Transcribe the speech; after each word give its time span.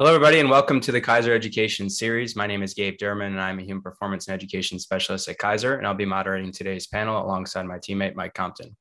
Hello, 0.00 0.14
everybody, 0.14 0.40
and 0.40 0.48
welcome 0.48 0.80
to 0.80 0.92
the 0.92 1.00
Keiser 1.02 1.36
Education 1.36 1.90
Series. 1.90 2.34
My 2.34 2.46
name 2.46 2.62
is 2.62 2.72
Gabe 2.72 2.96
Durman, 2.96 3.26
and 3.26 3.40
I'm 3.40 3.58
a 3.58 3.62
Human 3.62 3.82
Performance 3.82 4.26
and 4.26 4.34
Education 4.34 4.78
Specialist 4.78 5.28
at 5.28 5.36
Keiser, 5.36 5.76
and 5.76 5.86
I'll 5.86 5.92
be 5.92 6.06
moderating 6.06 6.52
today's 6.52 6.86
panel 6.86 7.22
alongside 7.22 7.66
my 7.66 7.76
teammate, 7.76 8.14
Mike 8.14 8.32
Compton. 8.32 8.74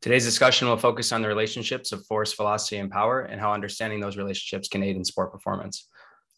Today's 0.00 0.24
discussion 0.24 0.66
will 0.66 0.78
focus 0.78 1.12
on 1.12 1.20
the 1.20 1.28
relationships 1.28 1.92
of 1.92 2.06
force, 2.06 2.32
velocity, 2.32 2.78
and 2.78 2.90
power, 2.90 3.20
and 3.20 3.38
how 3.38 3.52
understanding 3.52 4.00
those 4.00 4.16
relationships 4.16 4.66
can 4.66 4.82
aid 4.82 4.96
in 4.96 5.04
sport 5.04 5.30
performance. 5.30 5.90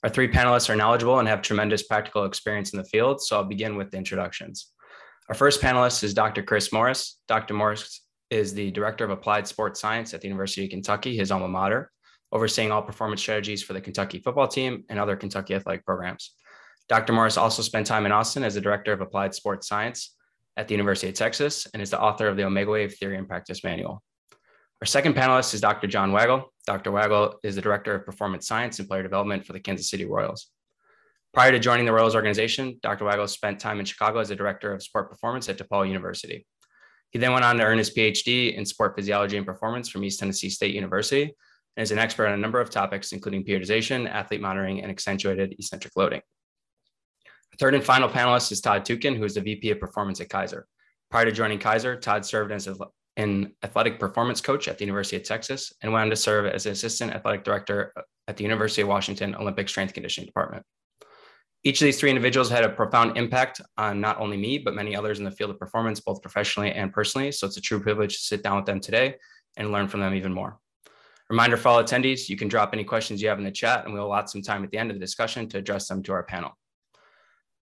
Our 0.02 0.11
three 0.11 0.27
panelists 0.27 0.68
are 0.68 0.75
knowledgeable 0.75 1.21
and 1.21 1.29
have 1.29 1.41
tremendous 1.41 1.84
practical 1.84 2.25
experience 2.25 2.73
in 2.73 2.79
the 2.79 2.89
field, 2.89 3.23
so 3.23 3.36
I'll 3.36 3.45
begin 3.45 3.77
with 3.77 3.93
the 3.93 3.98
introductions. 3.98 4.73
Our 5.29 5.34
first 5.36 5.62
panelist 5.62 6.02
is 6.02 6.12
Dr. 6.12 6.43
Chris 6.43 6.73
Morris. 6.73 7.21
Dr. 7.29 7.55
Morris 7.55 8.00
is 8.30 8.52
the 8.52 8.73
Director 8.73 9.05
of 9.05 9.12
Applied 9.12 9.46
Sports 9.46 9.80
Science 9.80 10.12
at 10.12 10.23
the 10.23 10.27
University 10.27 10.64
of 10.64 10.71
Kentucky, 10.71 11.16
his 11.16 11.30
alma 11.30 11.46
mater 11.46 11.93
overseeing 12.35 12.73
all 12.73 12.82
performance 12.82 13.21
strategies 13.21 13.62
for 13.62 13.73
the 13.73 13.80
Kentucky 13.80 14.19
football 14.19 14.48
team 14.48 14.84
and 14.91 14.98
other 14.98 15.16
Kentucky 15.16 15.55
athletic 15.55 15.87
programs. 15.87 16.34
Dr. 16.88 17.12
Morris 17.12 17.38
also 17.38 17.62
spent 17.62 17.87
time 17.87 18.05
in 18.05 18.12
Austin 18.12 18.42
as 18.42 18.55
the 18.55 18.61
director 18.61 18.92
of 18.92 19.01
applied 19.01 19.34
sports 19.34 19.69
science 19.69 20.15
at 20.56 20.69
the 20.69 20.75
University 20.75 21.09
of 21.09 21.15
Texas 21.15 21.66
and 21.73 21.80
is 21.80 21.91
the 21.91 22.01
author 22.01 22.27
of 22.27 22.37
the 22.37 22.42
Omegawave 22.42 22.95
Theory 22.98 23.16
and 23.16 23.28
Practice 23.28 23.65
Manual. 23.65 24.02
Our 24.83 24.87
second 24.87 25.15
panelist 25.15 25.55
is 25.55 25.61
Dr. 25.61 25.87
John 25.87 26.12
Wagle. 26.12 26.52
Dr. 26.66 26.91
Wagle 26.91 27.39
is 27.42 27.55
the 27.55 27.62
director 27.62 27.95
of 27.95 28.05
performance 28.05 28.47
science 28.47 28.78
and 28.80 28.89
player 28.89 29.03
development 29.03 29.47
for 29.47 29.53
the 29.53 29.61
Kansas 29.61 29.89
City 29.89 30.05
Royals. 30.05 30.48
Prior 31.33 31.53
to 31.53 31.59
joining 31.59 31.87
the 31.87 31.92
Royals 31.92 32.14
organization, 32.14 32.78
Dr. 32.83 33.05
Wagle 33.05 33.28
spent 33.28 33.61
time 33.61 33.78
in 33.78 33.87
Chicago 33.87 34.19
as 34.19 34.30
a 34.30 34.37
director 34.37 34.73
of 34.73 34.83
sport 34.83 35.09
performance 35.09 35.48
at 35.48 35.59
DePaul 35.59 35.87
University. 35.87 36.47
He 37.11 37.19
then 37.19 37.33
went 37.33 37.45
on 37.45 37.56
to 37.56 37.64
earn 37.64 37.78
his 37.78 37.95
PhD 37.95 38.55
in 38.55 38.66
sport 38.66 38.95
physiology 38.97 39.37
and 39.37 39.47
performance 39.47 39.89
from 39.89 40.05
East 40.05 40.19
Tennessee 40.19 40.51
State 40.51 40.75
University 40.75 41.34
and 41.77 41.83
is 41.83 41.91
an 41.91 41.98
expert 41.98 42.27
on 42.27 42.34
a 42.34 42.38
number 42.38 42.60
of 42.60 42.70
topics, 42.70 43.12
including 43.12 43.45
periodization, 43.45 44.09
athlete 44.09 44.41
monitoring, 44.41 44.83
and 44.83 44.91
accentuated 44.91 45.52
eccentric 45.59 45.95
loading. 45.97 46.20
Third 47.58 47.75
and 47.75 47.84
final 47.84 48.08
panelist 48.08 48.50
is 48.50 48.61
Todd 48.61 48.84
Tuetken, 48.84 49.17
who 49.17 49.25
is 49.25 49.34
the 49.34 49.41
VP 49.41 49.70
of 49.70 49.80
Performance 49.80 50.20
at 50.20 50.28
Keiser. 50.28 50.64
Prior 51.11 51.25
to 51.25 51.33
joining 51.33 51.58
Keiser, 51.58 52.00
Todd 52.00 52.27
served 52.27 52.50
as 52.50 52.69
an 53.17 53.52
athletic 53.62 54.00
performance 54.00 54.41
coach 54.41 54.67
at 54.67 54.78
the 54.78 54.84
University 54.84 55.17
of 55.17 55.22
Texas 55.22 55.72
and 55.83 55.92
went 55.92 56.05
on 56.05 56.11
to 56.11 56.17
serve 56.17 56.47
as 56.47 56.67
an 56.67 56.72
assistant 56.72 57.12
athletic 57.12 57.45
director 57.45 57.92
at 58.27 58.36
the 58.36 58.42
University 58.42 58.83
of 58.83 58.89
Washington 58.89 59.34
Olympic 59.36 59.69
Strength 59.69 59.95
Conditioning 59.95 60.27
Department. 60.27 60.64
Each 61.62 61.80
of 61.80 61.86
these 61.86 61.98
three 61.98 62.11
individuals 62.11 62.50
had 62.50 62.64
a 62.64 62.69
profound 62.69 63.17
impact 63.17 63.61
on 63.78 64.00
not 64.00 64.20
only 64.20 64.36
me, 64.36 64.58
but 64.58 64.75
many 64.75 64.95
others 64.95 65.19
in 65.19 65.25
the 65.25 65.30
field 65.30 65.50
of 65.50 65.58
performance, 65.58 66.00
both 66.00 66.20
professionally 66.20 66.72
and 66.72 66.92
personally. 66.92 67.33
So 67.33 67.47
it's 67.47 67.56
a 67.56 67.61
true 67.61 67.80
privilege 67.80 68.17
to 68.17 68.22
sit 68.22 68.42
down 68.42 68.56
with 68.56 68.67
them 68.67 68.80
today 68.80 69.14
and 69.56 69.72
learn 69.72 69.89
from 69.89 70.00
them 70.00 70.14
even 70.14 70.33
more. 70.33 70.58
Reminder 71.30 71.56
for 71.56 71.69
all 71.69 71.83
attendees, 71.83 72.28
you 72.28 72.36
can 72.36 72.48
drop 72.48 72.70
any 72.72 72.84
questions 72.84 73.22
you 73.22 73.28
have 73.28 73.39
in 73.39 73.44
the 73.44 73.50
chat 73.50 73.84
and 73.84 73.94
we'll 73.94 74.06
allot 74.06 74.30
some 74.30 74.42
time 74.42 74.62
at 74.62 74.70
the 74.70 74.78
end 74.78 74.91
of 74.91 74.97
the 74.97 75.00
discussion 75.00 75.48
to 75.48 75.58
address 75.58 75.89
them 75.89 76.03
to 76.03 76.12
our 76.12 76.22
panel. 76.22 76.50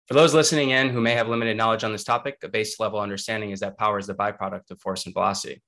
For 0.08 0.14
those 0.14 0.34
listening 0.34 0.72
in 0.72 0.90
who 0.90 1.02
may 1.02 1.14
have 1.14 1.28
limited 1.28 1.58
knowledge 1.58 1.84
on 1.84 1.92
this 1.92 2.04
topic, 2.04 2.38
a 2.44 2.48
base 2.48 2.80
level 2.80 3.00
understanding 3.00 3.52
is 3.52 3.60
that 3.60 3.78
power 3.78 4.00
is 4.00 4.08
the 4.08 4.14
byproduct 4.14 4.72
of 4.72 4.80
force 4.80 5.06
and 5.06 5.14
velocity. 5.14 5.62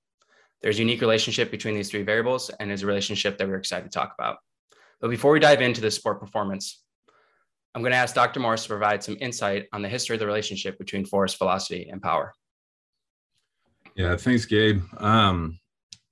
There's 0.61 0.77
a 0.77 0.81
unique 0.81 1.01
relationship 1.01 1.51
between 1.51 1.75
these 1.75 1.89
three 1.89 2.03
variables 2.03 2.49
and 2.49 2.71
is 2.71 2.83
a 2.83 2.87
relationship 2.87 3.37
that 3.37 3.47
we're 3.47 3.57
excited 3.57 3.91
to 3.91 3.97
talk 3.97 4.13
about. 4.17 4.37
But 5.01 5.09
before 5.09 5.33
we 5.33 5.39
dive 5.39 5.61
into 5.61 5.81
the 5.81 5.91
sport 5.91 6.21
performance, 6.21 6.83
I'm 7.75 7.81
going 7.81 7.91
to 7.91 7.97
ask 7.97 8.15
Dr. 8.15 8.39
Morris 8.39 8.63
to 8.63 8.69
provide 8.69 9.03
some 9.03 9.17
insight 9.19 9.67
on 9.73 9.81
the 9.81 9.89
history 9.89 10.15
of 10.15 10.19
the 10.19 10.25
relationship 10.25 10.77
between 10.77 11.05
force, 11.05 11.33
velocity, 11.33 11.89
and 11.89 12.01
power. 12.01 12.33
Yeah, 13.95 14.15
thanks, 14.15 14.45
Gabe. 14.45 14.81
Um, 14.97 15.59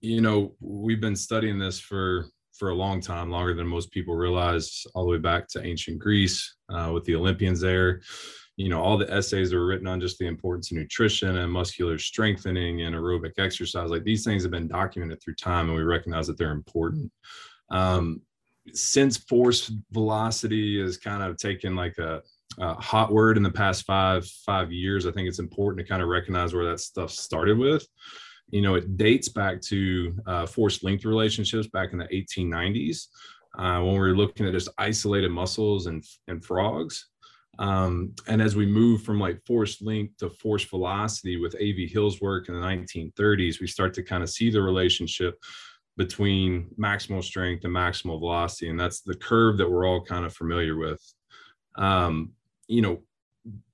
you 0.02 0.20
know, 0.20 0.56
we've 0.60 1.00
been 1.00 1.16
studying 1.16 1.60
this 1.60 1.80
for 1.80 2.26
for 2.58 2.70
a 2.70 2.76
long 2.76 3.02
time, 3.02 3.32
longer 3.32 3.54
than 3.54 3.66
most 3.66 3.92
people 3.92 4.14
realize, 4.16 4.86
all 4.94 5.04
the 5.04 5.10
way 5.10 5.18
back 5.18 5.48
to 5.48 5.66
ancient 5.66 5.98
Greece 5.98 6.58
uh, 6.70 6.92
with 6.94 7.04
the 7.06 7.16
Olympians 7.16 7.60
there. 7.60 8.02
You 8.58 8.70
know, 8.70 8.82
all 8.82 8.98
the 8.98 9.12
essays 9.12 9.54
are 9.54 9.66
written 9.66 9.88
on 9.88 10.02
just 10.02 10.20
the 10.20 10.28
importance 10.28 10.70
of 10.70 10.78
nutrition 10.78 11.38
and 11.38 11.52
muscular 11.52 11.98
strengthening 11.98 12.82
and 12.82 12.96
aerobic 12.96 13.40
exercise. 13.40 13.90
Like 13.90 14.04
these 14.04 14.24
things 14.24 14.44
have 14.44 14.52
been 14.52 14.68
documented 14.68 15.22
through 15.24 15.36
time, 15.36 15.70
and 15.70 15.78
we 15.78 15.84
recognize 15.84 16.28
that 16.28 16.38
they're 16.38 16.52
important. 16.52 17.12
Um, 17.72 18.22
since 18.74 19.18
force 19.18 19.72
velocity 19.92 20.80
is 20.80 20.98
kind 20.98 21.24
of 21.24 21.38
taken 21.38 21.76
like 21.76 21.98
a, 21.98 22.22
a 22.60 22.74
hot 22.76 23.12
word 23.12 23.38
in 23.38 23.44
the 23.44 23.52
past 23.52 23.86
five 23.86 24.28
five 24.46 24.72
years, 24.72 25.08
I 25.08 25.12
think 25.12 25.28
it's 25.28 25.40
important 25.40 25.80
to 25.80 25.90
kind 25.90 26.02
of 26.02 26.10
recognize 26.10 26.54
where 26.54 26.70
that 26.70 26.80
stuff 26.80 27.12
started 27.12 27.58
with 27.58 27.88
you 28.52 28.62
know, 28.62 28.76
it 28.76 28.98
dates 28.98 29.30
back 29.30 29.62
to 29.62 30.16
uh, 30.28 30.46
force 30.46 30.84
length 30.84 31.06
relationships 31.06 31.68
back 31.68 31.94
in 31.94 31.98
the 31.98 32.08
1890s 32.08 33.08
uh, 33.58 33.82
when 33.82 33.94
we 33.94 34.00
were 34.00 34.16
looking 34.16 34.46
at 34.46 34.54
just 34.54 34.70
isolated 34.78 35.32
muscles 35.32 35.88
and, 35.88 36.04
and 36.28 36.44
frogs. 36.44 37.08
Um, 37.60 38.14
and 38.28 38.42
as 38.42 38.56
we 38.56 38.66
move 38.66 39.04
from 39.04 39.20
like 39.20 39.46
force 39.46 39.82
length 39.82 40.18
to 40.18 40.30
force 40.30 40.64
velocity 40.64 41.38
with 41.38 41.56
A.V. 41.56 41.88
Hill's 41.88 42.22
work 42.22 42.50
in 42.50 42.56
the 42.56 42.66
1930s, 42.66 43.60
we 43.60 43.68
start 43.68 43.94
to 43.96 44.04
kind 44.04 44.24
of 44.24 44.30
see 44.30 44.50
the 44.50 44.62
relationship 44.62 45.38
between 45.98 46.70
maximal 46.80 47.24
strength 47.24 47.64
and 47.66 47.76
maximal 47.76 48.20
velocity. 48.20 48.70
And 48.70 48.80
that's 48.80 49.02
the 49.02 49.16
curve 49.16 49.58
that 49.58 49.70
we're 49.70 49.86
all 49.86 50.04
kind 50.04 50.26
of 50.26 50.34
familiar 50.34 50.76
with. 50.76 51.02
Um, 51.76 52.32
you 52.68 52.82
know, 52.82 53.02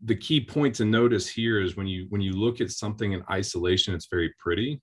the 0.03 0.15
key 0.15 0.39
point 0.41 0.75
to 0.75 0.85
notice 0.85 1.27
here 1.27 1.61
is 1.61 1.75
when 1.75 1.87
you 1.87 2.05
when 2.09 2.21
you 2.21 2.33
look 2.33 2.61
at 2.61 2.71
something 2.71 3.11
in 3.11 3.23
isolation 3.29 3.93
it's 3.93 4.07
very 4.09 4.33
pretty. 4.39 4.81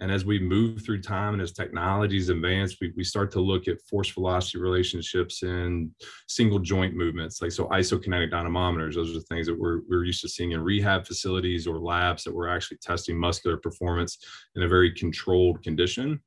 And 0.00 0.10
as 0.10 0.24
we 0.24 0.40
move 0.40 0.82
through 0.82 1.02
time 1.02 1.34
and 1.34 1.42
as 1.42 1.52
technologies 1.52 2.28
advance 2.28 2.76
we, 2.80 2.92
we 2.96 3.04
start 3.04 3.30
to 3.32 3.40
look 3.40 3.68
at 3.68 3.80
force 3.88 4.10
velocity 4.10 4.58
relationships 4.58 5.42
and 5.42 5.90
single 6.28 6.58
joint 6.58 6.96
movements 6.96 7.42
like 7.42 7.52
so 7.52 7.66
isokinetic 7.66 8.32
dynamometers. 8.32 8.94
Those 8.94 9.10
are 9.10 9.20
the 9.20 9.26
things 9.26 9.46
that 9.46 9.58
we're, 9.58 9.80
we're 9.88 10.04
used 10.04 10.22
to 10.22 10.28
seeing 10.28 10.52
in 10.52 10.62
rehab 10.62 11.06
facilities 11.06 11.66
or 11.66 11.78
labs 11.78 12.24
that 12.24 12.34
we're 12.34 12.48
actually 12.48 12.78
testing 12.78 13.18
muscular 13.18 13.58
performance 13.58 14.18
in 14.56 14.62
a 14.62 14.68
very 14.68 14.92
controlled 14.92 15.62
condition. 15.62 16.20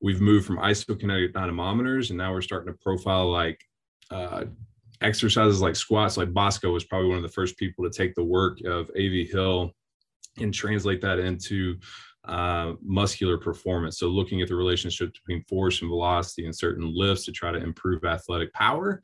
We've 0.00 0.20
moved 0.20 0.46
from 0.46 0.58
isokinetic 0.58 1.32
dynamometers 1.32 2.10
and 2.10 2.18
now 2.18 2.32
we're 2.32 2.42
starting 2.42 2.72
to 2.72 2.78
profile 2.80 3.30
like 3.30 3.60
uh, 4.10 4.44
exercises 5.00 5.60
like 5.60 5.76
squats, 5.76 6.16
like 6.16 6.32
Bosco 6.32 6.72
was 6.72 6.84
probably 6.84 7.08
one 7.08 7.16
of 7.16 7.22
the 7.22 7.28
first 7.28 7.56
people 7.56 7.84
to 7.84 7.90
take 7.90 8.14
the 8.14 8.24
work 8.24 8.60
of 8.64 8.90
A.V. 8.94 9.26
Hill 9.26 9.72
and 10.38 10.52
translate 10.52 11.00
that 11.00 11.18
into 11.18 11.76
uh, 12.24 12.74
muscular 12.82 13.38
performance. 13.38 13.98
So 13.98 14.08
looking 14.08 14.42
at 14.42 14.48
the 14.48 14.54
relationship 14.54 15.12
between 15.12 15.42
force 15.44 15.80
and 15.80 15.88
velocity 15.88 16.46
in 16.46 16.52
certain 16.52 16.92
lifts 16.94 17.24
to 17.24 17.32
try 17.32 17.50
to 17.50 17.62
improve 17.62 18.04
athletic 18.04 18.52
power. 18.52 19.02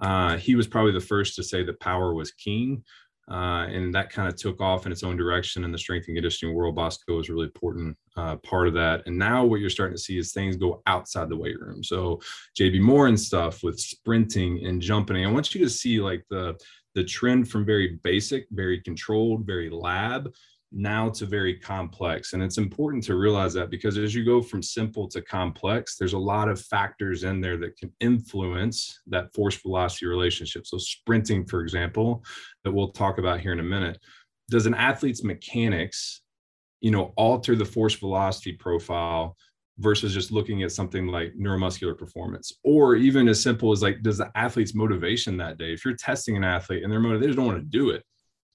Uh, 0.00 0.36
he 0.36 0.56
was 0.56 0.66
probably 0.66 0.92
the 0.92 1.00
first 1.00 1.36
to 1.36 1.42
say 1.42 1.62
that 1.62 1.80
power 1.80 2.12
was 2.12 2.32
king. 2.32 2.82
Uh, 3.28 3.66
and 3.68 3.92
that 3.92 4.10
kind 4.10 4.28
of 4.28 4.36
took 4.36 4.60
off 4.60 4.86
in 4.86 4.92
its 4.92 5.02
own 5.02 5.16
direction 5.16 5.64
in 5.64 5.72
the 5.72 5.78
strength 5.78 6.06
and 6.06 6.16
conditioning 6.16 6.54
world. 6.54 6.76
Bosco 6.76 7.16
was 7.16 7.28
a 7.28 7.32
really 7.32 7.46
important 7.46 7.96
uh, 8.16 8.36
part 8.36 8.68
of 8.68 8.74
that. 8.74 9.02
And 9.06 9.18
now 9.18 9.44
what 9.44 9.60
you're 9.60 9.68
starting 9.68 9.96
to 9.96 10.02
see 10.02 10.16
is 10.16 10.32
things 10.32 10.56
go 10.56 10.80
outside 10.86 11.28
the 11.28 11.36
weight 11.36 11.60
room. 11.60 11.82
So 11.82 12.20
JB 12.58 12.80
Morin 12.80 13.10
and 13.10 13.20
stuff 13.20 13.62
with 13.62 13.80
sprinting 13.80 14.64
and 14.64 14.80
jumping. 14.80 15.24
I 15.24 15.30
want 15.30 15.54
you 15.54 15.64
to 15.64 15.70
see 15.70 16.00
like 16.00 16.24
the 16.30 16.56
the 16.94 17.04
trend 17.04 17.50
from 17.50 17.66
very 17.66 17.98
basic, 18.02 18.46
very 18.50 18.80
controlled, 18.80 19.46
very 19.46 19.68
lab 19.68 20.32
now 20.72 21.08
to 21.08 21.26
very 21.26 21.58
complex. 21.58 22.32
And 22.32 22.42
it's 22.42 22.58
important 22.58 23.02
to 23.04 23.14
realize 23.14 23.54
that 23.54 23.70
because 23.70 23.96
as 23.98 24.14
you 24.14 24.24
go 24.24 24.42
from 24.42 24.62
simple 24.62 25.08
to 25.08 25.22
complex, 25.22 25.96
there's 25.96 26.12
a 26.12 26.18
lot 26.18 26.48
of 26.48 26.60
factors 26.60 27.24
in 27.24 27.40
there 27.40 27.56
that 27.58 27.76
can 27.76 27.92
influence 28.00 29.00
that 29.06 29.32
force 29.34 29.56
velocity 29.56 30.06
relationship. 30.06 30.66
So, 30.66 30.78
sprinting, 30.78 31.46
for 31.46 31.60
example, 31.60 32.24
that 32.64 32.72
we'll 32.72 32.90
talk 32.90 33.18
about 33.18 33.40
here 33.40 33.52
in 33.52 33.60
a 33.60 33.64
minute, 33.64 33.98
does 34.50 34.66
an 34.66 34.74
athlete's 34.74 35.24
mechanics, 35.24 36.22
you 36.80 36.90
know, 36.90 37.12
alter 37.16 37.56
the 37.56 37.64
force 37.64 37.94
velocity 37.94 38.52
profile 38.52 39.36
versus 39.78 40.14
just 40.14 40.32
looking 40.32 40.62
at 40.62 40.72
something 40.72 41.06
like 41.06 41.34
neuromuscular 41.34 41.96
performance 41.96 42.52
or 42.64 42.96
even 42.96 43.28
as 43.28 43.42
simple 43.42 43.72
as 43.72 43.82
like 43.82 44.02
does 44.02 44.16
the 44.16 44.30
athlete's 44.34 44.74
motivation 44.74 45.36
that 45.36 45.58
day 45.58 45.72
if 45.72 45.84
you're 45.84 45.94
testing 45.94 46.36
an 46.36 46.44
athlete 46.44 46.82
and 46.82 46.90
they're 46.90 46.98
motivated 46.98 47.22
they 47.22 47.26
just 47.26 47.36
don't 47.36 47.46
want 47.46 47.58
to 47.58 47.78
do 47.78 47.90
it 47.90 48.02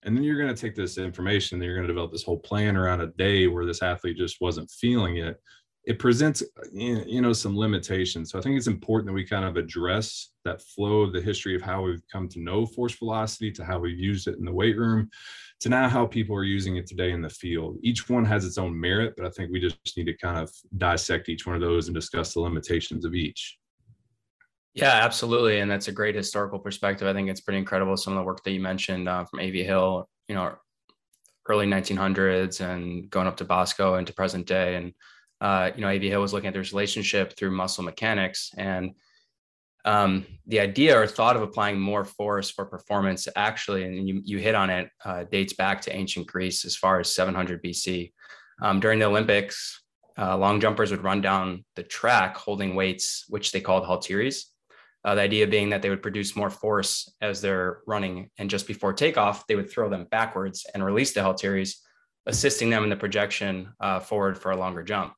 and 0.03 0.15
then 0.15 0.23
you're 0.23 0.37
going 0.41 0.53
to 0.53 0.59
take 0.59 0.75
this 0.75 0.97
information 0.97 1.55
and 1.55 1.63
you're 1.63 1.75
going 1.75 1.87
to 1.87 1.93
develop 1.93 2.11
this 2.11 2.23
whole 2.23 2.39
plan 2.39 2.75
around 2.75 3.01
a 3.01 3.07
day 3.07 3.47
where 3.47 3.65
this 3.65 3.83
athlete 3.83 4.17
just 4.17 4.41
wasn't 4.41 4.69
feeling 4.71 5.17
it. 5.17 5.39
It 5.85 5.97
presents 5.97 6.43
you 6.71 7.21
know 7.21 7.33
some 7.33 7.57
limitations. 7.57 8.31
So 8.31 8.37
i 8.37 8.41
think 8.41 8.55
it's 8.55 8.67
important 8.67 9.07
that 9.07 9.13
we 9.13 9.25
kind 9.25 9.45
of 9.45 9.57
address 9.57 10.29
that 10.45 10.61
flow 10.61 11.01
of 11.01 11.11
the 11.11 11.21
history 11.21 11.55
of 11.55 11.63
how 11.63 11.83
we've 11.83 12.03
come 12.11 12.27
to 12.29 12.39
know 12.39 12.67
force 12.67 12.93
velocity 12.93 13.51
to 13.53 13.65
how 13.65 13.79
we've 13.79 13.97
used 13.97 14.27
it 14.27 14.37
in 14.37 14.45
the 14.45 14.53
weight 14.53 14.77
room 14.77 15.09
to 15.59 15.69
now 15.69 15.89
how 15.89 16.05
people 16.05 16.35
are 16.35 16.43
using 16.43 16.77
it 16.77 16.85
today 16.85 17.11
in 17.11 17.21
the 17.21 17.29
field. 17.29 17.77
Each 17.81 18.09
one 18.09 18.25
has 18.25 18.45
its 18.45 18.59
own 18.59 18.79
merit 18.79 19.15
but 19.17 19.25
i 19.25 19.29
think 19.31 19.51
we 19.51 19.59
just 19.59 19.97
need 19.97 20.05
to 20.05 20.17
kind 20.17 20.37
of 20.37 20.51
dissect 20.77 21.29
each 21.29 21.47
one 21.47 21.55
of 21.55 21.61
those 21.61 21.87
and 21.87 21.95
discuss 21.95 22.35
the 22.35 22.41
limitations 22.41 23.03
of 23.03 23.15
each 23.15 23.57
yeah, 24.73 25.01
absolutely. 25.03 25.59
And 25.59 25.69
that's 25.69 25.87
a 25.87 25.91
great 25.91 26.15
historical 26.15 26.59
perspective. 26.59 27.07
I 27.07 27.13
think 27.13 27.29
it's 27.29 27.41
pretty 27.41 27.59
incredible. 27.59 27.97
Some 27.97 28.13
of 28.13 28.19
the 28.19 28.25
work 28.25 28.43
that 28.43 28.51
you 28.51 28.59
mentioned 28.59 29.09
uh, 29.09 29.25
from 29.25 29.39
A.V. 29.39 29.63
Hill, 29.63 30.09
you 30.27 30.35
know, 30.35 30.55
early 31.47 31.65
1900s 31.65 32.61
and 32.61 33.09
going 33.09 33.27
up 33.27 33.37
to 33.37 33.45
Bosco 33.45 33.95
and 33.95 34.07
to 34.07 34.13
present 34.13 34.47
day. 34.47 34.75
And, 34.75 34.93
uh, 35.41 35.71
you 35.75 35.81
know, 35.81 35.89
A.V. 35.89 36.09
Hill 36.09 36.21
was 36.21 36.33
looking 36.33 36.47
at 36.47 36.53
this 36.53 36.71
relationship 36.71 37.35
through 37.35 37.51
muscle 37.51 37.83
mechanics. 37.83 38.51
And 38.57 38.91
Um, 39.83 40.25
the 40.45 40.59
idea 40.59 40.95
or 40.95 41.07
thought 41.07 41.35
of 41.35 41.41
applying 41.41 41.79
more 41.79 42.05
force 42.05 42.51
for 42.51 42.65
performance 42.65 43.27
actually, 43.35 43.83
and 43.83 44.07
you, 44.07 44.21
you 44.23 44.37
hit 44.37 44.53
on 44.53 44.69
it, 44.69 44.89
uh, 45.03 45.23
dates 45.31 45.53
back 45.53 45.81
to 45.81 45.95
ancient 45.95 46.27
Greece 46.27 46.65
as 46.65 46.77
far 46.77 46.99
as 46.99 47.15
700 47.15 47.63
BC. 47.63 48.13
Um, 48.61 48.79
during 48.79 48.99
the 48.99 49.07
Olympics, 49.07 49.81
uh, 50.19 50.37
long 50.37 50.59
jumpers 50.61 50.91
would 50.91 51.03
run 51.03 51.19
down 51.19 51.65
the 51.75 51.81
track 51.81 52.37
holding 52.37 52.75
weights, 52.75 53.25
which 53.27 53.51
they 53.51 53.59
called 53.59 53.87
halteres. 53.87 54.50
Uh, 55.03 55.15
the 55.15 55.21
idea 55.21 55.47
being 55.47 55.69
that 55.69 55.81
they 55.81 55.89
would 55.89 56.03
produce 56.03 56.35
more 56.35 56.49
force 56.49 57.11
as 57.21 57.41
they're 57.41 57.79
running, 57.87 58.29
and 58.37 58.49
just 58.49 58.67
before 58.67 58.93
takeoff, 58.93 59.47
they 59.47 59.55
would 59.55 59.69
throw 59.69 59.89
them 59.89 60.07
backwards 60.11 60.65
and 60.73 60.85
release 60.85 61.13
the 61.13 61.21
halteres, 61.21 61.81
assisting 62.27 62.69
them 62.69 62.83
in 62.83 62.89
the 62.89 62.95
projection 62.95 63.69
uh, 63.79 63.99
forward 63.99 64.37
for 64.37 64.51
a 64.51 64.57
longer 64.57 64.83
jump 64.83 65.13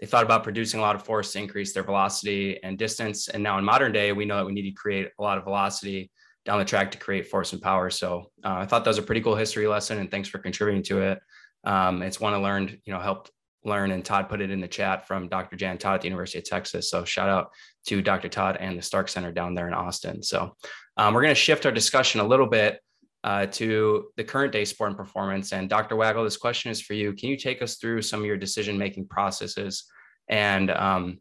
they 0.00 0.06
thought 0.06 0.24
about 0.24 0.44
producing 0.44 0.80
a 0.80 0.82
lot 0.82 0.94
of 0.94 1.04
force 1.04 1.32
to 1.32 1.38
increase 1.38 1.72
their 1.72 1.82
velocity 1.82 2.62
and 2.62 2.78
distance. 2.78 3.28
And 3.28 3.42
now 3.42 3.58
in 3.58 3.64
modern 3.64 3.92
day, 3.92 4.12
we 4.12 4.24
know 4.24 4.36
that 4.36 4.44
we 4.44 4.52
need 4.52 4.68
to 4.68 4.72
create 4.72 5.08
a 5.18 5.22
lot 5.22 5.38
of 5.38 5.44
velocity 5.44 6.10
down 6.44 6.58
the 6.58 6.64
track 6.64 6.90
to 6.92 6.98
create 6.98 7.26
force 7.26 7.52
and 7.52 7.62
power. 7.62 7.90
So 7.90 8.30
uh, 8.44 8.56
I 8.56 8.66
thought 8.66 8.84
that 8.84 8.90
was 8.90 8.98
a 8.98 9.02
pretty 9.02 9.20
cool 9.20 9.34
history 9.34 9.66
lesson, 9.66 9.98
and 9.98 10.10
thanks 10.10 10.28
for 10.28 10.38
contributing 10.38 10.82
to 10.84 11.00
it. 11.00 11.18
Um, 11.64 12.02
it's 12.02 12.20
one 12.20 12.34
I 12.34 12.36
learned, 12.36 12.78
you 12.84 12.92
know, 12.92 13.00
helped 13.00 13.30
learn, 13.64 13.90
and 13.90 14.04
Todd 14.04 14.28
put 14.28 14.40
it 14.40 14.50
in 14.50 14.60
the 14.60 14.68
chat 14.68 15.08
from 15.08 15.28
Dr. 15.28 15.56
Jan 15.56 15.78
Todd 15.78 15.96
at 15.96 16.00
the 16.02 16.08
University 16.08 16.38
of 16.38 16.44
Texas. 16.44 16.90
So 16.90 17.04
shout 17.04 17.28
out 17.28 17.50
to 17.86 18.02
Dr. 18.02 18.28
Todd 18.28 18.56
and 18.60 18.78
the 18.78 18.82
Stark 18.82 19.08
Center 19.08 19.32
down 19.32 19.54
there 19.54 19.68
in 19.68 19.74
Austin. 19.74 20.22
So 20.22 20.54
um, 20.96 21.14
we're 21.14 21.22
going 21.22 21.34
to 21.34 21.40
shift 21.40 21.66
our 21.66 21.72
discussion 21.72 22.20
a 22.20 22.26
little 22.26 22.46
bit 22.46 22.80
uh, 23.24 23.46
to 23.46 24.06
the 24.16 24.24
current 24.24 24.52
day 24.52 24.64
sport 24.64 24.90
and 24.90 24.96
performance. 24.96 25.52
And 25.52 25.68
Dr. 25.68 25.96
Wagle, 25.96 26.24
this 26.24 26.36
question 26.36 26.70
is 26.70 26.80
for 26.80 26.94
you. 26.94 27.12
Can 27.12 27.28
you 27.28 27.36
take 27.36 27.62
us 27.62 27.76
through 27.76 28.02
some 28.02 28.20
of 28.20 28.26
your 28.26 28.36
decision 28.36 28.78
making 28.78 29.08
processes 29.08 29.84
and 30.28 30.70
um, 30.70 31.20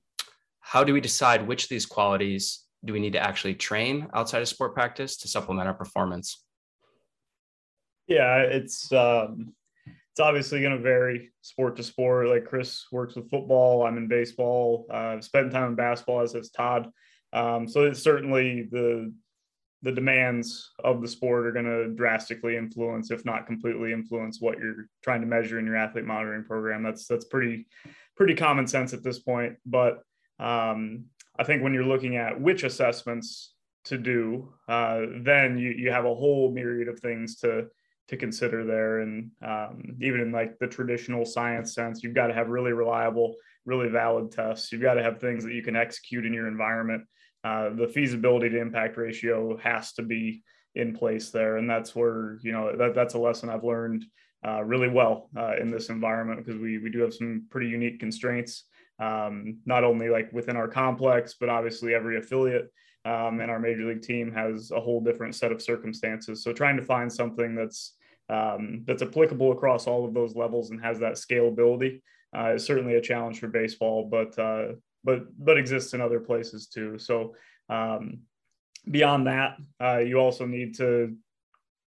how 0.60 0.84
do 0.84 0.94
we 0.94 1.02
decide 1.02 1.48
which 1.48 1.64
of 1.64 1.70
these 1.70 1.86
qualities 1.86 2.64
do 2.84 2.94
we 2.94 3.00
need 3.00 3.14
to 3.14 3.20
actually 3.20 3.54
train 3.54 4.08
outside 4.14 4.42
of 4.42 4.48
sport 4.48 4.74
practice 4.74 5.18
to 5.18 5.28
supplement 5.28 5.68
our 5.68 5.74
performance? 5.74 6.44
Yeah, 8.08 8.38
it's 8.40 8.92
um, 8.92 9.54
it's 10.16 10.22
obviously 10.22 10.62
going 10.62 10.72
to 10.72 10.82
vary 10.82 11.34
sport 11.42 11.76
to 11.76 11.84
sport. 11.84 12.30
Like 12.30 12.46
Chris 12.46 12.86
works 12.90 13.18
with 13.18 13.30
football, 13.30 13.86
I'm 13.86 13.98
in 13.98 14.08
baseball. 14.08 14.88
Uh, 14.90 15.16
I've 15.18 15.26
spent 15.26 15.52
time 15.52 15.72
in 15.72 15.76
basketball, 15.76 16.22
as 16.22 16.32
has 16.32 16.50
Todd. 16.52 16.90
Um, 17.34 17.68
so 17.68 17.84
it's 17.84 18.02
certainly 18.02 18.70
the 18.72 19.14
the 19.82 19.92
demands 19.92 20.72
of 20.86 21.02
the 21.02 21.08
sport 21.10 21.46
are 21.46 21.52
going 21.52 21.66
to 21.66 21.90
drastically 21.90 22.56
influence, 22.56 23.12
if 23.12 23.26
not 23.26 23.46
completely 23.46 23.92
influence, 23.92 24.40
what 24.40 24.58
you're 24.58 24.88
trying 25.04 25.20
to 25.20 25.28
measure 25.28 25.60
in 25.60 25.66
your 25.66 25.76
athlete 25.76 26.06
monitoring 26.06 26.46
program. 26.46 26.82
That's 26.82 27.08
that's 27.08 27.26
pretty 27.26 27.68
pretty 28.16 28.36
common 28.36 28.68
sense 28.68 28.94
at 28.94 29.04
this 29.04 29.20
point. 29.20 29.58
But 29.66 30.02
um, 30.40 31.08
I 31.38 31.44
think 31.44 31.62
when 31.62 31.74
you're 31.74 31.84
looking 31.84 32.16
at 32.16 32.40
which 32.40 32.64
assessments 32.64 33.54
to 33.84 33.98
do, 33.98 34.54
uh, 34.70 35.02
then 35.24 35.58
you 35.58 35.72
you 35.72 35.92
have 35.92 36.06
a 36.06 36.16
whole 36.16 36.54
myriad 36.54 36.88
of 36.88 37.02
things 37.02 37.36
to 37.42 37.68
to 38.08 38.18
consider 38.18 38.64
there. 38.64 39.00
And 39.00 39.32
um, 39.46 39.98
even 40.02 40.22
in 40.22 40.32
like 40.32 40.58
the 40.60 40.68
traditional 40.68 41.26
science 41.26 41.74
sense, 41.74 42.04
you've 42.04 42.14
got 42.14 42.28
to 42.28 42.34
have 42.34 42.50
really 42.50 42.74
reliable, 42.74 43.36
really 43.66 43.90
valid 43.90 44.32
tests. 44.32 44.72
You've 44.72 44.82
got 44.82 44.96
to 44.96 45.04
have 45.04 45.20
things 45.20 45.44
that 45.44 45.54
you 45.54 45.64
can 45.64 45.76
execute 45.76 46.26
in 46.26 46.34
your 46.34 46.48
environment. 46.48 47.04
Uh, 47.44 47.70
the 47.76 47.88
feasibility 47.88 48.50
to 48.50 48.60
impact 48.60 48.98
ratio 48.98 49.58
has 49.58 49.94
to 49.94 50.02
be 50.02 50.44
in 50.74 50.96
place 50.96 51.30
there, 51.30 51.58
and 51.58 51.70
that's 51.70 51.96
where 51.96 52.38
you 52.42 52.52
know 52.52 52.76
that 52.76 52.96
that's 52.96 53.14
a 53.14 53.20
lesson 53.20 53.50
I've 53.50 53.64
learned 53.64 54.04
uh, 54.46 54.64
really 54.64 54.90
well 54.90 55.30
uh, 55.38 55.56
in 55.60 55.72
this 55.72 55.90
environment 55.90 56.44
because 56.44 56.60
we, 56.60 56.78
we 56.78 56.90
do 56.90 57.00
have 57.00 57.14
some 57.14 57.46
pretty 57.50 57.68
unique 57.68 58.00
constraints, 58.00 58.66
um, 59.00 59.58
not 59.66 59.84
only 59.84 60.10
like 60.10 60.32
within 60.34 60.56
our 60.56 60.68
complex, 60.68 61.36
but 61.40 61.50
obviously 61.50 61.94
every 61.94 62.18
affiliate 62.18 62.72
um, 63.06 63.40
and 63.40 63.50
our 63.50 63.60
major 63.60 63.86
league 63.86 64.02
team 64.02 64.32
has 64.32 64.72
a 64.72 64.80
whole 64.80 65.00
different 65.00 65.36
set 65.36 65.52
of 65.52 65.62
circumstances. 65.62 66.44
So 66.44 66.52
trying 66.52 66.78
to 66.78 66.84
find 66.84 67.12
something 67.12 67.56
that's 67.56 67.95
um, 68.30 68.84
that's 68.86 69.02
applicable 69.02 69.52
across 69.52 69.88
all 69.88 70.06
of 70.06 70.14
those 70.14 70.36
levels 70.36 70.72
and 70.72 70.82
has 70.82 71.00
that 71.00 71.14
scalability 71.14 72.02
uh, 72.36 72.54
is 72.56 72.66
certainly 72.66 72.96
a 72.96 73.02
challenge 73.02 73.40
for 73.40 73.48
baseball, 73.48 74.08
but 74.10 74.38
uh, 74.38 74.74
but 75.04 75.26
but 75.38 75.58
exists 75.58 75.94
in 75.94 76.02
other 76.02 76.20
places 76.20 76.68
too. 76.68 76.98
So 76.98 77.36
um, 77.70 78.20
beyond 78.90 79.28
that, 79.28 79.58
uh, 79.82 80.00
you 80.00 80.18
also 80.18 80.46
need 80.46 80.76
to 80.78 81.16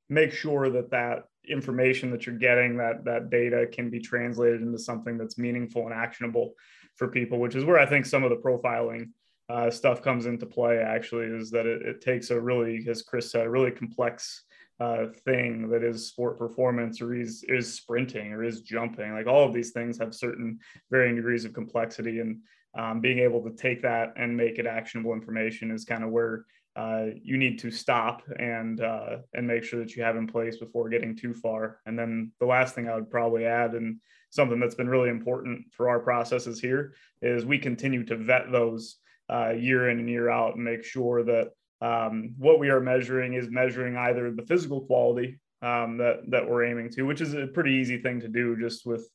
make 0.09 0.31
sure 0.31 0.69
that 0.69 0.91
that 0.91 1.23
information 1.47 2.11
that 2.11 2.25
you're 2.25 2.37
getting 2.37 2.77
that 2.77 3.05
that 3.05 3.29
data 3.29 3.67
can 3.71 3.89
be 3.89 3.99
translated 3.99 4.61
into 4.61 4.79
something 4.79 5.17
that's 5.17 5.37
meaningful 5.37 5.85
and 5.85 5.93
actionable 5.93 6.53
for 6.95 7.07
people 7.07 7.39
which 7.39 7.55
is 7.55 7.63
where 7.63 7.79
i 7.79 7.85
think 7.85 8.05
some 8.05 8.23
of 8.23 8.29
the 8.29 8.35
profiling 8.35 9.09
uh, 9.47 9.69
stuff 9.69 10.01
comes 10.01 10.25
into 10.25 10.45
play 10.45 10.79
actually 10.79 11.27
is 11.27 11.51
that 11.51 11.67
it, 11.67 11.83
it, 11.83 12.01
takes 12.01 12.31
a 12.31 12.39
really 12.39 12.83
as 12.89 13.03
chris 13.03 13.31
said 13.31 13.45
a 13.45 13.49
really 13.49 13.69
complex 13.69 14.43
uh, 14.79 15.05
thing 15.23 15.69
that 15.69 15.83
is 15.83 16.07
sport 16.07 16.37
performance 16.37 17.01
or 17.01 17.15
is 17.15 17.45
is 17.47 17.73
sprinting 17.73 18.33
or 18.33 18.43
is 18.43 18.61
jumping 18.61 19.13
like 19.13 19.27
all 19.27 19.45
of 19.45 19.53
these 19.53 19.71
things 19.71 19.97
have 19.97 20.13
certain 20.13 20.59
varying 20.91 21.15
degrees 21.15 21.45
of 21.45 21.53
complexity 21.53 22.19
and 22.19 22.39
um, 22.77 22.99
being 22.99 23.19
able 23.19 23.41
to 23.41 23.55
take 23.55 23.81
that 23.81 24.13
and 24.17 24.35
make 24.35 24.59
it 24.59 24.65
actionable 24.65 25.13
information 25.13 25.71
is 25.71 25.85
kind 25.85 26.03
of 26.03 26.09
where 26.09 26.45
uh, 26.75 27.05
you 27.23 27.37
need 27.37 27.57
to 27.59 27.71
stop 27.71 28.21
and 28.37 28.81
uh, 28.81 29.17
and 29.33 29.47
make 29.47 29.63
sure 29.63 29.79
that 29.79 29.95
you 29.95 30.03
have 30.03 30.17
in 30.17 30.27
place 30.27 30.57
before 30.57 30.89
getting 30.89 31.15
too 31.15 31.33
far. 31.33 31.79
And 31.85 31.97
then 31.97 32.31
the 32.39 32.45
last 32.45 32.75
thing 32.75 32.89
I 32.89 32.95
would 32.95 33.09
probably 33.09 33.45
add, 33.45 33.75
and 33.75 33.97
something 34.29 34.59
that's 34.59 34.75
been 34.75 34.89
really 34.89 35.09
important 35.09 35.71
for 35.71 35.87
our 35.87 35.99
processes 35.99 36.59
here, 36.59 36.93
is 37.21 37.45
we 37.45 37.59
continue 37.59 38.03
to 38.05 38.17
vet 38.17 38.51
those 38.51 38.97
uh, 39.31 39.51
year 39.51 39.89
in 39.89 39.99
and 39.99 40.09
year 40.09 40.29
out 40.29 40.55
and 40.55 40.65
make 40.65 40.83
sure 40.83 41.23
that 41.23 41.51
um, 41.81 42.33
what 42.37 42.59
we 42.59 42.69
are 42.69 42.79
measuring 42.79 43.33
is 43.33 43.49
measuring 43.49 43.97
either 43.97 44.31
the 44.31 44.45
physical 44.45 44.81
quality 44.81 45.39
um, 45.61 45.97
that 45.97 46.21
that 46.29 46.49
we're 46.49 46.65
aiming 46.65 46.89
to, 46.91 47.03
which 47.03 47.21
is 47.21 47.33
a 47.33 47.47
pretty 47.47 47.73
easy 47.73 47.97
thing 47.97 48.19
to 48.21 48.27
do, 48.27 48.57
just 48.57 48.85
with 48.85 49.07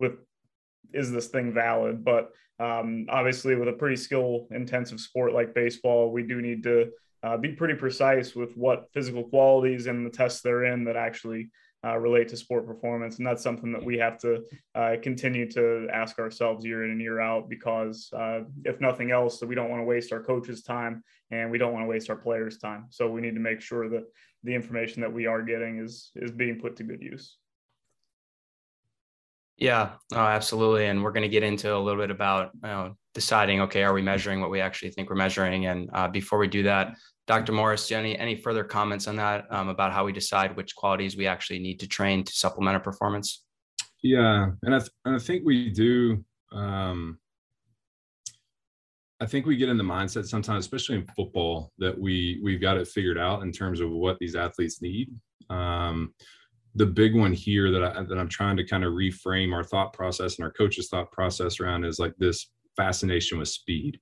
with 0.00 0.18
is 0.92 1.10
this 1.10 1.28
thing 1.28 1.52
valid? 1.52 2.04
But 2.04 2.30
um, 2.58 3.06
obviously, 3.08 3.54
with 3.54 3.68
a 3.68 3.72
pretty 3.72 3.96
skill 3.96 4.48
intensive 4.50 5.00
sport 5.00 5.32
like 5.32 5.54
baseball, 5.54 6.10
we 6.10 6.22
do 6.22 6.42
need 6.42 6.62
to 6.64 6.90
uh, 7.22 7.36
be 7.36 7.52
pretty 7.52 7.74
precise 7.74 8.34
with 8.34 8.56
what 8.56 8.88
physical 8.92 9.24
qualities 9.24 9.86
and 9.86 10.06
the 10.06 10.10
tests 10.10 10.40
they're 10.40 10.64
in 10.64 10.84
that 10.84 10.96
actually 10.96 11.50
uh, 11.84 11.96
relate 11.96 12.28
to 12.28 12.36
sport 12.36 12.66
performance. 12.66 13.18
And 13.18 13.26
that's 13.26 13.42
something 13.42 13.72
that 13.72 13.84
we 13.84 13.98
have 13.98 14.18
to 14.18 14.42
uh, 14.74 14.96
continue 15.02 15.50
to 15.52 15.88
ask 15.92 16.18
ourselves 16.18 16.64
year 16.64 16.84
in 16.84 16.90
and 16.90 17.00
year 17.00 17.20
out 17.20 17.48
because, 17.48 18.08
uh, 18.16 18.40
if 18.64 18.80
nothing 18.80 19.10
else, 19.10 19.42
we 19.42 19.54
don't 19.54 19.70
want 19.70 19.80
to 19.80 19.84
waste 19.84 20.12
our 20.12 20.22
coaches' 20.22 20.62
time 20.62 21.02
and 21.30 21.50
we 21.50 21.58
don't 21.58 21.72
want 21.72 21.84
to 21.84 21.88
waste 21.88 22.10
our 22.10 22.16
players' 22.16 22.58
time. 22.58 22.86
So 22.90 23.10
we 23.10 23.20
need 23.20 23.34
to 23.34 23.40
make 23.40 23.60
sure 23.60 23.88
that 23.90 24.04
the 24.44 24.54
information 24.54 25.02
that 25.02 25.12
we 25.12 25.26
are 25.26 25.42
getting 25.42 25.78
is 25.78 26.10
is 26.16 26.30
being 26.30 26.60
put 26.60 26.76
to 26.76 26.84
good 26.84 27.02
use. 27.02 27.36
Yeah, 29.56 29.90
absolutely. 30.14 30.86
And 30.86 31.02
we're 31.02 31.10
going 31.10 31.22
to 31.22 31.28
get 31.28 31.42
into 31.42 31.74
a 31.74 31.78
little 31.78 32.00
bit 32.00 32.12
about 32.12 32.50
you 32.54 32.68
know, 32.68 32.96
deciding, 33.12 33.60
okay, 33.62 33.82
are 33.82 33.92
we 33.92 34.02
measuring 34.02 34.40
what 34.40 34.50
we 34.50 34.60
actually 34.60 34.90
think 34.90 35.10
we're 35.10 35.16
measuring? 35.16 35.66
And 35.66 35.90
uh, 35.92 36.06
before 36.06 36.38
we 36.38 36.46
do 36.46 36.62
that, 36.62 36.96
Dr. 37.28 37.52
Morris, 37.52 37.92
any, 37.92 38.18
any 38.18 38.34
further 38.34 38.64
comments 38.64 39.06
on 39.06 39.14
that 39.16 39.46
um, 39.50 39.68
about 39.68 39.92
how 39.92 40.06
we 40.06 40.12
decide 40.12 40.56
which 40.56 40.74
qualities 40.74 41.14
we 41.14 41.26
actually 41.26 41.58
need 41.58 41.78
to 41.78 41.86
train 41.86 42.24
to 42.24 42.32
supplement 42.32 42.74
our 42.74 42.80
performance? 42.80 43.44
Yeah, 44.02 44.46
and 44.62 44.74
I, 44.74 44.78
th- 44.78 44.90
and 45.04 45.14
I 45.14 45.18
think 45.18 45.44
we 45.44 45.68
do. 45.68 46.24
Um, 46.52 47.18
I 49.20 49.26
think 49.26 49.44
we 49.44 49.56
get 49.56 49.68
in 49.68 49.76
the 49.76 49.84
mindset 49.84 50.24
sometimes, 50.24 50.64
especially 50.64 50.96
in 50.96 51.06
football, 51.16 51.72
that 51.78 51.98
we 51.98 52.40
we've 52.42 52.60
got 52.60 52.78
it 52.78 52.88
figured 52.88 53.18
out 53.18 53.42
in 53.42 53.52
terms 53.52 53.80
of 53.80 53.90
what 53.90 54.16
these 54.20 54.34
athletes 54.34 54.80
need. 54.80 55.10
Um, 55.50 56.14
the 56.76 56.86
big 56.86 57.14
one 57.14 57.32
here 57.32 57.70
that 57.72 57.82
I 57.82 58.02
that 58.04 58.18
I'm 58.18 58.28
trying 58.28 58.56
to 58.56 58.64
kind 58.64 58.84
of 58.84 58.94
reframe 58.94 59.52
our 59.52 59.64
thought 59.64 59.92
process 59.92 60.36
and 60.36 60.44
our 60.46 60.52
coaches' 60.52 60.88
thought 60.88 61.12
process 61.12 61.60
around 61.60 61.84
is 61.84 61.98
like 61.98 62.14
this 62.16 62.50
fascination 62.76 63.38
with 63.38 63.48
speed. 63.48 64.00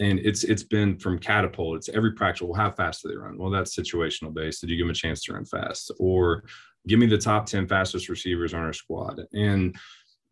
And 0.00 0.18
it's 0.20 0.44
it's 0.44 0.62
been 0.62 0.98
from 0.98 1.18
catapult. 1.18 1.76
It's 1.76 1.88
every 1.88 2.12
practice. 2.12 2.42
Well, 2.42 2.60
how 2.60 2.70
fast 2.70 3.02
do 3.02 3.08
they 3.08 3.16
run? 3.16 3.38
Well, 3.38 3.50
that's 3.50 3.76
situational 3.76 4.32
based. 4.32 4.60
Did 4.60 4.70
you 4.70 4.76
give 4.76 4.86
them 4.86 4.92
a 4.92 4.94
chance 4.94 5.22
to 5.24 5.32
run 5.32 5.44
fast? 5.44 5.90
Or 5.98 6.44
give 6.86 6.98
me 6.98 7.06
the 7.06 7.18
top 7.18 7.46
10 7.46 7.66
fastest 7.68 8.08
receivers 8.08 8.54
on 8.54 8.60
our 8.60 8.72
squad. 8.72 9.20
And 9.32 9.76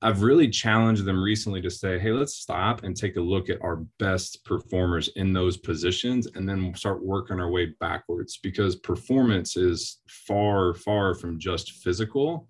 I've 0.03 0.23
really 0.23 0.49
challenged 0.49 1.05
them 1.05 1.23
recently 1.23 1.63
to 1.63 1.71
say, 1.71 1.99
hey, 1.99 2.13
let's 2.13 2.35
stop 2.35 2.85
and 2.85 2.95
take 2.95 3.17
a 3.17 3.21
look 3.21 3.49
at 3.49 3.63
our 3.63 3.77
best 3.99 4.45
performers 4.45 5.09
in 5.17 5.33
those 5.33 5.57
positions 5.57 6.29
and 6.35 6.47
then 6.49 6.75
start 6.75 7.05
working 7.05 7.41
our 7.41 7.51
way 7.51 7.75
backwards 7.81 8.39
because 8.43 8.77
performance 8.77 9.57
is 9.57 10.01
far, 10.07 10.75
far 10.75 11.15
from 11.15 11.39
just 11.39 11.73
physical. 11.73 12.47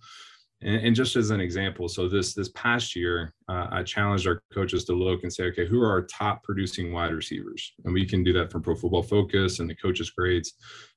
And, 0.63 0.87
and, 0.87 0.97
just 0.97 1.17
as 1.17 1.31
an 1.31 1.41
example, 1.41 1.89
so 1.89 2.09
this 2.09 2.35
this 2.35 2.49
past 2.51 2.97
year, 2.97 3.33
uh, 3.49 3.67
I 3.71 3.83
challenged 3.83 4.27
our 4.27 4.41
coaches 4.55 4.85
to 4.87 4.95
look 4.95 5.23
and 5.23 5.33
say, 5.33 5.45
okay, 5.45 5.67
who 5.67 5.83
are 5.83 5.91
our 5.91 6.07
top 6.07 6.43
producing 6.43 6.93
wide 6.93 7.13
receivers? 7.13 7.75
And 7.85 7.93
we 7.93 8.07
can 8.07 8.25
do 8.25 8.33
that 8.35 8.51
from 8.51 8.63
Pro 8.63 8.75
Football 8.75 9.03
Focus 9.03 9.59
and 9.59 9.69
the 9.69 9.75
coaches' 9.75 10.11
grades. 10.11 10.55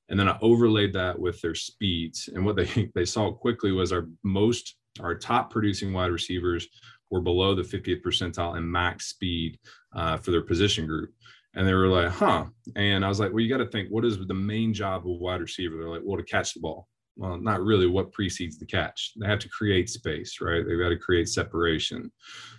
And 0.08 0.18
then 0.18 0.28
I 0.28 0.38
overlaid 0.40 0.92
that 0.94 1.18
with 1.18 1.40
their 1.42 1.54
speeds. 1.54 2.28
And 2.34 2.44
what 2.44 2.56
they 2.56 2.90
they 2.94 3.04
saw 3.04 3.30
quickly 3.32 3.72
was 3.72 3.92
our 3.92 4.08
most 4.24 4.76
our 5.00 5.14
top 5.14 5.50
producing 5.50 5.92
wide 5.92 6.10
receivers 6.10 6.66
were 7.10 7.20
below 7.20 7.54
the 7.54 7.62
50th 7.62 8.02
percentile 8.02 8.56
in 8.56 8.70
max 8.70 9.06
speed 9.06 9.58
uh, 9.94 10.16
for 10.16 10.30
their 10.30 10.42
position 10.42 10.86
group. 10.86 11.12
And 11.54 11.66
they 11.66 11.74
were 11.74 11.88
like, 11.88 12.10
huh. 12.10 12.46
And 12.76 13.04
I 13.04 13.08
was 13.08 13.18
like, 13.18 13.32
well, 13.32 13.40
you 13.40 13.48
got 13.48 13.62
to 13.62 13.70
think, 13.70 13.88
what 13.88 14.04
is 14.04 14.18
the 14.24 14.34
main 14.34 14.72
job 14.72 15.02
of 15.02 15.06
a 15.06 15.14
wide 15.14 15.40
receiver? 15.40 15.76
They're 15.76 15.88
like, 15.88 16.02
well, 16.04 16.16
to 16.16 16.22
catch 16.22 16.54
the 16.54 16.60
ball. 16.60 16.86
Well, 17.20 17.36
not 17.36 17.62
really 17.62 17.86
what 17.86 18.12
precedes 18.12 18.58
the 18.58 18.64
catch. 18.64 19.12
They 19.20 19.26
have 19.26 19.40
to 19.40 19.48
create 19.50 19.90
space, 19.90 20.40
right? 20.40 20.64
They've 20.66 20.80
got 20.80 20.88
to 20.88 20.96
create 20.96 21.28
separation. 21.28 22.10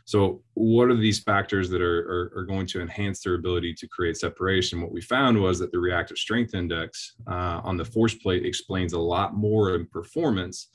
So, 0.05 0.43
what 0.53 0.89
are 0.89 0.95
these 0.95 1.19
factors 1.19 1.67
that 1.71 1.81
are, 1.81 2.01
are, 2.01 2.39
are 2.41 2.45
going 2.45 2.67
to 2.67 2.79
enhance 2.79 3.23
their 3.23 3.33
ability 3.33 3.73
to 3.73 3.87
create 3.87 4.17
separation? 4.17 4.79
What 4.79 4.91
we 4.91 5.01
found 5.01 5.41
was 5.41 5.57
that 5.57 5.71
the 5.71 5.79
reactive 5.79 6.19
strength 6.19 6.53
index 6.53 7.15
uh, 7.27 7.61
on 7.63 7.75
the 7.75 7.83
force 7.83 8.13
plate 8.13 8.45
explains 8.45 8.93
a 8.93 8.99
lot 8.99 9.33
more 9.33 9.73
in 9.73 9.87
performance 9.87 10.67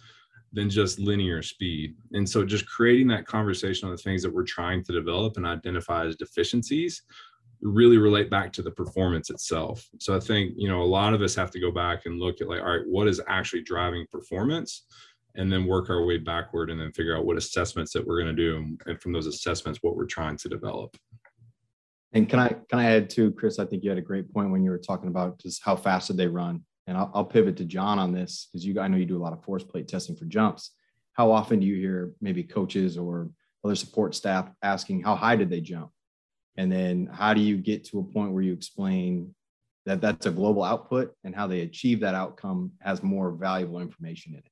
than 0.52 0.68
just 0.68 0.98
linear 0.98 1.40
speed. 1.40 1.94
And 2.12 2.28
so 2.28 2.44
just 2.44 2.66
creating 2.66 3.06
that 3.08 3.26
conversation 3.26 3.86
on 3.86 3.94
the 3.94 4.02
things 4.02 4.22
that 4.24 4.34
we're 4.34 4.42
trying 4.42 4.82
to 4.84 4.92
develop 4.92 5.36
and 5.36 5.46
identify 5.46 6.06
as 6.06 6.16
deficiencies 6.16 7.02
really 7.62 7.98
relate 7.98 8.30
back 8.30 8.52
to 8.52 8.62
the 8.62 8.70
performance 8.70 9.30
itself. 9.30 9.86
So 9.98 10.16
I 10.16 10.20
think, 10.20 10.54
you 10.56 10.68
know, 10.68 10.82
a 10.82 10.84
lot 10.84 11.14
of 11.14 11.22
us 11.22 11.34
have 11.34 11.50
to 11.52 11.60
go 11.60 11.70
back 11.70 12.06
and 12.06 12.20
look 12.20 12.40
at 12.40 12.48
like, 12.48 12.60
all 12.60 12.76
right, 12.76 12.86
what 12.86 13.08
is 13.08 13.20
actually 13.28 13.62
driving 13.62 14.06
performance? 14.10 14.84
And 15.34 15.52
then 15.52 15.66
work 15.66 15.90
our 15.90 16.04
way 16.04 16.16
backward 16.18 16.70
and 16.70 16.80
then 16.80 16.92
figure 16.92 17.16
out 17.16 17.26
what 17.26 17.36
assessments 17.36 17.92
that 17.92 18.06
we're 18.06 18.22
going 18.22 18.34
to 18.34 18.42
do. 18.42 18.76
And 18.86 19.00
from 19.00 19.12
those 19.12 19.26
assessments, 19.26 19.80
what 19.82 19.94
we're 19.94 20.06
trying 20.06 20.38
to 20.38 20.48
develop. 20.48 20.96
And 22.12 22.28
can 22.28 22.38
I 22.38 22.48
can 22.48 22.78
I 22.78 22.96
add 22.96 23.10
to 23.10 23.32
Chris? 23.32 23.58
I 23.58 23.66
think 23.66 23.84
you 23.84 23.90
had 23.90 23.98
a 23.98 24.02
great 24.02 24.32
point 24.32 24.50
when 24.50 24.64
you 24.64 24.70
were 24.70 24.78
talking 24.78 25.08
about 25.08 25.38
just 25.38 25.62
how 25.62 25.76
fast 25.76 26.06
did 26.06 26.16
they 26.16 26.26
run 26.26 26.64
and 26.86 26.96
I'll, 26.96 27.10
I'll 27.14 27.24
pivot 27.24 27.56
to 27.58 27.64
John 27.64 27.98
on 27.98 28.12
this 28.12 28.48
because 28.50 28.64
you 28.64 28.78
I 28.80 28.88
know 28.88 28.96
you 28.96 29.06
do 29.06 29.16
a 29.16 29.22
lot 29.22 29.32
of 29.32 29.42
force 29.44 29.64
plate 29.64 29.88
testing 29.88 30.16
for 30.16 30.24
jumps. 30.24 30.72
How 31.14 31.30
often 31.30 31.60
do 31.60 31.66
you 31.66 31.76
hear 31.76 32.12
maybe 32.20 32.42
coaches 32.42 32.96
or 32.96 33.30
other 33.64 33.74
support 33.74 34.14
staff 34.14 34.50
asking 34.62 35.02
how 35.02 35.16
high 35.16 35.36
did 35.36 35.50
they 35.50 35.60
jump? 35.60 35.90
And 36.56 36.70
then 36.70 37.08
how 37.12 37.34
do 37.34 37.40
you 37.40 37.56
get 37.58 37.84
to 37.86 37.98
a 37.98 38.04
point 38.04 38.32
where 38.32 38.42
you 38.42 38.52
explain 38.52 39.34
that 39.84 40.00
that's 40.00 40.26
a 40.26 40.30
global 40.30 40.64
output 40.64 41.14
and 41.24 41.34
how 41.34 41.46
they 41.46 41.60
achieve 41.60 42.00
that 42.00 42.14
outcome 42.14 42.72
has 42.80 43.02
more 43.02 43.30
valuable 43.30 43.80
information 43.80 44.32
in 44.32 44.38
it? 44.38 44.50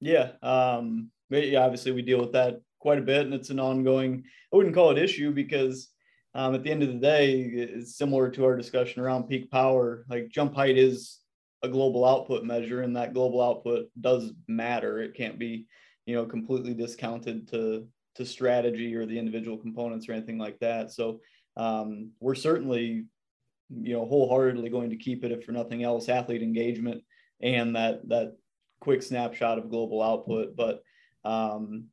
Yeah. 0.00 0.32
Um, 0.42 1.10
obviously 1.32 1.92
we 1.92 2.02
deal 2.02 2.20
with 2.20 2.32
that 2.32 2.60
quite 2.78 2.98
a 2.98 3.02
bit 3.02 3.26
and 3.26 3.34
it's 3.34 3.50
an 3.50 3.60
ongoing, 3.60 4.24
I 4.52 4.56
wouldn't 4.56 4.74
call 4.74 4.90
it 4.90 4.98
issue 4.98 5.32
because 5.32 5.88
um, 6.34 6.54
at 6.54 6.62
the 6.62 6.70
end 6.70 6.82
of 6.82 6.88
the 6.88 6.98
day, 6.98 7.40
it's 7.40 7.98
similar 7.98 8.30
to 8.30 8.44
our 8.44 8.56
discussion 8.56 9.02
around 9.02 9.24
peak 9.24 9.50
power. 9.50 10.04
Like 10.08 10.30
jump 10.30 10.54
height 10.54 10.78
is 10.78 11.20
a 11.62 11.68
global 11.68 12.04
output 12.04 12.44
measure 12.44 12.82
and 12.82 12.96
that 12.96 13.12
global 13.12 13.42
output 13.42 13.88
does 14.00 14.32
matter 14.48 15.00
it 15.00 15.14
can't 15.14 15.38
be 15.38 15.66
you 16.06 16.14
know 16.14 16.24
completely 16.24 16.74
discounted 16.74 17.48
to 17.48 17.86
to 18.16 18.24
strategy 18.24 18.94
or 18.94 19.06
the 19.06 19.18
individual 19.18 19.56
components 19.56 20.08
or 20.08 20.12
anything 20.12 20.38
like 20.38 20.58
that. 20.60 20.90
So 20.90 21.20
um, 21.56 22.10
we're 22.20 22.34
certainly 22.34 23.04
you 23.72 23.92
know 23.92 24.04
wholeheartedly 24.04 24.68
going 24.68 24.90
to 24.90 24.96
keep 24.96 25.24
it 25.24 25.32
if 25.32 25.44
for 25.44 25.52
nothing 25.52 25.84
else 25.84 26.08
athlete 26.08 26.42
engagement 26.42 27.02
and 27.40 27.76
that 27.76 28.08
that 28.08 28.36
quick 28.80 29.02
snapshot 29.02 29.58
of 29.58 29.70
global 29.70 30.02
output. 30.02 30.56
But 30.56 30.82
um, 31.24 31.86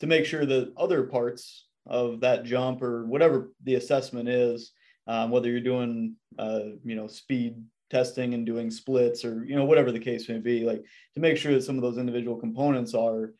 to 0.00 0.06
make 0.06 0.26
sure 0.26 0.44
that 0.44 0.72
other 0.76 1.04
parts 1.04 1.66
of 1.86 2.20
that 2.20 2.44
jump 2.44 2.82
or 2.82 3.06
whatever 3.06 3.52
the 3.62 3.74
assessment 3.74 4.28
is 4.28 4.72
um, 5.06 5.30
whether 5.30 5.50
you're 5.50 5.60
doing 5.60 6.16
uh, 6.38 6.60
you 6.84 6.94
know 6.94 7.06
speed 7.06 7.62
testing 7.90 8.34
and 8.34 8.46
doing 8.46 8.70
splits 8.70 9.24
or 9.24 9.44
you 9.44 9.54
know 9.54 9.64
whatever 9.64 9.92
the 9.92 9.98
case 9.98 10.28
may 10.28 10.38
be 10.38 10.64
like 10.64 10.82
to 11.14 11.20
make 11.20 11.36
sure 11.36 11.52
that 11.52 11.62
some 11.62 11.76
of 11.76 11.82
those 11.82 11.98
individual 11.98 12.36
components 12.36 12.94
are 12.94 13.34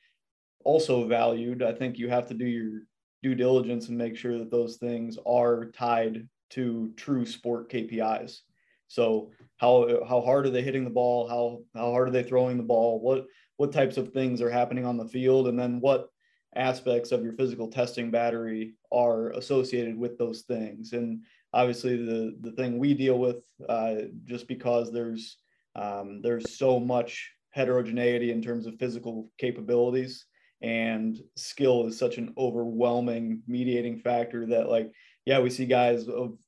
also 0.65 1.07
valued 1.07 1.63
i 1.63 1.73
think 1.73 1.99
you 1.99 2.09
have 2.09 2.27
to 2.27 2.35
do 2.35 2.47
your 2.47 2.83
due 3.23 3.35
diligence 3.35 3.89
and 3.89 3.97
make 3.97 4.17
sure 4.17 4.39
that 4.39 4.51
those 4.51 4.77
things 4.77 5.19
are 5.27 5.67
tied 5.67 6.29
to 6.51 6.93
true 6.97 7.25
sport 7.25 7.71
kpis 7.71 8.41
so 8.89 9.31
how 9.57 10.05
how 10.09 10.21
hard 10.21 10.47
are 10.47 10.51
they 10.51 10.63
hitting 10.63 10.85
the 10.85 10.91
ball? 10.91 11.29
How 11.29 11.63
how 11.79 11.91
hard 11.91 12.09
are 12.09 12.13
they 12.13 12.23
throwing 12.23 12.57
the 12.57 12.63
ball? 12.63 13.01
What 13.01 13.27
what 13.57 13.73
types 13.73 13.97
of 13.97 14.13
things 14.13 14.41
are 14.41 14.51
happening 14.51 14.85
on 14.85 14.97
the 14.97 15.09
field? 15.09 15.49
And 15.49 15.59
then 15.59 15.81
what 15.81 16.09
aspects 16.55 17.11
of 17.11 17.25
your 17.25 17.33
physical 17.33 17.69
testing 17.69 18.11
battery 18.11 18.75
are 18.93 19.31
associated 19.31 19.99
with 19.99 20.19
those 20.19 20.43
things? 20.43 20.93
And 20.93 21.25
obviously 21.53 21.97
the 21.97 22.37
the 22.41 22.53
thing 22.53 22.79
we 22.79 22.95
deal 22.95 23.19
with 23.19 23.39
uh, 23.69 23.97
just 24.25 24.47
because 24.49 24.93
there's 24.93 25.39
um, 25.75 26.21
there's 26.23 26.57
so 26.57 26.79
much 26.79 27.33
heterogeneity 27.51 28.31
in 28.31 28.43
terms 28.43 28.67
of 28.67 28.79
physical 28.79 29.29
capabilities 29.39 30.27
and 30.65 31.21
skill 31.37 31.87
is 31.87 31.99
such 31.99 32.17
an 32.17 32.33
overwhelming 32.39 33.43
mediating 33.47 33.99
factor 33.99 34.47
that 34.47 34.69
like 34.69 34.91
yeah 35.27 35.39
we 35.39 35.51
see 35.51 35.67
guys 35.67 36.09
of 36.09 36.39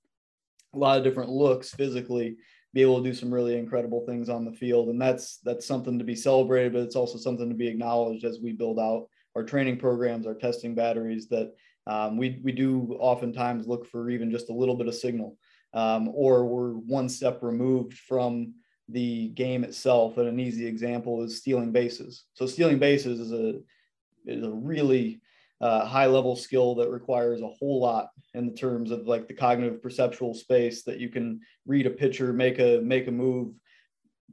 a 0.75 0.79
lot 0.79 0.99
of 0.99 1.05
different 1.05 1.31
looks 1.31 1.71
physically 1.71 2.37
be 2.73 2.83
able 2.83 3.03
to 3.03 3.09
do 3.09 3.15
some 3.15 3.33
really 3.33 3.59
incredible 3.59 4.05
things 4.07 4.29
on 4.29 4.45
the 4.45 4.53
field 4.53 4.89
and 4.89 5.01
that's 5.01 5.39
that's 5.39 5.67
something 5.67 5.99
to 5.99 6.05
be 6.05 6.15
celebrated 6.15 6.73
but 6.73 6.83
it's 6.83 6.97
also 6.97 7.19
something 7.19 7.49
to 7.49 7.55
be 7.55 7.69
acknowledged 7.69 8.25
as 8.25 8.41
we 8.41 8.53
build 8.53 8.79
out 8.79 9.07
our 9.35 9.43
training 9.43 9.77
programs 9.77 10.27
our 10.27 10.35
testing 10.35 10.75
batteries 10.75 11.29
that 11.29 11.53
um, 11.87 12.17
we, 12.17 12.41
we 12.43 12.53
do 12.53 12.97
oftentimes 12.99 13.67
look 13.67 13.87
for 13.87 14.11
even 14.11 14.31
just 14.31 14.51
a 14.51 14.55
little 14.55 14.75
bit 14.75 14.89
of 14.89 14.95
signal, 14.95 15.37
um, 15.73 16.09
or 16.13 16.45
we're 16.45 16.73
one 16.73 17.09
step 17.09 17.43
removed 17.43 17.95
from 17.95 18.55
the 18.89 19.29
game 19.29 19.63
itself. 19.65 20.17
And 20.19 20.29
an 20.29 20.41
easy 20.41 20.67
example 20.67 21.23
is 21.23 21.39
stealing 21.39 21.73
bases. 21.73 22.25
So 22.35 22.47
stealing 22.47 22.79
bases 22.79 23.21
is 23.21 23.33
a 23.33 23.61
is 24.27 24.45
a 24.45 24.51
really 24.51 25.21
uh, 25.61 25.87
high 25.87 26.07
level 26.07 26.37
skill 26.37 26.75
that 26.75 26.91
requires 26.91 27.41
a 27.41 27.49
whole 27.49 27.81
lot 27.81 28.11
in 28.35 28.47
the 28.47 28.53
terms 28.55 28.91
of 28.91 29.07
like 29.07 29.27
the 29.27 29.35
cognitive 29.35 29.83
perceptual 29.83 30.35
space 30.35 30.83
that 30.83 30.99
you 30.99 31.09
can 31.09 31.41
read 31.67 31.87
a 31.87 31.91
pitcher, 31.91 32.33
make 32.33 32.59
a 32.59 32.81
make 32.83 33.07
a 33.07 33.13
move 33.13 33.55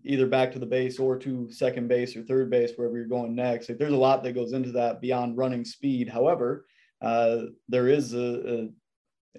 either 0.03 0.27
back 0.27 0.51
to 0.51 0.59
the 0.59 0.65
base 0.65 0.99
or 0.99 1.17
to 1.17 1.49
second 1.49 1.87
base 1.87 2.15
or 2.15 2.23
third 2.23 2.49
base, 2.49 2.73
wherever 2.75 2.97
you're 2.97 3.05
going 3.05 3.35
next. 3.35 3.69
Like 3.69 3.77
there's 3.77 3.93
a 3.93 3.97
lot 3.97 4.23
that 4.23 4.33
goes 4.33 4.53
into 4.53 4.71
that 4.73 4.99
beyond 4.99 5.37
running 5.37 5.63
speed. 5.63 6.09
However, 6.09 6.65
uh, 7.01 7.43
there 7.69 7.87
is 7.87 8.13
a, 8.13 8.19
a, 8.19 8.69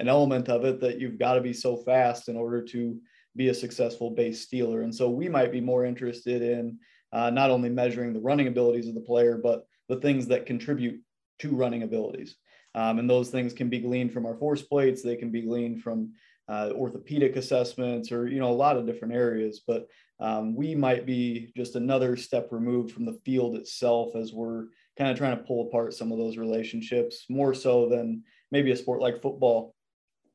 an 0.01 0.09
element 0.09 0.49
of 0.49 0.65
it 0.65 0.81
that 0.81 0.99
you've 0.99 1.19
got 1.19 1.35
to 1.35 1.41
be 1.41 1.53
so 1.53 1.77
fast 1.77 2.29
in 2.29 2.37
order 2.37 2.63
to 2.63 2.99
be 3.37 3.49
a 3.49 3.55
successful 3.55 4.11
base 4.11 4.41
stealer. 4.43 4.83
And 4.83 4.95
so 4.95 5.11
we 5.11 5.29
might 5.29 5.53
be 5.53 5.61
more 5.61 5.85
interested 5.85 6.41
in 6.41 6.79
uh, 7.13 7.31
not 7.31 7.51
only 7.51 7.69
measuring 7.69 8.13
the 8.13 8.21
running 8.21 8.47
abilities 8.47 8.89
of 8.89 8.95
the 8.95 9.01
player, 9.01 9.39
but 9.43 9.67
the 9.89 9.97
things 9.97 10.27
that 10.29 10.47
contribute 10.47 11.01
to 11.41 11.51
running 11.51 11.83
abilities. 11.83 12.37
Um, 12.75 12.99
and 12.99 13.09
those 13.09 13.31
things 13.31 13.53
can 13.53 13.69
be 13.69 13.81
gleaned 13.81 14.13
from 14.13 14.27
our 14.27 14.37
force 14.37 14.63
plates. 14.63 15.03
They 15.03 15.17
can 15.17 15.31
be 15.31 15.43
gleaned 15.43 15.83
from 15.83 16.13
uh, 16.49 16.71
orthopedic 16.75 17.37
assessments 17.37 18.13
or, 18.13 18.27
you 18.27 18.39
know, 18.39 18.51
a 18.51 18.53
lot 18.53 18.77
of 18.77 18.87
different 18.87 19.15
areas. 19.15 19.63
But 19.67 19.87
um, 20.21 20.55
we 20.55 20.75
might 20.75 21.07
be 21.07 21.53
just 21.57 21.77
another 21.77 22.17
step 22.17 22.49
removed 22.51 22.93
from 22.93 23.05
the 23.05 23.19
field 23.25 23.57
itself 23.57 24.15
as 24.17 24.33
we're 24.33 24.67
kind 24.97 25.11
of 25.11 25.19
trying 25.19 25.37
to 25.37 25.45
pull 25.45 25.69
apart 25.69 25.95
some 25.95 26.13
of 26.13 26.19
those 26.19 26.37
relationships 26.37 27.25
more 27.29 27.55
so 27.55 27.89
than 27.89 28.23
maybe 28.51 28.71
a 28.71 28.77
sport 28.77 29.01
like 29.01 29.23
football 29.23 29.75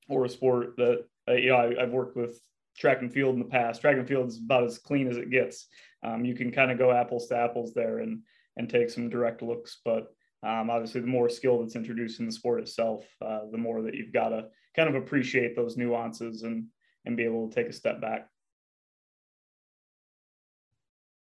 or 0.10 0.26
a 0.26 0.30
sport 0.30 0.76
that 0.78 1.06
uh, 1.30 1.34
you 1.34 1.50
know 1.50 1.58
I, 1.58 1.82
have 1.82 1.92
worked 1.92 2.18
with 2.18 2.42
track 2.78 3.02
and 3.02 3.12
field 3.12 3.36
in 3.36 3.40
the 3.40 3.46
past. 3.46 3.82
Track 3.82 3.98
and 3.98 4.08
field 4.08 4.30
is 4.30 4.38
about 4.38 4.64
as 4.64 4.78
clean 4.78 5.08
as 5.08 5.18
it 5.18 5.30
gets. 5.30 5.68
Um, 6.04 6.26
you 6.26 6.36
can 6.36 6.52
kind 6.52 6.72
of 6.72 6.78
go 6.78 6.92
apples 6.92 7.28
to 7.28 7.38
apples 7.38 7.74
there 7.74 8.00
and 8.00 8.22
and 8.60 8.70
take 8.70 8.90
some 8.90 9.10
direct 9.10 9.42
looks, 9.42 9.80
but 9.84 10.14
um, 10.44 10.70
obviously 10.70 11.02
the 11.02 11.08
more 11.08 11.30
skill 11.30 11.60
that's 11.60 11.78
introduced 11.78 12.20
in 12.20 12.26
the 12.26 12.32
sport 12.32 12.60
itself, 12.60 13.06
uh, 13.26 13.40
the 13.52 13.58
more 13.58 13.82
that 13.82 13.96
you've 13.96 14.14
got 14.14 14.30
to 14.30 14.46
kind 14.76 14.90
of 14.90 14.96
appreciate 14.96 15.56
those 15.56 15.78
nuances 15.78 16.44
and 16.44 16.66
and 17.06 17.16
be 17.16 17.24
able 17.24 17.50
to 17.50 17.56
take 17.56 17.70
a 17.70 17.74
step 17.74 18.02
back. 18.02 18.28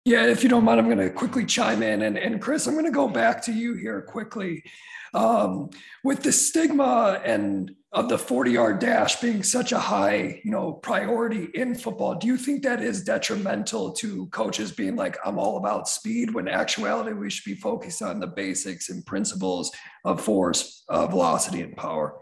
Yeah, 0.05 0.27
if 0.27 0.43
you 0.43 0.49
don't 0.49 0.65
mind, 0.65 0.81
I'm 0.81 0.87
going 0.87 0.99
to 0.99 1.11
quickly 1.11 1.45
chime 1.45 1.83
in. 1.83 2.03
And, 2.03 2.17
and 2.17 2.41
Chris, 2.41 2.67
I'm 2.67 2.75
going 2.75 2.87
to 2.87 2.91
go 2.91 3.09
back 3.09 3.43
to 3.45 3.53
you 3.53 3.75
here 3.75 4.01
quickly. 4.03 4.65
Um, 5.15 5.71
with 6.05 6.23
the 6.23 6.33
stigma 6.33 7.21
and 7.25 7.75
of 7.93 8.11
the 8.11 8.19
40 8.19 8.51
yard 8.51 8.79
dash 8.81 9.17
being 9.17 9.43
such 9.43 9.73
a 9.73 9.79
high, 9.79 10.41
you 10.45 10.51
know, 10.51 10.73
priority 10.73 11.49
in 11.55 11.75
football, 11.75 12.15
do 12.15 12.27
you 12.27 12.37
think 12.37 12.63
that 12.63 12.83
is 12.83 13.03
detrimental 13.03 13.93
to 13.93 14.27
coaches 14.27 14.71
being 14.71 14.95
like, 14.95 15.17
I'm 15.25 15.39
all 15.39 15.57
about 15.57 15.89
speed 15.89 16.35
when 16.35 16.49
actuality 16.49 17.13
we 17.13 17.31
should 17.31 17.47
be 17.47 17.55
focused 17.55 18.03
on 18.03 18.21
the 18.21 18.27
basics 18.27 18.91
and 18.91 19.05
principles 19.07 19.73
of 20.05 20.21
force, 20.21 20.85
uh, 20.91 21.07
velocity, 21.07 21.63
and 21.63 21.75
power? 21.77 22.21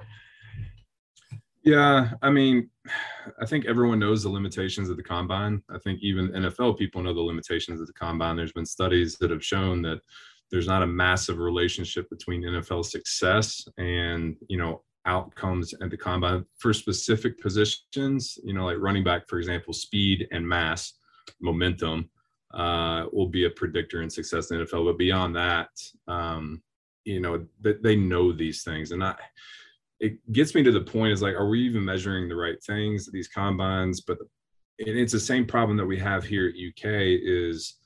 Yeah, 1.67 2.13
I 2.23 2.31
mean, 2.31 2.71
I 3.43 3.45
think 3.45 3.67
everyone 3.67 3.99
knows 3.99 4.23
the 4.23 4.29
limitations 4.31 4.89
of 4.89 4.97
the 4.97 5.03
combine. 5.03 5.63
I 5.69 5.79
think 5.79 5.99
even 6.01 6.29
NFL 6.29 6.79
people 6.79 7.03
know 7.03 7.13
the 7.13 7.21
limitations 7.21 7.81
of 7.81 7.89
the 7.89 7.93
combine. 7.93 8.37
There's 8.37 8.53
been 8.53 8.65
studies 8.65 9.17
that 9.19 9.33
have 9.33 9.45
shown 9.45 9.83
that 9.83 10.01
there's 10.51 10.69
not 10.69 10.85
a 10.85 10.87
massive 10.87 11.39
relationship 11.39 12.09
between 12.09 12.43
NFL 12.45 12.85
success 12.85 13.67
and, 13.79 14.37
you 14.49 14.57
know, 14.59 14.83
outcomes 15.07 15.75
at 15.83 15.91
the 15.91 15.97
combine 15.97 16.45
for 16.57 16.73
specific 16.73 17.41
positions, 17.41 18.39
you 18.45 18.55
know, 18.55 18.65
like 18.65 18.79
running 18.79 19.03
back, 19.03 19.29
for 19.29 19.39
example, 19.39 19.73
speed 19.73 20.29
and 20.31 20.47
mass, 20.47 20.95
momentum 21.41 22.09
uh, 22.55 23.07
will 23.13 23.29
be 23.29 23.45
a 23.45 23.51
predictor 23.51 24.03
in 24.03 24.11
success 24.11 24.53
in 24.53 24.59
NFL. 24.59 24.87
But 24.87 24.99
beyond 24.99 25.35
that, 25.35 25.71
um, 26.07 26.63
you 27.05 27.19
know, 27.19 27.45
they, 27.61 27.75
they 27.83 27.97
know 27.97 28.31
these 28.31 28.63
things. 28.63 28.93
And 28.93 29.03
I, 29.03 29.17
it 30.01 30.33
gets 30.33 30.55
me 30.55 30.63
to 30.63 30.73
the 30.73 30.81
point 30.81 31.13
is 31.13 31.23
like, 31.23 31.35
are 31.35 31.49
we 31.49 31.61
even 31.63 31.85
measuring 31.85 32.29
the 32.29 32.37
right 32.37 32.63
things 32.63 33.11
these 33.11 33.29
combines? 33.29 34.01
But 34.01 34.19
it's 34.79 35.13
the 35.13 35.21
same 35.21 35.47
problem 35.47 35.77
that 35.79 35.87
we 35.87 35.99
have 35.99 36.25
here 36.25 36.49
at 36.49 36.55
UK 36.55 36.93
is, 37.23 37.77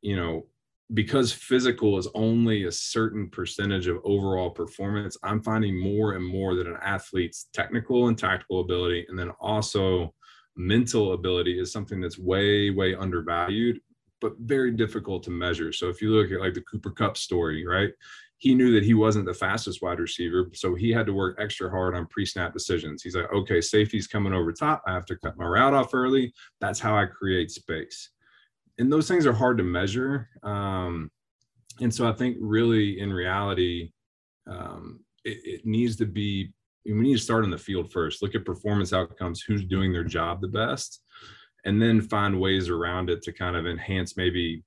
you 0.00 0.16
know, 0.16 0.46
because 0.94 1.32
physical 1.32 1.98
is 1.98 2.08
only 2.14 2.64
a 2.64 2.72
certain 2.72 3.28
percentage 3.28 3.86
of 3.86 3.98
overall 4.04 4.50
performance, 4.50 5.16
I'm 5.22 5.42
finding 5.42 5.78
more 5.78 6.14
and 6.14 6.24
more 6.24 6.54
that 6.56 6.66
an 6.66 6.78
athlete's 6.82 7.48
technical 7.52 8.08
and 8.08 8.18
tactical 8.18 8.60
ability, 8.60 9.06
and 9.08 9.18
then 9.18 9.30
also 9.40 10.14
mental 10.56 11.12
ability 11.12 11.60
is 11.60 11.72
something 11.72 12.00
that's 12.00 12.18
way, 12.18 12.70
way 12.70 12.94
undervalued, 12.94 13.80
but 14.20 14.32
very 14.40 14.72
difficult 14.72 15.22
to 15.24 15.30
measure. 15.30 15.72
So 15.72 15.88
if 15.88 16.02
you 16.02 16.10
look 16.10 16.32
at 16.32 16.40
like 16.40 16.54
the 16.54 16.62
Cooper 16.62 16.90
Kupp 16.90 17.16
story, 17.16 17.64
right? 17.64 17.90
He 18.40 18.54
knew 18.54 18.72
that 18.72 18.84
he 18.84 18.94
wasn't 18.94 19.26
the 19.26 19.34
fastest 19.34 19.82
wide 19.82 19.98
receiver. 19.98 20.50
So 20.54 20.74
he 20.74 20.90
had 20.90 21.04
to 21.06 21.12
work 21.12 21.36
extra 21.38 21.68
hard 21.70 21.94
on 21.94 22.06
pre 22.06 22.24
snap 22.24 22.54
decisions. 22.54 23.02
He's 23.02 23.14
like, 23.14 23.30
okay, 23.30 23.60
safety's 23.60 24.06
coming 24.06 24.32
over 24.32 24.50
top. 24.50 24.82
I 24.86 24.94
have 24.94 25.04
to 25.06 25.16
cut 25.16 25.36
my 25.36 25.44
route 25.44 25.74
off 25.74 25.92
early. 25.92 26.32
That's 26.58 26.80
how 26.80 26.96
I 26.96 27.04
create 27.04 27.50
space. 27.50 28.10
And 28.78 28.90
those 28.90 29.06
things 29.06 29.26
are 29.26 29.34
hard 29.34 29.58
to 29.58 29.62
measure. 29.62 30.30
Um, 30.42 31.10
and 31.82 31.94
so 31.94 32.08
I 32.08 32.12
think 32.12 32.38
really 32.40 32.98
in 32.98 33.12
reality, 33.12 33.92
um, 34.50 35.00
it, 35.22 35.38
it 35.44 35.66
needs 35.66 35.96
to 35.96 36.06
be, 36.06 36.54
we 36.86 36.94
need 36.94 37.16
to 37.16 37.22
start 37.22 37.44
on 37.44 37.50
the 37.50 37.58
field 37.58 37.92
first, 37.92 38.22
look 38.22 38.34
at 38.34 38.46
performance 38.46 38.94
outcomes, 38.94 39.42
who's 39.42 39.64
doing 39.64 39.92
their 39.92 40.02
job 40.02 40.40
the 40.40 40.48
best, 40.48 41.02
and 41.66 41.80
then 41.80 42.00
find 42.00 42.40
ways 42.40 42.70
around 42.70 43.10
it 43.10 43.20
to 43.24 43.32
kind 43.32 43.54
of 43.54 43.66
enhance 43.66 44.16
maybe 44.16 44.64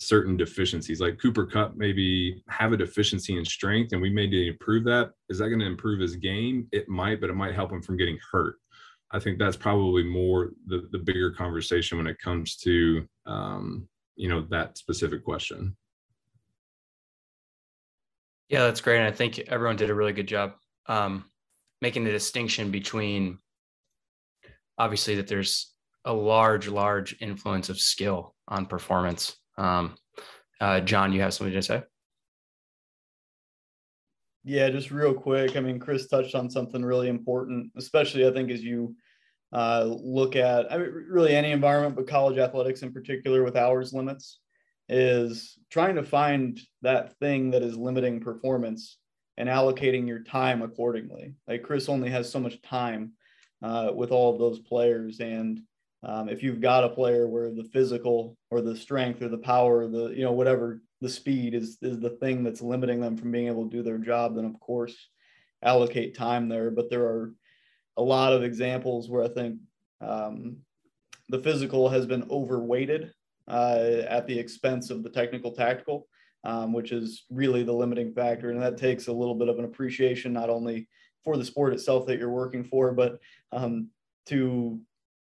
certain 0.00 0.36
deficiencies 0.36 1.00
like 1.00 1.20
Cooper 1.20 1.46
Kupp 1.46 1.76
maybe 1.76 2.42
have 2.48 2.72
a 2.72 2.76
deficiency 2.76 3.36
in 3.36 3.44
strength 3.44 3.92
and 3.92 4.00
we 4.00 4.10
may 4.10 4.26
need 4.26 4.44
to 4.44 4.52
improve 4.52 4.84
that. 4.84 5.12
Is 5.28 5.38
that 5.38 5.48
going 5.48 5.60
to 5.60 5.66
improve 5.66 6.00
his 6.00 6.16
game? 6.16 6.66
It 6.72 6.88
might 6.88 7.20
but 7.20 7.30
it 7.30 7.36
might 7.36 7.54
help 7.54 7.70
him 7.70 7.82
from 7.82 7.98
getting 7.98 8.18
hurt. 8.32 8.56
I 9.12 9.18
think 9.18 9.38
that's 9.38 9.56
probably 9.56 10.02
more 10.02 10.52
the, 10.66 10.88
the 10.90 10.98
bigger 10.98 11.30
conversation 11.30 11.98
when 11.98 12.06
it 12.06 12.18
comes 12.18 12.56
to 12.58 13.06
um, 13.26 13.88
you 14.16 14.28
know 14.28 14.46
that 14.50 14.78
specific 14.78 15.22
question. 15.22 15.76
Yeah 18.48 18.64
that's 18.64 18.80
great 18.80 18.98
and 18.98 19.06
i 19.06 19.12
think 19.12 19.38
everyone 19.38 19.76
did 19.76 19.90
a 19.90 19.94
really 19.94 20.12
good 20.12 20.26
job 20.26 20.54
um, 20.86 21.26
making 21.80 22.02
the 22.02 22.10
distinction 22.10 22.72
between 22.72 23.38
obviously 24.76 25.14
that 25.16 25.28
there's 25.28 25.72
a 26.04 26.12
large 26.12 26.66
large 26.66 27.16
influence 27.20 27.68
of 27.68 27.78
skill 27.78 28.34
on 28.48 28.66
performance 28.66 29.36
um, 29.56 29.94
uh, 30.60 30.80
John, 30.80 31.12
you 31.12 31.20
have 31.22 31.34
something 31.34 31.54
to 31.54 31.62
say? 31.62 31.82
Yeah, 34.44 34.70
just 34.70 34.90
real 34.90 35.12
quick. 35.14 35.56
I 35.56 35.60
mean, 35.60 35.78
Chris 35.78 36.08
touched 36.08 36.34
on 36.34 36.48
something 36.48 36.82
really 36.82 37.08
important, 37.08 37.72
especially 37.76 38.26
I 38.26 38.32
think 38.32 38.50
as 38.50 38.62
you 38.62 38.96
uh, 39.52 39.84
look 39.84 40.36
at 40.36 40.72
I 40.72 40.78
mean, 40.78 40.90
really 41.08 41.34
any 41.34 41.50
environment, 41.50 41.96
but 41.96 42.08
college 42.08 42.38
athletics 42.38 42.82
in 42.82 42.92
particular 42.92 43.44
with 43.44 43.56
hours 43.56 43.92
limits, 43.92 44.40
is 44.88 45.58
trying 45.70 45.94
to 45.96 46.02
find 46.02 46.58
that 46.82 47.16
thing 47.18 47.50
that 47.50 47.62
is 47.62 47.76
limiting 47.76 48.20
performance 48.20 48.98
and 49.36 49.48
allocating 49.48 50.06
your 50.06 50.20
time 50.20 50.62
accordingly. 50.62 51.34
Like 51.46 51.62
Chris 51.62 51.88
only 51.88 52.10
has 52.10 52.30
so 52.30 52.40
much 52.40 52.60
time 52.62 53.12
uh, 53.62 53.90
with 53.94 54.10
all 54.10 54.32
of 54.32 54.38
those 54.38 54.58
players, 54.58 55.20
and 55.20 55.60
um, 56.02 56.28
if 56.28 56.42
you've 56.42 56.60
got 56.60 56.84
a 56.84 56.88
player 56.88 57.28
where 57.28 57.50
the 57.50 57.68
physical 57.72 58.36
or 58.50 58.60
the 58.60 58.76
strength 58.76 59.20
or 59.20 59.28
the 59.28 59.38
power, 59.38 59.80
or 59.80 59.88
the 59.88 60.08
you 60.08 60.22
know 60.22 60.32
whatever 60.32 60.80
the 61.00 61.08
speed 61.08 61.54
is 61.54 61.78
is 61.82 62.00
the 62.00 62.10
thing 62.10 62.42
that's 62.42 62.62
limiting 62.62 63.00
them 63.00 63.16
from 63.16 63.30
being 63.30 63.48
able 63.48 63.64
to 63.64 63.76
do 63.76 63.82
their 63.82 63.98
job, 63.98 64.34
then 64.34 64.44
of 64.44 64.58
course 64.60 65.08
allocate 65.62 66.16
time 66.16 66.48
there. 66.48 66.70
But 66.70 66.88
there 66.88 67.04
are 67.04 67.34
a 67.96 68.02
lot 68.02 68.32
of 68.32 68.42
examples 68.42 69.10
where 69.10 69.22
I 69.22 69.28
think 69.28 69.58
um, 70.00 70.56
the 71.28 71.42
physical 71.42 71.88
has 71.88 72.06
been 72.06 72.26
overweighted 72.30 73.12
uh, 73.46 74.02
at 74.08 74.26
the 74.26 74.38
expense 74.38 74.88
of 74.88 75.02
the 75.02 75.10
technical 75.10 75.52
tactical, 75.52 76.06
um, 76.44 76.72
which 76.72 76.92
is 76.92 77.24
really 77.28 77.62
the 77.62 77.72
limiting 77.72 78.14
factor, 78.14 78.50
and 78.50 78.62
that 78.62 78.78
takes 78.78 79.08
a 79.08 79.12
little 79.12 79.34
bit 79.34 79.48
of 79.48 79.58
an 79.58 79.66
appreciation 79.66 80.32
not 80.32 80.48
only 80.48 80.88
for 81.24 81.36
the 81.36 81.44
sport 81.44 81.74
itself 81.74 82.06
that 82.06 82.18
you're 82.18 82.30
working 82.30 82.64
for, 82.64 82.92
but 82.92 83.18
um, 83.52 83.88
to 84.24 84.80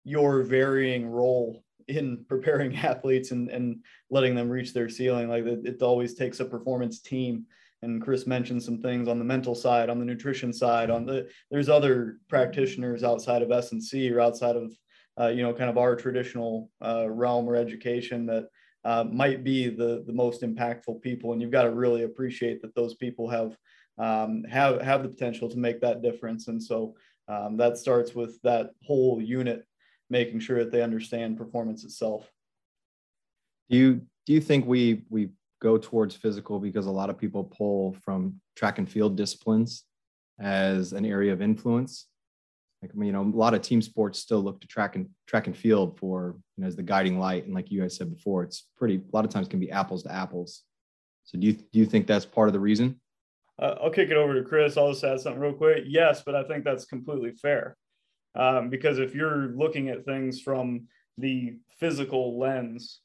your 0.06 0.42
varying 0.42 1.04
role 1.04 1.64
in 1.88 2.24
preparing 2.28 2.74
athletes 2.90 3.32
and, 3.32 3.50
and 3.50 3.80
letting 4.08 4.34
them 4.34 4.48
reach 4.48 4.72
their 4.72 4.88
ceiling. 4.88 5.28
Like 5.28 5.44
it, 5.44 5.66
it, 5.66 5.82
always 5.82 6.14
takes 6.14 6.40
a 6.40 6.44
performance 6.44 7.00
team. 7.00 7.44
And 7.82 8.00
Chris 8.00 8.26
mentioned 8.26 8.62
some 8.62 8.80
things 8.80 9.08
on 9.08 9.18
the 9.18 9.24
mental 9.24 9.54
side, 9.54 9.90
on 9.90 9.98
the 9.98 10.04
nutrition 10.04 10.52
side, 10.52 10.90
on 10.90 11.04
the 11.04 11.28
there's 11.50 11.68
other 11.68 12.18
practitioners 12.28 13.04
outside 13.04 13.42
of 13.42 13.50
S 13.50 13.72
and 13.72 13.82
C 13.82 14.10
or 14.10 14.20
outside 14.20 14.56
of 14.56 14.72
uh, 15.20 15.28
you 15.28 15.42
know 15.42 15.52
kind 15.52 15.68
of 15.68 15.76
our 15.76 15.94
traditional 15.94 16.70
uh, 16.82 17.06
realm 17.08 17.46
or 17.46 17.54
education 17.54 18.26
that 18.26 18.48
uh, 18.84 19.04
might 19.04 19.44
be 19.44 19.68
the 19.68 20.04
the 20.06 20.12
most 20.12 20.42
impactful 20.42 21.02
people. 21.02 21.32
And 21.32 21.42
you've 21.42 21.50
got 21.50 21.64
to 21.64 21.70
really 21.70 22.04
appreciate 22.04 22.62
that 22.62 22.74
those 22.74 22.94
people 22.94 23.28
have 23.28 23.56
um, 23.98 24.42
have 24.44 24.80
have 24.80 25.02
the 25.02 25.08
potential 25.10 25.50
to 25.50 25.58
make 25.58 25.80
that 25.82 26.02
difference. 26.02 26.48
And 26.48 26.62
so 26.62 26.94
um, 27.28 27.56
that 27.58 27.76
starts 27.76 28.14
with 28.14 28.40
that 28.42 28.70
whole 28.82 29.20
unit 29.20 29.66
making 30.10 30.40
sure 30.40 30.58
that 30.58 30.72
they 30.72 30.82
understand 30.82 31.38
performance 31.38 31.84
itself. 31.84 32.30
Do 33.68 33.76
you 33.76 33.94
do 34.26 34.32
you 34.32 34.40
think 34.40 34.66
we 34.66 35.04
we 35.08 35.30
go 35.60 35.78
towards 35.78 36.14
physical 36.14 36.60
because 36.60 36.86
a 36.86 36.90
lot 36.90 37.10
of 37.10 37.18
people 37.18 37.44
pull 37.44 37.96
from 38.04 38.40
track 38.54 38.78
and 38.78 38.88
field 38.88 39.16
disciplines 39.16 39.84
as 40.38 40.92
an 40.92 41.04
area 41.04 41.32
of 41.32 41.42
influence? 41.42 42.06
Like 42.82 42.92
you 42.94 43.12
know, 43.12 43.22
a 43.22 43.24
lot 43.36 43.54
of 43.54 43.62
team 43.62 43.82
sports 43.82 44.18
still 44.18 44.40
look 44.40 44.60
to 44.60 44.66
track 44.66 44.96
and 44.96 45.08
track 45.26 45.46
and 45.46 45.56
field 45.56 45.98
for 45.98 46.36
you 46.56 46.62
know 46.62 46.68
as 46.68 46.76
the 46.76 46.82
guiding 46.82 47.18
light, 47.18 47.44
and 47.44 47.54
like 47.54 47.70
you 47.70 47.80
guys 47.80 47.96
said 47.96 48.14
before, 48.14 48.42
it's 48.42 48.68
pretty 48.76 48.96
a 48.96 49.16
lot 49.16 49.24
of 49.24 49.30
times 49.30 49.48
can 49.48 49.60
be 49.60 49.70
apples 49.70 50.02
to 50.04 50.12
apples. 50.12 50.62
So 51.24 51.38
do 51.38 51.46
you 51.46 51.54
do 51.54 51.78
you 51.78 51.86
think 51.86 52.06
that's 52.06 52.26
part 52.26 52.48
of 52.48 52.52
the 52.52 52.60
reason? 52.60 53.00
Uh, 53.58 53.76
I'll 53.82 53.90
kick 53.90 54.10
it 54.10 54.16
over 54.16 54.34
to 54.34 54.46
Chris. 54.46 54.76
I'll 54.76 54.92
just 54.92 55.02
add 55.02 55.20
something 55.20 55.40
real 55.40 55.54
quick. 55.54 55.84
Yes, 55.86 56.22
but 56.24 56.34
I 56.34 56.44
think 56.44 56.64
that's 56.64 56.84
completely 56.84 57.32
fair. 57.32 57.76
Um, 58.36 58.68
because 58.68 58.98
if 58.98 59.14
you're 59.14 59.48
looking 59.56 59.88
at 59.88 60.04
things 60.04 60.40
from 60.40 60.86
the 61.18 61.56
physical 61.78 62.38
lens, 62.38 63.00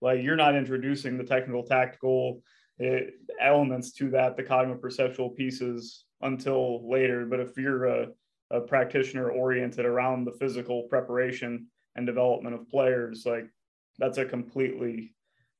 like 0.00 0.22
you're 0.22 0.36
not 0.36 0.54
introducing 0.54 1.18
the 1.18 1.24
technical, 1.24 1.64
tactical 1.64 2.42
eh, 2.80 3.00
elements 3.40 3.92
to 3.94 4.10
that, 4.10 4.36
the 4.36 4.42
cognitive 4.42 4.80
perceptual 4.80 5.30
pieces 5.30 6.04
until 6.20 6.88
later. 6.88 7.26
But 7.26 7.40
if 7.40 7.56
you're 7.56 7.86
a, 7.86 8.08
a 8.50 8.60
practitioner 8.60 9.30
oriented 9.30 9.84
around 9.84 10.24
the 10.24 10.32
physical 10.32 10.84
preparation 10.84 11.66
and 11.96 12.06
development 12.06 12.54
of 12.54 12.68
players, 12.68 13.26
like 13.26 13.48
that's 13.98 14.18
a 14.18 14.24
completely 14.24 15.14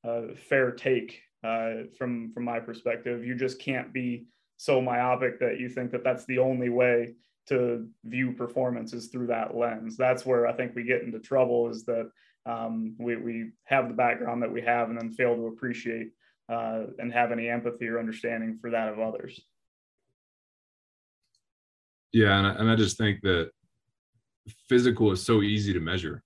uh, 0.06 0.34
fair 0.48 0.70
take 0.70 1.20
uh, 1.42 1.84
from 1.96 2.32
from 2.32 2.44
my 2.44 2.60
perspective. 2.60 3.24
You 3.24 3.34
just 3.34 3.58
can't 3.60 3.92
be 3.92 4.26
so 4.56 4.80
myopic 4.80 5.40
that 5.40 5.58
you 5.58 5.68
think 5.68 5.90
that 5.90 6.04
that's 6.04 6.24
the 6.26 6.38
only 6.38 6.68
way 6.68 7.14
to 7.48 7.86
view 8.04 8.32
performances 8.32 9.08
through 9.08 9.28
that 9.28 9.56
lens. 9.56 9.96
That's 9.96 10.24
where 10.26 10.46
I 10.46 10.52
think 10.52 10.74
we 10.74 10.84
get 10.84 11.02
into 11.02 11.18
trouble 11.18 11.68
is 11.68 11.84
that 11.84 12.10
um, 12.46 12.94
we, 12.98 13.16
we 13.16 13.50
have 13.64 13.88
the 13.88 13.94
background 13.94 14.42
that 14.42 14.52
we 14.52 14.62
have 14.62 14.88
and 14.90 14.98
then 14.98 15.12
fail 15.12 15.34
to 15.36 15.46
appreciate 15.46 16.10
uh, 16.48 16.84
and 16.98 17.12
have 17.12 17.32
any 17.32 17.48
empathy 17.48 17.86
or 17.88 17.98
understanding 17.98 18.58
for 18.60 18.70
that 18.70 18.88
of 18.88 18.98
others. 18.98 19.40
Yeah. 22.12 22.38
And 22.38 22.46
I, 22.46 22.50
and 22.52 22.70
I 22.70 22.76
just 22.76 22.96
think 22.96 23.20
that 23.22 23.50
physical 24.68 25.12
is 25.12 25.24
so 25.24 25.42
easy 25.42 25.72
to 25.72 25.80
measure. 25.80 26.22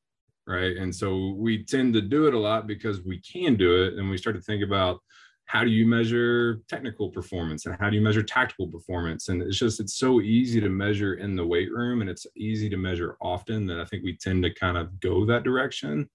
Right. 0.46 0.76
And 0.76 0.94
so 0.94 1.35
we 1.37 1.64
tend 1.64 1.94
to 1.94 2.00
do 2.00 2.26
it 2.26 2.35
a 2.35 2.38
lot 2.38 2.66
because 2.66 3.00
we 3.02 3.20
can 3.20 3.56
do 3.56 3.85
it. 3.85 3.94
And 3.94 4.11
we 4.11 4.18
start 4.18 4.37
to 4.37 4.42
think 4.42 4.62
about 4.62 5.00
how 5.46 5.64
do 5.64 5.70
you 5.70 5.87
measure 5.87 6.61
technical 6.68 7.11
performance 7.11 7.66
and 7.66 7.76
how 7.78 7.90
do 7.90 7.96
you 7.96 8.02
measure 8.02 8.22
tactical 8.22 8.68
performance? 8.68 9.28
And 9.28 9.42
it's 9.42 9.59
just 9.59 9.81
it's 9.81 9.96
so 9.96 10.20
easy 10.20 10.61
to 10.61 10.68
measure 10.68 11.14
in 11.14 11.37
the 11.37 11.46
weight 11.46 11.70
room 11.70 12.00
and 12.00 12.09
it's 12.09 12.26
easy 12.37 12.70
to 12.70 12.76
measure 12.76 13.16
often 13.20 13.66
that 13.66 13.78
i 13.78 13.85
think 13.85 14.02
we 14.02 14.16
tend 14.16 14.42
to 14.44 14.55
kind 14.55 14.76
of 14.76 14.98
go 15.00 15.26
that 15.26 15.44
direction. 15.44 16.09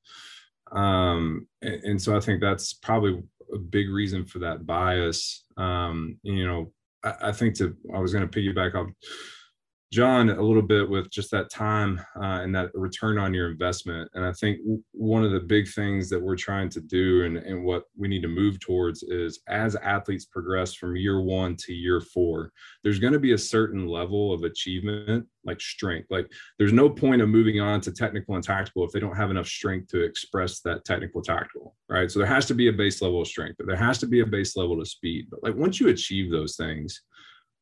Um, 0.72 1.48
and, 1.62 1.84
and, 1.84 2.02
so 2.02 2.16
i 2.18 2.20
think 2.20 2.42
that's 2.42 2.74
probably 2.74 3.22
a 3.54 3.58
big 3.58 3.90
reason 3.90 4.26
for 4.26 4.40
that 4.40 4.66
bias. 4.66 5.46
Um, 5.56 6.20
you 6.24 6.46
know 6.48 6.72
I, 7.04 7.30
I 7.30 7.32
think 7.32 7.56
to 7.56 7.76
i 7.94 8.00
was 8.00 8.14
going 8.14 8.28
to 8.28 8.40
piggyback 8.40 8.76
off 8.76 8.88
John 9.92 10.30
a 10.30 10.42
little 10.42 10.62
bit 10.62 10.90
with 10.90 11.10
just 11.10 11.32
that 11.32 11.50
time 11.50 12.00
uh, 12.18 12.42
and 12.42 12.54
that 12.54 12.72
return 12.74 13.18
on 13.18 13.34
your 13.34 13.50
investment. 13.50 14.10
And 14.14 14.26
I 14.26 14.34
think 14.34 14.60
one 14.92 15.24
of 15.24 15.32
the 15.32 15.40
big 15.40 15.70
things 15.70 16.10
that 16.10 16.22
we're 16.22 16.36
trying 16.36 16.70
to 16.70 16.82
do 16.82 17.24
and, 17.24 17.38
and 17.38 17.64
what 17.64 17.84
we 17.96 18.10
need 18.10 18.22
to 18.24 18.28
move 18.28 18.60
towards 18.60 19.04
is 19.04 19.40
as 19.48 19.78
athletes 19.78 20.26
progress 20.26 20.74
from 20.74 20.98
year 20.98 21.22
one 21.22 21.56
to 21.60 21.74
year 21.74 22.02
four, 22.02 22.52
there's 22.84 23.00
going 23.00 23.14
to 23.14 23.20
be 23.20 23.32
a 23.32 23.38
certain 23.38 23.88
level 23.88 24.34
of 24.34 24.44
achievement, 24.44 25.26
like 25.46 25.62
strength. 25.62 26.08
Like 26.12 26.30
there's 26.60 26.74
no 26.74 26.90
point 26.90 27.22
of 27.22 27.30
moving 27.30 27.62
on 27.62 27.80
to 27.82 27.94
technical 27.94 28.36
and 28.36 28.44
tactical 28.44 28.84
if 28.84 28.92
they 28.92 29.00
don't 29.00 29.16
have 29.16 29.32
enough 29.32 29.48
strength 29.48 29.88
to 29.92 30.04
express 30.04 30.60
that 30.62 30.84
technical 30.84 31.22
tactical, 31.22 31.76
right? 31.88 32.12
So 32.12 32.20
there 32.20 32.28
has 32.28 32.46
to 32.48 32.54
be 32.54 32.68
a 32.68 32.74
base 32.74 33.02
level 33.02 33.22
of 33.22 33.28
strength, 33.28 33.56
but 33.58 33.68
there 33.68 33.78
has 33.78 34.00
to 34.00 34.08
be 34.08 34.20
a 34.20 34.26
base 34.26 34.58
level 34.58 34.82
of 34.82 34.88
speed. 34.90 35.28
But 35.32 35.44
like 35.44 35.56
once 35.56 35.80
you 35.80 35.88
achieve 35.88 36.30
those 36.30 36.58
things, 36.58 37.02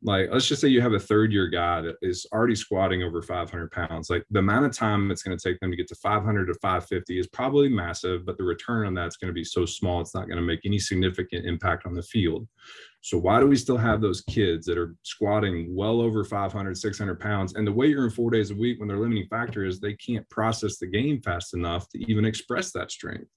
like 0.05 0.29
let's 0.31 0.47
just 0.47 0.61
say 0.61 0.67
you 0.67 0.81
have 0.81 0.93
a 0.93 0.99
third 0.99 1.33
year 1.33 1.47
guy 1.47 1.81
that 1.81 1.95
is 2.01 2.27
already 2.31 2.55
squatting 2.55 3.01
over 3.01 3.23
500 3.23 3.71
pounds. 3.71 4.09
Like 4.09 4.23
the 4.29 4.39
amount 4.39 4.65
of 4.65 4.71
time 4.71 5.09
it's 5.09 5.23
going 5.23 5.35
to 5.35 5.49
take 5.49 5.59
them 5.59 5.71
to 5.71 5.77
get 5.77 5.87
to 5.87 5.95
500 5.95 6.45
to 6.45 6.53
550 6.53 7.19
is 7.19 7.27
probably 7.27 7.69
massive 7.69 8.25
but 8.25 8.37
the 8.37 8.43
return 8.43 8.85
on 8.85 8.93
that's 8.93 9.17
going 9.17 9.29
to 9.29 9.33
be 9.33 9.43
so 9.43 9.65
small 9.65 10.01
it's 10.01 10.13
not 10.13 10.27
going 10.27 10.37
to 10.37 10.43
make 10.43 10.61
any 10.63 10.77
significant 10.77 11.45
impact 11.45 11.87
on 11.87 11.95
the 11.95 12.03
field. 12.03 12.47
So 13.01 13.17
why 13.17 13.39
do 13.39 13.47
we 13.47 13.55
still 13.55 13.77
have 13.77 13.99
those 13.99 14.21
kids 14.21 14.65
that 14.67 14.77
are 14.77 14.95
squatting 15.03 15.75
well 15.75 16.01
over 16.01 16.23
500 16.23 16.77
600 16.77 17.19
pounds? 17.19 17.55
And 17.55 17.65
the 17.65 17.71
weight 17.71 17.97
room 17.97 18.11
four 18.11 18.29
days 18.29 18.51
a 18.51 18.55
week 18.55 18.79
when 18.79 18.87
their 18.87 18.99
limiting 18.99 19.27
factor 19.27 19.65
is 19.65 19.79
they 19.79 19.93
can't 19.93 20.27
process 20.29 20.77
the 20.77 20.87
game 20.87 21.21
fast 21.21 21.55
enough 21.55 21.89
to 21.89 21.99
even 22.11 22.25
express 22.25 22.71
that 22.71 22.91
strength 22.91 23.29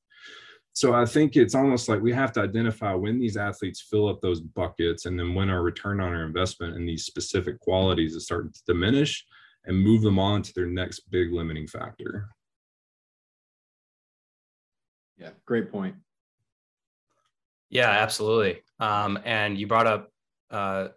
so 0.79 0.95
I 0.95 1.07
think 1.07 1.35
it's 1.35 1.57
almost 1.57 1.89
like 1.89 2.01
we 2.01 2.13
have 2.13 2.31
to 2.35 2.41
identify 2.41 2.95
when 2.95 3.19
these 3.19 3.37
athletes 3.37 3.81
fill 3.81 4.09
up 4.09 4.21
those 4.21 4.41
buckets 4.41 5.07
and 5.07 5.19
then 5.19 5.35
when 5.35 5.51
our 5.51 5.61
return 5.61 6.01
on 6.01 6.15
our 6.15 6.23
investment 6.23 6.77
in 6.77 6.87
these 6.87 7.05
specific 7.05 7.59
qualities 7.59 8.15
is 8.15 8.27
starting 8.27 8.53
to 8.53 8.63
diminish 8.65 9.27
and 9.65 9.77
move 9.77 10.03
them 10.03 10.21
on 10.21 10.41
to 10.41 10.55
their 10.55 10.69
next 10.69 11.01
big 11.11 11.33
limiting 11.33 11.67
factor. 11.67 12.29
Yeah, 15.17 15.31
great 15.47 15.73
point. 15.73 15.97
Yeah, 17.71 17.91
absolutely. 17.91 18.63
Um, 18.79 19.19
and 19.25 19.59
you 19.59 19.67
brought 19.67 19.89
up 19.89 20.13
uh, 20.53 20.89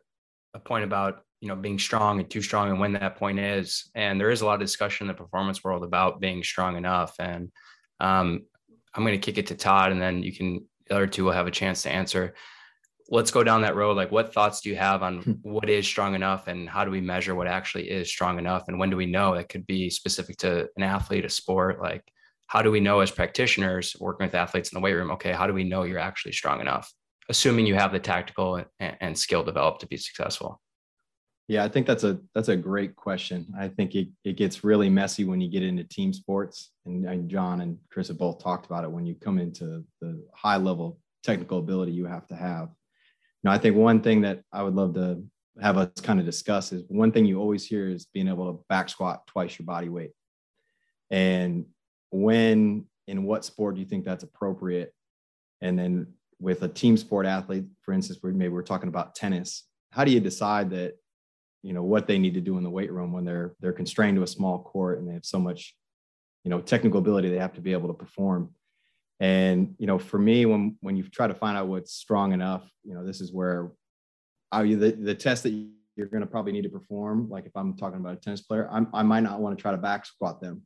a 0.53 0.59
point 0.59 0.83
about 0.83 1.23
you 1.39 1.47
know 1.47 1.55
being 1.55 1.79
strong 1.79 2.19
and 2.19 2.29
too 2.29 2.43
strong 2.43 2.69
and 2.69 2.79
when 2.79 2.93
that 2.93 3.15
point 3.15 3.39
is. 3.39 3.89
And 3.95 4.21
there 4.21 4.29
is 4.29 4.41
a 4.41 4.45
lot 4.45 4.53
of 4.53 4.59
discussion 4.59 5.05
in 5.05 5.07
the 5.07 5.17
performance 5.17 5.63
world 5.63 5.83
about 5.83 6.19
being 6.19 6.43
strong 6.43 6.77
enough. 6.77 7.15
And 7.17 7.51
um, 7.99 8.43
I'm 8.93 9.03
going 9.03 9.19
to 9.19 9.25
kick 9.25 9.37
it 9.37 9.47
to 9.47 9.55
Todd, 9.55 9.91
and 9.91 10.01
then 10.01 10.23
you 10.23 10.33
can 10.33 10.65
the 10.87 10.95
other 10.95 11.07
two 11.07 11.25
will 11.25 11.31
have 11.31 11.47
a 11.47 11.51
chance 11.51 11.83
to 11.83 11.91
answer. 11.91 12.33
Let's 13.09 13.31
go 13.31 13.43
down 13.43 13.61
that 13.61 13.75
road. 13.75 13.97
Like, 13.97 14.11
what 14.11 14.33
thoughts 14.33 14.61
do 14.61 14.69
you 14.69 14.75
have 14.75 15.03
on 15.03 15.21
hmm. 15.21 15.31
what 15.43 15.69
is 15.69 15.87
strong 15.87 16.15
enough, 16.15 16.47
and 16.47 16.67
how 16.69 16.85
do 16.85 16.91
we 16.91 17.01
measure 17.01 17.35
what 17.35 17.47
actually 17.47 17.89
is 17.89 18.09
strong 18.09 18.39
enough, 18.39 18.67
and 18.67 18.79
when 18.79 18.89
do 18.89 18.97
we 18.97 19.05
know 19.05 19.33
it 19.33 19.49
could 19.49 19.67
be 19.67 19.89
specific 19.89 20.37
to 20.37 20.69
an 20.75 20.83
athlete, 20.83 21.25
a 21.25 21.29
sport? 21.29 21.81
Like, 21.81 22.03
how 22.47 22.61
do 22.61 22.71
we 22.71 22.81
know 22.81 22.99
as 22.99 23.11
practitioners 23.11 23.95
working 23.99 24.25
with 24.25 24.35
athletes 24.35 24.71
in 24.71 24.75
the 24.75 24.83
weight 24.83 24.93
room? 24.93 25.11
Okay, 25.11 25.31
how 25.31 25.47
do 25.47 25.53
we 25.53 25.63
know 25.63 25.83
you're 25.83 25.99
actually 25.99 26.33
strong 26.33 26.59
enough, 26.59 26.91
assuming 27.29 27.65
you 27.65 27.75
have 27.75 27.93
the 27.93 27.99
tactical 27.99 28.61
and, 28.79 28.97
and 28.99 29.17
skill 29.17 29.43
developed 29.43 29.81
to 29.81 29.87
be 29.87 29.97
successful? 29.97 30.61
Yeah, 31.51 31.65
I 31.65 31.67
think 31.67 31.85
that's 31.85 32.05
a 32.05 32.17
that's 32.33 32.47
a 32.47 32.55
great 32.55 32.95
question. 32.95 33.45
I 33.59 33.67
think 33.67 33.93
it, 33.93 34.07
it 34.23 34.37
gets 34.37 34.63
really 34.63 34.89
messy 34.89 35.25
when 35.25 35.41
you 35.41 35.49
get 35.49 35.63
into 35.63 35.83
team 35.83 36.13
sports, 36.13 36.71
and, 36.85 37.05
and 37.05 37.29
John 37.29 37.59
and 37.59 37.77
Chris 37.91 38.07
have 38.07 38.17
both 38.17 38.41
talked 38.41 38.67
about 38.67 38.85
it. 38.85 38.91
When 38.91 39.05
you 39.05 39.15
come 39.15 39.37
into 39.37 39.83
the 39.99 40.23
high 40.33 40.55
level 40.55 41.01
technical 41.23 41.59
ability 41.59 41.91
you 41.91 42.05
have 42.05 42.25
to 42.27 42.35
have. 42.35 42.69
Now, 43.43 43.51
I 43.51 43.57
think 43.57 43.75
one 43.75 43.99
thing 43.99 44.21
that 44.21 44.43
I 44.53 44.63
would 44.63 44.75
love 44.75 44.93
to 44.93 45.25
have 45.61 45.77
us 45.77 45.89
kind 46.01 46.21
of 46.21 46.25
discuss 46.25 46.71
is 46.71 46.83
one 46.87 47.11
thing 47.11 47.25
you 47.25 47.37
always 47.37 47.65
hear 47.65 47.89
is 47.89 48.05
being 48.05 48.29
able 48.29 48.49
to 48.49 48.63
back 48.69 48.87
squat 48.87 49.27
twice 49.27 49.59
your 49.59 49.65
body 49.65 49.89
weight. 49.89 50.11
And 51.09 51.65
when 52.11 52.85
in 53.09 53.25
what 53.25 53.43
sport 53.43 53.75
do 53.75 53.81
you 53.81 53.87
think 53.87 54.05
that's 54.05 54.23
appropriate? 54.23 54.93
And 55.59 55.77
then 55.77 56.13
with 56.39 56.63
a 56.63 56.69
team 56.69 56.95
sport 56.95 57.25
athlete, 57.25 57.65
for 57.81 57.93
instance, 57.93 58.21
maybe 58.23 58.47
we're 58.47 58.61
talking 58.61 58.87
about 58.87 59.15
tennis, 59.15 59.65
how 59.91 60.05
do 60.05 60.11
you 60.11 60.21
decide 60.21 60.69
that 60.69 60.93
you 61.63 61.73
know 61.73 61.83
what 61.83 62.07
they 62.07 62.17
need 62.17 62.33
to 62.33 62.41
do 62.41 62.57
in 62.57 62.63
the 62.63 62.69
weight 62.69 62.91
room 62.91 63.11
when 63.11 63.25
they're 63.25 63.53
they're 63.59 63.73
constrained 63.73 64.17
to 64.17 64.23
a 64.23 64.27
small 64.27 64.59
court 64.59 64.99
and 64.99 65.07
they 65.07 65.13
have 65.13 65.25
so 65.25 65.39
much 65.39 65.75
you 66.43 66.49
know 66.49 66.59
technical 66.59 66.99
ability 66.99 67.29
they 67.29 67.37
have 67.37 67.53
to 67.53 67.61
be 67.61 67.73
able 67.73 67.87
to 67.87 67.93
perform. 67.93 68.51
And 69.19 69.75
you 69.77 69.85
know 69.85 69.99
for 69.99 70.17
me 70.17 70.45
when 70.45 70.77
when 70.81 70.95
you 70.95 71.03
try 71.03 71.27
to 71.27 71.35
find 71.35 71.57
out 71.57 71.67
what's 71.67 71.93
strong 71.93 72.33
enough 72.33 72.67
you 72.83 72.95
know 72.95 73.05
this 73.05 73.21
is 73.21 73.31
where 73.31 73.71
I, 74.51 74.63
the, 74.63 74.91
the 74.91 75.15
test 75.15 75.43
that 75.43 75.51
you're 75.95 76.07
going 76.07 76.21
to 76.21 76.27
probably 76.27 76.51
need 76.51 76.63
to 76.63 76.69
perform 76.69 77.29
like 77.29 77.45
if 77.45 77.55
i'm 77.55 77.77
talking 77.77 77.99
about 77.99 78.13
a 78.13 78.15
tennis 78.15 78.41
player 78.41 78.67
I'm, 78.71 78.87
i 78.93 79.03
might 79.03 79.19
not 79.19 79.39
want 79.39 79.55
to 79.55 79.61
try 79.61 79.71
to 79.71 79.77
back 79.77 80.07
squat 80.07 80.41
them 80.41 80.63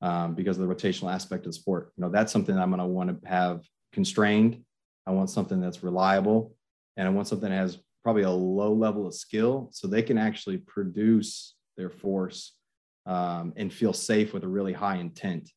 um, 0.00 0.34
because 0.34 0.58
of 0.58 0.68
the 0.68 0.72
rotational 0.72 1.12
aspect 1.12 1.44
of 1.44 1.52
the 1.52 1.58
sport. 1.58 1.92
You 1.96 2.02
know 2.02 2.10
that's 2.10 2.32
something 2.32 2.56
i'm 2.56 2.70
going 2.70 2.78
to 2.78 2.86
want 2.86 3.20
to 3.20 3.28
have 3.28 3.64
constrained. 3.92 4.62
I 5.04 5.10
want 5.10 5.30
something 5.30 5.60
that's 5.60 5.82
reliable 5.82 6.54
and 6.96 7.08
i 7.08 7.10
want 7.10 7.26
something 7.26 7.50
that 7.50 7.56
has 7.56 7.78
probably 8.08 8.22
a 8.22 8.30
low 8.30 8.72
level 8.72 9.06
of 9.06 9.12
skill 9.12 9.68
so 9.70 9.86
they 9.86 10.00
can 10.00 10.16
actually 10.16 10.56
produce 10.56 11.56
their 11.76 11.90
force 11.90 12.54
um, 13.04 13.52
and 13.56 13.70
feel 13.70 13.92
safe 13.92 14.32
with 14.32 14.44
a 14.44 14.48
really 14.48 14.72
high 14.72 14.96
intent. 14.96 15.50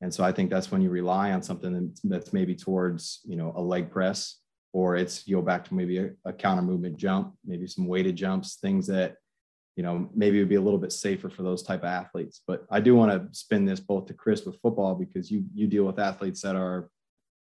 And 0.00 0.12
so 0.12 0.24
i 0.24 0.32
think 0.32 0.50
that's 0.50 0.72
when 0.72 0.82
you 0.82 0.90
rely 0.90 1.30
on 1.30 1.40
something 1.40 1.94
that's 2.02 2.32
maybe 2.32 2.56
towards 2.56 3.20
you 3.24 3.36
know 3.36 3.52
a 3.54 3.62
leg 3.62 3.92
press 3.92 4.40
or 4.72 4.96
it's 4.96 5.24
you 5.28 5.36
go 5.36 5.42
back 5.42 5.64
to 5.66 5.74
maybe 5.74 5.98
a, 5.98 6.10
a 6.24 6.32
counter 6.32 6.62
movement 6.62 6.96
jump 6.96 7.34
maybe 7.44 7.68
some 7.68 7.86
weighted 7.86 8.16
jumps 8.16 8.56
things 8.56 8.88
that 8.88 9.14
you 9.76 9.84
know 9.84 10.10
maybe 10.12 10.40
would 10.40 10.48
be 10.48 10.56
a 10.56 10.66
little 10.66 10.80
bit 10.80 10.92
safer 10.92 11.30
for 11.30 11.44
those 11.44 11.62
type 11.62 11.84
of 11.84 11.92
athletes. 12.00 12.40
But 12.44 12.66
i 12.72 12.80
do 12.80 12.96
want 12.96 13.12
to 13.12 13.38
spin 13.38 13.64
this 13.64 13.78
both 13.78 14.06
to 14.06 14.14
chris 14.14 14.44
with 14.44 14.60
football 14.60 14.96
because 14.96 15.30
you 15.30 15.44
you 15.54 15.68
deal 15.68 15.84
with 15.84 16.00
athletes 16.00 16.42
that 16.42 16.56
are 16.56 16.90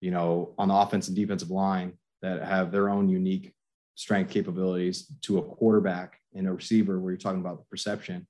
you 0.01 0.11
know 0.11 0.55
on 0.57 0.69
the 0.69 0.75
offense 0.75 1.09
and 1.09 1.17
defensive 1.17 1.51
line 1.51 1.93
that 2.23 2.43
have 2.43 2.73
their 2.73 2.89
own 2.89 3.07
unique 3.11 3.53
strength 4.01 4.31
capabilities 4.31 5.13
to 5.21 5.37
a 5.37 5.43
quarterback 5.43 6.19
and 6.35 6.49
a 6.49 6.53
receiver 6.53 6.99
where 6.99 7.13
you're 7.13 7.19
talking 7.19 7.41
about 7.41 7.59
the 7.59 7.65
perception. 7.65 8.27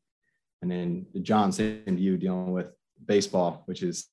And 0.63 0.71
then 0.71 1.07
John, 1.23 1.53
same 1.53 1.85
to 1.87 1.93
you 1.93 2.17
dealing 2.17 2.51
with 2.51 2.67
baseball, 3.07 3.63
which 3.67 3.85
is, 3.85 4.09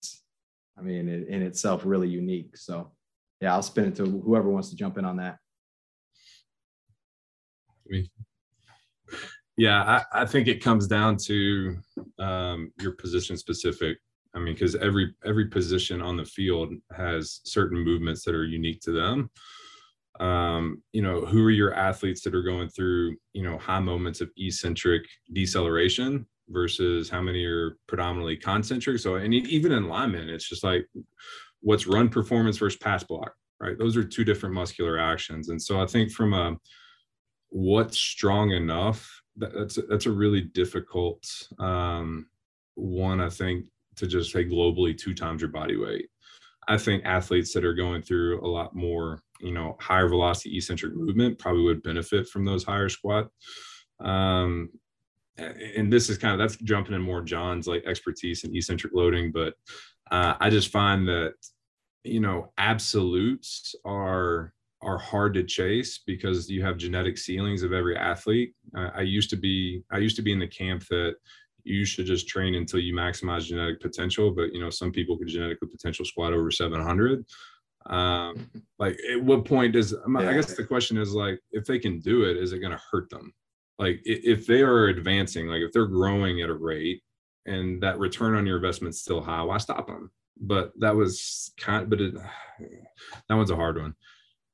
I 0.78 0.84
mean, 0.84 1.10
in, 1.10 1.42
itself 1.42 1.82
really 1.84 2.10
unique. 2.10 2.56
So 2.58 2.92
yeah, 3.42 3.54
I'll 3.56 3.64
spin 3.64 3.86
it 3.86 3.96
to 3.96 4.06
whoever 4.06 4.52
wants 4.52 4.70
to 4.70 4.76
jump 4.76 5.00
in 5.00 5.06
on 5.06 5.18
that. 5.18 5.38
Yeah, 9.58 9.82
I, 9.82 10.22
I 10.22 10.26
think 10.28 10.48
it 10.48 10.64
comes 10.64 10.86
down 10.86 11.18
to 11.26 11.76
um, 12.20 12.72
your 12.80 12.92
position 12.92 13.36
specific. 13.36 13.98
I 14.36 14.40
mean, 14.40 14.54
because 14.54 14.76
every 14.76 15.16
every 15.26 15.48
position 15.48 16.04
on 16.04 16.18
the 16.18 16.26
field 16.26 16.72
has 16.96 17.42
certain 17.46 17.80
movements 17.80 18.24
that 18.26 18.36
are 18.36 18.46
unique 18.46 18.82
to 18.82 18.92
them 18.92 19.32
um, 20.20 20.82
you 20.94 21.02
know, 21.02 21.22
who 21.22 21.44
are 21.46 21.52
your 21.52 21.74
athletes 21.74 22.22
that 22.22 22.36
are 22.36 22.44
going 22.44 22.70
through, 22.70 23.16
you 23.34 23.44
know, 23.44 23.58
high 23.58 23.80
moments 23.80 24.22
of 24.22 24.30
eccentric 24.38 25.04
deceleration 25.34 26.26
versus 26.50 27.10
how 27.10 27.22
many 27.22 27.46
are 27.46 27.78
predominantly 27.88 28.38
concentric. 28.38 29.00
So, 29.00 29.16
and 29.16 29.34
even 29.34 29.72
in 29.72 29.88
linemen, 29.88 30.30
it's 30.30 30.48
just 30.48 30.64
like 30.64 30.88
what's 31.62 31.88
run 31.88 32.10
performance 32.10 32.58
versus 32.58 32.80
pass 32.80 33.04
block, 33.04 33.34
right? 33.60 33.78
Those 33.78 33.98
are 33.98 34.04
two 34.04 34.24
different 34.24 34.56
muscular 34.56 34.98
actions. 34.98 35.50
And 35.50 35.62
so 35.62 35.82
I 35.82 35.86
think 35.86 36.12
from 36.12 36.34
a 36.34 36.58
what's 37.50 37.98
strong 37.98 38.52
enough, 38.52 39.22
that, 39.38 39.54
that's, 39.54 39.78
a, 39.78 39.82
that's 39.84 40.06
a 40.06 40.12
really 40.12 40.42
difficult 40.42 41.24
um, 41.60 42.28
one, 42.76 43.22
I 43.22 43.30
think, 43.30 43.66
to 43.98 44.08
just 44.08 44.32
say 44.32 44.46
globally 44.46 44.98
two 44.98 45.14
times 45.14 45.42
your 45.42 45.52
body 45.52 45.76
weight. 45.76 46.10
I 46.68 46.78
think 46.78 47.06
athletes 47.06 47.54
that 47.54 47.66
are 47.66 47.74
going 47.74 48.02
through 48.02 48.46
a 48.46 48.48
lot 48.48 48.76
more 48.76 49.22
you 49.42 49.52
know 49.52 49.76
higher 49.80 50.08
velocity 50.08 50.58
eccentric 50.58 50.96
movement 50.96 51.38
probably 51.38 51.64
would 51.64 51.84
benefit 51.84 52.28
from 52.28 52.46
those 52.46 52.64
higher 52.64 52.90
squat 52.90 53.28
um 54.00 54.70
and 55.38 55.94
this 55.94 56.10
is 56.10 56.18
kind 56.18 56.34
of 56.34 56.40
that's 56.40 56.62
jumping 56.64 56.96
in 56.96 57.02
more 57.02 57.22
john's 57.22 57.68
like 57.68 57.84
expertise 57.86 58.44
in 58.44 58.56
eccentric 58.56 58.94
loading 58.94 59.32
but 59.32 59.54
uh, 60.12 60.36
i 60.40 60.50
just 60.50 60.72
find 60.72 61.08
that 61.08 61.34
you 62.04 62.20
know 62.20 62.52
absolutes 62.58 63.76
are 63.86 64.54
are 64.82 64.98
hard 64.98 65.34
to 65.34 65.44
chase 65.44 66.02
because 66.06 66.50
you 66.50 66.64
have 66.64 66.78
genetic 66.78 67.18
ceilings 67.18 67.64
of 67.64 67.74
every 67.74 67.98
athlete. 67.98 68.54
Uh, 68.78 68.90
i 68.96 69.02
used 69.02 69.30
to 69.30 69.36
be 69.36 69.84
i 69.92 69.98
used 69.98 70.16
to 70.16 70.22
be 70.22 70.32
in 70.32 70.40
the 70.40 70.48
camp 70.48 70.86
that 70.90 71.16
you 71.64 71.84
should 71.84 72.06
just 72.06 72.28
train 72.28 72.56
until 72.56 72.80
you 72.80 72.94
maximize 72.94 73.46
genetic 73.46 73.82
potential 73.82 74.32
but 74.32 74.54
you 74.54 74.60
know 74.60 74.70
some 74.70 74.92
people 74.92 75.18
could 75.18 75.28
genetically 75.28 75.68
potential 75.68 76.06
squat 76.06 76.34
over 76.34 76.50
700 76.50 77.26
um, 77.88 78.50
like, 78.80 78.98
at 79.12 79.22
what 79.22 79.46
point 79.46 79.74
does 79.74 79.94
yeah. 79.94 80.20
I 80.20 80.34
guess 80.34 80.56
the 80.56 80.64
question 80.64 80.98
is 80.98 81.14
like, 81.14 81.40
if 81.52 81.66
they 81.66 81.80
can 81.80 82.00
do 82.00 82.24
it, 82.24 82.38
is 82.38 82.54
it 82.54 82.60
going 82.60 82.72
to 82.72 82.82
hurt 82.92 83.10
them? 83.10 83.34
Like, 83.80 84.02
if 84.04 84.48
they 84.48 84.62
are 84.62 84.88
advancing, 84.88 85.48
like 85.48 85.62
if 85.62 85.72
they're 85.72 85.86
growing 85.86 86.42
at 86.42 86.50
a 86.50 86.54
rate 86.54 87.02
and 87.46 87.82
that 87.84 88.00
return 88.00 88.36
on 88.36 88.46
your 88.46 88.58
investment 88.58 88.94
is 88.94 89.02
still 89.02 89.22
high, 89.22 89.42
why 89.44 89.58
stop 89.58 89.88
them? 89.88 90.12
But 90.40 90.72
that 90.80 90.96
was 90.96 91.54
kind 91.60 91.84
of, 91.84 91.90
but 91.90 92.02
it, 92.02 92.14
that 93.30 93.36
one's 93.36 93.52
a 93.52 93.56
hard 93.56 93.80
one 93.80 93.96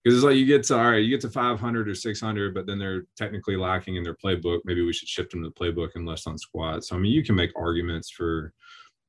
because 0.04 0.18
it's 0.18 0.26
like 0.26 0.36
you 0.36 0.46
get 0.46 0.64
to 0.64 0.78
all 0.78 0.92
right, 0.92 1.04
you 1.04 1.10
get 1.10 1.22
to 1.22 1.30
500 1.30 1.88
or 1.88 1.96
600, 1.96 2.54
but 2.54 2.68
then 2.68 2.78
they're 2.78 3.06
technically 3.16 3.56
lacking 3.56 3.96
in 3.96 4.04
their 4.04 4.16
playbook. 4.16 4.60
Maybe 4.66 4.84
we 4.84 4.94
should 4.94 5.08
shift 5.08 5.32
them 5.32 5.44
to 5.44 5.50
the 5.50 5.54
playbook 5.54 5.92
and 5.96 6.06
less 6.06 6.28
on 6.28 6.38
squat. 6.38 6.84
So 6.84 6.96
I 6.96 7.00
mean, 7.00 7.14
you 7.14 7.24
can 7.24 7.36
make 7.36 7.52
arguments 7.56 8.10
for 8.10 8.54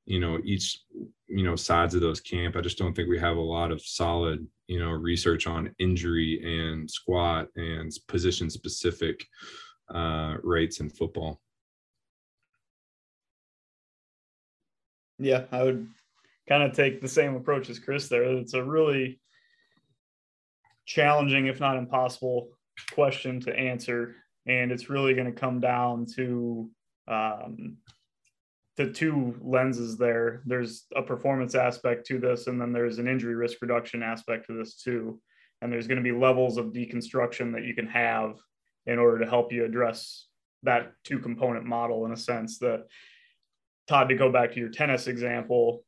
you 0.07 0.21
know 0.21 0.39
each 0.45 0.81
you 1.27 1.45
know 1.45 1.57
sides 1.57 1.95
of 1.95 2.01
those 2.01 2.21
camp. 2.21 2.57
I 2.57 2.61
just 2.61 2.79
don't 2.79 2.95
think 2.95 3.09
we 3.09 3.19
have 3.19 3.37
a 3.37 3.41
lot 3.41 3.71
of 3.71 3.81
solid 3.81 4.47
you 4.67 4.79
know 4.79 4.91
research 4.91 5.47
on 5.47 5.75
injury 5.79 6.41
and 6.45 6.91
squat 6.91 7.49
and 7.57 7.91
position 8.09 8.51
specific 8.51 9.25
uh, 9.95 10.37
rates 10.43 10.81
in 10.81 10.89
football. 10.89 11.41
Yeah 15.19 15.45
i 15.53 15.63
would 15.63 15.87
kind 16.49 16.63
of 16.63 16.73
take 16.73 17.01
the 17.01 17.09
same 17.09 17.37
approach 17.37 17.71
as 17.71 17.79
chris 17.79 18.09
there. 18.09 18.25
It's 18.25 18.55
a 18.55 18.63
really 18.63 19.21
challenging 20.87 21.47
if 21.47 21.61
not 21.61 21.77
impossible 21.77 22.49
question 22.93 23.41
to 23.41 23.57
answer 23.57 24.17
and 24.47 24.71
it's 24.71 24.91
really 24.91 25.15
going 25.15 25.33
to 25.33 25.41
come 25.41 25.61
down 25.61 26.05
to 26.17 26.69
um, 27.09 27.79
the 28.77 28.91
two 28.91 29.37
lenses 29.41 29.97
there. 29.97 30.43
There's 30.47 30.87
a 30.97 31.03
performance 31.03 31.55
aspect 31.55 32.07
to 32.07 32.19
this, 32.19 32.47
and 32.47 32.61
then 32.61 32.73
there's 32.73 32.99
an 32.99 33.09
injury 33.09 33.35
risk 33.35 33.59
reduction 33.63 34.03
aspect 34.03 34.47
to 34.47 34.53
this 34.53 34.77
too. 34.77 35.21
And 35.63 35.73
there's 35.73 35.87
going 35.87 36.03
to 36.03 36.13
be 36.13 36.13
levels 36.13 36.57
of 36.57 36.73
deconstruction 36.73 37.53
that 37.55 37.65
you 37.65 37.75
can 37.75 37.87
have 37.87 38.37
in 38.87 38.99
order 38.99 39.19
to 39.21 39.31
help 39.31 39.53
you 39.53 39.65
address 39.65 40.27
that 40.65 40.93
two 41.05 41.19
component 41.19 41.65
model 41.65 42.05
in 42.05 42.13
a 42.13 42.17
sense 42.17 42.59
that 42.59 42.87
Todd, 43.87 44.09
to 44.09 44.15
go 44.15 44.33
back 44.33 44.53
to 44.53 44.61
your 44.61 44.71
tennis 44.71 45.07
example, 45.07 45.85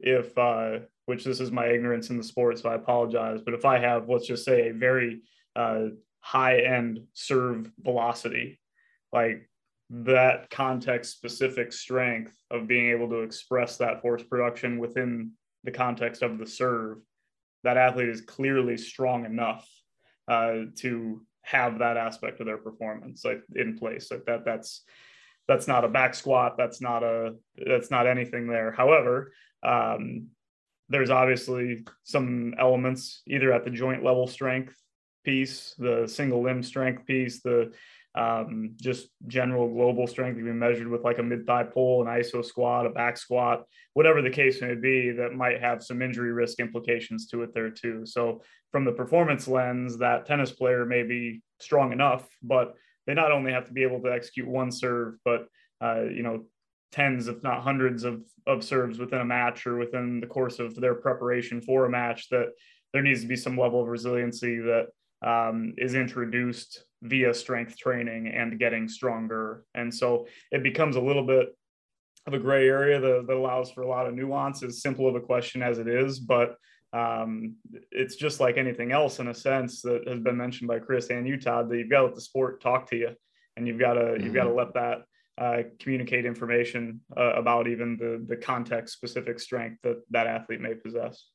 if 0.00 0.36
uh, 0.36 0.80
which 1.06 1.24
this 1.24 1.40
is 1.40 1.52
my 1.52 1.66
ignorance 1.68 2.10
in 2.10 2.16
the 2.16 2.22
sport, 2.22 2.58
so 2.58 2.68
I 2.68 2.74
apologize. 2.74 3.40
But 3.40 3.54
if 3.54 3.64
I 3.64 3.78
have, 3.78 4.08
let's 4.08 4.26
just 4.26 4.44
say, 4.44 4.68
a 4.68 4.74
very 4.74 5.22
uh, 5.54 5.86
high 6.20 6.58
end 6.58 7.00
serve 7.14 7.70
velocity, 7.78 8.60
like 9.12 9.48
that 9.88 10.50
context 10.50 11.12
specific 11.12 11.72
strength 11.72 12.36
of 12.50 12.66
being 12.66 12.90
able 12.90 13.08
to 13.08 13.20
express 13.20 13.76
that 13.76 14.02
force 14.02 14.22
production 14.22 14.78
within 14.78 15.32
the 15.64 15.70
context 15.70 16.22
of 16.22 16.38
the 16.38 16.46
serve, 16.46 16.98
that 17.62 17.76
athlete 17.76 18.08
is 18.08 18.20
clearly 18.20 18.76
strong 18.76 19.24
enough 19.24 19.68
uh, 20.28 20.62
to 20.76 21.22
have 21.42 21.78
that 21.78 21.96
aspect 21.96 22.40
of 22.40 22.46
their 22.46 22.58
performance 22.58 23.24
like 23.24 23.42
in 23.54 23.78
place. 23.78 24.10
Like 24.10 24.24
that, 24.24 24.44
that's 24.44 24.82
that's 25.46 25.68
not 25.68 25.84
a 25.84 25.88
back 25.88 26.14
squat. 26.14 26.56
That's 26.58 26.80
not 26.80 27.04
a 27.04 27.36
that's 27.56 27.90
not 27.90 28.08
anything 28.08 28.48
there. 28.48 28.72
However, 28.72 29.32
um, 29.62 30.28
there's 30.88 31.10
obviously 31.10 31.84
some 32.04 32.54
elements 32.58 33.22
either 33.26 33.52
at 33.52 33.64
the 33.64 33.70
joint 33.70 34.04
level 34.04 34.26
strength 34.26 34.76
piece, 35.24 35.74
the 35.78 36.06
single 36.06 36.42
limb 36.42 36.62
strength 36.62 37.06
piece, 37.06 37.42
the 37.42 37.72
um, 38.16 38.74
just 38.80 39.08
general 39.26 39.68
global 39.68 40.06
strength 40.06 40.36
can 40.36 40.44
be 40.44 40.52
measured 40.52 40.88
with 40.88 41.04
like 41.04 41.18
a 41.18 41.22
mid 41.22 41.46
thigh 41.46 41.64
pull, 41.64 42.02
an 42.02 42.08
iso 42.08 42.44
squat, 42.44 42.86
a 42.86 42.90
back 42.90 43.16
squat, 43.18 43.64
whatever 43.92 44.22
the 44.22 44.30
case 44.30 44.62
may 44.62 44.74
be, 44.74 45.10
that 45.10 45.34
might 45.34 45.60
have 45.60 45.82
some 45.82 46.00
injury 46.00 46.32
risk 46.32 46.58
implications 46.58 47.26
to 47.28 47.42
it 47.42 47.52
there 47.54 47.70
too. 47.70 48.06
So, 48.06 48.42
from 48.72 48.84
the 48.84 48.92
performance 48.92 49.46
lens, 49.46 49.98
that 49.98 50.26
tennis 50.26 50.50
player 50.50 50.86
may 50.86 51.02
be 51.02 51.42
strong 51.60 51.92
enough, 51.92 52.26
but 52.42 52.74
they 53.06 53.14
not 53.14 53.32
only 53.32 53.52
have 53.52 53.66
to 53.66 53.72
be 53.72 53.82
able 53.82 54.00
to 54.02 54.12
execute 54.12 54.48
one 54.48 54.70
serve, 54.70 55.14
but 55.24 55.46
uh, 55.82 56.04
you 56.04 56.22
know, 56.22 56.44
tens, 56.92 57.28
if 57.28 57.42
not 57.42 57.62
hundreds 57.62 58.04
of, 58.04 58.22
of 58.46 58.64
serves 58.64 58.98
within 58.98 59.20
a 59.20 59.24
match 59.24 59.66
or 59.66 59.76
within 59.76 60.20
the 60.20 60.26
course 60.26 60.58
of 60.58 60.74
their 60.76 60.94
preparation 60.94 61.60
for 61.60 61.84
a 61.84 61.90
match 61.90 62.28
that 62.30 62.46
there 62.92 63.02
needs 63.02 63.20
to 63.20 63.26
be 63.26 63.36
some 63.36 63.58
level 63.58 63.82
of 63.82 63.88
resiliency 63.88 64.58
that 64.58 64.86
um, 65.24 65.74
is 65.78 65.94
introduced 65.94 66.84
via 67.02 67.32
strength 67.34 67.76
training 67.76 68.28
and 68.28 68.58
getting 68.58 68.88
stronger. 68.88 69.64
And 69.74 69.94
so 69.94 70.26
it 70.50 70.62
becomes 70.62 70.96
a 70.96 71.00
little 71.00 71.26
bit 71.26 71.48
of 72.26 72.34
a 72.34 72.38
gray 72.38 72.68
area 72.68 73.00
that, 73.00 73.26
that 73.26 73.36
allows 73.36 73.70
for 73.70 73.82
a 73.82 73.88
lot 73.88 74.06
of 74.06 74.14
nuance, 74.14 74.62
as 74.62 74.82
simple 74.82 75.08
of 75.08 75.14
a 75.14 75.20
question 75.20 75.62
as 75.62 75.78
it 75.78 75.88
is. 75.88 76.18
But 76.18 76.56
um, 76.92 77.56
it's 77.90 78.16
just 78.16 78.40
like 78.40 78.56
anything 78.56 78.92
else 78.92 79.18
in 79.20 79.28
a 79.28 79.34
sense 79.34 79.82
that 79.82 80.08
has 80.08 80.20
been 80.20 80.36
mentioned 80.36 80.68
by 80.68 80.78
Chris 80.78 81.10
and 81.10 81.26
you, 81.26 81.38
Todd, 81.38 81.68
that 81.68 81.78
you've 81.78 81.90
got 81.90 82.00
to 82.00 82.06
let 82.06 82.14
the 82.14 82.20
sport 82.20 82.60
talk 82.60 82.88
to 82.90 82.96
you 82.96 83.10
and 83.56 83.66
you've 83.66 83.78
got 83.78 83.94
to, 83.94 84.00
mm-hmm. 84.00 84.24
you've 84.24 84.34
got 84.34 84.44
to 84.44 84.52
let 84.52 84.74
that 84.74 85.02
uh, 85.38 85.62
communicate 85.78 86.24
information 86.24 87.00
uh, 87.16 87.34
about 87.34 87.68
even 87.68 87.96
the, 87.98 88.24
the 88.26 88.36
context 88.36 88.94
specific 88.94 89.38
strength 89.38 89.78
that 89.82 90.00
that 90.10 90.26
athlete 90.26 90.60
may 90.60 90.74
possess. 90.74 91.26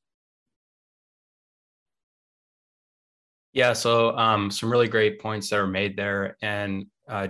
Yeah, 3.53 3.73
so 3.73 4.15
um, 4.17 4.49
some 4.49 4.71
really 4.71 4.87
great 4.87 5.19
points 5.19 5.49
that 5.49 5.59
are 5.59 5.67
made 5.67 5.97
there. 5.97 6.37
And 6.41 6.85
uh, 7.09 7.29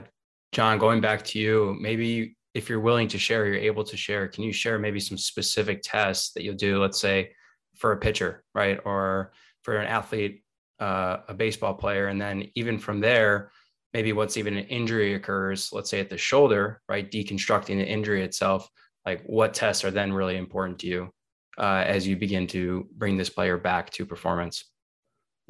John, 0.52 0.78
going 0.78 1.02
back 1.02 1.24
to 1.26 1.40
you, 1.40 1.76
maybe 1.80 2.38
if 2.54 2.70
you're 2.70 2.80
willing 2.80 3.08
to 3.08 3.18
share, 3.18 3.48
you're 3.48 3.56
able 3.56 3.84
to 3.86 3.98
share, 3.98 4.28
can 4.28 4.44
you 4.44 4.54
share 4.54 4.78
maybe 4.78 5.00
some 5.00 5.18
specific 5.18 5.82
tests 5.84 6.34
that 6.34 6.44
you'll 6.44 6.56
do, 6.56 6.80
let's 6.80 7.00
say 7.00 7.32
for 7.76 7.94
a 7.94 7.98
pitcher, 7.98 8.44
right? 8.54 8.80
Or 8.86 9.34
for 9.64 9.78
an 9.78 9.88
athlete, 9.88 10.44
uh, 10.80 11.18
a 11.28 11.34
baseball 11.34 11.74
player. 11.74 12.08
And 12.08 12.22
then 12.22 12.50
even 12.56 12.78
from 12.78 13.00
there, 13.00 13.52
maybe 13.94 14.14
once 14.14 14.38
even 14.38 14.58
an 14.58 14.66
injury 14.66 15.16
occurs, 15.16 15.72
let's 15.72 15.90
say 15.90 16.00
at 16.00 16.10
the 16.10 16.18
shoulder, 16.18 16.82
right? 16.88 17.10
Deconstructing 17.10 17.78
the 17.78 17.88
injury 17.88 18.24
itself, 18.24 18.70
like 19.06 19.24
what 19.26 19.54
tests 19.54 19.84
are 19.84 19.92
then 19.92 20.14
really 20.14 20.38
important 20.38 20.80
to 20.80 20.88
you 20.88 21.10
uh, 21.58 21.84
as 21.86 22.08
you 22.08 22.16
begin 22.16 22.46
to 22.48 22.88
bring 22.98 23.18
this 23.18 23.30
player 23.30 23.58
back 23.58 23.90
to 23.92 24.06
performance? 24.06 24.71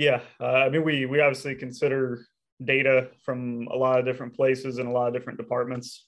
Yeah, 0.02 0.22
uh, 0.40 0.46
I 0.66 0.70
mean, 0.70 0.84
we 0.84 1.06
we 1.06 1.22
obviously 1.22 1.54
consider 1.54 2.26
data 2.66 3.10
from 3.24 3.68
a 3.72 3.76
lot 3.76 4.00
of 4.00 4.06
different 4.06 4.36
places 4.36 4.80
and 4.80 4.90
a 4.90 4.92
lot 4.92 5.08
of 5.08 5.14
different 5.14 5.38
departments. 5.38 6.08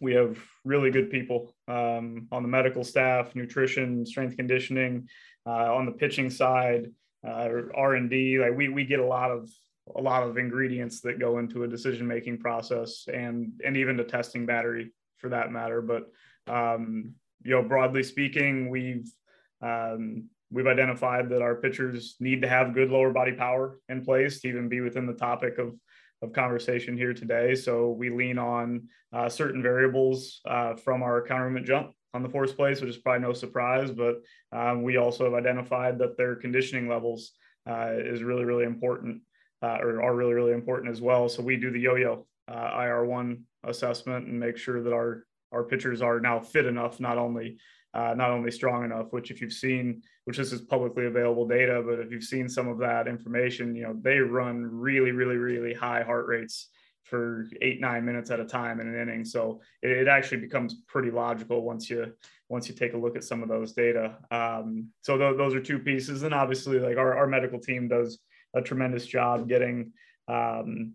We 0.00 0.14
have 0.14 0.38
really 0.64 0.90
good 0.90 1.10
people 1.10 1.54
um, 1.68 2.28
on 2.32 2.42
the 2.42 2.48
medical 2.48 2.82
staff, 2.82 3.36
nutrition, 3.36 4.06
strength 4.06 4.38
conditioning, 4.38 5.06
uh, 5.46 5.74
on 5.74 5.84
the 5.84 5.92
pitching 5.92 6.30
side, 6.30 6.86
uh, 7.22 7.50
R 7.74 7.96
and 7.96 8.08
D. 8.08 8.38
Like 8.38 8.56
we 8.56 8.70
we 8.70 8.86
get 8.86 9.00
a 9.00 9.06
lot 9.06 9.30
of 9.30 9.50
a 9.94 10.00
lot 10.00 10.22
of 10.22 10.38
ingredients 10.38 11.02
that 11.02 11.18
go 11.18 11.40
into 11.40 11.64
a 11.64 11.68
decision 11.68 12.06
making 12.06 12.38
process 12.38 13.04
and 13.12 13.52
and 13.62 13.76
even 13.76 13.98
the 13.98 14.04
testing 14.04 14.46
battery 14.46 14.94
for 15.18 15.28
that 15.28 15.52
matter. 15.52 15.82
But 15.82 16.04
um, 16.50 17.12
you 17.44 17.50
know, 17.50 17.62
broadly 17.68 18.02
speaking, 18.02 18.70
we've 18.70 19.12
um, 19.60 20.30
we've 20.50 20.66
identified 20.66 21.28
that 21.30 21.42
our 21.42 21.56
pitchers 21.56 22.16
need 22.20 22.42
to 22.42 22.48
have 22.48 22.74
good 22.74 22.90
lower 22.90 23.12
body 23.12 23.32
power 23.32 23.78
in 23.88 24.04
place 24.04 24.40
to 24.40 24.48
even 24.48 24.68
be 24.68 24.80
within 24.80 25.06
the 25.06 25.14
topic 25.14 25.58
of 25.58 25.74
of 26.22 26.32
conversation 26.32 26.96
here 26.96 27.14
today. 27.14 27.54
So 27.54 27.90
we 27.90 28.10
lean 28.10 28.38
on 28.38 28.88
uh, 29.12 29.28
certain 29.28 29.62
variables 29.62 30.40
uh, 30.46 30.74
from 30.74 31.02
our 31.02 31.26
counter 31.26 31.46
movement 31.46 31.66
jump 31.66 31.92
on 32.12 32.22
the 32.22 32.28
force 32.28 32.52
plates, 32.52 32.80
which 32.80 32.90
is 32.90 32.98
probably 32.98 33.26
no 33.26 33.32
surprise. 33.32 33.90
But 33.90 34.16
um, 34.52 34.82
we 34.82 34.96
also 34.96 35.24
have 35.24 35.34
identified 35.34 35.98
that 35.98 36.16
their 36.16 36.36
conditioning 36.36 36.88
levels 36.88 37.32
uh, 37.68 37.92
is 37.96 38.22
really, 38.22 38.44
really 38.44 38.64
important, 38.64 39.22
uh, 39.62 39.78
or 39.80 40.02
are 40.02 40.14
really, 40.14 40.34
really 40.34 40.52
important 40.52 40.90
as 40.90 41.00
well. 41.00 41.28
So 41.28 41.42
we 41.42 41.56
do 41.56 41.70
the 41.70 41.80
yo-yo 41.80 42.26
uh, 42.48 42.70
IR1 42.70 43.42
assessment 43.64 44.26
and 44.26 44.38
make 44.38 44.56
sure 44.56 44.82
that 44.82 44.92
our 44.92 45.24
our 45.52 45.64
pitchers 45.64 46.00
are 46.00 46.20
now 46.20 46.38
fit 46.38 46.64
enough, 46.64 47.00
not 47.00 47.18
only 47.18 47.58
uh, 47.94 48.14
not 48.16 48.30
only 48.30 48.50
strong 48.50 48.84
enough, 48.84 49.08
which 49.10 49.30
if 49.30 49.40
you've 49.40 49.52
seen, 49.52 50.02
which 50.24 50.36
this 50.36 50.52
is 50.52 50.60
publicly 50.60 51.06
available 51.06 51.46
data, 51.46 51.82
but 51.84 51.98
if 51.98 52.10
you've 52.10 52.22
seen 52.22 52.48
some 52.48 52.68
of 52.68 52.78
that 52.78 53.08
information, 53.08 53.74
you 53.74 53.82
know, 53.82 53.96
they 54.00 54.18
run 54.18 54.62
really, 54.62 55.10
really, 55.10 55.36
really 55.36 55.74
high 55.74 56.02
heart 56.02 56.26
rates 56.26 56.68
for 57.02 57.48
eight, 57.60 57.80
nine 57.80 58.04
minutes 58.04 58.30
at 58.30 58.38
a 58.38 58.44
time 58.44 58.78
in 58.78 58.86
an 58.86 59.00
inning. 59.00 59.24
So 59.24 59.60
it, 59.82 59.90
it 59.90 60.08
actually 60.08 60.38
becomes 60.38 60.82
pretty 60.86 61.10
logical 61.10 61.62
once 61.62 61.90
you, 61.90 62.12
once 62.48 62.68
you 62.68 62.74
take 62.74 62.94
a 62.94 62.98
look 62.98 63.16
at 63.16 63.24
some 63.24 63.42
of 63.42 63.48
those 63.48 63.72
data. 63.72 64.18
Um, 64.30 64.88
so 65.02 65.18
th- 65.18 65.36
those 65.36 65.54
are 65.54 65.60
two 65.60 65.80
pieces. 65.80 66.22
And 66.22 66.32
obviously 66.32 66.78
like 66.78 66.98
our, 66.98 67.16
our 67.16 67.26
medical 67.26 67.58
team 67.58 67.88
does 67.88 68.20
a 68.54 68.62
tremendous 68.62 69.06
job 69.06 69.48
getting, 69.48 69.92
um, 70.28 70.94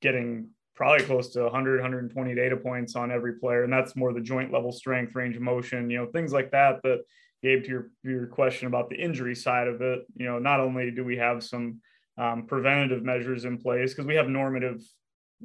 getting 0.00 0.48
probably 0.74 1.04
close 1.04 1.28
to 1.30 1.42
100 1.42 1.80
120 1.80 2.34
data 2.34 2.56
points 2.56 2.96
on 2.96 3.10
every 3.10 3.34
player 3.34 3.64
and 3.64 3.72
that's 3.72 3.94
more 3.94 4.12
the 4.12 4.20
joint 4.20 4.52
level 4.52 4.72
strength 4.72 5.14
range 5.14 5.36
of 5.36 5.42
motion 5.42 5.90
you 5.90 5.98
know 5.98 6.06
things 6.06 6.32
like 6.32 6.50
that 6.50 6.82
that 6.82 7.02
gave 7.42 7.64
to 7.64 7.68
your 7.68 7.90
your 8.04 8.26
question 8.26 8.68
about 8.68 8.88
the 8.88 8.96
injury 8.96 9.34
side 9.34 9.68
of 9.68 9.82
it. 9.82 10.06
You 10.16 10.26
know 10.26 10.38
not 10.38 10.60
only 10.60 10.90
do 10.90 11.04
we 11.04 11.16
have 11.16 11.42
some 11.42 11.80
um, 12.16 12.46
preventative 12.46 13.02
measures 13.02 13.44
in 13.44 13.58
place 13.58 13.92
because 13.92 14.06
we 14.06 14.14
have 14.14 14.28
normative 14.28 14.80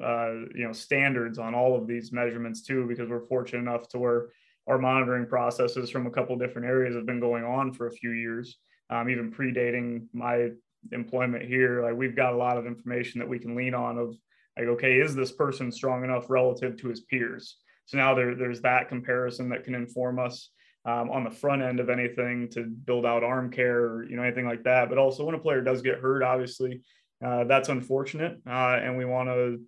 uh, 0.01 0.33
you 0.55 0.65
know 0.65 0.73
standards 0.73 1.39
on 1.39 1.55
all 1.55 1.75
of 1.75 1.87
these 1.87 2.11
measurements 2.11 2.61
too 2.61 2.85
because 2.87 3.09
we're 3.09 3.25
fortunate 3.25 3.59
enough 3.59 3.87
to 3.89 3.99
where 3.99 4.27
our 4.67 4.77
monitoring 4.77 5.25
processes 5.25 5.89
from 5.89 6.07
a 6.07 6.11
couple 6.11 6.35
different 6.37 6.67
areas 6.67 6.93
have 6.93 7.05
been 7.05 7.19
going 7.19 7.43
on 7.43 7.73
for 7.73 7.87
a 7.87 7.91
few 7.91 8.11
years. 8.11 8.57
Um, 8.89 9.09
even 9.09 9.31
predating 9.31 10.07
my 10.13 10.51
employment 10.93 11.43
here 11.43 11.83
like 11.83 11.95
we've 11.95 12.15
got 12.15 12.33
a 12.33 12.37
lot 12.37 12.57
of 12.57 12.65
information 12.65 13.19
that 13.19 13.27
we 13.27 13.39
can 13.39 13.55
lean 13.55 13.73
on 13.73 13.97
of 13.97 14.15
like 14.57 14.67
okay 14.67 14.99
is 14.99 15.15
this 15.15 15.31
person 15.31 15.71
strong 15.71 16.03
enough 16.03 16.29
relative 16.29 16.77
to 16.77 16.87
his 16.87 17.01
peers? 17.01 17.57
So 17.85 17.97
now 17.97 18.13
there, 18.13 18.35
there's 18.35 18.61
that 18.61 18.89
comparison 18.89 19.49
that 19.49 19.63
can 19.63 19.75
inform 19.75 20.19
us 20.19 20.49
um, 20.85 21.09
on 21.09 21.23
the 21.23 21.31
front 21.31 21.61
end 21.61 21.79
of 21.79 21.89
anything 21.89 22.49
to 22.49 22.63
build 22.63 23.05
out 23.05 23.23
arm 23.23 23.51
care 23.51 23.85
or 23.85 24.05
you 24.09 24.15
know 24.15 24.23
anything 24.23 24.45
like 24.45 24.63
that. 24.63 24.89
But 24.89 24.97
also 24.97 25.25
when 25.25 25.35
a 25.35 25.39
player 25.39 25.61
does 25.61 25.81
get 25.81 25.99
hurt 25.99 26.23
obviously 26.23 26.81
uh, 27.25 27.45
that's 27.45 27.69
unfortunate 27.69 28.39
uh, 28.47 28.79
and 28.81 28.97
we 28.97 29.05
want 29.05 29.29
to 29.29 29.59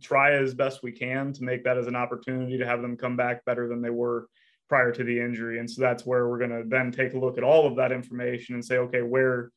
try 0.00 0.32
as 0.32 0.54
best 0.54 0.82
we 0.82 0.92
can 0.92 1.32
to 1.32 1.44
make 1.44 1.64
that 1.64 1.78
as 1.78 1.86
an 1.86 1.96
opportunity 1.96 2.58
to 2.58 2.66
have 2.66 2.82
them 2.82 2.96
come 2.96 3.16
back 3.16 3.44
better 3.44 3.68
than 3.68 3.82
they 3.82 3.90
were 3.90 4.28
prior 4.68 4.92
to 4.92 5.04
the 5.04 5.18
injury. 5.18 5.58
And 5.58 5.70
so 5.70 5.80
that's 5.80 6.04
where 6.04 6.28
we're 6.28 6.38
going 6.38 6.50
to 6.50 6.64
then 6.66 6.92
take 6.92 7.14
a 7.14 7.18
look 7.18 7.38
at 7.38 7.44
all 7.44 7.66
of 7.66 7.76
that 7.76 7.92
information 7.92 8.54
and 8.54 8.64
say 8.64 8.78
okay 8.78 9.02
where 9.02 9.50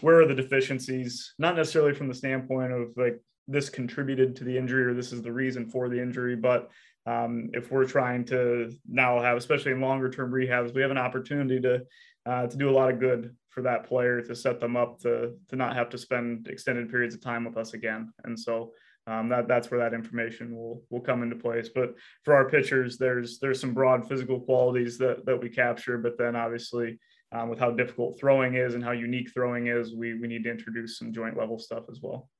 where 0.00 0.20
are 0.20 0.26
the 0.26 0.34
deficiencies 0.34 1.34
not 1.38 1.56
necessarily 1.56 1.94
from 1.94 2.08
the 2.08 2.14
standpoint 2.14 2.72
of 2.72 2.88
like 2.96 3.20
this 3.46 3.68
contributed 3.68 4.36
to 4.36 4.44
the 4.44 4.56
injury 4.56 4.84
or 4.84 4.94
this 4.94 5.12
is 5.12 5.22
the 5.22 5.32
reason 5.32 5.68
for 5.68 5.88
the 5.88 6.00
injury. 6.00 6.36
But 6.36 6.70
um, 7.06 7.50
if 7.52 7.70
we're 7.70 7.84
trying 7.84 8.24
to 8.26 8.72
now 8.88 9.20
have, 9.20 9.36
especially 9.36 9.72
in 9.72 9.80
longer 9.80 10.10
term 10.10 10.32
rehabs, 10.32 10.74
we 10.74 10.82
have 10.82 10.90
an 10.90 10.98
opportunity 10.98 11.60
to 11.60 11.82
uh, 12.26 12.46
to 12.46 12.56
do 12.56 12.70
a 12.70 12.72
lot 12.72 12.90
of 12.90 12.98
good 12.98 13.36
for 13.50 13.62
that 13.62 13.86
player 13.86 14.22
to 14.22 14.34
set 14.34 14.58
them 14.58 14.76
up 14.76 14.98
to 15.00 15.34
to 15.48 15.56
not 15.56 15.76
have 15.76 15.90
to 15.90 15.98
spend 15.98 16.48
extended 16.48 16.90
periods 16.90 17.14
of 17.14 17.20
time 17.20 17.44
with 17.44 17.56
us 17.56 17.74
again. 17.74 18.10
And 18.24 18.38
so 18.38 18.72
um, 19.06 19.28
that 19.28 19.46
that's 19.46 19.70
where 19.70 19.80
that 19.80 19.92
information 19.94 20.54
will 20.56 20.82
will 20.88 21.00
come 21.00 21.22
into 21.22 21.36
place. 21.36 21.68
But 21.68 21.94
for 22.24 22.34
our 22.34 22.48
pitchers, 22.48 22.96
there's 22.96 23.38
there's 23.38 23.60
some 23.60 23.74
broad 23.74 24.08
physical 24.08 24.40
qualities 24.40 24.96
that 24.98 25.26
that 25.26 25.40
we 25.40 25.50
capture, 25.50 25.98
but 25.98 26.16
then 26.16 26.34
obviously 26.36 26.98
um, 27.32 27.50
with 27.50 27.58
how 27.58 27.70
difficult 27.70 28.18
throwing 28.18 28.54
is 28.54 28.74
and 28.74 28.82
how 28.82 28.92
unique 28.92 29.30
throwing 29.32 29.66
is, 29.66 29.94
we 29.94 30.18
we 30.18 30.26
need 30.26 30.44
to 30.44 30.50
introduce 30.50 30.98
some 30.98 31.12
joint 31.12 31.36
level 31.36 31.58
stuff 31.58 31.84
as 31.90 32.00
well. 32.02 32.30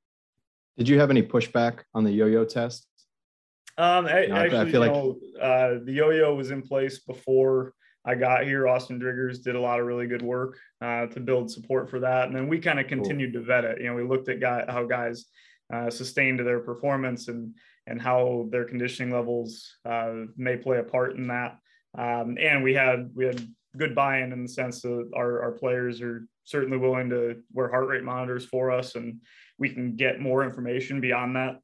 Did 0.77 0.89
you 0.89 0.99
have 0.99 1.09
any 1.09 1.23
pushback 1.23 1.79
on 1.93 2.03
the 2.03 2.11
yo-yo 2.11 2.45
test? 2.45 2.87
Um, 3.77 4.05
I, 4.05 4.25
actually, 4.27 4.57
I 4.59 4.71
feel 4.71 4.81
like 4.81 4.91
know, 4.91 5.19
uh, 5.41 5.79
the 5.83 5.91
yo-yo 5.91 6.33
was 6.33 6.51
in 6.51 6.61
place 6.61 6.99
before 6.99 7.73
I 8.05 8.15
got 8.15 8.45
here. 8.45 8.67
Austin 8.67 8.99
Driggers 8.99 9.43
did 9.43 9.55
a 9.55 9.59
lot 9.59 9.79
of 9.79 9.85
really 9.85 10.07
good 10.07 10.21
work 10.21 10.57
uh, 10.81 11.07
to 11.07 11.19
build 11.19 11.51
support 11.51 11.89
for 11.89 11.99
that, 11.99 12.27
and 12.27 12.35
then 12.35 12.47
we 12.47 12.59
kind 12.59 12.79
of 12.79 12.87
continued 12.87 13.33
cool. 13.33 13.41
to 13.41 13.47
vet 13.47 13.65
it. 13.65 13.81
You 13.81 13.87
know, 13.87 13.95
we 13.95 14.03
looked 14.03 14.29
at 14.29 14.39
guy, 14.39 14.63
how 14.67 14.85
guys 14.85 15.25
uh, 15.73 15.89
sustained 15.89 16.39
their 16.39 16.59
performance 16.59 17.27
and 17.27 17.53
and 17.87 18.01
how 18.01 18.47
their 18.49 18.65
conditioning 18.65 19.13
levels 19.13 19.75
uh, 19.85 20.13
may 20.37 20.57
play 20.57 20.79
a 20.79 20.83
part 20.83 21.15
in 21.17 21.27
that. 21.27 21.57
Um, 21.97 22.37
and 22.39 22.63
we 22.63 22.73
had 22.73 23.09
we 23.13 23.25
had 23.25 23.45
good 23.77 23.93
buy-in 23.93 24.31
in 24.31 24.43
the 24.43 24.49
sense 24.49 24.81
that 24.81 25.09
our, 25.15 25.41
our 25.41 25.51
players 25.51 26.01
are 26.01 26.25
certainly 26.45 26.77
willing 26.77 27.09
to 27.09 27.41
wear 27.51 27.69
heart 27.69 27.87
rate 27.87 28.03
monitors 28.03 28.45
for 28.45 28.71
us, 28.71 28.95
and 28.95 29.21
we 29.57 29.69
can 29.69 29.95
get 29.95 30.19
more 30.19 30.43
information 30.43 31.01
beyond 31.01 31.35
that 31.35 31.59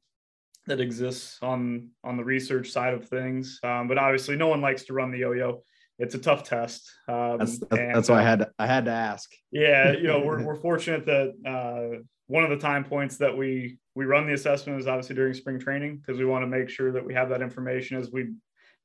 that 0.66 0.80
exists 0.80 1.38
on 1.42 1.88
on 2.04 2.16
the 2.16 2.24
research 2.24 2.70
side 2.70 2.94
of 2.94 3.08
things. 3.08 3.58
Um, 3.62 3.88
but 3.88 3.98
obviously, 3.98 4.36
no 4.36 4.48
one 4.48 4.60
likes 4.60 4.84
to 4.84 4.92
run 4.92 5.10
the 5.10 5.18
yo-yo. 5.18 5.62
It's 5.98 6.14
a 6.14 6.18
tough 6.18 6.44
test. 6.44 6.90
Um, 7.08 7.38
that's, 7.38 7.58
that's, 7.58 7.80
and, 7.80 7.94
that's 7.94 8.08
why 8.08 8.20
I 8.20 8.22
had 8.22 8.38
to, 8.40 8.50
I 8.58 8.66
had 8.66 8.84
to 8.86 8.90
ask. 8.90 9.30
Yeah, 9.50 9.92
you 9.92 10.04
know, 10.04 10.20
we're 10.20 10.42
we're 10.46 10.60
fortunate 10.60 11.06
that 11.06 11.32
uh, 11.46 12.02
one 12.26 12.44
of 12.44 12.50
the 12.50 12.56
time 12.56 12.84
points 12.84 13.18
that 13.18 13.36
we 13.36 13.78
we 13.94 14.04
run 14.04 14.26
the 14.26 14.34
assessment 14.34 14.80
is 14.80 14.86
obviously 14.86 15.16
during 15.16 15.34
spring 15.34 15.58
training 15.58 15.98
because 15.98 16.18
we 16.18 16.24
want 16.24 16.42
to 16.42 16.46
make 16.46 16.68
sure 16.68 16.92
that 16.92 17.04
we 17.04 17.14
have 17.14 17.28
that 17.28 17.42
information 17.42 17.98
as 17.98 18.10
we 18.10 18.32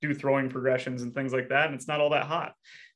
do 0.02 0.14
throwing 0.14 0.50
progressions 0.50 1.02
and 1.02 1.14
things 1.14 1.34
like 1.34 1.50
that. 1.50 1.68
And 1.68 1.76
it's 1.76 1.88
not 1.88 2.02
all 2.02 2.10
that 2.12 2.26
hot 2.26 2.54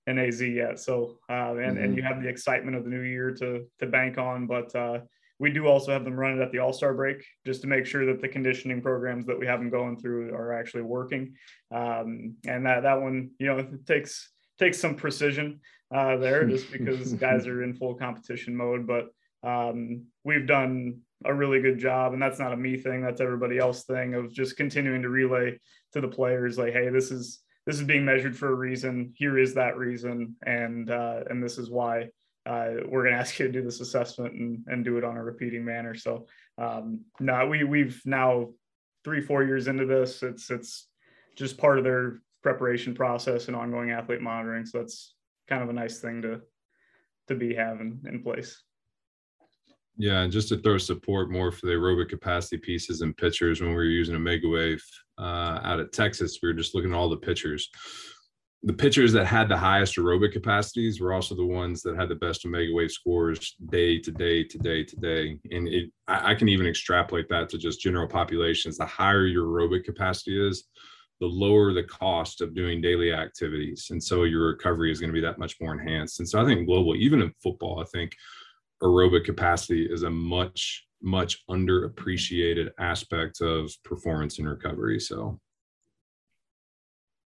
in 0.08 0.20
AZ 0.20 0.42
yet. 0.42 0.80
So 0.80 1.20
uh, 1.30 1.34
and 1.34 1.58
mm-hmm. 1.58 1.84
and 1.84 1.96
you 1.96 2.04
have 2.04 2.22
the 2.22 2.30
excitement 2.30 2.76
of 2.76 2.84
the 2.84 2.90
new 2.90 3.02
year 3.02 3.32
to 3.36 3.66
to 3.80 3.88
bank 3.88 4.18
on, 4.18 4.48
but 4.48 4.76
uh, 4.76 5.00
we 5.42 5.52
do 5.52 5.66
also 5.66 5.92
have 5.92 6.06
them 6.06 6.14
run 6.14 6.38
it 6.38 6.44
at 6.44 6.52
the 6.52 6.60
All 6.60 6.72
Star 6.72 6.94
break 6.94 7.26
just 7.48 7.62
to 7.62 7.68
make 7.68 7.88
sure 7.88 8.06
that 8.06 8.22
the 8.22 8.28
conditioning 8.28 8.80
programs 8.80 9.26
that 9.26 9.40
we 9.40 9.48
have 9.48 9.60
them 9.60 9.72
going 9.72 10.00
through 10.00 10.32
are 10.36 10.54
actually 10.54 10.84
working. 10.84 11.34
Um, 11.72 12.36
and 12.48 12.64
that 12.68 12.84
that 12.84 13.02
one, 13.02 13.32
you 13.40 13.48
know, 13.48 13.68
takes 13.88 14.30
takes 14.60 14.80
some 14.80 14.94
precision 14.94 15.60
uh, 15.94 16.18
there 16.18 16.46
just 16.46 16.72
because 16.72 17.14
guys 17.14 17.48
are 17.48 17.64
in 17.64 17.74
full 17.74 17.96
competition 17.96 18.56
mode. 18.56 18.86
But 18.86 19.08
um, 19.44 20.04
we've 20.24 20.46
done 20.46 21.00
a 21.26 21.34
really 21.34 21.60
good 21.60 21.80
job, 21.80 22.14
and 22.14 22.22
that's 22.22 22.40
not 22.40 22.54
a 22.54 22.58
me 22.58 22.78
thing; 22.78 23.02
that's 23.02 23.20
everybody 23.20 23.58
else 23.58 23.84
thing 23.84 24.14
of 24.14 24.32
just 24.32 24.58
continuing 24.58 25.02
to 25.02 25.10
relay 25.10 25.60
to 25.94 26.02
the 26.02 26.08
players 26.08 26.60
like, 26.60 26.74
hey, 26.74 26.90
this 26.90 27.10
is 27.10 27.40
this 27.66 27.78
is 27.78 27.84
being 27.84 28.06
measured 28.06 28.38
for 28.38 28.50
a 28.50 28.56
reason. 28.56 29.12
Here 29.16 29.40
is 29.40 29.56
that 29.56 29.76
reason, 29.76 30.36
and 30.46 30.92
uh, 30.92 31.22
and 31.32 31.44
this 31.44 31.58
is 31.58 31.72
why 31.72 32.10
uh, 32.46 32.72
we're 32.88 33.04
going 33.04 33.14
to 33.14 33.20
ask 33.20 33.38
you 33.40 33.46
to 33.46 33.52
do 33.52 33.64
this 33.64 33.82
assessment 33.82 34.34
and, 34.34 34.64
and 34.68 34.84
do 34.84 34.98
it 34.98 35.04
on 35.04 35.18
a 35.18 35.24
repeating 35.24 35.64
manner. 35.64 35.94
So 35.94 36.26
um, 36.58 37.02
no, 37.20 37.48
we 37.48 37.64
we've 37.64 38.02
now 38.06 38.50
three 39.04 39.22
four 39.22 39.44
years 39.44 39.68
into 39.68 39.86
this. 39.86 40.24
It's 40.24 40.50
it's 40.50 40.88
just 41.36 41.58
part 41.58 41.78
of 41.78 41.84
their 41.84 42.22
preparation 42.42 42.96
process 42.96 43.48
and 43.48 43.56
ongoing 43.56 43.92
athlete 43.92 44.22
monitoring. 44.22 44.66
So 44.66 44.80
that's 44.80 45.16
kind 45.48 45.62
of 45.62 45.70
a 45.70 45.74
nice 45.74 46.00
thing 46.00 46.22
to 46.24 46.42
to 47.28 47.36
be 47.36 47.54
having 47.54 48.02
in 48.08 48.24
place. 48.24 48.62
Yeah, 49.98 50.22
and 50.22 50.32
just 50.32 50.50
to 50.50 50.58
throw 50.58 50.78
support 50.78 51.30
more 51.30 51.52
for 51.52 51.68
the 51.68 51.74
aerobic 51.74 52.10
capacity 52.10 52.58
pieces 52.58 53.02
and 53.02 53.16
pitchers 53.16 53.62
when 53.62 53.70
we 53.70 53.76
were 53.76 53.84
using 53.84 54.16
a 54.16 54.20
Omegawave 54.20 54.82
uh, 55.20 55.60
out 55.64 55.80
at 55.80 55.92
Texas, 55.92 56.40
we 56.42 56.50
were 56.50 56.54
just 56.54 56.74
looking 56.74 56.92
at 56.92 56.98
all 56.98 57.10
the 57.10 57.18
pitchers 57.18 57.70
the 58.64 58.74
pitchers 58.74 59.12
that 59.14 59.26
had 59.26 59.50
the 59.50 59.58
highest 59.58 59.96
aerobic 59.98 60.32
capacities 60.32 61.02
were 61.02 61.14
also 61.14 61.34
the 61.34 61.46
ones 61.46 61.82
that 61.82 61.96
had 61.96 62.10
the 62.10 62.16
best 62.16 62.46
Omegawave 62.46 62.92
scores 62.92 63.56
day 63.72 63.98
to 64.00 64.12
day 64.12 64.44
to 64.44 64.58
day 64.60 64.84
to 64.84 64.96
day. 64.98 65.38
And 65.50 65.68
it, 65.68 65.90
I, 66.08 66.32
I, 66.32 66.36
can 66.36 66.48
even 66.48 66.68
extrapolate 66.68 67.28
that 67.30 67.50
to 67.50 67.58
just 67.58 67.82
general 67.82 68.08
populations. 68.08 68.78
The 68.78 68.86
higher 68.86 69.26
your 69.26 69.48
aerobic 69.48 69.84
capacity 69.84 70.48
is, 70.48 70.66
the 71.22 71.28
lower 71.28 71.72
the 71.72 71.84
cost 71.84 72.42
of 72.42 72.56
doing 72.56 72.82
daily 72.82 73.14
activities. 73.14 73.88
And 73.92 74.04
so 74.04 74.24
your 74.24 74.48
recovery 74.48 74.92
is 74.92 75.00
going 75.00 75.12
to 75.12 75.14
be 75.14 75.22
that 75.22 75.38
much 75.38 75.56
more 75.62 75.72
enhanced. 75.72 76.20
And 76.20 76.28
so 76.28 76.42
I 76.42 76.46
think 76.46 76.68
globally, 76.68 76.98
even 76.98 77.22
in 77.22 77.32
football, 77.42 77.80
I 77.80 77.86
think 77.86 78.16
aerobic 78.84 79.24
capacity 79.24 79.86
is 79.86 80.02
a 80.02 80.10
much, 80.10 80.84
much 81.02 81.38
underappreciated 81.48 82.72
aspect 82.80 83.42
of 83.42 83.72
performance 83.86 84.40
and 84.40 84.50
recovery. 84.50 85.00
So 85.00 85.40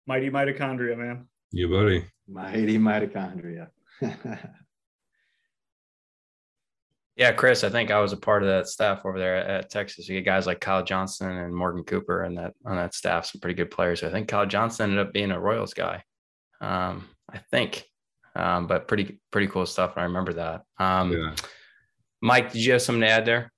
Mighty 0.07 0.31
mitochondria, 0.31 0.97
man. 0.97 1.29
You 1.51 1.69
buddy. 1.69 2.05
Mighty 2.29 2.79
mitochondria. 2.79 3.69
yeah, 7.17 7.33
Chris, 7.33 7.64
I 7.64 7.71
think 7.71 7.90
I 7.90 8.01
was 8.01 8.12
a 8.12 8.17
part 8.17 8.43
of 8.43 8.49
that 8.49 8.69
staff 8.69 9.05
over 9.05 9.19
there 9.19 9.37
at 9.37 9.71
Texas. 9.71 10.09
You 10.09 10.17
get 10.17 10.25
guys 10.25 10.47
like 10.47 10.61
Kyle 10.61 10.83
Johnson 10.83 11.31
and 11.31 11.55
Morgan 11.55 11.85
Cooper 11.85 12.25
and 12.25 12.37
that 12.37 12.55
on 12.64 12.77
that 12.77 12.95
staff, 12.95 13.27
some 13.27 13.40
pretty 13.40 13.55
good 13.55 13.71
players. 13.71 14.03
I 14.03 14.11
think 14.11 14.29
Kyle 14.29 14.47
Johnson 14.47 14.90
ended 14.90 15.07
up 15.07 15.12
being 15.12 15.31
a 15.31 15.40
Royals 15.40 15.75
guy. 15.75 16.03
Um, 16.61 17.09
I 17.33 17.38
think. 17.51 17.85
Um, 18.37 18.67
but 18.67 18.88
pretty 18.88 19.21
pretty 19.31 19.47
cool 19.47 19.64
stuff. 19.64 19.93
I 19.97 20.03
remember 20.05 20.33
that. 20.35 20.62
Um, 20.79 21.12
yeah. 21.12 21.35
Mike, 22.21 22.53
did 22.53 22.64
you 22.64 22.73
have 22.73 22.83
something 22.83 23.03
to 23.03 23.09
add 23.09 23.25
there? 23.27 23.53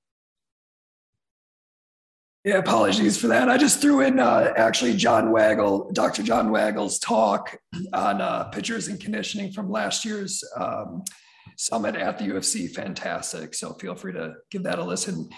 Yeah, 2.46 2.58
apologies 2.58 3.18
for 3.18 3.26
that. 3.26 3.48
I 3.48 3.58
just 3.58 3.80
threw 3.80 4.02
in 4.02 4.20
uh, 4.20 4.52
actually 4.56 4.94
John 4.94 5.32
Wagle, 5.32 5.90
Dr. 5.92 6.22
John 6.22 6.52
Wagle's 6.52 7.00
talk 7.00 7.58
on 7.92 8.20
uh, 8.20 8.44
pitchers 8.44 8.86
and 8.86 9.00
conditioning 9.00 9.50
from 9.50 9.68
last 9.68 10.04
year's 10.04 10.44
um, 10.56 11.02
summit 11.56 11.96
at 11.96 12.18
the 12.18 12.26
UFC. 12.26 12.70
Fantastic. 12.70 13.52
So 13.52 13.72
feel 13.72 13.96
free 13.96 14.12
to 14.12 14.34
give 14.52 14.62
that 14.62 14.78
a 14.78 14.84
listen. 14.84 15.28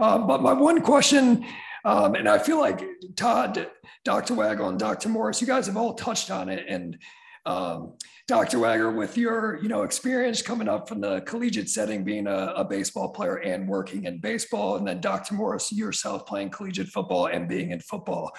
Um, 0.00 0.26
but 0.26 0.42
my 0.42 0.54
one 0.54 0.82
question, 0.82 1.46
um, 1.84 2.16
and 2.16 2.28
I 2.28 2.38
feel 2.38 2.58
like 2.58 2.84
Todd, 3.14 3.70
Dr. 4.04 4.34
Waggle, 4.34 4.68
and 4.68 4.76
Dr. 4.76 5.08
Morris, 5.08 5.40
you 5.40 5.46
guys 5.46 5.68
have 5.68 5.76
all 5.76 5.94
touched 5.94 6.32
on 6.32 6.48
it. 6.48 6.66
And 6.68 6.98
um, 7.46 7.92
Dr. 8.26 8.58
Wagle, 8.58 8.92
with 8.92 9.16
your 9.16 9.60
you 9.62 9.68
know 9.68 9.82
experience 9.82 10.42
coming 10.42 10.68
up 10.68 10.88
from 10.88 11.00
the 11.00 11.20
collegiate 11.22 11.70
setting, 11.70 12.02
being 12.02 12.26
a, 12.26 12.52
a, 12.56 12.64
baseball 12.64 13.10
player 13.10 13.36
and 13.36 13.68
working 13.68 14.04
in 14.04 14.18
baseball, 14.18 14.76
and 14.76 14.86
then 14.86 15.00
Dr. 15.00 15.34
Morris 15.34 15.72
yourself 15.72 16.26
playing 16.26 16.50
collegiate 16.50 16.88
football 16.88 17.26
and 17.26 17.48
being 17.48 17.70
in 17.70 17.78
football, 17.78 18.32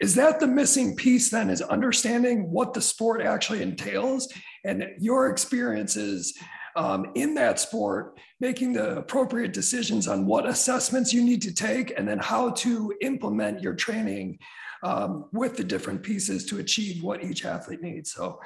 is 0.00 0.16
that 0.16 0.40
the 0.40 0.46
missing 0.46 0.96
piece? 0.96 1.30
Then 1.30 1.50
is 1.50 1.62
understanding 1.62 2.50
what 2.50 2.74
the 2.74 2.82
sport 2.82 3.22
actually 3.22 3.62
entails 3.62 4.28
and 4.64 4.84
your 4.98 5.30
experiences 5.30 6.36
um, 6.74 7.12
in 7.14 7.34
that 7.34 7.60
sport, 7.60 8.18
making 8.40 8.72
the 8.72 8.98
appropriate 8.98 9.52
decisions 9.52 10.08
on 10.08 10.26
what 10.26 10.48
assessments 10.48 11.12
you 11.12 11.24
need 11.24 11.42
to 11.42 11.54
take, 11.54 11.92
and 11.96 12.08
then 12.08 12.18
how 12.18 12.50
to 12.50 12.92
implement 13.02 13.62
your 13.62 13.74
training 13.74 14.38
um, 14.82 15.26
with 15.32 15.56
the 15.56 15.64
different 15.64 16.02
pieces 16.02 16.46
to 16.46 16.58
achieve 16.58 17.02
what 17.02 17.24
each 17.24 17.44
athlete 17.44 17.82
needs. 17.82 18.12
So 18.12 18.40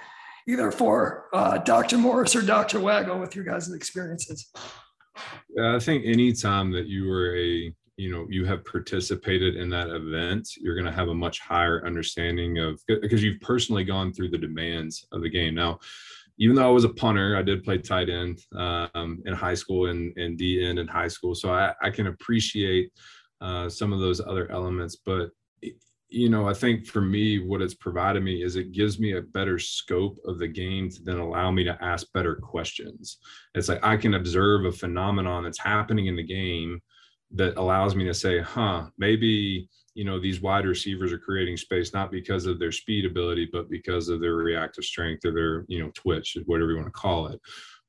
either 0.49 0.71
for 0.71 1.27
uh, 1.33 1.59
Dr. 1.59 1.99
Morris 1.99 2.35
or 2.35 2.43
Dr. 2.43 2.81
Wagle 2.81 3.19
with 3.19 3.35
your 3.37 3.45
guys' 3.45 3.73
experiences. 3.73 4.51
Yeah, 5.57 5.77
I 5.77 5.79
think 5.79 6.05
anytime 6.07 6.73
that 6.73 6.87
you 6.87 7.11
are 7.13 7.37
a 7.37 7.73
you 7.97 8.11
know 8.11 8.27
you 8.31 8.45
have 8.45 8.65
participated 8.65 9.57
in 9.57 9.69
that 9.69 9.89
event 9.89 10.49
you're 10.57 10.75
going 10.75 10.87
to 10.87 10.93
have 10.93 11.09
a 11.09 11.15
much 11.15 11.41
higher 11.41 11.85
understanding 11.87 12.59
of 12.59 12.81
because 12.89 13.23
you've 13.23 13.41
personally 13.41 13.85
gone 13.85 14.13
through 14.13 14.31
the 14.31 14.39
demands 14.39 15.07
of 15.13 15.21
the 15.21 15.29
game 15.29 15.55
now 15.55 15.79
even 16.39 16.57
though 16.57 16.67
i 16.67 16.73
was 16.73 16.85
a 16.85 16.89
punter 16.89 17.37
i 17.37 17.43
did 17.43 17.63
play 17.63 17.77
tight 17.77 18.09
end 18.09 18.41
um, 18.57 19.23
in 19.27 19.35
high 19.35 19.55
school 19.55 19.91
and, 19.91 20.17
and 20.17 20.39
d 20.39 20.65
end 20.65 20.79
in 20.79 20.89
high 20.89 21.07
school 21.07 21.35
so 21.35 21.53
i, 21.53 21.73
I 21.83 21.91
can 21.91 22.07
appreciate 22.07 22.91
uh, 23.43 23.69
some 23.69 23.93
of 23.93 24.01
those 24.01 24.21
other 24.21 24.51
elements 24.51 24.97
but 25.05 25.31
you 26.13 26.29
know, 26.29 26.49
I 26.49 26.55
think 26.55 26.87
for 26.87 27.01
me, 27.01 27.39
what 27.39 27.63
it's 27.63 27.75
provided 27.75 28.23
me 28.23 28.43
is 28.43 28.57
it 28.57 28.73
gives 28.73 28.99
me 29.01 29.13
a 29.13 29.23
better 29.23 29.59
scope 29.59 30.19
of 30.27 30.39
the 30.39 30.49
game 30.49 30.91
to 30.91 31.03
then 31.03 31.19
allow 31.19 31.51
me 31.51 31.65
to 31.65 31.83
ask 31.83 32.13
better 32.13 32.35
questions. 32.35 33.19
It's 33.55 33.69
like 33.69 33.81
I 33.83 33.97
can 33.97 34.15
observe 34.15 34.65
a 34.65 34.73
phenomenon 34.73 35.45
that's 35.45 35.59
happening 35.59 36.07
in 36.07 36.17
the 36.17 36.23
game 36.23 36.81
that 37.35 37.57
allows 37.57 37.97
me 37.97 38.05
to 38.05 38.15
say, 38.15 38.41
huh, 38.41 38.89
maybe, 38.99 39.69
you 39.95 40.05
know, 40.05 40.21
these 40.21 40.43
wide 40.43 40.67
receivers 40.67 41.13
are 41.13 41.19
creating 41.19 41.57
space 41.57 41.95
not 41.95 42.11
because 42.11 42.45
of 42.45 42.59
their 42.59 42.73
speed 42.73 43.07
ability, 43.07 43.49
but 43.51 43.71
because 43.71 44.09
of 44.09 44.21
their 44.21 44.35
reactive 44.35 44.85
strength 44.85 45.25
or 45.25 45.33
their, 45.33 45.65
you 45.69 45.83
know, 45.83 45.91
twitch, 45.95 46.37
whatever 46.45 46.71
you 46.71 46.77
want 46.77 46.89
to 46.89 46.93
call 46.93 47.29
it 47.29 47.41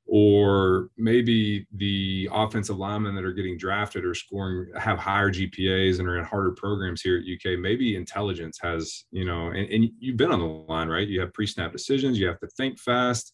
or 0.06 0.90
maybe 0.96 1.66
the 1.76 2.28
offensive 2.32 2.76
linemen 2.76 3.14
that 3.14 3.24
are 3.24 3.32
getting 3.32 3.56
drafted 3.56 4.04
or 4.04 4.14
scoring 4.14 4.70
have 4.78 4.98
higher 4.98 5.30
GPAs 5.30 5.98
and 5.98 6.08
are 6.08 6.18
in 6.18 6.24
harder 6.24 6.52
programs 6.52 7.00
here 7.00 7.18
at 7.18 7.24
UK. 7.24 7.58
Maybe 7.58 7.96
intelligence 7.96 8.58
has, 8.62 9.04
you 9.10 9.24
know, 9.24 9.48
and, 9.48 9.68
and 9.70 9.90
you've 9.98 10.16
been 10.16 10.32
on 10.32 10.40
the 10.40 10.44
line, 10.44 10.88
right? 10.88 11.08
You 11.08 11.20
have 11.20 11.32
pre 11.32 11.46
snap 11.46 11.72
decisions, 11.72 12.18
you 12.18 12.26
have 12.26 12.40
to 12.40 12.48
think 12.48 12.78
fast. 12.78 13.32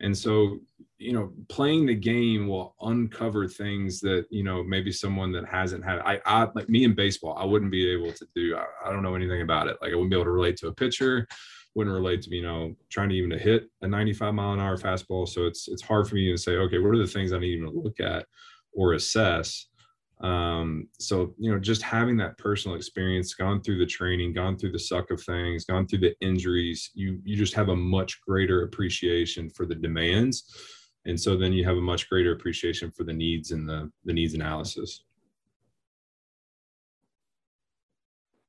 And 0.00 0.16
so 0.16 0.58
you 1.02 1.12
know 1.12 1.32
playing 1.48 1.86
the 1.86 1.94
game 1.94 2.46
will 2.46 2.76
uncover 2.80 3.48
things 3.48 4.00
that 4.00 4.24
you 4.30 4.44
know 4.44 4.62
maybe 4.62 4.92
someone 4.92 5.32
that 5.32 5.44
hasn't 5.46 5.84
had 5.84 5.98
i 6.00 6.20
i 6.26 6.46
like 6.54 6.68
me 6.68 6.84
in 6.84 6.94
baseball 6.94 7.36
i 7.36 7.44
wouldn't 7.44 7.72
be 7.72 7.90
able 7.90 8.12
to 8.12 8.26
do 8.36 8.56
I, 8.56 8.88
I, 8.88 8.92
don't 8.92 9.02
know 9.02 9.16
anything 9.16 9.42
about 9.42 9.66
it 9.66 9.76
like 9.82 9.92
i 9.92 9.94
wouldn't 9.94 10.10
be 10.10 10.16
able 10.16 10.26
to 10.26 10.30
relate 10.30 10.56
to 10.58 10.68
a 10.68 10.74
pitcher 10.74 11.26
wouldn't 11.74 11.94
relate 11.94 12.22
to 12.22 12.34
you 12.34 12.42
know 12.42 12.74
trying 12.90 13.08
to 13.08 13.14
even 13.14 13.30
to 13.30 13.38
hit 13.38 13.70
a 13.82 13.88
95 13.88 14.34
mile 14.34 14.52
an 14.52 14.60
hour 14.60 14.76
fastball. 14.76 15.28
So 15.28 15.46
it's 15.46 15.68
it's 15.68 15.82
hard 15.82 16.08
for 16.08 16.16
me 16.16 16.30
to 16.30 16.38
say 16.38 16.52
okay 16.56 16.78
what 16.78 16.94
are 16.94 16.98
the 16.98 17.06
things 17.06 17.32
i 17.32 17.38
need 17.38 17.58
to 17.60 17.70
look 17.70 18.00
at 18.00 18.26
or 18.72 18.94
assess? 18.94 19.66
Um, 20.20 20.88
so 21.00 21.34
you 21.38 21.50
know 21.50 21.58
just 21.58 21.82
having 21.82 22.16
that 22.18 22.38
personal 22.38 22.76
experience 22.76 23.34
gone 23.34 23.60
through 23.60 23.78
the 23.78 23.86
training 23.86 24.32
gone 24.34 24.56
through 24.56 24.72
the 24.72 24.78
suck 24.78 25.10
of 25.10 25.20
things 25.20 25.64
gone 25.64 25.86
through 25.86 25.98
the 25.98 26.14
injuries 26.20 26.90
you 26.94 27.20
you 27.24 27.36
just 27.36 27.54
have 27.54 27.70
a 27.70 27.76
much 27.76 28.20
greater 28.20 28.62
appreciation 28.62 29.50
for 29.50 29.66
the 29.66 29.74
demands. 29.74 30.44
And 31.04 31.20
so 31.20 31.36
then 31.36 31.52
you 31.52 31.64
have 31.64 31.76
a 31.76 31.80
much 31.80 32.08
greater 32.08 32.32
appreciation 32.32 32.92
for 32.92 33.02
the 33.02 33.12
needs 33.12 33.50
and 33.50 33.68
the 33.68 33.90
the 34.04 34.12
needs 34.12 34.34
analysis. 34.34 35.02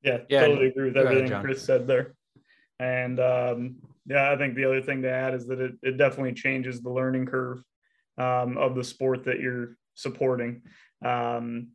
Yeah, 0.04 0.18
yeah 0.28 0.42
totally 0.42 0.68
agree 0.68 0.90
with 0.90 0.98
everything 0.98 1.32
ahead, 1.32 1.44
chris 1.46 1.64
said 1.64 1.88
there 1.88 2.14
and 2.80 3.20
um, 3.20 3.76
yeah 4.06 4.32
i 4.32 4.38
think 4.38 4.56
the 4.56 4.66
other 4.66 4.82
thing 4.82 5.02
to 5.02 5.10
add 5.10 5.34
is 5.34 5.46
that 5.48 5.60
it, 5.60 5.74
it 5.82 5.98
definitely 5.98 6.34
changes 6.34 6.82
the 6.82 6.90
learning 6.90 7.26
curve 7.26 7.64
um, 8.18 8.58
of 8.58 8.76
the 8.76 8.84
sport 8.84 9.24
that 9.26 9.40
you're 9.40 9.78
supporting. 9.96 10.62
Um, 11.04 11.70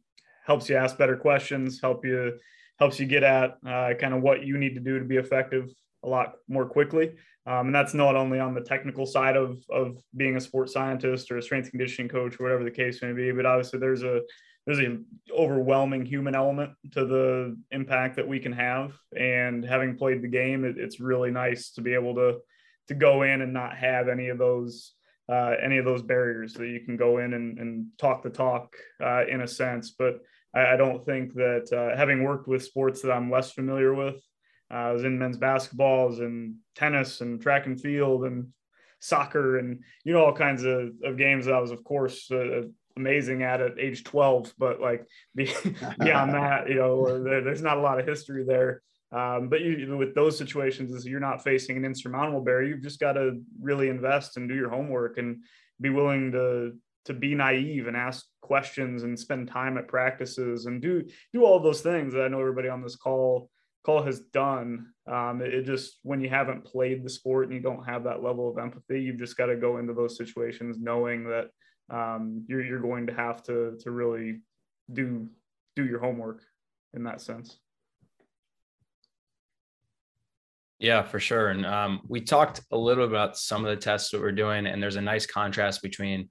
helps 0.47 0.69
you 0.69 0.77
ask 0.77 0.97
better 0.97 1.17
questions 1.17 1.79
help 1.81 2.07
you 2.07 2.39
helps 2.79 2.99
you 2.99 3.07
get 3.07 3.23
at 3.23 3.59
uh, 3.67 3.93
kind 4.01 4.15
of 4.15 4.23
what 4.23 4.45
you 4.45 4.57
need 4.57 4.75
to 4.75 4.81
do 4.81 4.99
to 4.99 5.05
be 5.05 5.17
effective 5.17 5.69
a 6.05 6.09
lot 6.09 6.35
more 6.49 6.65
quickly. 6.65 7.13
Um, 7.45 7.67
and 7.67 7.75
that's 7.75 7.93
not 7.93 8.15
only 8.15 8.39
on 8.39 8.55
the 8.55 8.61
technical 8.61 9.05
side 9.05 9.37
of, 9.37 9.59
of 9.71 9.99
being 10.17 10.37
a 10.37 10.41
sports 10.41 10.73
scientist 10.73 11.31
or 11.31 11.39
a 11.39 11.43
strength 11.43 11.71
conditioning 11.71 12.09
coach 12.09 12.39
or 12.39 12.45
whatever 12.45 12.63
the 12.63 12.71
case 12.71 13.03
may 13.03 13.13
be, 13.13 13.33
but 13.33 13.47
obviously 13.47 13.79
there's 13.79 14.05
a 14.05 14.21
there's 14.69 14.81
an 14.81 15.07
overwhelming 15.35 16.05
human 16.05 16.35
element 16.35 16.73
to 16.93 17.07
the 17.07 17.57
impact 17.71 18.16
that 18.16 18.29
we 18.29 18.39
can 18.39 18.53
have. 18.53 18.93
And 19.16 19.64
having 19.64 19.97
played 19.97 20.21
the 20.21 20.29
game, 20.29 20.66
it, 20.66 20.77
it's 20.77 21.01
really 21.01 21.31
nice 21.31 21.71
to 21.71 21.81
be 21.81 21.95
able 21.95 22.14
to 22.16 22.41
to 22.89 22.95
go 22.95 23.23
in 23.23 23.41
and 23.41 23.55
not 23.55 23.77
have 23.79 24.09
any 24.09 24.29
of 24.29 24.37
those 24.37 24.93
uh, 25.27 25.55
any 25.62 25.79
of 25.79 25.87
those 25.87 26.03
barriers 26.03 26.53
that 26.55 26.69
you 26.69 26.81
can 26.81 26.99
go 26.99 27.16
in 27.16 27.33
and, 27.33 27.59
and 27.59 27.87
talk 27.97 28.23
the 28.23 28.29
talk 28.29 28.77
uh, 29.03 29.27
in 29.27 29.41
a 29.41 29.49
sense. 29.49 29.93
But 29.99 30.19
I, 30.55 30.75
I 30.75 30.77
don't 30.77 31.03
think 31.03 31.33
that 31.33 31.73
uh, 31.73 31.97
having 31.97 32.23
worked 32.23 32.47
with 32.47 32.62
sports 32.62 33.01
that 33.01 33.12
I'm 33.12 33.31
less 33.31 33.53
familiar 33.53 33.95
with, 33.95 34.23
uh, 34.71 34.75
I 34.75 34.93
was 34.93 35.05
in 35.05 35.19
men's 35.19 35.39
basketball, 35.39 36.03
I 36.03 36.09
was 36.09 36.21
in 36.21 36.57
tennis 36.75 37.23
and 37.23 37.41
track 37.41 37.64
and 37.64 37.81
field 37.81 38.27
and 38.27 38.49
soccer 39.01 39.59
and 39.59 39.83
you 40.05 40.12
know 40.12 40.27
all 40.27 40.35
kinds 40.35 40.64
of, 40.64 40.91
of 41.05 41.16
games 41.16 41.47
that 41.47 41.55
I 41.55 41.61
was 41.61 41.71
of 41.71 41.83
course 41.85 42.31
uh, 42.31 42.62
amazing 42.99 43.43
at 43.43 43.61
at 43.61 43.79
age 43.79 44.05
12 44.05 44.53
but 44.59 44.81
like 44.81 45.07
beyond 45.35 46.35
that 46.35 46.65
you 46.69 46.75
know 46.75 47.23
there, 47.25 47.43
there's 47.43 47.63
not 47.63 47.79
a 47.79 47.81
lot 47.81 48.01
of 48.01 48.07
history 48.07 48.45
there 48.47 48.83
um, 49.11 49.49
but 49.49 49.63
you, 49.63 49.97
with 49.97 50.15
those 50.15 50.37
situations 50.37 50.93
is 50.93 51.07
you're 51.07 51.21
not 51.21 51.43
facing 51.43 51.77
an 51.77 51.85
insurmountable 51.85 52.43
barrier 52.43 52.69
you've 52.69 52.83
just 52.83 53.01
got 53.01 53.13
to 53.13 53.41
really 53.61 53.89
invest 53.89 54.37
and 54.37 54.49
do 54.49 54.55
your 54.55 54.71
homework 54.71 55.19
and 55.19 55.43
be 55.81 55.91
willing 55.91 56.33
to 56.33 56.73
to 57.05 57.15
be 57.15 57.35
naive 57.35 57.87
and 57.87 57.97
ask 57.97 58.27
questions 58.43 59.03
and 59.03 59.19
spend 59.19 59.49
time 59.49 59.79
at 59.79 59.89
practices 59.89 60.67
and 60.67 60.83
do 60.83 61.05
do 61.33 61.45
all 61.45 61.61
those 61.61 61.81
things 61.81 62.13
that 62.13 62.23
I 62.23 62.29
know 62.29 62.41
everybody 62.41 62.69
on 62.69 62.83
this 62.83 62.97
call 62.97 63.51
call 63.89 64.03
has 64.03 64.21
done. 64.21 64.93
Um, 65.11 65.41
it, 65.41 65.55
it, 65.55 65.65
just 65.65 65.99
when 66.03 66.21
you 66.21 66.29
haven't 66.29 66.65
played 66.65 67.03
the 67.03 67.09
sport 67.09 67.47
and 67.47 67.55
you 67.55 67.61
don't 67.61 67.85
have 67.85 68.05
that 68.05 68.23
level 68.23 68.51
of 68.51 68.59
empathy, 68.59 69.01
you've 69.01 69.19
just 69.19 69.39
got 69.39 69.47
to 69.47 69.57
go 69.57 69.79
into 69.79 69.95
those 69.95 70.19
situations 70.19 70.77
knowing 70.79 71.25
that 71.25 71.47
um, 71.91 72.45
you're 72.49 72.64
you're 72.64 72.80
going 72.80 73.07
to 73.07 73.14
have 73.14 73.43
to 73.45 73.76
to 73.80 73.91
really 73.91 74.41
do 74.93 75.28
do 75.76 75.84
your 75.84 76.01
homework 76.01 76.43
in 76.95 77.05
that 77.05 77.20
sense. 77.20 77.59
Yeah, 80.78 81.03
for 81.03 81.18
sure. 81.18 81.49
And 81.49 81.66
um, 81.66 82.01
we 82.07 82.20
talked 82.20 82.61
a 82.70 82.78
little 82.78 83.05
about 83.05 83.36
some 83.36 83.64
of 83.64 83.70
the 83.70 83.76
tests 83.76 84.11
that 84.11 84.20
we're 84.20 84.30
doing, 84.30 84.66
and 84.66 84.80
there's 84.80 84.97
a 84.97 85.01
nice 85.01 85.26
contrast 85.26 85.82
between 85.82 86.28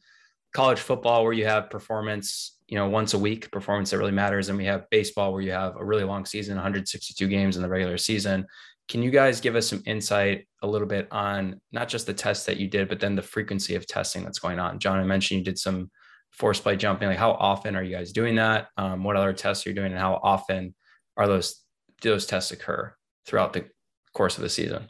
college 0.54 0.80
football 0.80 1.24
where 1.24 1.34
you 1.34 1.46
have 1.46 1.70
performance 1.70 2.58
you 2.68 2.78
know 2.78 2.88
once 2.88 3.14
a 3.14 3.20
week 3.20 3.52
performance 3.52 3.92
that 3.92 3.98
really 3.98 4.12
matters 4.12 4.50
and 4.50 4.58
we 4.58 4.66
have 4.66 4.90
baseball 4.90 5.32
where 5.32 5.42
you 5.42 5.52
have 5.52 5.76
a 5.78 5.86
really 5.86 6.04
long 6.04 6.26
season 6.26 6.56
162 6.56 7.28
games 7.28 7.56
in 7.56 7.62
the 7.62 7.70
regular 7.70 7.98
season 7.98 8.46
can 8.88 9.04
you 9.04 9.12
guys 9.12 9.42
give 9.42 9.56
us 9.56 9.68
some 9.68 9.84
insight 9.86 10.48
a 10.62 10.68
little 10.68 10.88
bit 10.88 11.08
on 11.12 11.60
not 11.72 11.90
just 11.90 12.06
the 12.06 12.14
tests 12.14 12.46
that 12.46 12.58
you 12.58 12.68
did 12.68 12.88
but 12.88 13.00
then 13.00 13.16
the 13.16 13.22
frequency 13.22 13.76
of 13.76 13.86
testing 13.88 14.24
that's 14.24 14.40
going 14.40 14.60
on? 14.60 14.80
John 14.80 15.00
i 15.00 15.04
mentioned 15.04 15.40
you 15.40 15.46
did 15.46 15.60
some 15.60 15.92
force 16.32 16.60
play 16.60 16.76
jumping. 16.76 17.08
Like 17.08 17.18
how 17.18 17.32
often 17.32 17.76
are 17.76 17.84
you 17.84 17.96
guys 17.96 18.12
doing 18.12 18.36
that? 18.36 18.68
Um, 18.78 19.04
what 19.04 19.16
other 19.16 19.34
tests 19.34 19.66
are 19.66 19.70
you 19.70 19.76
doing 19.76 19.92
and 19.92 20.00
how 20.00 20.20
often 20.24 20.74
are 21.16 21.28
those 21.28 21.64
do 22.02 22.10
those 22.10 22.28
tests 22.28 22.52
occur 22.52 22.94
throughout 23.26 23.54
the 23.54 23.66
course 24.14 24.38
of 24.38 24.44
the 24.44 24.50
season? 24.50 24.90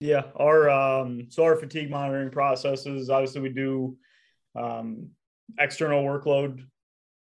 Yeah 0.00 0.22
our 0.36 0.68
um 0.70 1.26
so 1.30 1.44
our 1.44 1.56
fatigue 1.56 1.90
monitoring 1.90 2.30
processes 2.30 3.10
obviously 3.10 3.40
we 3.40 3.48
do 3.50 3.96
um 4.56 5.10
external 5.58 6.02
workload 6.02 6.64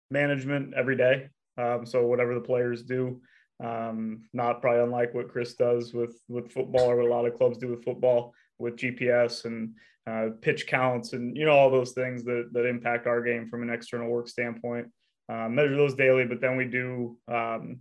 management 0.10 0.74
every 0.76 0.96
day. 0.96 1.30
Um, 1.58 1.86
so 1.86 2.06
whatever 2.06 2.34
the 2.34 2.42
players 2.42 2.84
do, 2.84 3.22
um, 3.64 4.24
not 4.34 4.62
probably 4.62 4.84
unlike 4.84 5.14
what 5.14 5.30
Chris 5.30 5.56
does 5.56 5.94
with 5.94 6.20
with 6.28 6.52
football 6.52 6.92
or 6.92 6.98
what 6.98 7.06
a 7.06 7.14
lot 7.14 7.26
of 7.26 7.36
clubs 7.36 7.58
do 7.58 7.70
with 7.70 7.84
football 7.84 8.34
with 8.60 8.78
GPS 8.78 9.46
and 9.46 9.74
uh, 10.08 10.30
pitch 10.42 10.68
counts 10.68 11.14
and 11.14 11.36
you 11.36 11.46
know 11.46 11.52
all 11.52 11.70
those 11.70 11.92
things 11.92 12.24
that 12.24 12.50
that 12.54 12.66
impact 12.66 13.08
our 13.08 13.22
game 13.22 13.48
from 13.48 13.64
an 13.64 13.70
external 13.70 14.10
work 14.10 14.28
standpoint. 14.28 14.88
Um, 15.30 15.56
measure 15.56 15.76
those 15.76 15.96
daily, 15.96 16.26
but 16.26 16.40
then 16.40 16.56
we 16.56 16.66
do 16.66 17.18
um, 17.28 17.80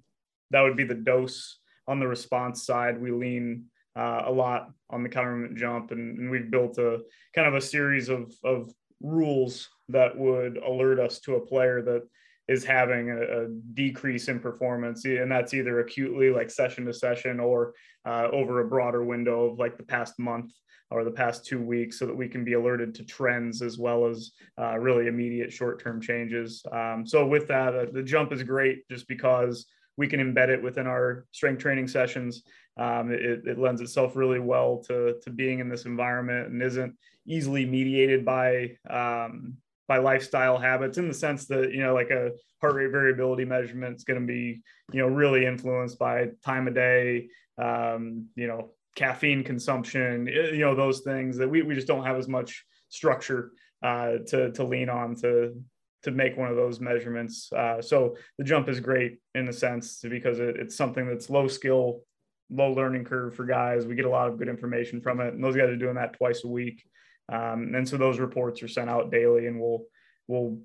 that 0.50 0.62
would 0.62 0.76
be 0.76 0.84
the 0.84 0.94
dose 0.94 1.58
on 1.86 2.00
the 2.00 2.08
response 2.08 2.64
side. 2.64 3.00
We 3.00 3.12
lean 3.12 3.66
uh, 3.96 4.22
a 4.26 4.32
lot 4.32 4.70
on 4.90 5.02
the 5.02 5.08
counter 5.08 5.48
jump, 5.54 5.90
and, 5.92 6.18
and, 6.18 6.30
we've 6.30 6.50
built 6.50 6.76
a 6.78 7.00
kind 7.34 7.46
of 7.46 7.54
a 7.54 7.60
series 7.60 8.08
of 8.08 8.32
of 8.44 8.72
rules 9.00 9.68
that 9.88 10.16
would 10.16 10.56
alert 10.56 10.98
us 10.98 11.20
to 11.20 11.36
a 11.36 11.46
player 11.46 11.82
that 11.82 12.02
is 12.48 12.64
having 12.64 13.10
a, 13.10 13.44
a, 13.44 13.48
decrease 13.74 14.28
in 14.28 14.38
performance 14.38 15.04
and 15.04 15.30
that's 15.30 15.52
either 15.52 15.80
acutely 15.80 16.30
like 16.30 16.50
session 16.50 16.84
to 16.84 16.92
session 16.92 17.40
or 17.40 17.74
uh, 18.04 18.28
over 18.32 18.60
a 18.60 18.68
broader 18.68 19.04
window 19.04 19.50
of 19.50 19.58
like 19.58 19.76
the 19.76 19.82
past 19.82 20.18
month 20.18 20.52
or 20.90 21.02
the 21.02 21.10
past 21.10 21.44
two 21.44 21.60
weeks 21.60 21.98
so 21.98 22.06
that 22.06 22.16
we 22.16 22.28
can 22.28 22.44
be 22.44 22.52
alerted 22.52 22.94
to 22.94 23.04
trends 23.04 23.60
as 23.62 23.76
well 23.76 24.06
as 24.06 24.32
uh, 24.60 24.78
really 24.78 25.08
immediate 25.08 25.52
short-term 25.52 26.00
changes. 26.00 26.64
Um, 26.70 27.04
so 27.04 27.26
with 27.26 27.48
that 27.48 27.74
uh, 27.74 27.86
the 27.92 28.02
jump 28.02 28.32
is 28.32 28.42
great 28.42 28.88
just 28.88 29.08
because 29.08 29.66
we 29.96 30.06
can 30.06 30.20
embed 30.20 30.48
it 30.48 30.62
within 30.62 30.86
our 30.86 31.26
strength 31.32 31.60
training 31.60 31.88
sessions. 31.88 32.42
Um, 32.76 33.10
it, 33.10 33.46
it, 33.46 33.58
lends 33.58 33.80
itself 33.80 34.16
really 34.16 34.38
well 34.38 34.84
to, 34.86 35.14
to 35.22 35.30
being 35.30 35.60
in 35.60 35.68
this 35.70 35.86
environment 35.86 36.48
and 36.48 36.62
isn't 36.62 36.94
easily 37.26 37.64
mediated 37.64 38.24
by 38.24 38.76
um, 38.88 39.56
by 39.88 39.98
lifestyle 39.98 40.58
habits 40.58 40.98
in 40.98 41.08
the 41.08 41.14
sense 41.14 41.46
that 41.46 41.72
you 41.72 41.82
know 41.82 41.94
like 41.94 42.10
a 42.10 42.30
heart 42.60 42.74
rate 42.74 42.90
variability 42.90 43.44
measurement 43.44 43.96
is 43.96 44.04
going 44.04 44.20
to 44.20 44.26
be 44.26 44.60
you 44.92 45.00
know 45.00 45.06
really 45.06 45.46
influenced 45.46 45.98
by 45.98 46.28
time 46.44 46.68
of 46.68 46.74
day 46.74 47.28
um, 47.58 48.26
you 48.34 48.46
know 48.46 48.70
caffeine 48.94 49.44
consumption 49.44 50.26
you 50.26 50.58
know 50.58 50.74
those 50.74 51.00
things 51.00 51.36
that 51.36 51.48
we, 51.48 51.62
we 51.62 51.74
just 51.74 51.86
don't 51.86 52.04
have 52.04 52.16
as 52.16 52.28
much 52.28 52.64
structure 52.88 53.52
uh, 53.82 54.18
to 54.26 54.50
to 54.52 54.64
lean 54.64 54.88
on 54.88 55.14
to 55.14 55.54
to 56.02 56.10
make 56.12 56.36
one 56.36 56.48
of 56.48 56.56
those 56.56 56.78
measurements. 56.78 57.52
Uh, 57.52 57.82
so 57.82 58.16
the 58.38 58.44
jump 58.44 58.68
is 58.68 58.78
great 58.78 59.18
in 59.34 59.48
a 59.48 59.52
sense 59.52 60.00
because 60.08 60.38
it, 60.38 60.56
it's 60.56 60.76
something 60.76 61.06
that's 61.06 61.30
low 61.30 61.48
skill 61.48 62.02
low 62.48 62.70
learning 62.70 63.04
curve 63.04 63.34
for 63.34 63.44
guys. 63.44 63.86
We 63.86 63.96
get 63.96 64.04
a 64.04 64.10
lot 64.10 64.28
of 64.28 64.38
good 64.38 64.48
information 64.48 65.00
from 65.00 65.20
it 65.20 65.34
and 65.34 65.42
those 65.42 65.56
guys 65.56 65.68
are 65.68 65.76
doing 65.76 65.96
that 65.96 66.12
twice 66.12 66.44
a 66.44 66.48
week 66.48 66.84
um, 67.28 67.74
and 67.74 67.88
so 67.88 67.96
those 67.96 68.18
reports 68.18 68.62
are 68.62 68.68
sent 68.68 68.90
out 68.90 69.10
daily 69.10 69.46
and 69.46 69.60
we'll, 69.60 69.84
we'll 70.28 70.58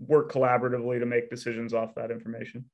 work 0.00 0.32
collaboratively 0.32 0.98
to 0.98 1.06
make 1.06 1.30
decisions 1.30 1.74
off 1.74 1.94
that 1.94 2.10
information. 2.10 2.64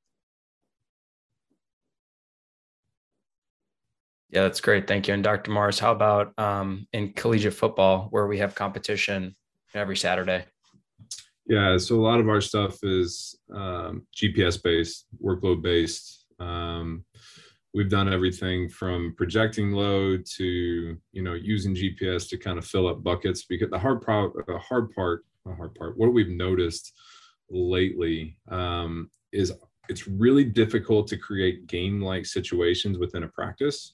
Yeah, 4.29 4.43
that's 4.43 4.59
great. 4.59 4.87
Thank 4.87 5.07
you. 5.07 5.13
And 5.13 5.23
Dr. 5.23 5.51
Morris, 5.51 5.79
how 5.79 5.91
about 5.91 6.37
um, 6.37 6.85
in 6.91 7.13
collegiate 7.13 7.53
football 7.53 8.07
where 8.09 8.27
we 8.27 8.39
have 8.39 8.55
competition 8.55 9.35
every 9.73 9.95
Saturday? 9.95 10.45
Yeah, 11.45 11.77
so 11.77 11.95
a 11.95 12.01
lot 12.01 12.19
of 12.19 12.27
our 12.27 12.41
stuff 12.41 12.77
is 12.83 13.39
um, 13.53 14.05
GPS 14.13 14.61
based, 14.61 15.05
workload 15.23 15.61
based. 15.61 16.25
Um, 16.39 17.05
we've 17.77 17.89
done 17.89 18.11
everything 18.11 18.67
from 18.67 19.13
projecting 19.17 19.71
load 19.71 20.25
to 20.25 20.97
you 21.11 21.21
know 21.21 21.35
using 21.35 21.75
gps 21.75 22.27
to 22.27 22.37
kind 22.37 22.57
of 22.57 22.65
fill 22.65 22.87
up 22.87 23.03
buckets 23.03 23.43
because 23.43 23.69
the 23.69 23.77
hard 23.77 24.01
part 24.01 24.33
the 24.47 24.57
hard 24.57 24.91
part 24.93 25.23
the 25.45 25.53
hard 25.53 25.75
part 25.75 25.97
what 25.97 26.11
we've 26.11 26.29
noticed 26.29 26.93
lately 27.49 28.37
um, 28.49 29.09
is 29.31 29.53
it's 29.89 30.07
really 30.07 30.43
difficult 30.43 31.07
to 31.07 31.17
create 31.17 31.67
game 31.67 32.01
like 32.01 32.25
situations 32.25 32.97
within 32.97 33.23
a 33.23 33.27
practice. 33.27 33.93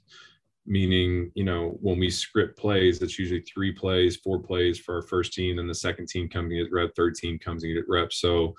Meaning 0.66 1.32
you 1.36 1.44
know 1.44 1.78
when 1.82 2.00
we 2.00 2.10
script 2.10 2.58
plays 2.58 3.02
it's 3.02 3.20
usually 3.20 3.42
three 3.42 3.74
plays 3.74 4.16
four 4.16 4.40
plays 4.40 4.80
for 4.80 4.96
our 4.96 5.02
first 5.02 5.34
team 5.34 5.60
and 5.60 5.70
the 5.70 5.76
second 5.76 6.08
team 6.08 6.30
comes 6.30 6.54
and 6.54 6.72
rep 6.72 6.96
third 6.96 7.16
team 7.16 7.38
comes 7.38 7.64
and 7.64 7.74
get 7.76 7.84
reps. 7.90 8.22
So 8.22 8.56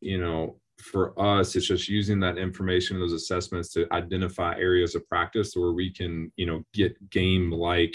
you 0.00 0.18
know 0.18 0.56
for 0.84 1.18
us 1.20 1.56
it's 1.56 1.66
just 1.66 1.88
using 1.88 2.20
that 2.20 2.38
information 2.38 3.00
those 3.00 3.12
assessments 3.12 3.70
to 3.70 3.86
identify 3.92 4.54
areas 4.56 4.94
of 4.94 5.06
practice 5.08 5.54
where 5.54 5.72
we 5.72 5.92
can 5.92 6.30
you 6.36 6.46
know 6.46 6.62
get 6.72 6.94
game 7.10 7.50
like 7.50 7.94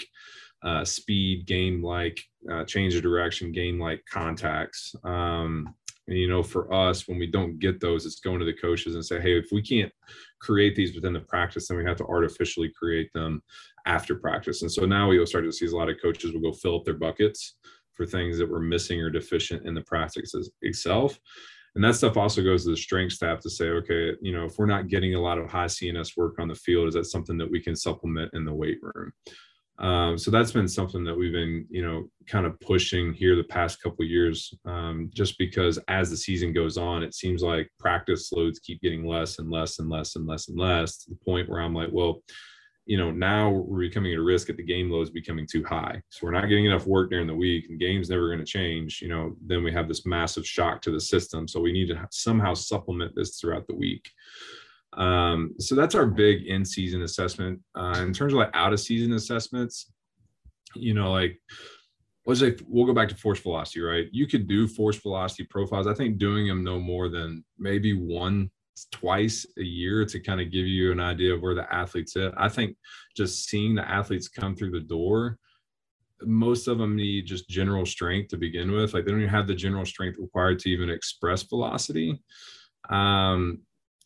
uh, 0.62 0.84
speed 0.84 1.46
game 1.46 1.82
like 1.82 2.20
uh, 2.52 2.64
change 2.64 2.94
of 2.94 3.02
direction 3.02 3.52
game 3.52 3.80
like 3.80 4.02
contacts 4.10 4.94
um, 5.04 5.74
and, 6.10 6.18
you 6.18 6.28
know, 6.28 6.42
for 6.42 6.72
us, 6.74 7.06
when 7.06 7.18
we 7.18 7.28
don't 7.28 7.60
get 7.60 7.80
those, 7.80 8.04
it's 8.04 8.18
going 8.18 8.40
to 8.40 8.44
the 8.44 8.52
coaches 8.52 8.96
and 8.96 9.04
say, 9.04 9.20
hey, 9.20 9.38
if 9.38 9.46
we 9.52 9.62
can't 9.62 9.92
create 10.40 10.74
these 10.74 10.94
within 10.94 11.12
the 11.12 11.20
practice, 11.20 11.68
then 11.68 11.78
we 11.78 11.84
have 11.84 11.96
to 11.98 12.06
artificially 12.06 12.70
create 12.76 13.12
them 13.14 13.40
after 13.86 14.16
practice. 14.16 14.62
And 14.62 14.70
so 14.70 14.84
now 14.84 15.08
we 15.08 15.18
will 15.18 15.26
start 15.26 15.44
to 15.44 15.52
see 15.52 15.66
a 15.66 15.70
lot 15.70 15.88
of 15.88 16.02
coaches 16.02 16.32
will 16.32 16.40
go 16.40 16.52
fill 16.52 16.76
up 16.76 16.84
their 16.84 16.94
buckets 16.94 17.56
for 17.94 18.04
things 18.04 18.38
that 18.38 18.50
were 18.50 18.60
missing 18.60 19.00
or 19.00 19.08
deficient 19.08 19.64
in 19.66 19.74
the 19.74 19.82
practice 19.82 20.34
itself. 20.62 21.16
And 21.74 21.84
that 21.84 21.94
stuff 21.94 22.16
also 22.16 22.42
goes 22.42 22.64
to 22.64 22.70
the 22.70 22.76
strength 22.76 23.12
staff 23.12 23.40
to 23.40 23.50
say, 23.50 23.66
okay, 23.68 24.12
you 24.20 24.32
know, 24.32 24.44
if 24.44 24.58
we're 24.58 24.66
not 24.66 24.88
getting 24.88 25.14
a 25.14 25.20
lot 25.20 25.38
of 25.38 25.48
high 25.48 25.66
CNS 25.66 26.16
work 26.16 26.38
on 26.38 26.48
the 26.48 26.54
field, 26.54 26.88
is 26.88 26.94
that 26.94 27.04
something 27.04 27.38
that 27.38 27.50
we 27.50 27.60
can 27.60 27.76
supplement 27.76 28.30
in 28.34 28.44
the 28.44 28.52
weight 28.52 28.78
room? 28.82 29.12
Um, 29.80 30.18
so 30.18 30.30
that's 30.30 30.52
been 30.52 30.68
something 30.68 31.04
that 31.04 31.16
we've 31.16 31.32
been, 31.32 31.64
you 31.70 31.82
know, 31.82 32.10
kind 32.26 32.44
of 32.44 32.60
pushing 32.60 33.14
here 33.14 33.34
the 33.34 33.44
past 33.44 33.82
couple 33.82 34.04
years, 34.04 34.52
um, 34.66 35.10
just 35.14 35.38
because 35.38 35.78
as 35.88 36.10
the 36.10 36.18
season 36.18 36.52
goes 36.52 36.76
on, 36.76 37.02
it 37.02 37.14
seems 37.14 37.42
like 37.42 37.70
practice 37.78 38.30
loads 38.30 38.58
keep 38.58 38.82
getting 38.82 39.06
less 39.06 39.38
and 39.38 39.50
less 39.50 39.78
and 39.78 39.88
less 39.88 40.16
and 40.16 40.26
less 40.26 40.48
and 40.48 40.58
less 40.58 40.98
to 40.98 41.10
the 41.10 41.16
point 41.24 41.48
where 41.48 41.60
I'm 41.60 41.74
like, 41.74 41.88
well, 41.92 42.22
you 42.90 42.96
know, 42.96 43.12
now 43.12 43.50
we're 43.50 43.82
becoming 43.82 44.12
at 44.12 44.18
a 44.18 44.22
risk 44.22 44.50
at 44.50 44.56
the 44.56 44.64
game 44.64 44.90
loads 44.90 45.10
becoming 45.10 45.46
too 45.46 45.62
high. 45.62 46.02
So 46.08 46.26
we're 46.26 46.32
not 46.32 46.48
getting 46.48 46.66
enough 46.66 46.88
work 46.88 47.10
during 47.10 47.28
the 47.28 47.34
week 47.36 47.66
and 47.68 47.78
game's 47.78 48.10
never 48.10 48.26
going 48.26 48.40
to 48.40 48.44
change. 48.44 49.00
You 49.00 49.06
know, 49.06 49.36
then 49.46 49.62
we 49.62 49.70
have 49.70 49.86
this 49.86 50.04
massive 50.06 50.44
shock 50.44 50.82
to 50.82 50.90
the 50.90 51.00
system. 51.00 51.46
So 51.46 51.60
we 51.60 51.70
need 51.70 51.86
to 51.90 52.08
somehow 52.10 52.52
supplement 52.54 53.14
this 53.14 53.38
throughout 53.38 53.68
the 53.68 53.76
week. 53.76 54.10
Um, 54.94 55.54
so 55.60 55.76
that's 55.76 55.94
our 55.94 56.04
big 56.04 56.48
in 56.48 56.64
season 56.64 57.02
assessment. 57.02 57.60
Uh, 57.76 57.94
in 58.00 58.12
terms 58.12 58.32
of 58.32 58.40
like 58.40 58.50
out 58.54 58.72
of 58.72 58.80
season 58.80 59.12
assessments, 59.12 59.92
you 60.74 60.92
know, 60.92 61.12
like 61.12 61.40
let's 62.26 62.40
say 62.40 62.56
we'll 62.66 62.86
go 62.86 62.92
back 62.92 63.08
to 63.10 63.14
force 63.14 63.38
velocity, 63.38 63.82
right? 63.82 64.08
You 64.10 64.26
could 64.26 64.48
do 64.48 64.66
force 64.66 64.96
velocity 64.96 65.44
profiles. 65.44 65.86
I 65.86 65.94
think 65.94 66.18
doing 66.18 66.48
them 66.48 66.64
no 66.64 66.80
more 66.80 67.08
than 67.08 67.44
maybe 67.56 67.92
one 67.92 68.50
twice 68.90 69.46
a 69.58 69.62
year 69.62 70.04
to 70.04 70.20
kind 70.20 70.40
of 70.40 70.50
give 70.50 70.66
you 70.66 70.92
an 70.92 71.00
idea 71.00 71.34
of 71.34 71.42
where 71.42 71.54
the 71.54 71.72
athletes 71.72 72.16
at. 72.16 72.32
I 72.36 72.48
think 72.48 72.76
just 73.16 73.48
seeing 73.48 73.74
the 73.74 73.88
athletes 73.88 74.28
come 74.28 74.54
through 74.54 74.72
the 74.72 74.80
door, 74.80 75.38
most 76.22 76.68
of 76.68 76.78
them 76.78 76.96
need 76.96 77.26
just 77.26 77.48
general 77.48 77.86
strength 77.86 78.28
to 78.28 78.36
begin 78.36 78.72
with. 78.72 78.92
Like 78.92 79.04
they 79.04 79.10
don't 79.10 79.20
even 79.20 79.30
have 79.32 79.46
the 79.46 79.54
general 79.54 79.86
strength 79.86 80.18
required 80.18 80.58
to 80.60 80.70
even 80.70 80.90
express 80.90 81.42
velocity. 81.42 82.22
Um, 82.90 83.60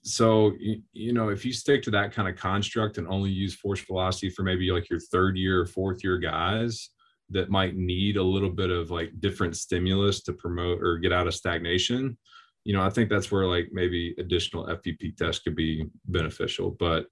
so 0.05 0.53
you, 0.93 1.15
know 1.15 1.31
if 1.31 1.47
you 1.47 1.53
stick 1.53 1.83
to 1.83 1.91
that 1.91 2.13
kind 2.13 2.29
of 2.29 2.37
construct 2.37 2.99
and 2.99 3.09
only 3.09 3.31
use 3.31 3.55
force 3.55 3.81
velocity 3.81 4.29
for 4.29 4.43
maybe 4.43 4.71
like 4.71 4.91
your 4.91 5.01
third 5.01 5.37
year 5.39 5.63
or 5.63 5.67
fourth 5.67 6.05
year 6.05 6.19
guys 6.19 6.91
that 7.31 7.49
might 7.49 7.75
need 7.75 8.19
a 8.19 8.23
little 8.23 8.51
bit 8.51 8.71
of 8.71 8.91
like 8.91 9.11
different 9.21 9.57
stimulus 9.57 10.23
to 10.23 10.35
promote 10.35 10.83
or 10.83 10.99
get 10.99 11.13
out 11.13 11.27
of 11.27 11.35
stagnation 11.35 12.19
you 12.65 12.73
know 12.73 12.83
i 12.83 12.91
think 12.91 13.09
that's 13.09 13.31
where 13.31 13.47
like 13.47 13.69
maybe 13.73 14.15
additional 14.19 14.67
fvp 14.67 15.17
tests 15.17 15.43
could 15.43 15.57
be 15.57 15.87
beneficial 16.07 16.71
but 16.79 17.07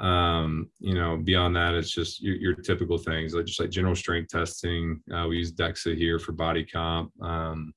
um 0.00 0.68
you 0.80 0.94
know 0.94 1.16
beyond 1.16 1.54
that 1.54 1.74
it's 1.74 1.90
just 1.90 2.20
your, 2.20 2.36
your 2.36 2.54
typical 2.54 2.98
things 2.98 3.34
like 3.34 3.44
just 3.44 3.60
like 3.60 3.70
general 3.70 3.94
strength 3.94 4.28
testing 4.28 5.00
uh, 5.14 5.26
we 5.28 5.36
use 5.36 5.52
dexa 5.52 5.96
here 5.96 6.18
for 6.18 6.32
body 6.32 6.64
comp 6.64 7.12
um 7.22 7.72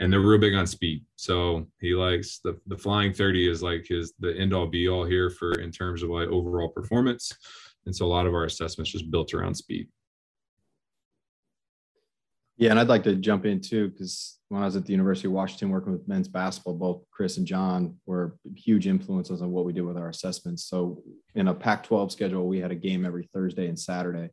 and 0.00 0.10
they're 0.10 0.20
real 0.20 0.40
big 0.40 0.54
on 0.54 0.66
speed. 0.66 1.04
So 1.16 1.66
he 1.78 1.94
likes 1.94 2.40
the 2.42 2.58
the 2.66 2.76
flying 2.76 3.12
30 3.12 3.48
is 3.48 3.62
like 3.62 3.86
his 3.86 4.14
the 4.18 4.34
end 4.36 4.52
all 4.54 4.66
be 4.66 4.88
all 4.88 5.04
here 5.04 5.30
for 5.30 5.52
in 5.60 5.70
terms 5.70 6.02
of 6.02 6.08
like 6.08 6.28
overall 6.28 6.68
performance. 6.68 7.32
And 7.86 7.94
so 7.94 8.06
a 8.06 8.08
lot 8.08 8.26
of 8.26 8.34
our 8.34 8.44
assessments 8.44 8.90
just 8.90 9.10
built 9.10 9.34
around 9.34 9.54
speed. 9.54 9.88
Yeah, 12.60 12.72
and 12.72 12.78
I'd 12.78 12.88
like 12.88 13.04
to 13.04 13.16
jump 13.16 13.46
in 13.46 13.58
too 13.58 13.88
because 13.88 14.38
when 14.50 14.60
I 14.60 14.66
was 14.66 14.76
at 14.76 14.84
the 14.84 14.92
University 14.92 15.28
of 15.28 15.32
Washington 15.32 15.70
working 15.70 15.92
with 15.92 16.06
men's 16.06 16.28
basketball, 16.28 16.74
both 16.74 17.02
Chris 17.10 17.38
and 17.38 17.46
John 17.46 17.96
were 18.04 18.36
huge 18.54 18.86
influences 18.86 19.40
on 19.40 19.50
what 19.50 19.64
we 19.64 19.72
did 19.72 19.80
with 19.80 19.96
our 19.96 20.10
assessments. 20.10 20.66
So 20.66 21.02
in 21.34 21.48
a 21.48 21.54
Pac-12 21.54 22.12
schedule, 22.12 22.46
we 22.46 22.60
had 22.60 22.70
a 22.70 22.74
game 22.74 23.06
every 23.06 23.30
Thursday 23.32 23.68
and 23.68 23.78
Saturday. 23.78 24.28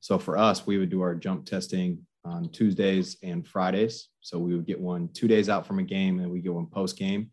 So 0.00 0.18
for 0.18 0.36
us, 0.36 0.66
we 0.66 0.78
would 0.78 0.90
do 0.90 1.00
our 1.02 1.14
jump 1.14 1.46
testing 1.46 2.04
on 2.24 2.48
Tuesdays 2.48 3.18
and 3.22 3.46
Fridays. 3.46 4.08
So 4.20 4.36
we 4.40 4.56
would 4.56 4.66
get 4.66 4.80
one 4.80 5.08
two 5.12 5.28
days 5.28 5.48
out 5.48 5.64
from 5.64 5.78
a 5.78 5.84
game 5.84 6.18
and 6.18 6.28
we 6.28 6.40
get 6.40 6.52
one 6.52 6.66
post 6.66 6.98
game. 6.98 7.30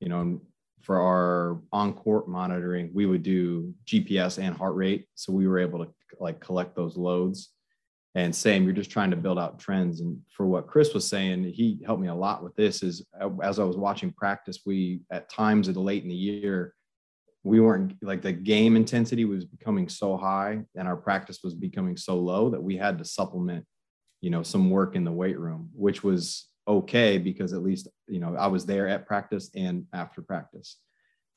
You 0.00 0.08
know, 0.08 0.40
for 0.82 1.00
our 1.00 1.60
on 1.70 1.92
court 1.92 2.28
monitoring, 2.28 2.90
we 2.92 3.06
would 3.06 3.22
do 3.22 3.72
GPS 3.84 4.42
and 4.42 4.56
heart 4.56 4.74
rate. 4.74 5.06
So 5.14 5.32
we 5.32 5.46
were 5.46 5.60
able 5.60 5.84
to 5.84 5.92
like 6.18 6.40
collect 6.40 6.74
those 6.74 6.96
loads. 6.96 7.50
And 8.16 8.34
same, 8.34 8.64
you're 8.64 8.72
just 8.72 8.90
trying 8.90 9.10
to 9.10 9.16
build 9.16 9.38
out 9.38 9.58
trends. 9.58 10.00
And 10.00 10.18
for 10.30 10.46
what 10.46 10.66
Chris 10.66 10.94
was 10.94 11.06
saying, 11.06 11.44
he 11.44 11.82
helped 11.84 12.00
me 12.00 12.08
a 12.08 12.14
lot 12.14 12.42
with 12.42 12.56
this. 12.56 12.82
Is 12.82 13.06
uh, 13.20 13.28
as 13.42 13.58
I 13.58 13.64
was 13.64 13.76
watching 13.76 14.10
practice, 14.10 14.60
we 14.64 15.02
at 15.12 15.28
times 15.28 15.68
at 15.68 15.76
late 15.76 16.02
in 16.02 16.08
the 16.08 16.14
year, 16.14 16.74
we 17.46 17.60
weren't 17.60 17.92
like 18.02 18.22
the 18.22 18.32
game 18.32 18.74
intensity 18.74 19.26
was 19.26 19.44
becoming 19.44 19.88
so 19.88 20.16
high 20.16 20.64
and 20.74 20.88
our 20.88 20.96
practice 20.96 21.40
was 21.44 21.54
becoming 21.54 21.96
so 21.96 22.16
low 22.16 22.50
that 22.50 22.62
we 22.62 22.76
had 22.76 22.98
to 22.98 23.04
supplement 23.04 23.64
you 24.20 24.30
know 24.30 24.42
some 24.42 24.68
work 24.68 24.96
in 24.96 25.04
the 25.04 25.12
weight 25.12 25.38
room 25.38 25.70
which 25.72 26.02
was 26.02 26.48
okay 26.66 27.18
because 27.18 27.52
at 27.52 27.62
least 27.62 27.86
you 28.08 28.18
know 28.18 28.34
i 28.34 28.48
was 28.48 28.66
there 28.66 28.88
at 28.88 29.06
practice 29.06 29.48
and 29.54 29.86
after 29.92 30.20
practice 30.20 30.78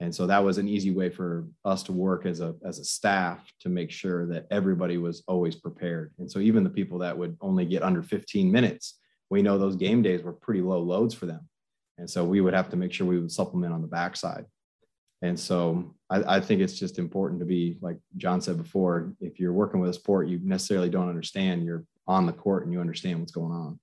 and 0.01 0.15
so 0.15 0.25
that 0.27 0.43
was 0.43 0.57
an 0.57 0.67
easy 0.67 0.91
way 0.91 1.09
for 1.09 1.45
us 1.65 1.83
to 1.83 1.91
work 1.91 2.25
as 2.25 2.39
a 2.39 2.55
as 2.65 2.79
a 2.79 2.85
staff 2.85 3.51
to 3.59 3.69
make 3.69 3.91
sure 3.91 4.25
that 4.25 4.47
everybody 4.51 4.97
was 4.97 5.23
always 5.27 5.55
prepared 5.55 6.13
and 6.19 6.29
so 6.31 6.39
even 6.39 6.63
the 6.63 6.69
people 6.69 6.99
that 6.99 7.17
would 7.17 7.37
only 7.41 7.65
get 7.65 7.83
under 7.83 8.01
15 8.01 8.51
minutes 8.51 8.99
we 9.29 9.41
know 9.41 9.57
those 9.57 9.75
game 9.75 10.01
days 10.01 10.23
were 10.23 10.33
pretty 10.33 10.61
low 10.61 10.79
loads 10.79 11.13
for 11.13 11.25
them 11.25 11.47
and 11.97 12.09
so 12.09 12.23
we 12.23 12.41
would 12.41 12.53
have 12.53 12.69
to 12.69 12.77
make 12.77 12.93
sure 12.93 13.05
we 13.07 13.19
would 13.19 13.31
supplement 13.31 13.73
on 13.73 13.81
the 13.81 13.87
backside 13.87 14.45
and 15.21 15.39
so 15.39 15.95
I, 16.09 16.37
I, 16.37 16.39
think 16.39 16.61
it's 16.61 16.79
just 16.79 16.97
important 16.97 17.39
to 17.41 17.45
be 17.45 17.77
like 17.81 17.97
John 18.17 18.39
said 18.39 18.57
before. 18.57 19.13
If 19.19 19.39
you're 19.39 19.53
working 19.53 19.79
with 19.79 19.89
a 19.89 19.93
sport 19.93 20.29
you 20.29 20.39
necessarily 20.43 20.89
don't 20.89 21.09
understand, 21.09 21.65
you're 21.65 21.83
on 22.07 22.25
the 22.25 22.33
court 22.33 22.63
and 22.63 22.73
you 22.73 22.79
understand 22.79 23.19
what's 23.19 23.31
going 23.31 23.51
on. 23.51 23.79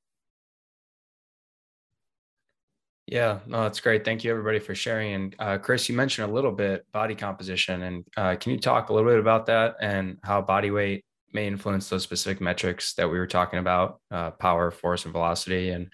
Yeah, 3.07 3.39
no, 3.47 3.63
that's 3.63 3.79
great. 3.79 4.05
Thank 4.05 4.25
you, 4.25 4.33
everybody, 4.33 4.59
for 4.59 4.75
sharing. 4.75 5.15
And 5.15 5.37
uh, 5.39 5.59
Chris, 5.59 5.89
you 5.89 5.95
mentioned 5.95 6.29
a 6.29 6.35
little 6.35 6.51
bit 6.51 6.85
body 6.93 7.15
composition, 7.15 7.83
and 7.83 8.05
uh, 8.17 8.35
can 8.35 8.51
you 8.51 8.59
talk 8.59 8.89
a 8.89 8.93
little 8.93 9.09
bit 9.09 9.21
about 9.21 9.47
that 9.47 9.77
and 9.81 10.19
how 10.25 10.43
body 10.43 10.73
weight 10.73 11.05
may 11.33 11.47
influence 11.47 11.89
those 11.89 12.03
specific 12.03 12.41
metrics 12.41 12.95
that 12.95 13.09
we 13.09 13.19
were 13.19 13.27
talking 13.29 13.61
about, 13.61 14.01
uh, 14.11 14.33
power, 14.33 14.73
force, 14.73 15.05
and 15.05 15.13
velocity? 15.13 15.71
And 15.71 15.93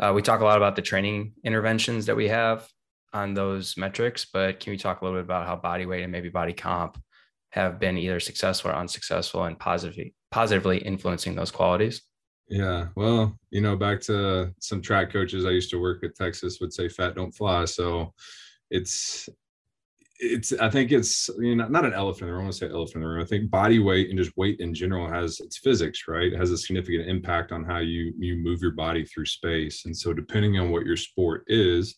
uh, 0.00 0.12
we 0.12 0.20
talk 0.20 0.40
a 0.40 0.44
lot 0.44 0.56
about 0.56 0.74
the 0.74 0.82
training 0.82 1.34
interventions 1.44 2.06
that 2.06 2.16
we 2.16 2.26
have 2.26 2.68
on 3.12 3.34
those 3.34 3.76
metrics, 3.76 4.24
but 4.24 4.58
can 4.58 4.72
we 4.72 4.78
talk 4.78 5.00
a 5.00 5.04
little 5.04 5.18
bit 5.20 5.24
about 5.24 5.46
how 5.46 5.54
body 5.54 5.86
weight 5.86 6.02
and 6.02 6.10
maybe 6.10 6.28
body 6.28 6.52
comp 6.52 7.00
have 7.50 7.78
been 7.78 7.96
either 7.96 8.18
successful 8.18 8.72
or 8.72 8.74
unsuccessful 8.74 9.44
and 9.44 9.58
positively 9.58 10.12
positively 10.32 10.78
influencing 10.78 11.36
those 11.36 11.52
qualities? 11.52 12.02
Yeah, 12.48 12.88
well, 12.96 13.38
you 13.50 13.60
know, 13.60 13.76
back 13.76 14.00
to 14.02 14.54
some 14.58 14.80
track 14.80 15.12
coaches 15.12 15.44
I 15.44 15.50
used 15.50 15.70
to 15.70 15.80
work 15.80 16.02
at 16.02 16.14
Texas 16.14 16.58
would 16.60 16.72
say 16.72 16.88
fat 16.88 17.14
don't 17.14 17.32
fly. 17.32 17.66
So 17.66 18.14
it's 18.70 19.28
it's 20.20 20.52
I 20.54 20.68
think 20.70 20.90
it's 20.90 21.28
you 21.38 21.54
know 21.54 21.68
not 21.68 21.84
an 21.84 21.92
elephant 21.92 22.22
in 22.22 22.28
the 22.28 22.32
room. 22.32 22.42
I 22.42 22.44
want 22.44 22.54
to 22.54 22.58
say 22.58 22.72
elephant 22.72 22.96
in 22.96 23.02
the 23.02 23.08
room. 23.08 23.22
I 23.22 23.26
think 23.26 23.50
body 23.50 23.78
weight 23.78 24.08
and 24.08 24.18
just 24.18 24.36
weight 24.36 24.60
in 24.60 24.74
general 24.74 25.08
has 25.08 25.40
its 25.40 25.58
physics, 25.58 26.08
right? 26.08 26.32
It 26.32 26.38
has 26.38 26.50
a 26.50 26.58
significant 26.58 27.08
impact 27.08 27.52
on 27.52 27.64
how 27.64 27.78
you 27.78 28.14
you 28.18 28.36
move 28.36 28.62
your 28.62 28.72
body 28.72 29.04
through 29.04 29.26
space. 29.26 29.84
And 29.84 29.96
so 29.96 30.12
depending 30.14 30.58
on 30.58 30.70
what 30.70 30.86
your 30.86 30.96
sport 30.96 31.44
is, 31.48 31.96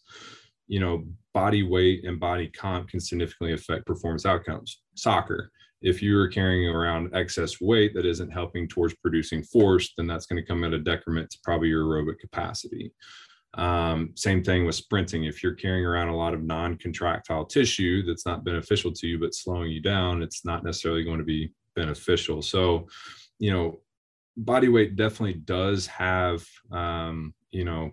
you 0.67 0.81
know, 0.81 1.05
body 1.33 1.63
weight 1.63 2.05
and 2.05 2.21
body 2.21 2.49
comp 2.49 2.89
can 2.89 3.01
significantly 3.01 3.55
affect 3.55 3.87
performance 3.87 4.27
outcomes. 4.27 4.83
Soccer, 4.97 5.51
if 5.83 6.03
you're 6.03 6.29
carrying 6.29 6.69
around 6.69 7.15
excess 7.15 7.61
weight 7.61 7.95
that 7.95 8.07
isn't 8.07 8.31
helping 8.31 8.69
towards 8.69 8.95
producing 8.95 9.43
force, 9.43 9.93
then 9.97 10.07
that's 10.07 10.27
going 10.27 10.41
to 10.41 10.47
come 10.47 10.65
at 10.65 10.75
a 10.75 10.79
decrement 10.79 11.31
to 11.31 11.39
probably 11.43 11.69
your 11.69 11.85
aerobic 11.85 12.19
capacity. 12.19 12.93
Um, 13.55 14.13
same 14.15 14.45
thing 14.45 14.65
with 14.65 14.75
sprinting. 14.75 15.25
If 15.25 15.43
you're 15.43 15.55
carrying 15.55 15.85
around 15.85 16.09
a 16.09 16.17
lot 16.17 16.35
of 16.35 16.43
non 16.43 16.77
contractile 16.77 17.47
tissue 17.47 18.05
that's 18.05 18.27
not 18.27 18.45
beneficial 18.45 18.93
to 18.93 19.07
you, 19.07 19.19
but 19.19 19.35
slowing 19.35 19.71
you 19.71 19.81
down, 19.81 20.23
it's 20.23 20.45
not 20.45 20.65
necessarily 20.65 21.03
going 21.03 21.19
to 21.19 21.25
be 21.25 21.53
beneficial. 21.75 22.43
So, 22.43 22.87
you 23.39 23.51
know, 23.51 23.81
body 24.37 24.69
weight 24.69 24.97
definitely 24.97 25.35
does 25.35 25.87
have, 25.89 26.47
um, 26.71 27.35
you 27.51 27.65
know, 27.65 27.91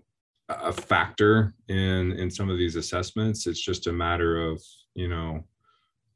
a 0.49 0.71
factor 0.71 1.53
in 1.67 2.13
in 2.13 2.31
some 2.31 2.49
of 2.49 2.57
these 2.57 2.77
assessments 2.77 3.47
it's 3.47 3.59
just 3.59 3.87
a 3.87 3.91
matter 3.91 4.41
of 4.41 4.61
you 4.95 5.07
know 5.07 5.43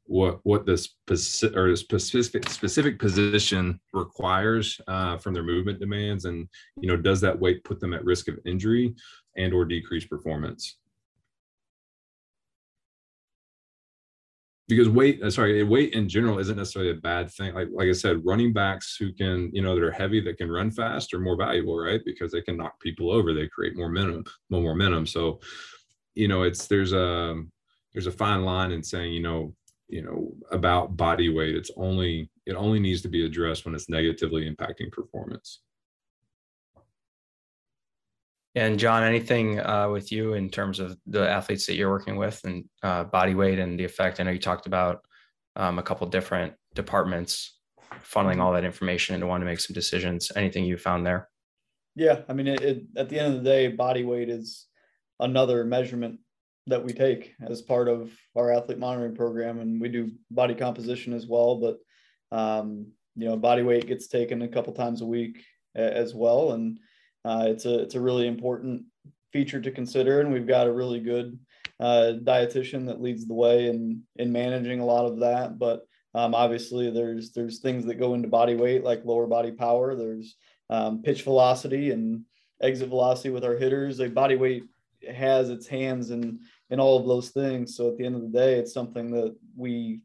what 0.04 0.40
what 0.42 0.66
the 0.66 0.76
specific 0.76 1.56
or 1.56 1.74
specific 1.76 2.48
specific 2.48 2.98
position 2.98 3.80
requires 3.92 4.80
uh, 4.88 5.16
from 5.18 5.34
their 5.34 5.42
movement 5.42 5.80
demands, 5.80 6.24
and 6.24 6.48
you 6.80 6.88
know, 6.88 6.96
does 6.96 7.20
that 7.20 7.38
weight 7.38 7.64
put 7.64 7.80
them 7.80 7.94
at 7.94 8.04
risk 8.04 8.28
of 8.28 8.38
injury 8.44 8.94
and 9.36 9.52
or 9.52 9.64
decreased 9.64 10.10
performance? 10.10 10.76
because 14.72 14.88
weight 14.88 15.22
uh, 15.22 15.30
sorry 15.30 15.62
weight 15.62 15.92
in 15.92 16.08
general 16.08 16.38
isn't 16.38 16.56
necessarily 16.56 16.90
a 16.90 16.94
bad 16.94 17.30
thing. 17.30 17.54
Like 17.54 17.68
like 17.72 17.88
i 17.88 17.92
said 17.92 18.24
running 18.24 18.52
backs 18.52 18.96
who 18.98 19.12
can 19.12 19.50
you 19.52 19.62
know 19.62 19.74
that 19.74 19.84
are 19.84 19.90
heavy 19.90 20.20
that 20.22 20.38
can 20.38 20.50
run 20.50 20.70
fast 20.70 21.12
are 21.12 21.20
more 21.20 21.36
valuable 21.36 21.78
right? 21.78 22.00
Because 22.04 22.32
they 22.32 22.42
can 22.42 22.56
knock 22.56 22.80
people 22.80 23.10
over. 23.10 23.34
They 23.34 23.48
create 23.48 23.76
more 23.76 23.90
momentum 23.90 24.24
more 24.50 24.62
momentum. 24.74 25.06
So 25.06 25.40
you 26.14 26.28
know 26.28 26.42
it's 26.42 26.66
there's 26.66 26.92
a 26.92 27.42
there's 27.92 28.06
a 28.06 28.12
fine 28.12 28.44
line 28.44 28.72
in 28.72 28.82
saying 28.82 29.12
you 29.12 29.22
know 29.22 29.54
you 29.92 30.02
know 30.02 30.32
about 30.50 30.96
body 30.96 31.28
weight 31.28 31.54
it's 31.54 31.70
only 31.76 32.30
it 32.46 32.54
only 32.54 32.80
needs 32.80 33.02
to 33.02 33.08
be 33.08 33.26
addressed 33.26 33.64
when 33.64 33.74
it's 33.74 33.88
negatively 33.88 34.50
impacting 34.50 34.90
performance 34.90 35.60
and 38.54 38.78
John, 38.78 39.02
anything 39.02 39.60
uh, 39.60 39.88
with 39.88 40.12
you 40.12 40.34
in 40.34 40.50
terms 40.50 40.78
of 40.78 40.98
the 41.06 41.26
athletes 41.26 41.66
that 41.66 41.74
you're 41.74 41.90
working 41.90 42.16
with 42.16 42.38
and 42.44 42.64
uh, 42.82 43.04
body 43.04 43.34
weight 43.34 43.58
and 43.58 43.78
the 43.78 43.84
effect? 43.84 44.20
I 44.20 44.24
know 44.24 44.30
you 44.30 44.38
talked 44.38 44.66
about 44.66 45.00
um, 45.56 45.78
a 45.78 45.82
couple 45.82 46.06
different 46.06 46.52
departments 46.74 47.58
funneling 48.04 48.40
all 48.40 48.52
that 48.52 48.64
information 48.64 49.14
into 49.14 49.26
one 49.26 49.40
to 49.40 49.46
make 49.46 49.60
some 49.60 49.72
decisions. 49.72 50.30
Anything 50.36 50.64
you 50.64 50.76
found 50.76 51.06
there? 51.06 51.28
Yeah, 51.94 52.20
I 52.28 52.34
mean, 52.34 52.46
it, 52.46 52.60
it, 52.62 52.82
at 52.96 53.08
the 53.08 53.18
end 53.18 53.34
of 53.34 53.42
the 53.42 53.48
day, 53.48 53.68
body 53.68 54.04
weight 54.04 54.28
is 54.28 54.66
another 55.18 55.64
measurement 55.64 56.20
that 56.66 56.84
we 56.84 56.92
take 56.92 57.34
as 57.42 57.62
part 57.62 57.88
of 57.88 58.10
our 58.36 58.52
athlete 58.52 58.78
monitoring 58.78 59.14
program, 59.14 59.60
and 59.60 59.80
we 59.80 59.88
do 59.88 60.12
body 60.30 60.54
composition 60.54 61.12
as 61.12 61.26
well. 61.26 61.56
But 61.56 61.78
um, 62.36 62.86
you 63.16 63.28
know, 63.28 63.36
body 63.36 63.62
weight 63.62 63.86
gets 63.86 64.06
taken 64.06 64.42
a 64.42 64.48
couple 64.48 64.72
times 64.72 65.02
a 65.02 65.06
week 65.06 65.44
as 65.74 66.14
well, 66.14 66.52
and 66.52 66.78
uh, 67.24 67.46
it's 67.48 67.64
a 67.64 67.80
it's 67.80 67.94
a 67.94 68.00
really 68.00 68.26
important 68.26 68.84
feature 69.32 69.60
to 69.60 69.70
consider, 69.70 70.20
and 70.20 70.32
we've 70.32 70.46
got 70.46 70.66
a 70.66 70.72
really 70.72 71.00
good 71.00 71.38
uh, 71.80 72.12
dietitian 72.22 72.86
that 72.86 73.00
leads 73.00 73.26
the 73.26 73.34
way 73.34 73.66
in 73.66 74.02
in 74.16 74.32
managing 74.32 74.80
a 74.80 74.86
lot 74.86 75.06
of 75.06 75.20
that. 75.20 75.58
But 75.58 75.86
um, 76.14 76.34
obviously, 76.34 76.90
there's 76.90 77.32
there's 77.32 77.60
things 77.60 77.84
that 77.86 77.98
go 77.98 78.14
into 78.14 78.28
body 78.28 78.54
weight 78.54 78.84
like 78.84 79.04
lower 79.04 79.26
body 79.26 79.52
power. 79.52 79.94
There's 79.94 80.36
um, 80.70 81.02
pitch 81.02 81.22
velocity 81.22 81.90
and 81.90 82.24
exit 82.60 82.88
velocity 82.88 83.30
with 83.30 83.44
our 83.44 83.56
hitters. 83.56 84.00
A 84.00 84.08
body 84.08 84.36
weight 84.36 84.64
has 85.12 85.50
its 85.50 85.66
hands 85.66 86.10
in 86.10 86.40
in 86.72 86.80
all 86.80 86.98
of 86.98 87.06
those 87.06 87.28
things. 87.28 87.76
So 87.76 87.90
at 87.90 87.98
the 87.98 88.06
end 88.06 88.16
of 88.16 88.22
the 88.22 88.28
day, 88.28 88.54
it's 88.54 88.72
something 88.72 89.10
that 89.12 89.36
we 89.54 90.00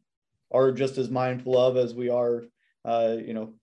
are 0.52 0.70
just 0.70 0.98
as 0.98 1.08
mindful 1.08 1.58
of 1.58 1.78
as 1.78 1.94
we 1.94 2.10
are, 2.10 2.44
uh, 2.84 3.16
you 3.18 3.32
know, 3.32 3.54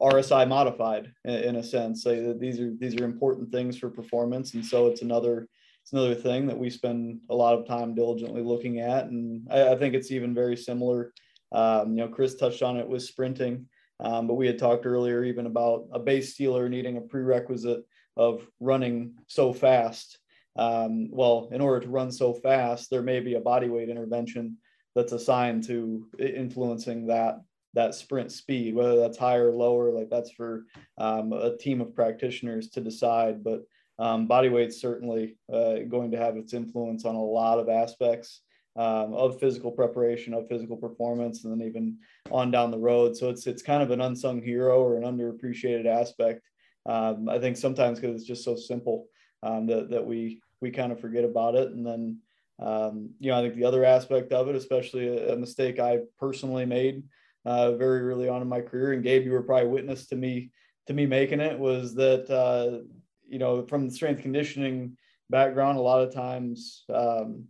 RSI 0.00 0.46
modified 0.48 1.12
in, 1.24 1.34
in 1.34 1.56
a 1.56 1.62
sense. 1.62 2.02
That 2.02 2.38
these 2.40 2.60
are 2.60 2.72
these 2.78 2.96
are 2.96 3.04
important 3.04 3.52
things 3.52 3.78
for 3.78 3.88
performance, 3.88 4.54
and 4.54 4.66
so 4.66 4.88
it's 4.88 5.02
another 5.02 5.48
it's 5.82 5.92
another 5.92 6.16
thing 6.16 6.48
that 6.48 6.58
we 6.58 6.68
spend 6.68 7.20
a 7.30 7.34
lot 7.34 7.56
of 7.56 7.66
time 7.66 7.94
diligently 7.94 8.42
looking 8.42 8.80
at. 8.80 9.06
And 9.06 9.46
I, 9.48 9.68
I 9.68 9.76
think 9.76 9.94
it's 9.94 10.10
even 10.10 10.34
very 10.34 10.56
similar. 10.56 11.12
Um, 11.52 11.90
you 11.90 12.04
know, 12.04 12.08
Chris 12.08 12.34
touched 12.34 12.62
on 12.62 12.76
it 12.76 12.88
with 12.88 13.04
sprinting, 13.04 13.66
um, 14.00 14.26
but 14.26 14.34
we 14.34 14.48
had 14.48 14.58
talked 14.58 14.84
earlier 14.84 15.22
even 15.22 15.46
about 15.46 15.86
a 15.92 16.00
base 16.00 16.34
stealer 16.34 16.68
needing 16.68 16.96
a 16.96 17.02
prerequisite 17.02 17.84
of 18.16 18.44
running 18.58 19.14
so 19.28 19.52
fast. 19.52 20.18
Um, 20.56 21.08
well, 21.10 21.48
in 21.52 21.60
order 21.60 21.80
to 21.80 21.90
run 21.90 22.10
so 22.10 22.32
fast, 22.32 22.90
there 22.90 23.02
may 23.02 23.20
be 23.20 23.34
a 23.34 23.40
body 23.40 23.68
weight 23.68 23.88
intervention 23.88 24.56
that's 24.94 25.12
assigned 25.12 25.64
to 25.64 26.08
influencing 26.18 27.06
that 27.08 27.40
that 27.74 27.94
sprint 27.94 28.32
speed, 28.32 28.74
whether 28.74 28.96
that's 28.96 29.18
higher 29.18 29.50
or 29.50 29.54
lower, 29.54 29.92
like 29.92 30.08
that's 30.08 30.30
for 30.30 30.64
um, 30.96 31.34
a 31.34 31.58
team 31.58 31.82
of 31.82 31.94
practitioners 31.94 32.70
to 32.70 32.80
decide. 32.80 33.44
But 33.44 33.64
um, 33.98 34.26
body 34.26 34.48
weight's 34.48 34.80
certainly 34.80 35.36
uh, 35.52 35.80
going 35.88 36.10
to 36.12 36.16
have 36.16 36.38
its 36.38 36.54
influence 36.54 37.04
on 37.04 37.14
a 37.14 37.22
lot 37.22 37.58
of 37.58 37.68
aspects 37.68 38.40
um, 38.76 39.12
of 39.12 39.38
physical 39.38 39.70
preparation, 39.70 40.32
of 40.32 40.48
physical 40.48 40.76
performance, 40.76 41.44
and 41.44 41.52
then 41.52 41.66
even 41.66 41.98
on 42.30 42.50
down 42.50 42.70
the 42.70 42.78
road. 42.78 43.14
So 43.16 43.28
it's 43.28 43.46
it's 43.46 43.62
kind 43.62 43.82
of 43.82 43.90
an 43.90 44.00
unsung 44.00 44.42
hero 44.42 44.82
or 44.82 44.96
an 44.96 45.02
underappreciated 45.02 45.86
aspect. 45.86 46.42
Um, 46.86 47.28
I 47.28 47.38
think 47.38 47.56
sometimes 47.56 48.00
because 48.00 48.16
it's 48.16 48.28
just 48.28 48.44
so 48.44 48.56
simple 48.56 49.06
um, 49.42 49.66
that 49.66 49.90
that 49.90 50.06
we 50.06 50.40
we 50.60 50.70
kind 50.70 50.92
of 50.92 51.00
forget 51.00 51.24
about 51.24 51.54
it, 51.54 51.70
and 51.70 51.86
then. 51.86 52.18
Um, 52.58 53.10
you 53.20 53.30
know, 53.30 53.38
I 53.38 53.42
think 53.42 53.54
the 53.54 53.66
other 53.66 53.84
aspect 53.84 54.32
of 54.32 54.48
it, 54.48 54.54
especially 54.54 55.08
a, 55.08 55.34
a 55.34 55.36
mistake 55.36 55.78
I 55.78 55.98
personally 56.18 56.64
made, 56.64 57.02
uh, 57.44 57.72
very 57.72 58.00
early 58.00 58.30
on 58.30 58.40
in 58.40 58.48
my 58.48 58.62
career. 58.62 58.92
And 58.92 59.02
Gabe, 59.02 59.26
you 59.26 59.32
were 59.32 59.42
probably 59.42 59.68
witness 59.68 60.06
to 60.06 60.16
me 60.16 60.52
to 60.86 60.94
me 60.94 61.06
making 61.06 61.40
it 61.40 61.58
was 61.58 61.94
that 61.94 62.30
uh, 62.30 62.84
you 63.28 63.38
know 63.38 63.64
from 63.66 63.86
the 63.86 63.94
strength 63.94 64.22
conditioning 64.22 64.96
background, 65.30 65.78
a 65.78 65.82
lot 65.82 66.02
of 66.02 66.14
times 66.14 66.84
um, 66.92 67.44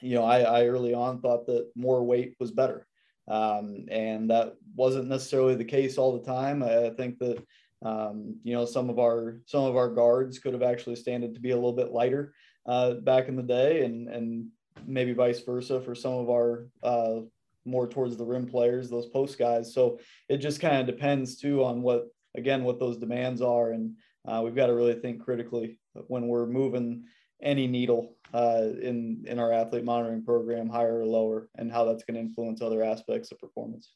you 0.00 0.14
know 0.14 0.24
I, 0.24 0.40
I 0.40 0.66
early 0.66 0.94
on 0.94 1.20
thought 1.20 1.46
that 1.46 1.70
more 1.74 2.02
weight 2.04 2.34
was 2.38 2.50
better, 2.50 2.86
um, 3.28 3.86
and 3.90 4.30
that 4.30 4.54
wasn't 4.74 5.08
necessarily 5.08 5.54
the 5.54 5.64
case 5.64 5.98
all 5.98 6.18
the 6.18 6.26
time. 6.26 6.62
I, 6.62 6.90
think 6.90 7.18
that 7.18 7.42
um, 7.82 8.36
you 8.42 8.54
know 8.54 8.64
some 8.64 8.90
of 8.90 8.98
our 8.98 9.40
some 9.46 9.64
of 9.64 9.76
our 9.76 9.88
guards 9.88 10.38
could 10.38 10.52
have 10.52 10.62
actually 10.62 10.96
standed 10.96 11.34
to 11.34 11.40
be 11.40 11.50
a 11.50 11.54
little 11.54 11.72
bit 11.72 11.92
lighter 11.92 12.34
uh, 12.66 12.94
back 12.94 13.28
in 13.28 13.36
the 13.36 13.42
day, 13.42 13.84
and 13.84 14.08
and 14.08 14.48
maybe 14.86 15.12
vice 15.12 15.40
versa 15.40 15.80
for 15.80 15.94
some 15.94 16.12
of 16.12 16.30
our 16.30 16.68
uh, 16.82 17.20
more 17.68 17.86
towards 17.86 18.16
the 18.16 18.24
rim 18.24 18.46
players, 18.46 18.88
those 18.88 19.06
post 19.06 19.38
guys. 19.38 19.72
So 19.72 20.00
it 20.28 20.38
just 20.38 20.60
kind 20.60 20.76
of 20.78 20.86
depends 20.86 21.36
too 21.36 21.62
on 21.64 21.82
what, 21.82 22.06
again, 22.36 22.64
what 22.64 22.80
those 22.80 22.96
demands 22.96 23.42
are. 23.42 23.72
And 23.72 23.96
uh, 24.26 24.40
we've 24.44 24.54
got 24.54 24.66
to 24.66 24.74
really 24.74 24.94
think 24.94 25.22
critically 25.22 25.78
when 26.06 26.28
we're 26.28 26.46
moving 26.46 27.04
any 27.40 27.66
needle 27.66 28.16
uh, 28.34 28.64
in 28.82 29.24
in 29.26 29.38
our 29.38 29.52
athlete 29.52 29.84
monitoring 29.84 30.24
program, 30.24 30.68
higher 30.68 31.00
or 31.00 31.06
lower, 31.06 31.48
and 31.56 31.70
how 31.70 31.84
that's 31.84 32.02
going 32.04 32.14
to 32.14 32.20
influence 32.20 32.60
other 32.60 32.82
aspects 32.82 33.30
of 33.30 33.38
performance. 33.38 33.92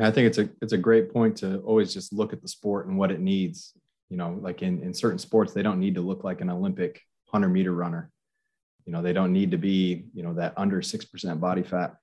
I 0.00 0.10
think 0.10 0.26
it's 0.26 0.38
a 0.38 0.48
it's 0.60 0.72
a 0.72 0.78
great 0.78 1.12
point 1.12 1.36
to 1.38 1.58
always 1.58 1.92
just 1.92 2.12
look 2.12 2.32
at 2.32 2.42
the 2.42 2.48
sport 2.48 2.86
and 2.86 2.96
what 2.96 3.10
it 3.10 3.20
needs. 3.20 3.72
You 4.08 4.16
know, 4.16 4.38
like 4.40 4.62
in 4.62 4.82
in 4.82 4.94
certain 4.94 5.18
sports, 5.18 5.52
they 5.52 5.62
don't 5.62 5.80
need 5.80 5.94
to 5.96 6.00
look 6.00 6.24
like 6.24 6.40
an 6.40 6.50
Olympic 6.50 7.00
hundred 7.26 7.48
meter 7.50 7.72
runner. 7.72 8.10
You 8.86 8.92
know, 8.92 9.02
they 9.02 9.12
don't 9.12 9.32
need 9.32 9.50
to 9.50 9.58
be 9.58 10.06
you 10.14 10.22
know 10.22 10.34
that 10.34 10.54
under 10.56 10.82
six 10.82 11.04
percent 11.04 11.40
body 11.40 11.62
fat 11.62 11.96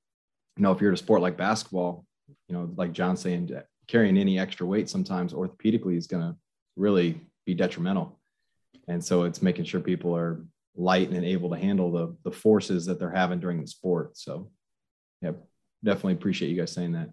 you 0.60 0.64
know, 0.64 0.74
if 0.74 0.82
you're 0.82 0.92
a 0.92 0.98
sport 0.98 1.22
like 1.22 1.38
basketball, 1.38 2.06
you 2.50 2.54
know, 2.54 2.70
like 2.76 2.92
John 2.92 3.16
saying, 3.16 3.56
uh, 3.56 3.62
carrying 3.88 4.18
any 4.18 4.38
extra 4.38 4.68
weight 4.68 4.90
sometimes 4.90 5.34
orthopedically 5.34 5.96
is 5.96 6.06
going 6.06 6.22
to 6.22 6.36
really 6.76 7.22
be 7.46 7.54
detrimental. 7.54 8.20
And 8.90 9.04
so 9.04 9.24
it's 9.24 9.42
making 9.42 9.66
sure 9.66 9.80
people 9.80 10.16
are 10.16 10.44
light 10.76 11.12
and 11.12 11.24
able 11.24 11.50
to 11.50 11.58
handle 11.58 11.92
the 11.92 12.16
the 12.24 12.32
forces 12.32 12.86
that 12.86 13.00
they're 13.00 13.10
having 13.10 13.40
during 13.40 13.62
the 13.62 13.68
sport. 13.68 14.18
So, 14.18 14.52
yeah, 15.22 15.32
definitely 15.84 16.14
appreciate 16.14 16.50
you 16.50 16.58
guys 16.58 16.74
saying 16.74 16.92
that. 16.92 17.10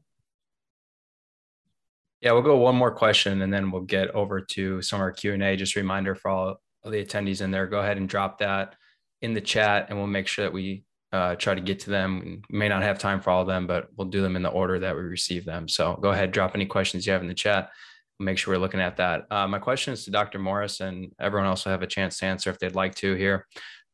Yeah, 2.21 2.33
we'll 2.33 2.43
go 2.43 2.57
one 2.57 2.77
more 2.77 2.95
question 2.95 3.43
and 3.43 3.53
then 3.53 3.71
we'll 3.71 3.83
get 3.83 4.11
over 4.11 4.41
to 4.41 4.81
some 4.83 4.99
of 4.99 5.03
our 5.03 5.13
Q 5.13 5.35
and 5.35 5.43
A. 5.43 5.57
Just 5.57 5.77
a 5.77 5.81
reminder 5.81 6.15
for 6.15 6.31
all 6.31 6.57
of 6.85 6.93
the 6.93 7.05
attendees 7.05 7.43
in 7.43 7.51
there, 7.51 7.67
go 7.67 7.81
ahead 7.81 7.97
and 7.97 8.09
drop 8.09 8.39
that 8.39 8.75
in 9.23 9.35
the 9.35 9.41
chat, 9.41 9.87
and 9.89 9.99
we'll 9.99 10.07
make 10.07 10.27
sure 10.27 10.45
that 10.45 10.53
we 10.53 10.85
uh, 11.13 11.35
try 11.37 11.55
to 11.55 11.61
get 11.61 11.81
to 11.81 11.91
them. 11.91 12.43
We 12.51 12.59
may 12.59 12.69
not 12.69 12.83
have 12.83 12.99
time 12.99 13.21
for 13.21 13.31
all 13.31 13.43
of 13.43 13.47
them, 13.47 13.67
but 13.67 13.89
we'll 13.97 14.09
do 14.09 14.23
them 14.23 14.37
in 14.37 14.43
the 14.43 14.51
order 14.51 14.79
that 14.79 14.95
we 14.95 15.03
receive 15.03 15.45
them. 15.45 15.69
So 15.69 15.99
go 16.01 16.11
ahead, 16.11 16.33
drop 16.33 16.55
any 16.55 16.67
questions 16.67 17.07
you 17.07 17.13
have 17.13 17.23
in 17.23 17.29
the 17.29 17.35
chat. 17.35 17.71
We'll 18.19 18.27
make 18.27 18.39
sure 18.39 18.55
we're 18.55 18.61
looking 18.61 18.81
at 18.81 18.97
that. 18.97 19.27
Uh, 19.31 19.47
my 19.47 19.59
question 19.59 19.93
is 19.93 20.05
to 20.05 20.11
Dr. 20.11 20.39
Morris, 20.39 20.81
and 20.81 21.13
everyone 21.21 21.49
else 21.49 21.65
will 21.65 21.73
have 21.73 21.83
a 21.83 21.87
chance 21.87 22.19
to 22.19 22.27
answer 22.27 22.51
if 22.51 22.59
they'd 22.59 22.75
like 22.75 22.95
to 22.97 23.15
here. 23.15 23.47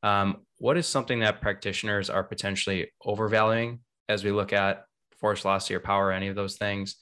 Um, 0.02 0.42
what 0.58 0.76
is 0.76 0.86
something 0.86 1.20
that 1.20 1.40
practitioners 1.40 2.10
are 2.10 2.24
potentially 2.24 2.90
overvaluing 3.04 3.80
as 4.08 4.24
we 4.24 4.32
look 4.32 4.52
at 4.52 4.84
force 5.18 5.42
velocity 5.42 5.74
or 5.74 5.80
power, 5.80 6.10
any 6.10 6.28
of 6.28 6.34
those 6.34 6.56
things, 6.56 6.96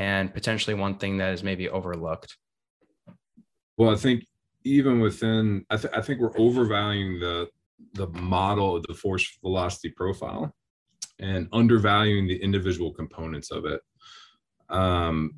and 0.00 0.32
potentially 0.32 0.72
one 0.72 0.94
thing 0.94 1.18
that 1.18 1.34
is 1.34 1.42
maybe 1.42 1.68
overlooked? 1.68 2.38
Well, 3.76 3.90
I 3.90 3.96
think 3.96 4.24
even 4.64 4.98
within, 4.98 5.66
I, 5.68 5.76
th- 5.76 5.92
I 5.94 6.00
think 6.00 6.20
we're 6.20 6.38
overvaluing 6.38 7.20
the 7.20 7.48
the 7.94 8.08
model 8.08 8.76
of 8.76 8.82
the 8.86 8.94
force 8.94 9.26
velocity 9.42 9.88
profile 9.88 10.54
and 11.18 11.48
undervaluing 11.52 12.26
the 12.26 12.36
individual 12.42 12.92
components 12.92 13.50
of 13.50 13.64
it. 13.64 13.80
Um, 14.68 15.32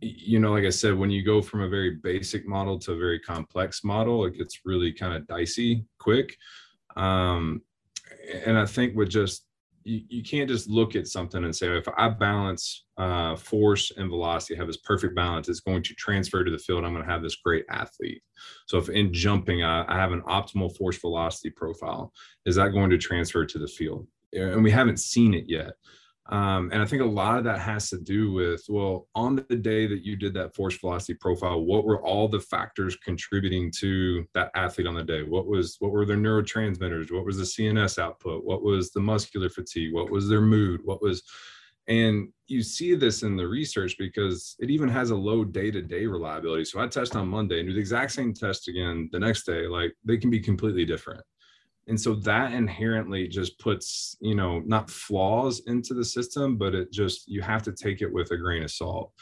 you 0.00 0.38
know, 0.38 0.52
like 0.52 0.64
I 0.64 0.70
said, 0.70 0.96
when 0.96 1.10
you 1.10 1.24
go 1.24 1.42
from 1.42 1.62
a 1.62 1.68
very 1.68 1.96
basic 1.96 2.46
model 2.46 2.78
to 2.80 2.92
a 2.92 2.96
very 2.96 3.18
complex 3.18 3.84
model, 3.84 4.24
it 4.24 4.38
gets 4.38 4.60
really 4.64 4.92
kind 4.92 5.14
of 5.14 5.26
dicey 5.26 5.84
quick. 5.98 6.36
Um, 6.96 7.62
and 8.46 8.56
I 8.56 8.66
think 8.66 8.96
with 8.96 9.10
just 9.10 9.44
you, 9.82 10.02
you 10.08 10.22
can't 10.22 10.48
just 10.48 10.68
look 10.68 10.94
at 10.94 11.06
something 11.06 11.44
and 11.44 11.54
say, 11.54 11.68
if 11.76 11.86
I 11.96 12.08
balance 12.10 12.84
uh, 12.96 13.36
force 13.36 13.92
and 13.96 14.08
velocity, 14.08 14.54
have 14.56 14.66
this 14.66 14.76
perfect 14.78 15.14
balance, 15.14 15.48
it's 15.48 15.60
going 15.60 15.82
to 15.82 15.94
transfer 15.94 16.44
to 16.44 16.50
the 16.50 16.58
field. 16.58 16.84
I'm 16.84 16.92
going 16.92 17.04
to 17.04 17.10
have 17.10 17.22
this 17.22 17.36
great 17.36 17.64
athlete. 17.70 18.22
So 18.66 18.78
if 18.78 18.88
in 18.88 19.12
jumping, 19.12 19.62
uh, 19.62 19.84
I 19.88 19.96
have 19.96 20.12
an 20.12 20.22
optimal 20.22 20.76
force 20.76 20.98
velocity 20.98 21.50
profile, 21.50 22.12
is 22.46 22.56
that 22.56 22.72
going 22.72 22.90
to 22.90 22.98
transfer 22.98 23.46
to 23.46 23.58
the 23.58 23.68
field? 23.68 24.06
and 24.32 24.62
we 24.62 24.70
haven't 24.70 25.00
seen 25.00 25.34
it 25.34 25.44
yet. 25.48 25.72
Um, 26.30 26.70
and 26.72 26.80
I 26.80 26.86
think 26.86 27.02
a 27.02 27.06
lot 27.06 27.38
of 27.38 27.44
that 27.44 27.58
has 27.58 27.90
to 27.90 27.98
do 27.98 28.32
with, 28.32 28.64
well, 28.68 29.08
on 29.16 29.44
the 29.48 29.56
day 29.56 29.88
that 29.88 30.04
you 30.04 30.14
did 30.14 30.32
that 30.34 30.54
force 30.54 30.78
velocity 30.78 31.14
profile, 31.14 31.60
what 31.60 31.84
were 31.84 32.00
all 32.04 32.28
the 32.28 32.38
factors 32.38 32.96
contributing 32.96 33.72
to 33.78 34.24
that 34.34 34.52
athlete 34.54 34.86
on 34.86 34.94
the 34.94 35.02
day? 35.02 35.24
What 35.24 35.46
was, 35.46 35.76
what 35.80 35.90
were 35.90 36.06
their 36.06 36.16
neurotransmitters? 36.16 37.10
What 37.10 37.24
was 37.24 37.38
the 37.38 37.42
CNS 37.42 37.98
output? 37.98 38.44
What 38.44 38.62
was 38.62 38.92
the 38.92 39.00
muscular 39.00 39.48
fatigue? 39.48 39.92
What 39.92 40.10
was 40.10 40.28
their 40.28 40.40
mood? 40.40 40.82
What 40.84 41.02
was, 41.02 41.24
and 41.88 42.28
you 42.46 42.62
see 42.62 42.94
this 42.94 43.24
in 43.24 43.36
the 43.36 43.48
research 43.48 43.96
because 43.98 44.54
it 44.60 44.70
even 44.70 44.88
has 44.88 45.10
a 45.10 45.16
low 45.16 45.44
day-to-day 45.44 46.06
reliability. 46.06 46.64
So 46.64 46.78
I 46.78 46.86
test 46.86 47.16
on 47.16 47.26
Monday 47.26 47.58
and 47.58 47.68
do 47.68 47.74
the 47.74 47.80
exact 47.80 48.12
same 48.12 48.32
test 48.32 48.68
again 48.68 49.08
the 49.10 49.18
next 49.18 49.46
day. 49.46 49.66
Like 49.66 49.94
they 50.04 50.16
can 50.16 50.30
be 50.30 50.38
completely 50.38 50.84
different 50.84 51.24
and 51.90 52.00
so 52.00 52.14
that 52.14 52.52
inherently 52.52 53.26
just 53.26 53.58
puts 53.58 54.16
you 54.20 54.34
know 54.34 54.60
not 54.60 54.88
flaws 54.88 55.60
into 55.66 55.92
the 55.92 56.04
system 56.04 56.56
but 56.56 56.74
it 56.74 56.90
just 56.92 57.28
you 57.28 57.42
have 57.42 57.62
to 57.64 57.72
take 57.72 58.00
it 58.00 58.10
with 58.10 58.30
a 58.30 58.36
grain 58.36 58.62
of 58.62 58.70
salt. 58.70 59.12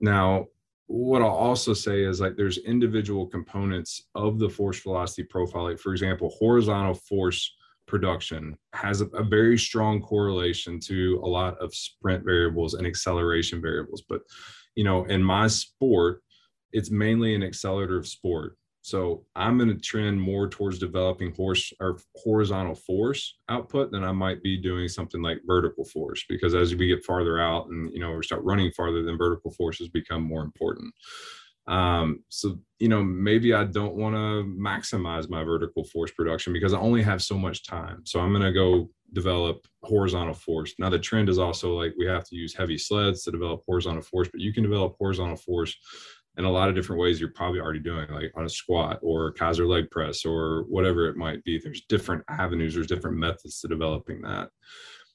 Now 0.00 0.46
what 0.86 1.22
i'll 1.22 1.28
also 1.28 1.72
say 1.72 2.02
is 2.02 2.20
like 2.20 2.36
there's 2.36 2.58
individual 2.58 3.26
components 3.26 4.02
of 4.14 4.38
the 4.38 4.48
force 4.48 4.78
velocity 4.80 5.24
profile. 5.24 5.64
Like 5.64 5.78
for 5.78 5.92
example 5.92 6.28
horizontal 6.38 6.94
force 6.94 7.50
production 7.86 8.56
has 8.74 9.00
a, 9.00 9.06
a, 9.06 9.22
very 9.22 9.58
strong 9.58 10.00
correlation 10.00 10.80
to 10.80 11.20
a 11.22 11.28
lot 11.28 11.58
of 11.58 11.74
sprint 11.74 12.24
variables 12.24 12.74
and 12.74 12.86
acceleration 12.86 13.60
variables. 13.60 14.02
But 14.06 14.20
you 14.74 14.84
know 14.84 15.04
in 15.04 15.22
my 15.22 15.46
sport 15.46 16.22
it's 16.72 16.90
mainly 16.90 17.34
an 17.34 17.42
accelerator 17.42 17.96
of 17.96 18.06
sport 18.06 18.58
so 18.84 19.24
I'm 19.34 19.56
going 19.56 19.70
to 19.70 19.80
trend 19.80 20.20
more 20.20 20.46
towards 20.46 20.78
developing 20.78 21.34
horse 21.34 21.72
or 21.80 21.98
horizontal 22.16 22.74
force 22.74 23.38
output 23.48 23.90
than 23.90 24.04
I 24.04 24.12
might 24.12 24.42
be 24.42 24.58
doing 24.58 24.88
something 24.88 25.22
like 25.22 25.38
vertical 25.46 25.86
force 25.86 26.22
because 26.28 26.54
as 26.54 26.74
we 26.74 26.88
get 26.88 27.02
farther 27.02 27.40
out 27.40 27.68
and 27.68 27.90
you 27.94 28.00
know 28.00 28.12
we 28.12 28.22
start 28.22 28.44
running 28.44 28.70
farther, 28.72 29.02
then 29.02 29.16
vertical 29.16 29.52
forces 29.52 29.88
become 29.88 30.22
more 30.22 30.42
important. 30.42 30.92
Um, 31.66 32.24
so 32.28 32.58
you 32.78 32.90
know 32.90 33.02
maybe 33.02 33.54
I 33.54 33.64
don't 33.64 33.94
want 33.94 34.16
to 34.16 34.44
maximize 34.54 35.30
my 35.30 35.42
vertical 35.44 35.84
force 35.84 36.10
production 36.10 36.52
because 36.52 36.74
I 36.74 36.78
only 36.78 37.02
have 37.02 37.22
so 37.22 37.38
much 37.38 37.66
time. 37.66 38.02
So 38.04 38.20
I'm 38.20 38.32
going 38.32 38.42
to 38.42 38.52
go 38.52 38.90
develop 39.14 39.66
horizontal 39.82 40.34
force. 40.34 40.74
Now 40.78 40.90
the 40.90 40.98
trend 40.98 41.30
is 41.30 41.38
also 41.38 41.72
like 41.72 41.94
we 41.96 42.04
have 42.04 42.24
to 42.24 42.36
use 42.36 42.54
heavy 42.54 42.76
sleds 42.76 43.22
to 43.22 43.30
develop 43.30 43.62
horizontal 43.66 44.02
force, 44.02 44.28
but 44.30 44.42
you 44.42 44.52
can 44.52 44.62
develop 44.62 44.96
horizontal 44.98 45.38
force 45.38 45.74
in 46.36 46.44
a 46.44 46.50
lot 46.50 46.68
of 46.68 46.74
different 46.74 47.00
ways 47.00 47.20
you're 47.20 47.30
probably 47.30 47.60
already 47.60 47.78
doing 47.78 48.10
like 48.10 48.32
on 48.36 48.44
a 48.44 48.48
squat 48.48 48.98
or 49.02 49.32
Keiser 49.34 49.68
leg 49.68 49.90
press 49.90 50.24
or 50.24 50.64
whatever 50.68 51.08
it 51.08 51.16
might 51.16 51.42
be. 51.44 51.58
There's 51.58 51.82
different 51.88 52.24
avenues 52.28 52.74
there's 52.74 52.86
different 52.86 53.16
methods 53.16 53.60
to 53.60 53.68
developing 53.68 54.20
that. 54.22 54.50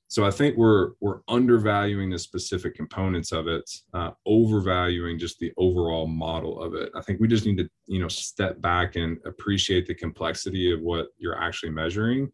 So 0.08 0.26
i 0.26 0.32
think 0.32 0.58
we're 0.58 0.92
we're 1.02 1.20
undervaluing 1.28 2.10
the 2.10 2.18
specific 2.18 2.74
components 2.74 3.32
of 3.32 3.48
it 3.48 3.70
uh, 3.94 4.12
overvaluing 4.26 5.20
just 5.20 5.38
the 5.40 5.52
overall 5.58 6.08
model 6.08 6.62
of 6.62 6.74
it. 6.74 6.92
I 6.96 7.02
think 7.02 7.20
we 7.20 7.28
just 7.28 7.46
need 7.46 7.58
to 7.58 7.70
you 7.88 8.00
know 8.00 8.08
step 8.08 8.62
back 8.62 8.96
and 8.96 9.18
appreciate 9.26 9.88
the 9.88 9.96
complexity 9.96 10.72
of 10.72 10.82
what 10.82 11.10
you're 11.18 11.40
actually 11.40 11.72
measuring 11.72 12.32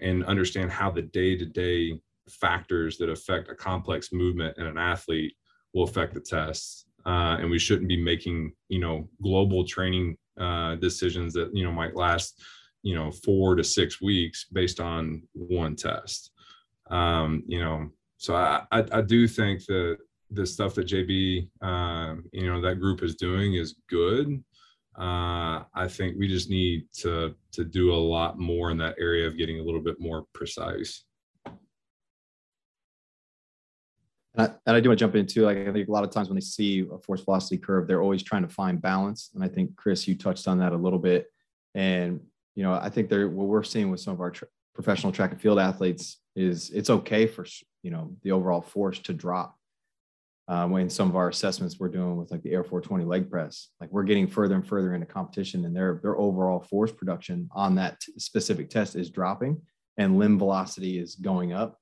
and 0.00 0.24
understand 0.24 0.70
how 0.70 0.90
the 0.90 1.02
day-to-day 1.02 2.00
factors 2.28 2.98
that 2.98 3.08
affect 3.08 3.50
a 3.50 3.54
complex 3.54 4.12
movement 4.12 4.56
in 4.58 4.66
an 4.66 4.78
athlete 4.78 5.34
will 5.74 5.84
affect 5.84 6.14
the 6.14 6.20
tests 6.20 6.86
uh, 7.06 7.36
and 7.40 7.50
we 7.50 7.58
shouldn't 7.58 7.88
be 7.88 8.02
making 8.02 8.52
you 8.68 8.78
know 8.78 9.08
global 9.22 9.64
training 9.64 10.16
uh, 10.38 10.76
decisions 10.76 11.32
that 11.34 11.50
you 11.54 11.64
know 11.64 11.72
might 11.72 11.96
last 11.96 12.42
you 12.82 12.94
know 12.94 13.10
four 13.10 13.54
to 13.54 13.64
six 13.64 14.00
weeks 14.00 14.46
based 14.52 14.80
on 14.80 15.22
one 15.32 15.76
test. 15.76 16.30
Um, 16.90 17.44
you 17.46 17.60
know 17.60 17.90
so 18.18 18.36
I, 18.36 18.62
I, 18.70 18.84
I 18.92 19.02
do 19.02 19.26
think 19.26 19.64
that 19.66 19.98
the 20.30 20.46
stuff 20.46 20.74
that 20.74 20.86
JB 20.86 21.48
um, 21.60 22.24
you 22.32 22.46
know 22.46 22.60
that 22.60 22.80
group 22.80 23.02
is 23.02 23.16
doing 23.16 23.54
is 23.54 23.76
good. 23.88 24.42
Uh, 24.98 25.64
i 25.74 25.88
think 25.88 26.18
we 26.18 26.28
just 26.28 26.50
need 26.50 26.84
to 26.92 27.34
to 27.50 27.64
do 27.64 27.94
a 27.94 28.04
lot 28.16 28.38
more 28.38 28.70
in 28.70 28.76
that 28.76 28.94
area 29.00 29.26
of 29.26 29.38
getting 29.38 29.58
a 29.58 29.62
little 29.62 29.80
bit 29.80 29.98
more 29.98 30.26
precise 30.34 31.04
And 34.34 34.46
I, 34.46 34.54
and 34.66 34.76
I 34.76 34.80
do 34.80 34.88
want 34.88 34.98
to 34.98 35.04
jump 35.04 35.14
into 35.14 35.42
like 35.42 35.58
I 35.58 35.72
think 35.72 35.88
a 35.88 35.92
lot 35.92 36.04
of 36.04 36.10
times 36.10 36.28
when 36.28 36.36
they 36.36 36.40
see 36.40 36.86
a 36.90 36.98
force 36.98 37.22
velocity 37.22 37.58
curve, 37.58 37.86
they're 37.86 38.02
always 38.02 38.22
trying 38.22 38.42
to 38.42 38.48
find 38.48 38.80
balance. 38.80 39.30
And 39.34 39.44
I 39.44 39.48
think 39.48 39.76
Chris, 39.76 40.08
you 40.08 40.16
touched 40.16 40.48
on 40.48 40.58
that 40.58 40.72
a 40.72 40.76
little 40.76 40.98
bit. 40.98 41.26
And 41.74 42.20
you 42.54 42.62
know, 42.62 42.72
I 42.74 42.88
think 42.88 43.08
they're 43.08 43.28
what 43.28 43.46
we're 43.46 43.62
seeing 43.62 43.90
with 43.90 44.00
some 44.00 44.14
of 44.14 44.20
our 44.20 44.30
tr- 44.30 44.44
professional 44.74 45.12
track 45.12 45.32
and 45.32 45.40
field 45.40 45.58
athletes 45.58 46.18
is 46.34 46.70
it's 46.70 46.90
okay 46.90 47.26
for 47.26 47.44
you 47.82 47.90
know 47.90 48.14
the 48.22 48.32
overall 48.32 48.62
force 48.62 48.98
to 49.00 49.12
drop. 49.12 49.56
Uh, 50.48 50.66
when 50.66 50.90
some 50.90 51.08
of 51.08 51.14
our 51.14 51.28
assessments 51.28 51.78
we're 51.78 51.88
doing 51.88 52.16
with 52.16 52.30
like 52.32 52.42
the 52.42 52.52
A420 52.52 53.06
leg 53.06 53.30
press, 53.30 53.68
like 53.80 53.90
we're 53.92 54.02
getting 54.02 54.26
further 54.26 54.56
and 54.56 54.66
further 54.66 54.92
into 54.92 55.06
competition, 55.06 55.64
and 55.64 55.76
their 55.76 56.00
their 56.02 56.18
overall 56.18 56.60
force 56.60 56.90
production 56.90 57.48
on 57.52 57.74
that 57.76 58.00
t- 58.00 58.12
specific 58.18 58.68
test 58.68 58.96
is 58.96 59.10
dropping, 59.10 59.60
and 59.98 60.18
limb 60.18 60.38
velocity 60.38 60.98
is 60.98 61.14
going 61.14 61.52
up 61.52 61.78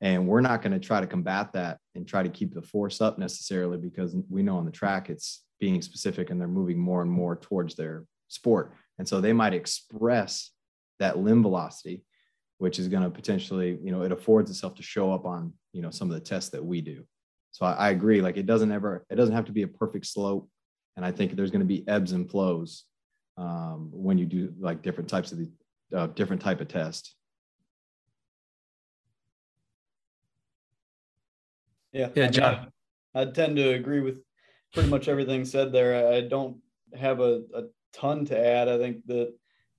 and 0.00 0.26
we're 0.26 0.40
not 0.40 0.62
going 0.62 0.72
to 0.72 0.78
try 0.78 1.00
to 1.00 1.06
combat 1.06 1.52
that 1.52 1.78
and 1.94 2.06
try 2.06 2.22
to 2.22 2.28
keep 2.28 2.54
the 2.54 2.62
force 2.62 3.00
up 3.00 3.18
necessarily 3.18 3.76
because 3.76 4.16
we 4.28 4.42
know 4.42 4.56
on 4.56 4.64
the 4.64 4.70
track 4.70 5.10
it's 5.10 5.44
being 5.58 5.82
specific 5.82 6.30
and 6.30 6.40
they're 6.40 6.48
moving 6.48 6.78
more 6.78 7.02
and 7.02 7.10
more 7.10 7.36
towards 7.36 7.74
their 7.74 8.04
sport. 8.28 8.72
And 8.98 9.06
so 9.06 9.20
they 9.20 9.32
might 9.32 9.54
express 9.54 10.50
that 10.98 11.18
limb 11.18 11.42
velocity, 11.42 12.02
which 12.58 12.78
is 12.78 12.88
going 12.88 13.02
to 13.02 13.10
potentially, 13.10 13.78
you 13.82 13.92
know, 13.92 14.02
it 14.02 14.12
affords 14.12 14.50
itself 14.50 14.74
to 14.76 14.82
show 14.82 15.12
up 15.12 15.26
on, 15.26 15.52
you 15.72 15.82
know, 15.82 15.90
some 15.90 16.08
of 16.08 16.14
the 16.14 16.20
tests 16.20 16.50
that 16.50 16.64
we 16.64 16.80
do. 16.80 17.04
So 17.52 17.66
I, 17.66 17.72
I 17.72 17.90
agree. 17.90 18.22
Like 18.22 18.36
it 18.36 18.46
doesn't 18.46 18.72
ever, 18.72 19.04
it 19.10 19.16
doesn't 19.16 19.34
have 19.34 19.46
to 19.46 19.52
be 19.52 19.62
a 19.62 19.68
perfect 19.68 20.06
slope. 20.06 20.48
And 20.96 21.04
I 21.04 21.12
think 21.12 21.34
there's 21.34 21.50
going 21.50 21.60
to 21.60 21.66
be 21.66 21.86
ebbs 21.88 22.12
and 22.12 22.30
flows 22.30 22.84
um, 23.36 23.90
when 23.92 24.18
you 24.18 24.26
do 24.26 24.52
like 24.58 24.82
different 24.82 25.08
types 25.08 25.32
of 25.32 25.38
the 25.38 25.50
uh, 25.94 26.06
different 26.08 26.42
type 26.42 26.60
of 26.60 26.68
test. 26.68 27.14
Yeah. 31.92 32.08
Yeah, 32.14 32.28
John. 32.28 32.72
I, 33.14 33.22
I 33.22 33.24
tend 33.26 33.56
to 33.56 33.70
agree 33.70 34.00
with 34.00 34.18
pretty 34.72 34.88
much 34.88 35.08
everything 35.08 35.44
said 35.44 35.72
there. 35.72 36.12
I 36.12 36.20
don't 36.20 36.58
have 36.98 37.20
a, 37.20 37.42
a 37.54 37.62
ton 37.92 38.24
to 38.26 38.38
add. 38.38 38.68
I 38.68 38.78
think 38.78 39.06
that 39.06 39.32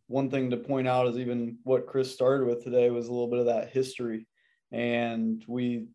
one 0.07 0.29
thing 0.29 0.49
to 0.49 0.57
point 0.57 0.87
out 0.87 1.07
is 1.07 1.17
even 1.17 1.57
what 1.63 1.87
Chris 1.87 2.13
started 2.13 2.45
with 2.45 2.63
today 2.63 2.89
was 2.89 3.07
a 3.07 3.11
little 3.11 3.29
bit 3.29 3.39
of 3.39 3.45
that 3.45 3.69
history. 3.69 4.27
And 4.71 5.43
we 5.47 5.87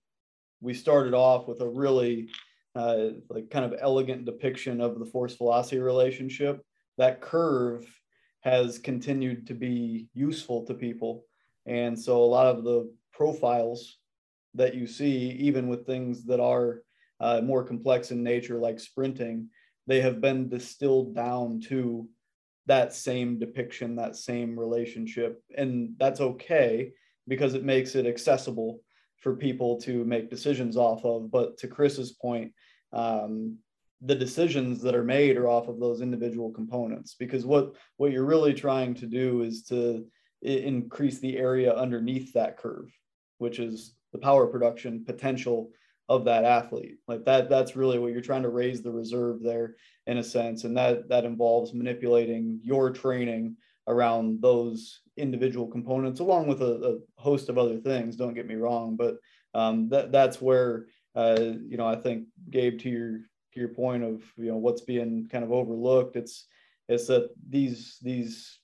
we 0.60 0.74
started 0.74 1.14
off 1.14 1.46
with 1.46 1.60
a 1.60 1.68
really 1.68 2.30
uh, 2.74 3.08
like 3.28 3.50
kind 3.50 3.64
of 3.64 3.78
elegant 3.80 4.24
depiction 4.24 4.80
of 4.80 4.98
the 4.98 5.06
force 5.06 5.34
velocity 5.36 5.78
relationship. 5.78 6.62
That 6.98 7.20
curve 7.20 7.86
has 8.40 8.78
continued 8.78 9.46
to 9.48 9.54
be 9.54 10.08
useful 10.14 10.64
to 10.66 10.74
people. 10.74 11.24
And 11.66 11.98
so 11.98 12.22
a 12.22 12.24
lot 12.24 12.46
of 12.46 12.64
the 12.64 12.90
profiles 13.12 13.98
that 14.56 14.74
you 14.74 14.86
see, 14.86 15.30
even 15.38 15.68
with 15.68 15.86
things 15.86 16.24
that 16.24 16.40
are 16.40 16.82
uh, 17.20 17.40
more 17.42 17.64
complex 17.64 18.10
in 18.10 18.22
nature, 18.22 18.58
like 18.58 18.80
sprinting, 18.80 19.48
they 19.86 20.00
have 20.00 20.20
been 20.20 20.48
distilled 20.48 21.14
down 21.14 21.60
to 21.60 22.08
that 22.66 22.92
same 22.92 23.38
depiction, 23.38 23.96
that 23.96 24.16
same 24.16 24.58
relationship. 24.58 25.40
And 25.56 25.94
that's 25.98 26.20
okay 26.20 26.92
because 27.28 27.54
it 27.54 27.64
makes 27.64 27.94
it 27.94 28.06
accessible 28.06 28.80
for 29.18 29.36
people 29.36 29.80
to 29.80 30.04
make 30.04 30.30
decisions 30.30 30.76
off 30.76 31.04
of. 31.04 31.30
But 31.30 31.58
to 31.58 31.68
Chris's 31.68 32.12
point, 32.12 32.52
um, 32.92 33.58
the 34.02 34.14
decisions 34.14 34.82
that 34.82 34.94
are 34.94 35.04
made 35.04 35.36
are 35.36 35.48
off 35.48 35.68
of 35.68 35.80
those 35.80 36.00
individual 36.00 36.50
components 36.50 37.14
because 37.18 37.46
what 37.46 37.74
what 37.96 38.12
you're 38.12 38.26
really 38.26 38.52
trying 38.52 38.94
to 38.94 39.06
do 39.06 39.42
is 39.42 39.62
to 39.64 40.04
increase 40.42 41.18
the 41.18 41.38
area 41.38 41.74
underneath 41.74 42.34
that 42.34 42.58
curve 42.58 42.92
which 43.38 43.58
is 43.58 43.94
the 44.16 44.22
power 44.22 44.46
production 44.46 45.04
potential 45.04 45.70
of 46.08 46.24
that 46.24 46.44
athlete. 46.44 46.96
Like 47.06 47.24
that 47.24 47.50
that's 47.50 47.76
really 47.76 47.98
what 47.98 48.12
you're 48.12 48.20
trying 48.20 48.42
to 48.42 48.48
raise 48.48 48.80
the 48.82 48.90
reserve 48.90 49.42
there 49.42 49.76
in 50.06 50.18
a 50.18 50.24
sense. 50.24 50.64
And 50.64 50.76
that 50.76 51.08
that 51.08 51.24
involves 51.24 51.74
manipulating 51.74 52.60
your 52.62 52.90
training 52.90 53.56
around 53.88 54.40
those 54.40 55.00
individual 55.16 55.66
components 55.66 56.20
along 56.20 56.46
with 56.46 56.60
a, 56.62 56.96
a 56.96 57.22
host 57.22 57.48
of 57.48 57.56
other 57.56 57.78
things 57.78 58.16
don't 58.16 58.34
get 58.34 58.46
me 58.46 58.54
wrong 58.54 58.96
but 58.96 59.16
um, 59.54 59.88
that 59.88 60.12
that's 60.12 60.42
where 60.42 60.86
uh, 61.14 61.52
you 61.66 61.76
know 61.76 61.86
i 61.86 61.96
think 61.96 62.26
gabe 62.50 62.78
to 62.78 62.90
your 62.90 63.12
to 63.52 63.60
your 63.60 63.68
point 63.68 64.02
of 64.02 64.22
you 64.36 64.50
know 64.50 64.56
what's 64.56 64.82
being 64.82 65.28
kind 65.30 65.44
of 65.44 65.52
overlooked 65.52 66.16
it's 66.16 66.46
it's 66.88 67.06
that 67.06 67.30
these 67.48 67.98
these 68.02 68.58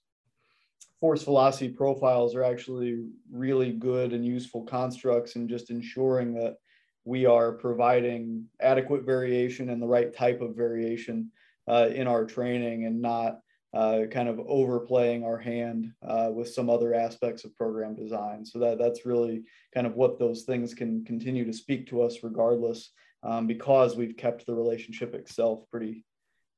force 1.02 1.24
velocity 1.24 1.68
profiles 1.68 2.36
are 2.36 2.44
actually 2.44 3.04
really 3.32 3.72
good 3.72 4.12
and 4.12 4.24
useful 4.24 4.62
constructs 4.62 5.34
in 5.34 5.48
just 5.48 5.68
ensuring 5.68 6.32
that 6.32 6.58
we 7.04 7.26
are 7.26 7.50
providing 7.50 8.44
adequate 8.60 9.02
variation 9.02 9.70
and 9.70 9.82
the 9.82 9.86
right 9.86 10.14
type 10.14 10.40
of 10.40 10.54
variation 10.54 11.28
uh, 11.66 11.88
in 11.92 12.06
our 12.06 12.24
training 12.24 12.86
and 12.86 13.02
not 13.02 13.40
uh, 13.74 14.02
kind 14.12 14.28
of 14.28 14.38
overplaying 14.46 15.24
our 15.24 15.38
hand 15.38 15.92
uh, 16.06 16.30
with 16.32 16.48
some 16.48 16.70
other 16.70 16.94
aspects 16.94 17.42
of 17.44 17.56
program 17.56 17.96
design. 17.96 18.46
So 18.46 18.60
that 18.60 18.78
that's 18.78 19.04
really 19.04 19.42
kind 19.74 19.88
of 19.88 19.96
what 19.96 20.20
those 20.20 20.42
things 20.42 20.72
can 20.72 21.04
continue 21.04 21.44
to 21.44 21.52
speak 21.52 21.88
to 21.88 22.02
us 22.02 22.18
regardless, 22.22 22.90
um, 23.24 23.48
because 23.48 23.96
we've 23.96 24.16
kept 24.16 24.46
the 24.46 24.54
relationship 24.54 25.16
itself 25.16 25.64
pretty 25.68 26.04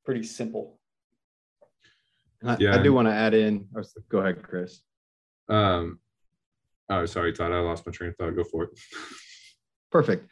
pretty 0.05 0.23
simple. 0.23 0.79
I, 2.45 2.57
yeah. 2.59 2.75
I 2.75 2.83
do 2.83 2.93
want 2.93 3.09
to 3.09 3.15
add 3.15 3.35
in. 3.35 3.67
Go 4.09 4.19
ahead, 4.19 4.43
Chris. 4.43 4.81
Um, 5.49 5.99
oh, 6.91 7.07
sorry, 7.07 7.33
Todd. 7.33 7.53
I 7.53 7.61
lost 7.61 7.87
my 7.87 7.93
train 7.93 8.11
of 8.11 8.17
thought. 8.17 8.37
Go 8.37 8.45
for 8.45 8.65
it. 8.65 8.71
Perfect. 9.91 10.29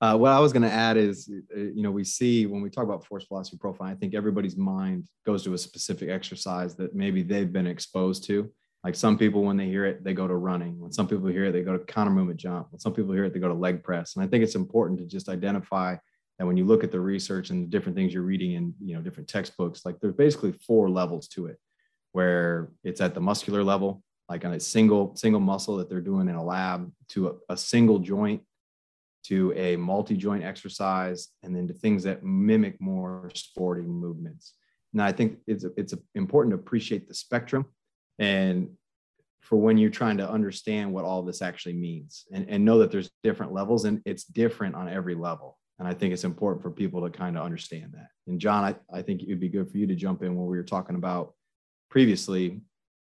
Uh, 0.00 0.16
what 0.16 0.32
I 0.32 0.40
was 0.40 0.52
going 0.52 0.64
to 0.64 0.70
add 0.70 0.96
is, 0.96 1.30
uh, 1.56 1.60
you 1.60 1.82
know, 1.82 1.92
we 1.92 2.02
see 2.02 2.46
when 2.46 2.60
we 2.60 2.70
talk 2.70 2.84
about 2.84 3.06
force 3.06 3.24
velocity 3.26 3.56
profile, 3.56 3.88
I 3.88 3.94
think 3.94 4.14
everybody's 4.14 4.56
mind 4.56 5.04
goes 5.24 5.44
to 5.44 5.54
a 5.54 5.58
specific 5.58 6.08
exercise 6.08 6.74
that 6.76 6.94
maybe 6.94 7.22
they've 7.22 7.52
been 7.52 7.68
exposed 7.68 8.24
to. 8.24 8.50
Like 8.82 8.96
some 8.96 9.16
people, 9.16 9.44
when 9.44 9.56
they 9.56 9.66
hear 9.66 9.84
it, 9.84 10.02
they 10.02 10.12
go 10.12 10.26
to 10.26 10.34
running. 10.34 10.80
When 10.80 10.90
some 10.90 11.06
people 11.06 11.28
hear 11.28 11.44
it, 11.44 11.52
they 11.52 11.62
go 11.62 11.78
to 11.78 11.84
counter 11.84 12.10
movement 12.10 12.40
jump. 12.40 12.72
When 12.72 12.80
some 12.80 12.92
people 12.92 13.12
hear 13.12 13.26
it, 13.26 13.32
they 13.32 13.38
go 13.38 13.46
to 13.46 13.54
leg 13.54 13.84
press. 13.84 14.16
And 14.16 14.24
I 14.24 14.28
think 14.28 14.42
it's 14.42 14.56
important 14.56 14.98
to 14.98 15.06
just 15.06 15.28
identify 15.28 15.96
that 16.38 16.46
when 16.46 16.56
you 16.56 16.64
look 16.64 16.82
at 16.84 16.90
the 16.90 17.00
research 17.00 17.50
and 17.50 17.64
the 17.64 17.70
different 17.70 17.96
things 17.96 18.12
you're 18.12 18.22
reading 18.22 18.52
in, 18.52 18.74
you 18.80 18.94
know, 18.94 19.02
different 19.02 19.28
textbooks, 19.28 19.84
like 19.84 20.00
there's 20.00 20.14
basically 20.14 20.52
four 20.52 20.88
levels 20.88 21.28
to 21.28 21.46
it, 21.46 21.58
where 22.12 22.70
it's 22.84 23.00
at 23.00 23.14
the 23.14 23.20
muscular 23.20 23.62
level, 23.62 24.02
like 24.28 24.44
on 24.44 24.54
a 24.54 24.60
single 24.60 25.14
single 25.16 25.40
muscle 25.40 25.76
that 25.76 25.88
they're 25.88 26.00
doing 26.00 26.28
in 26.28 26.34
a 26.34 26.44
lab, 26.44 26.90
to 27.10 27.28
a, 27.28 27.52
a 27.52 27.56
single 27.56 27.98
joint 27.98 28.42
to 29.24 29.52
a 29.56 29.76
multi-joint 29.76 30.42
exercise 30.42 31.28
and 31.42 31.54
then 31.54 31.68
to 31.68 31.74
things 31.74 32.02
that 32.02 32.24
mimic 32.24 32.80
more 32.80 33.30
sporting 33.34 33.88
movements. 33.88 34.54
Now, 34.92 35.06
I 35.06 35.12
think 35.12 35.38
it's 35.46 35.64
it's 35.76 35.94
important 36.14 36.52
to 36.52 36.60
appreciate 36.60 37.08
the 37.08 37.14
spectrum 37.14 37.66
and 38.18 38.70
for 39.40 39.56
when 39.56 39.76
you're 39.76 39.90
trying 39.90 40.18
to 40.18 40.30
understand 40.30 40.92
what 40.92 41.04
all 41.04 41.22
this 41.22 41.42
actually 41.42 41.72
means 41.72 42.24
and, 42.32 42.48
and 42.48 42.64
know 42.64 42.78
that 42.78 42.92
there's 42.92 43.10
different 43.22 43.52
levels 43.52 43.84
and 43.84 44.00
it's 44.04 44.24
different 44.24 44.74
on 44.74 44.88
every 44.88 45.14
level. 45.14 45.58
And 45.82 45.90
I 45.90 45.94
think 45.94 46.12
it's 46.12 46.22
important 46.22 46.62
for 46.62 46.70
people 46.70 47.02
to 47.02 47.10
kind 47.10 47.36
of 47.36 47.44
understand 47.44 47.90
that. 47.94 48.06
And 48.28 48.38
John, 48.38 48.62
I, 48.62 48.76
I 48.96 49.02
think 49.02 49.20
it 49.20 49.28
would 49.30 49.40
be 49.40 49.48
good 49.48 49.68
for 49.68 49.78
you 49.78 49.86
to 49.88 49.96
jump 49.96 50.22
in 50.22 50.36
when 50.36 50.46
we 50.46 50.56
were 50.56 50.62
talking 50.62 50.94
about 50.94 51.34
previously, 51.90 52.60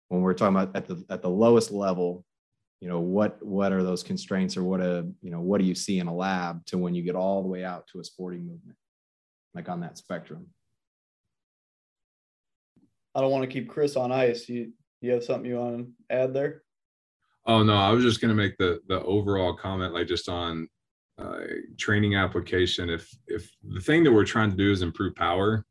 when 0.09 0.21
we 0.21 0.29
are 0.29 0.33
talking 0.33 0.57
about 0.57 0.75
at 0.75 0.85
the 0.85 1.01
at 1.09 1.21
the 1.21 1.29
lowest 1.29 1.71
level, 1.71 2.25
you 2.81 2.89
know 2.89 2.99
what 2.99 3.41
what 3.41 3.71
are 3.71 3.81
those 3.81 4.03
constraints 4.03 4.57
or 4.57 4.65
what 4.65 4.81
a 4.81 5.07
you 5.21 5.31
know 5.31 5.39
what 5.39 5.61
do 5.61 5.65
you 5.65 5.73
see 5.73 5.99
in 5.99 6.07
a 6.07 6.13
lab 6.13 6.65
to 6.65 6.77
when 6.77 6.93
you 6.93 7.01
get 7.01 7.15
all 7.15 7.41
the 7.41 7.47
way 7.47 7.63
out 7.63 7.87
to 7.93 8.01
a 8.01 8.03
sporting 8.03 8.41
movement 8.41 8.77
like 9.53 9.69
on 9.69 9.79
that 9.79 9.97
spectrum? 9.97 10.47
I 13.15 13.21
don't 13.21 13.31
want 13.31 13.43
to 13.43 13.49
keep 13.49 13.69
chris 13.69 13.95
on 13.95 14.11
ice. 14.11 14.49
You 14.49 14.73
you 14.99 15.13
have 15.13 15.23
something 15.23 15.49
you 15.49 15.55
want 15.55 15.77
to 15.77 16.13
add 16.13 16.33
there? 16.33 16.63
Oh 17.45 17.63
no 17.63 17.77
i 17.77 17.89
was 17.91 18.03
just 18.03 18.19
going 18.19 18.35
to 18.35 18.35
make 18.35 18.57
the 18.57 18.81
the 18.89 19.01
overall 19.03 19.53
comment 19.55 19.93
like 19.93 20.07
just 20.07 20.27
on 20.27 20.67
uh, 21.17 21.39
training 21.77 22.15
application 22.15 22.89
if 22.89 23.09
if 23.27 23.49
the 23.63 23.79
thing 23.79 24.03
that 24.03 24.11
we're 24.11 24.25
trying 24.25 24.51
to 24.51 24.57
do 24.57 24.71
is 24.71 24.81
improve 24.81 25.15
power 25.15 25.65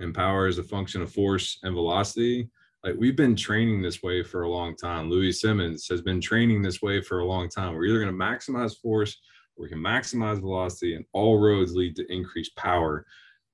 and 0.00 0.14
power 0.14 0.48
is 0.48 0.58
a 0.58 0.62
function 0.62 1.02
of 1.02 1.12
force 1.12 1.58
and 1.62 1.74
velocity 1.74 2.50
like 2.84 2.94
we've 2.96 3.16
been 3.16 3.36
training 3.36 3.82
this 3.82 4.02
way 4.02 4.22
for 4.22 4.42
a 4.42 4.48
long 4.48 4.76
time. 4.76 5.10
Louie 5.10 5.32
Simmons 5.32 5.86
has 5.88 6.00
been 6.00 6.20
training 6.20 6.62
this 6.62 6.80
way 6.80 7.00
for 7.00 7.20
a 7.20 7.24
long 7.24 7.48
time. 7.48 7.74
We're 7.74 7.86
either 7.86 8.04
going 8.04 8.16
to 8.16 8.24
maximize 8.24 8.78
force 8.78 9.18
or 9.56 9.64
we 9.64 9.68
can 9.68 9.78
maximize 9.78 10.40
velocity, 10.40 10.94
and 10.94 11.04
all 11.12 11.38
roads 11.38 11.74
lead 11.74 11.96
to 11.96 12.12
increased 12.12 12.54
power. 12.56 13.04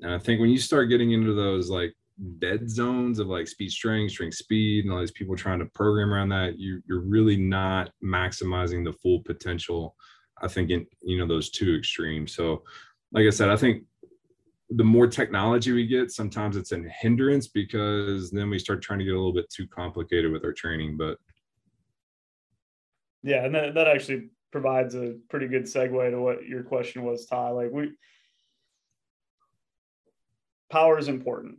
And 0.00 0.12
I 0.12 0.18
think 0.18 0.40
when 0.40 0.50
you 0.50 0.58
start 0.58 0.90
getting 0.90 1.12
into 1.12 1.32
those 1.32 1.70
like 1.70 1.94
dead 2.38 2.70
zones 2.70 3.18
of 3.18 3.28
like 3.28 3.48
speed 3.48 3.70
strength, 3.70 4.12
strength 4.12 4.36
speed, 4.36 4.84
and 4.84 4.92
all 4.92 5.00
these 5.00 5.10
people 5.10 5.36
trying 5.36 5.60
to 5.60 5.66
program 5.74 6.12
around 6.12 6.28
that, 6.28 6.58
you 6.58 6.82
you're 6.86 7.00
really 7.00 7.36
not 7.36 7.90
maximizing 8.04 8.84
the 8.84 8.92
full 8.92 9.20
potential. 9.20 9.96
I 10.42 10.48
think 10.48 10.70
in 10.70 10.86
you 11.02 11.18
know 11.18 11.26
those 11.26 11.50
two 11.50 11.74
extremes. 11.76 12.34
So, 12.34 12.62
like 13.12 13.26
I 13.26 13.30
said, 13.30 13.50
I 13.50 13.56
think 13.56 13.84
the 14.70 14.84
more 14.84 15.06
technology 15.06 15.72
we 15.72 15.86
get, 15.86 16.10
sometimes 16.10 16.56
it's 16.56 16.72
a 16.72 16.82
hindrance 17.00 17.48
because 17.48 18.30
then 18.30 18.50
we 18.50 18.58
start 18.58 18.82
trying 18.82 18.98
to 18.98 19.04
get 19.04 19.14
a 19.14 19.16
little 19.16 19.32
bit 19.32 19.50
too 19.50 19.66
complicated 19.68 20.32
with 20.32 20.44
our 20.44 20.52
training. 20.52 20.96
But 20.96 21.18
yeah, 23.22 23.44
and 23.44 23.54
that, 23.54 23.74
that 23.74 23.88
actually 23.88 24.30
provides 24.50 24.94
a 24.94 25.16
pretty 25.28 25.48
good 25.48 25.64
segue 25.64 26.10
to 26.10 26.20
what 26.20 26.44
your 26.46 26.62
question 26.62 27.04
was, 27.04 27.26
Ty. 27.26 27.50
Like 27.50 27.70
we 27.70 27.92
power 30.70 30.98
is 30.98 31.08
important. 31.08 31.58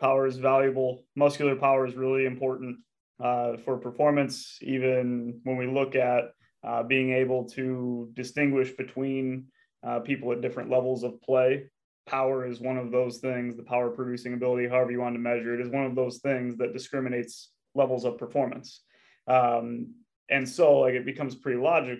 Power 0.00 0.26
is 0.26 0.36
valuable. 0.36 1.04
Muscular 1.16 1.56
power 1.56 1.86
is 1.86 1.94
really 1.94 2.26
important 2.26 2.78
uh, 3.22 3.56
for 3.64 3.76
performance. 3.76 4.58
Even 4.62 5.40
when 5.44 5.56
we 5.56 5.66
look 5.66 5.94
at 5.94 6.32
uh, 6.64 6.82
being 6.82 7.12
able 7.12 7.44
to 7.50 8.10
distinguish 8.14 8.70
between 8.72 9.46
uh, 9.86 10.00
people 10.00 10.32
at 10.32 10.40
different 10.40 10.70
levels 10.70 11.02
of 11.04 11.20
play 11.22 11.64
power 12.10 12.44
is 12.44 12.60
one 12.60 12.76
of 12.76 12.90
those 12.90 13.18
things, 13.18 13.56
the 13.56 13.62
power 13.62 13.88
producing 13.88 14.34
ability, 14.34 14.68
however 14.68 14.90
you 14.90 15.00
want 15.00 15.14
to 15.14 15.20
measure 15.20 15.54
it, 15.54 15.64
is 15.64 15.70
one 15.70 15.86
of 15.86 15.94
those 15.94 16.18
things 16.18 16.56
that 16.56 16.72
discriminates 16.72 17.52
levels 17.74 18.04
of 18.04 18.18
performance. 18.18 18.82
Um, 19.28 19.94
and 20.28 20.48
so 20.48 20.78
like 20.78 20.94
it 20.94 21.06
becomes 21.06 21.34
pretty 21.36 21.60
logic 21.60 21.98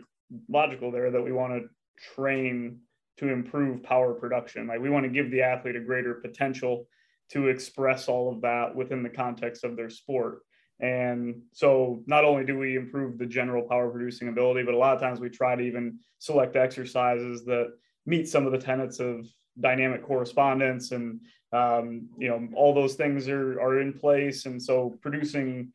logical 0.49 0.93
there 0.93 1.11
that 1.11 1.23
we 1.23 1.33
want 1.33 1.53
to 1.53 1.69
train 2.15 2.79
to 3.19 3.29
improve 3.29 3.83
power 3.83 4.15
production. 4.15 4.67
Like 4.67 4.81
we 4.81 4.91
want 4.91 5.05
to 5.05 5.11
give 5.11 5.31
the 5.31 5.43
athlete 5.43 5.77
a 5.77 5.81
greater 5.81 6.15
potential 6.15 6.87
to 7.33 7.49
express 7.49 8.09
all 8.09 8.33
of 8.33 8.41
that 8.43 8.75
within 8.75 9.03
the 9.03 9.09
context 9.09 9.65
of 9.65 9.77
their 9.77 9.91
sport. 9.91 10.41
And 10.81 11.43
so 11.53 12.03
not 12.07 12.24
only 12.24 12.45
do 12.45 12.59
we 12.59 12.76
improve 12.76 13.18
the 13.18 13.26
general 13.26 13.62
power 13.62 13.91
producing 13.91 14.28
ability, 14.28 14.62
but 14.62 14.74
a 14.74 14.78
lot 14.78 14.95
of 14.95 15.01
times 15.01 15.20
we 15.20 15.28
try 15.28 15.55
to 15.55 15.62
even 15.62 15.99
select 16.18 16.57
exercises 16.57 17.45
that 17.45 17.72
meet 18.07 18.28
some 18.28 18.47
of 18.47 18.53
the 18.53 18.59
tenets 18.59 18.99
of 18.99 19.26
dynamic 19.59 20.03
correspondence 20.03 20.93
and 20.93 21.20
um, 21.53 22.09
you 22.16 22.28
know 22.28 22.49
all 22.55 22.72
those 22.72 22.95
things 22.95 23.28
are, 23.28 23.61
are 23.61 23.81
in 23.81 23.93
place. 23.93 24.47
And 24.47 24.62
so 24.62 24.97
producing 25.03 25.72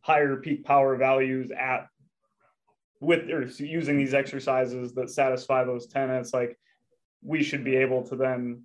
higher 0.00 0.36
peak 0.36 0.64
power 0.64 0.96
values 0.96 1.50
at 1.50 1.88
with 3.00 3.30
or 3.30 3.44
using 3.62 3.98
these 3.98 4.14
exercises 4.14 4.94
that 4.94 5.10
satisfy 5.10 5.64
those 5.64 5.86
tenets 5.86 6.32
like 6.32 6.58
we 7.22 7.42
should 7.42 7.64
be 7.64 7.76
able 7.76 8.02
to 8.04 8.16
then 8.16 8.62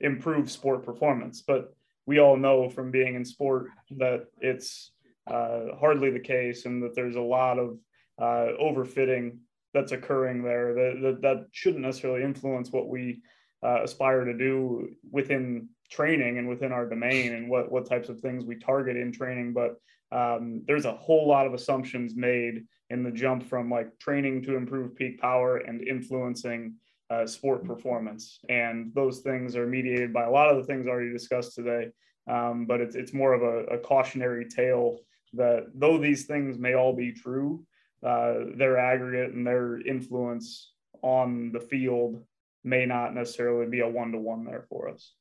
improve 0.00 0.50
sport 0.50 0.84
performance. 0.84 1.42
But 1.46 1.74
we 2.06 2.18
all 2.18 2.36
know 2.36 2.68
from 2.68 2.90
being 2.90 3.14
in 3.14 3.24
sport 3.24 3.68
that 3.92 4.26
it's 4.40 4.92
uh, 5.26 5.74
hardly 5.78 6.10
the 6.10 6.20
case 6.20 6.66
and 6.66 6.82
that 6.82 6.94
there's 6.94 7.16
a 7.16 7.20
lot 7.20 7.58
of 7.58 7.78
uh, 8.20 8.52
overfitting 8.60 9.38
that's 9.72 9.92
occurring 9.92 10.42
there 10.42 10.74
that, 10.74 11.00
that, 11.02 11.22
that 11.22 11.46
shouldn't 11.52 11.82
necessarily 11.82 12.22
influence 12.22 12.70
what 12.70 12.88
we 12.88 13.22
uh, 13.64 13.82
aspire 13.82 14.24
to 14.24 14.36
do 14.36 14.88
within 15.10 15.68
training 15.90 16.38
and 16.38 16.48
within 16.48 16.72
our 16.72 16.88
domain 16.88 17.34
and 17.34 17.48
what 17.48 17.70
what 17.70 17.88
types 17.88 18.08
of 18.08 18.20
things 18.20 18.44
we 18.44 18.56
target 18.56 18.96
in 18.96 19.10
training. 19.10 19.52
But 19.52 19.76
um, 20.12 20.62
there's 20.66 20.84
a 20.84 20.92
whole 20.92 21.26
lot 21.26 21.46
of 21.46 21.54
assumptions 21.54 22.14
made 22.14 22.64
in 22.90 23.02
the 23.02 23.10
jump 23.10 23.42
from 23.42 23.70
like 23.70 23.98
training 23.98 24.42
to 24.42 24.56
improve 24.56 24.94
peak 24.94 25.20
power 25.20 25.58
and 25.58 25.86
influencing 25.86 26.74
uh, 27.10 27.26
sport 27.26 27.64
performance. 27.64 28.38
And 28.48 28.92
those 28.94 29.20
things 29.20 29.56
are 29.56 29.66
mediated 29.66 30.12
by 30.12 30.24
a 30.24 30.30
lot 30.30 30.50
of 30.50 30.56
the 30.58 30.64
things 30.64 30.86
already 30.86 31.10
discussed 31.10 31.54
today 31.54 31.90
um, 32.26 32.66
but 32.66 32.80
it's, 32.80 32.96
it's 32.96 33.12
more 33.12 33.34
of 33.34 33.42
a, 33.42 33.74
a, 33.74 33.78
cautionary 33.78 34.46
tale 34.48 34.98
that 35.36 35.66
though 35.74 35.98
these 35.98 36.26
things 36.26 36.58
may 36.58 36.74
all 36.74 36.94
be 36.94 37.12
true 37.12 37.64
uh, 38.04 38.34
their 38.56 38.78
aggregate 38.78 39.34
and 39.34 39.46
their 39.46 39.80
influence 39.80 40.72
on 41.02 41.52
the 41.52 41.60
field 41.60 42.22
may 42.62 42.84
not 42.84 43.14
necessarily 43.14 43.66
be 43.66 43.80
a 43.80 43.88
one 43.88 44.12
to 44.12 44.18
one 44.18 44.44
there 44.44 44.64
for 44.68 44.88
us. 44.88 45.12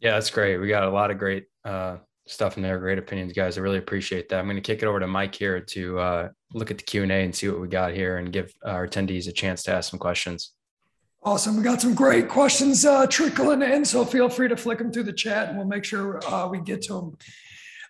Yeah, 0.00 0.12
that's 0.12 0.30
great. 0.30 0.58
We 0.58 0.68
got 0.68 0.84
a 0.84 0.90
lot 0.90 1.10
of 1.10 1.18
great 1.18 1.46
uh, 1.64 1.96
stuff 2.26 2.56
in 2.56 2.62
there. 2.62 2.78
Great 2.78 2.98
opinions, 2.98 3.32
guys. 3.32 3.56
I 3.56 3.62
really 3.62 3.78
appreciate 3.78 4.28
that. 4.28 4.38
I'm 4.38 4.46
going 4.46 4.56
to 4.56 4.62
kick 4.62 4.82
it 4.82 4.86
over 4.86 5.00
to 5.00 5.06
Mike 5.06 5.34
here 5.34 5.60
to 5.60 5.98
uh, 5.98 6.28
look 6.52 6.70
at 6.70 6.78
the 6.78 6.84
Q 6.84 7.02
and 7.04 7.12
A 7.12 7.24
and 7.24 7.34
see 7.34 7.48
what 7.48 7.60
we 7.60 7.68
got 7.68 7.92
here, 7.92 8.18
and 8.18 8.32
give 8.32 8.52
our 8.64 8.86
attendees 8.86 9.28
a 9.28 9.32
chance 9.32 9.62
to 9.64 9.72
ask 9.72 9.90
some 9.90 9.98
questions. 9.98 10.52
Awesome. 11.26 11.56
We 11.56 11.62
got 11.62 11.80
some 11.80 11.94
great 11.94 12.28
questions 12.28 12.84
uh, 12.84 13.06
trickling 13.06 13.62
in, 13.62 13.86
so 13.86 14.04
feel 14.04 14.28
free 14.28 14.46
to 14.46 14.58
flick 14.58 14.76
them 14.76 14.92
through 14.92 15.04
the 15.04 15.12
chat, 15.14 15.48
and 15.48 15.56
we'll 15.56 15.66
make 15.66 15.82
sure 15.82 16.20
uh, 16.26 16.46
we 16.46 16.60
get 16.60 16.82
to 16.82 16.92
them. 16.92 17.16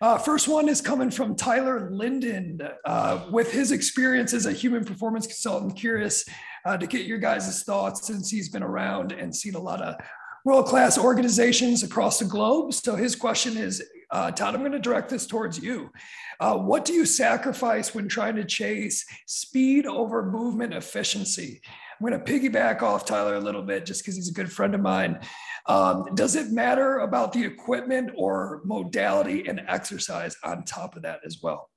Uh, 0.01 0.19
first 0.19 0.47
one 0.47 0.69
is 0.69 0.81
coming 0.81 1.11
from 1.11 1.35
Tyler 1.35 1.91
Linden. 1.91 2.61
Uh, 2.85 3.27
with 3.33 3.51
his 3.51 3.73
experience 3.73 4.35
as 4.35 4.47
a 4.47 4.53
human 4.53 4.85
performance 4.85 5.27
consultant, 5.27 5.75
curious 5.75 6.25
uh, 6.65 6.77
to 6.77 6.87
get 6.87 7.07
your 7.07 7.19
guys' 7.19 7.65
thoughts 7.65 8.07
since 8.07 8.31
he's 8.31 8.51
been 8.51 8.63
around 8.63 9.11
and 9.11 9.35
seen 9.35 9.57
a 9.57 9.61
lot 9.61 9.83
of 9.83 9.97
world 10.45 10.67
class 10.67 10.97
organizations 10.97 11.83
across 11.83 12.21
the 12.21 12.25
globe. 12.25 12.73
So 12.73 12.95
his 12.95 13.17
question 13.17 13.57
is 13.57 13.83
uh, 14.13 14.31
Todd, 14.31 14.55
I'm 14.55 14.61
going 14.61 14.71
to 14.71 14.79
direct 14.79 15.09
this 15.09 15.27
towards 15.27 15.61
you. 15.61 15.91
Uh, 16.39 16.57
what 16.57 16.85
do 16.85 16.93
you 16.93 17.05
sacrifice 17.05 17.97
when 17.97 18.07
trying 18.07 18.37
to 18.37 18.45
chase 18.45 19.05
speed 19.27 19.87
over 19.87 20.31
movement 20.31 20.73
efficiency? 20.73 21.61
I'm 22.05 22.11
going 22.11 22.23
to 22.23 22.33
piggyback 22.33 22.83
off 22.83 23.07
Tyler 23.07 23.37
a 23.37 23.41
little 23.41 23.63
bit 23.63 23.87
just 23.87 24.03
because 24.03 24.17
he's 24.17 24.29
a 24.29 24.33
good 24.33 24.53
friend 24.53 24.75
of 24.75 24.83
mine. 24.83 25.21
Um, 25.67 26.15
does 26.15 26.37
it 26.37 26.53
matter 26.53 26.99
about 26.99 27.33
the 27.33 27.43
equipment 27.43 28.11
or 28.15 28.61
modality 28.65 29.49
and 29.49 29.63
exercise 29.69 30.37
on 30.45 30.65
top 30.65 30.97
of 30.97 31.03
that 31.03 31.21
as 31.25 31.39
well? 31.43 31.71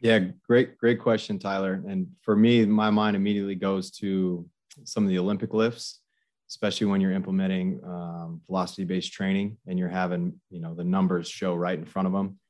Yeah, 0.00 0.18
great, 0.48 0.76
great 0.78 1.00
question, 1.00 1.38
Tyler. 1.38 1.80
And 1.88 2.08
for 2.22 2.34
me, 2.34 2.66
my 2.66 2.90
mind 2.90 3.14
immediately 3.14 3.54
goes 3.54 3.92
to 3.92 4.44
some 4.82 5.04
of 5.04 5.10
the 5.10 5.18
Olympic 5.20 5.54
lifts, 5.54 6.00
especially 6.50 6.88
when 6.88 7.00
you're 7.00 7.12
implementing 7.12 7.80
um, 7.84 8.40
velocity-based 8.48 9.12
training 9.12 9.58
and 9.68 9.78
you're 9.78 9.88
having, 9.88 10.40
you 10.50 10.60
know, 10.60 10.74
the 10.74 10.84
numbers 10.84 11.28
show 11.28 11.54
right 11.54 11.78
in 11.78 11.84
front 11.84 12.06
of 12.06 12.12
them. 12.12 12.40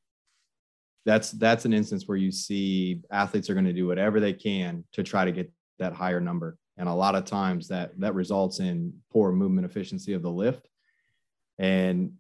That's 1.05 1.31
that's 1.33 1.67
an 1.67 1.75
instance 1.75 2.09
where 2.09 2.17
you 2.17 2.33
see 2.33 3.03
athletes 3.13 3.51
are 3.51 3.55
going 3.55 3.67
to 3.67 3.73
do 3.75 3.87
whatever 3.87 4.19
they 4.19 4.33
can 4.33 4.83
to 4.93 5.05
try 5.05 5.27
to 5.27 5.31
get 5.31 5.53
that 5.79 5.93
higher 5.93 6.21
number, 6.21 6.59
and 6.77 6.89
a 6.89 6.95
lot 6.95 7.15
of 7.15 7.25
times 7.25 7.69
that 7.69 7.99
that 8.01 8.15
results 8.15 8.61
in 8.61 8.93
poor 9.13 9.33
movement 9.33 9.67
efficiency 9.67 10.13
of 10.13 10.23
the 10.23 10.31
lift, 10.31 10.69
and 11.59 12.13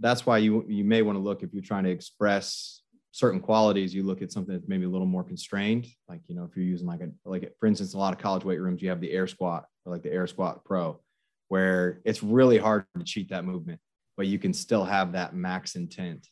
that's 0.00 0.26
why 0.26 0.38
you 0.38 0.64
you 0.68 0.84
may 0.84 1.02
want 1.02 1.16
to 1.16 1.22
look 1.22 1.42
if 1.42 1.52
you're 1.52 1.62
trying 1.62 1.84
to 1.84 1.90
express 1.90 2.82
certain 3.16 3.40
qualities, 3.40 3.94
you 3.94 4.02
look 4.02 4.20
at 4.20 4.30
something 4.30 4.54
that's 4.54 4.68
maybe 4.68 4.84
a 4.84 4.88
little 4.88 5.06
more 5.06 5.24
constrained. 5.24 5.86
Like, 6.06 6.20
you 6.26 6.34
know, 6.34 6.44
if 6.44 6.54
you're 6.54 6.66
using 6.66 6.86
like 6.86 7.00
a, 7.00 7.08
like 7.24 7.50
for 7.58 7.66
instance, 7.66 7.94
a 7.94 7.98
lot 7.98 8.12
of 8.12 8.18
college 8.18 8.44
weight 8.44 8.60
rooms, 8.60 8.82
you 8.82 8.90
have 8.90 9.00
the 9.00 9.10
air 9.10 9.26
squat 9.26 9.64
or 9.86 9.92
like 9.92 10.02
the 10.02 10.12
air 10.12 10.26
squat 10.26 10.66
pro, 10.66 11.00
where 11.48 12.02
it's 12.04 12.22
really 12.22 12.58
hard 12.58 12.84
to 12.98 13.04
cheat 13.04 13.30
that 13.30 13.46
movement, 13.46 13.80
but 14.18 14.26
you 14.26 14.38
can 14.38 14.52
still 14.52 14.84
have 14.84 15.12
that 15.12 15.34
max 15.34 15.76
intent. 15.76 16.28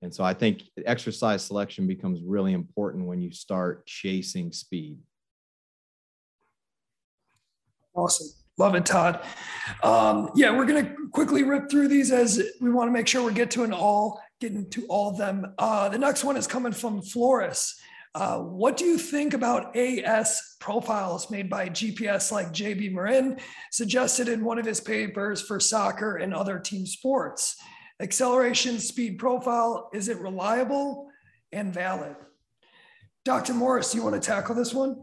And 0.00 0.14
so 0.14 0.24
I 0.24 0.32
think 0.32 0.62
exercise 0.86 1.44
selection 1.44 1.86
becomes 1.86 2.22
really 2.24 2.54
important 2.54 3.06
when 3.06 3.20
you 3.20 3.30
start 3.30 3.84
chasing 3.84 4.52
speed. 4.52 4.96
Awesome. 7.96 8.28
Love 8.58 8.74
it, 8.74 8.86
Todd. 8.86 9.20
Um, 9.82 10.30
yeah, 10.34 10.56
we're 10.56 10.66
going 10.66 10.86
to 10.86 10.94
quickly 11.12 11.42
rip 11.42 11.70
through 11.70 11.88
these 11.88 12.12
as 12.12 12.42
we 12.60 12.70
want 12.70 12.88
to 12.88 12.92
make 12.92 13.06
sure 13.06 13.22
we 13.22 13.34
get 13.34 13.50
to 13.52 13.64
an 13.64 13.72
all 13.72 14.20
getting 14.40 14.68
to 14.70 14.86
all 14.86 15.10
of 15.10 15.18
them. 15.18 15.54
Uh, 15.58 15.88
the 15.88 15.98
next 15.98 16.24
one 16.24 16.36
is 16.36 16.46
coming 16.46 16.72
from 16.72 17.02
Flores. 17.02 17.74
Uh, 18.14 18.38
what 18.38 18.78
do 18.78 18.86
you 18.86 18.96
think 18.96 19.34
about 19.34 19.76
AS 19.76 20.56
profiles 20.58 21.30
made 21.30 21.50
by 21.50 21.68
GPS 21.68 22.32
like 22.32 22.48
JB 22.48 22.92
Morin, 22.92 23.38
suggested 23.70 24.28
in 24.28 24.42
one 24.42 24.58
of 24.58 24.64
his 24.64 24.80
papers 24.80 25.42
for 25.42 25.60
soccer 25.60 26.16
and 26.16 26.34
other 26.34 26.58
team 26.58 26.86
sports? 26.86 27.56
Acceleration 28.00 28.78
speed 28.78 29.18
profile, 29.18 29.90
is 29.92 30.08
it 30.08 30.18
reliable 30.18 31.08
and 31.52 31.74
valid? 31.74 32.16
Dr. 33.24 33.52
Morris, 33.52 33.94
you 33.94 34.02
want 34.02 34.14
to 34.14 34.20
tackle 34.20 34.54
this 34.54 34.72
one? 34.72 34.96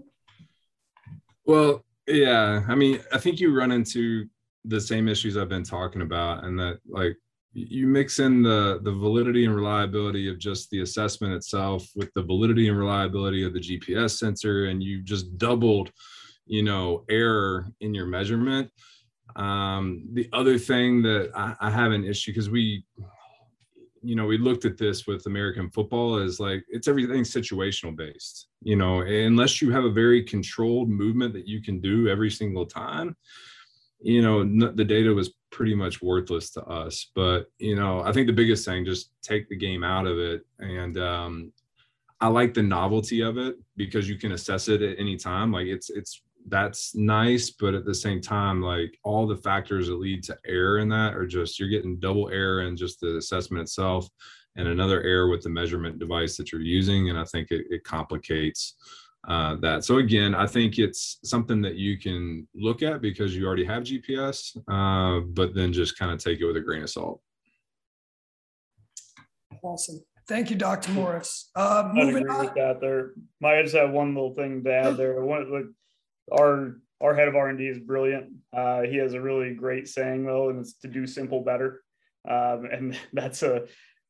Well, 1.46 1.84
yeah. 2.08 2.64
I 2.68 2.76
mean, 2.76 3.00
I 3.12 3.18
think 3.18 3.40
you 3.40 3.56
run 3.56 3.72
into 3.72 4.26
the 4.66 4.80
same 4.80 5.08
issues 5.08 5.38
I've 5.38 5.50
been 5.50 5.64
talking 5.64 6.02
about, 6.02 6.44
and 6.46 6.58
that 6.60 6.80
like 6.88 7.18
you 7.54 7.86
mix 7.88 8.20
in 8.20 8.42
the 8.42 8.80
the 8.84 8.92
validity 8.92 9.46
and 9.46 9.56
reliability 9.56 10.30
of 10.30 10.40
just 10.40 10.70
the 10.70 10.82
assessment 10.82 11.34
itself 11.34 11.88
with 11.96 12.12
the 12.16 12.24
validity 12.24 12.70
and 12.70 12.78
reliability 12.78 13.46
of 13.46 13.54
the 13.54 13.60
GPS 13.60 14.18
sensor, 14.18 14.66
and 14.66 14.82
you 14.84 15.02
just 15.02 15.38
doubled, 15.38 15.92
you 16.46 16.64
know, 16.64 17.04
error 17.10 17.68
in 17.82 17.94
your 17.94 18.08
measurement. 18.08 18.70
Um, 19.36 20.06
the 20.14 20.30
other 20.34 20.58
thing 20.58 21.02
that 21.04 21.32
I, 21.36 21.56
I 21.60 21.70
have 21.70 21.92
an 21.92 22.06
issue 22.06 22.32
because 22.32 22.50
we, 22.50 22.86
you 24.04 24.16
know, 24.16 24.26
we 24.26 24.38
looked 24.38 24.66
at 24.66 24.78
this 24.78 25.08
with 25.08 25.26
American 25.26 25.70
football 25.70 26.18
as 26.18 26.40
like 26.40 26.66
it's 26.68 26.88
everything 26.88 27.22
situational 27.22 27.96
based. 27.96 28.48
You 28.62 28.76
know, 28.76 29.02
unless 29.02 29.62
you 29.62 29.72
have 29.72 29.86
a 29.86 29.92
very 29.92 30.24
controlled 30.24 30.90
movement 30.90 31.34
that 31.34 31.48
you 31.48 31.62
can 31.62 31.80
do 31.80 32.10
every 32.10 32.30
single 32.30 32.66
time, 32.66 33.16
you 34.02 34.22
know, 34.22 34.44
the 34.74 34.84
data 34.84 35.14
was 35.14 35.34
pretty 35.52 35.74
much 35.74 36.02
worthless 36.02 36.50
to 36.52 36.64
us. 36.66 37.12
But 37.16 37.50
you 37.58 37.76
know, 37.76 38.02
I 38.02 38.12
think 38.12 38.28
the 38.28 38.34
biggest 38.34 38.66
thing 38.66 38.84
just 38.84 39.12
take 39.22 39.48
the 39.48 39.56
game 39.56 39.84
out 39.84 40.06
of 40.06 40.20
it, 40.20 40.46
and 40.60 40.98
um, 40.98 41.54
I 42.20 42.28
like 42.28 42.54
the 42.54 42.64
novelty 42.64 43.22
of 43.22 43.38
it 43.38 43.56
because 43.78 44.10
you 44.10 44.18
can 44.18 44.34
assess 44.34 44.68
it 44.68 44.82
at 44.82 45.00
any 45.00 45.16
time. 45.16 45.52
Like 45.52 45.68
it's 45.68 45.90
it's 45.90 46.22
that's 46.48 46.96
nice, 46.96 47.50
but 47.52 47.74
at 47.74 47.86
the 47.86 47.96
same 47.96 48.22
time, 48.22 48.62
like 48.62 48.98
all 49.04 49.26
the 49.28 49.38
factors 49.38 49.88
that 49.88 50.00
lead 50.00 50.24
to 50.24 50.38
error 50.46 50.80
in 50.80 50.90
that 50.90 51.16
are 51.16 51.26
just 51.26 51.60
you're 51.60 51.70
getting 51.70 52.00
double 52.00 52.30
error 52.30 52.64
in 52.64 52.76
just 52.76 53.00
the 53.00 53.18
assessment 53.18 53.62
itself, 53.62 54.10
and 54.56 54.68
another 54.68 55.02
error 55.04 55.30
with 55.30 55.42
the 55.42 55.50
measurement 55.50 56.00
device 56.00 56.38
that 56.38 56.52
you're 56.52 56.62
using, 56.62 57.10
and 57.10 57.18
I 57.18 57.24
think 57.26 57.52
it, 57.52 57.66
it 57.70 57.84
complicates 57.84 58.76
uh, 59.28 59.56
that. 59.62 59.86
So 59.86 59.98
again, 59.98 60.36
I 60.36 60.46
think 60.46 60.78
it's 60.78 61.20
something 61.24 61.62
that 61.62 61.76
you 61.76 61.98
can 61.98 62.48
look 62.54 62.84
at 62.84 63.02
because 63.02 63.36
you 63.36 63.46
already 63.46 63.66
have 63.66 63.84
GPS, 63.84 64.58
uh, 64.68 65.22
but 65.34 65.56
then 65.56 65.72
just 65.72 65.98
kind 65.98 66.12
of 66.12 66.20
take 66.20 66.40
it 66.40 66.46
with 66.46 66.58
a 66.58 66.62
grain 66.62 66.84
of 66.84 66.90
salt. 66.90 67.22
Awesome. 69.64 70.04
Thank 70.28 70.50
you, 70.50 70.56
Dr. 70.56 70.92
Morris. 70.92 71.50
Uh, 71.56 71.90
moving 71.94 72.24
agree 72.24 72.34
on. 72.34 72.46
with 72.46 72.56
that. 72.56 72.80
There, 72.80 73.12
might 73.42 73.62
just 73.64 73.76
have 73.76 73.92
one 73.92 74.14
little 74.14 74.34
thing 74.34 74.64
to 74.64 74.74
add 74.74 74.98
there. 74.98 75.22
One, 75.22 75.52
like 75.52 75.66
our 76.32 76.78
our 77.02 77.14
head 77.14 77.28
of 77.28 77.36
R 77.36 77.50
and 77.50 77.58
D 77.58 77.68
is 77.68 77.80
brilliant. 77.80 78.32
Uh, 78.56 78.84
he 78.84 78.98
has 78.98 79.14
a 79.14 79.22
really 79.22 79.54
great 79.54 79.88
saying 79.88 80.26
though, 80.26 80.50
and 80.50 80.60
it's 80.60 80.74
to 80.80 80.88
do 80.88 81.06
simple 81.06 81.44
better. 81.44 81.82
Um, 82.28 82.66
and 82.72 82.98
that's 83.14 83.44
a 83.44 83.66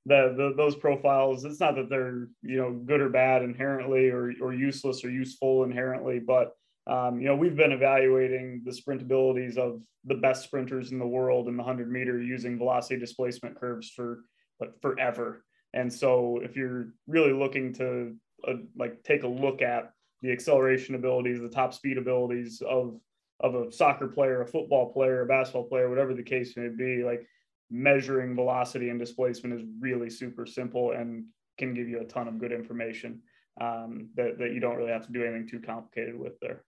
the, 0.06 0.34
the, 0.36 0.54
those 0.58 0.76
profiles 0.76 1.46
it's 1.46 1.60
not 1.60 1.76
that 1.76 1.90
they're 1.90 2.28
you 2.42 2.58
know 2.58 2.72
good 2.72 3.00
or 3.00 3.10
bad 3.10 3.42
inherently 3.42 4.10
or, 4.10 4.34
or 4.42 4.54
useless 4.54 5.04
or 5.04 5.10
useful 5.10 5.64
inherently 5.64 6.20
but 6.20 6.52
um, 6.88 7.22
you 7.22 7.28
know 7.28 7.36
we've 7.36 7.56
been 7.56 7.72
evaluating 7.72 8.62
the 8.66 8.74
sprint 8.74 9.02
abilities 9.02 9.58
of 9.58 9.82
the 10.06 10.16
best 10.16 10.44
sprinters 10.44 10.92
in 10.92 11.00
the 11.00 11.08
world 11.08 11.48
in 11.48 11.56
the 11.56 11.64
100 11.64 11.90
meter 11.90 12.22
using 12.22 12.58
velocity 12.58 13.00
displacement 13.00 13.58
curves 13.58 13.90
for 13.90 14.26
like 14.60 14.72
forever 14.82 15.46
and 15.74 15.92
so 15.92 16.40
if 16.44 16.58
you're 16.58 16.90
really 17.08 17.34
looking 17.34 17.74
to 17.74 18.14
uh, 18.48 18.56
like 18.78 19.02
take 19.04 19.24
a 19.24 19.28
look 19.28 19.62
at 19.62 19.92
the 20.24 20.32
acceleration 20.32 20.96
abilities 20.96 21.40
the 21.40 21.50
top 21.50 21.74
speed 21.74 21.98
abilities 21.98 22.64
of 22.68 23.00
of 23.42 23.56
a 23.56 23.72
soccer 23.72 24.08
player 24.08 24.42
a 24.42 24.48
football 24.48 24.92
player 24.92 25.22
a 25.22 25.26
basketball 25.26 25.66
player 25.66 25.90
whatever 25.90 26.14
the 26.14 26.24
case 26.24 26.58
may 26.58 26.70
be 26.70 27.04
like 27.04 27.28
measuring 27.70 28.36
velocity 28.36 28.90
and 28.90 29.00
displacement 29.00 29.54
is 29.54 29.68
really 29.80 30.10
super 30.10 30.46
simple 30.46 30.92
and 30.92 31.26
can 31.58 31.74
give 31.74 31.88
you 31.88 32.00
a 32.00 32.06
ton 32.06 32.28
of 32.28 32.40
good 32.40 32.52
information 32.52 33.22
um, 33.62 34.10
that, 34.16 34.38
that 34.40 34.54
you 34.54 34.60
don't 34.60 34.78
really 34.78 34.92
have 34.92 35.06
to 35.06 35.12
do 35.12 35.24
anything 35.24 35.48
too 35.48 35.60
complicated 35.60 36.18
with 36.18 36.40
there. 36.40 36.64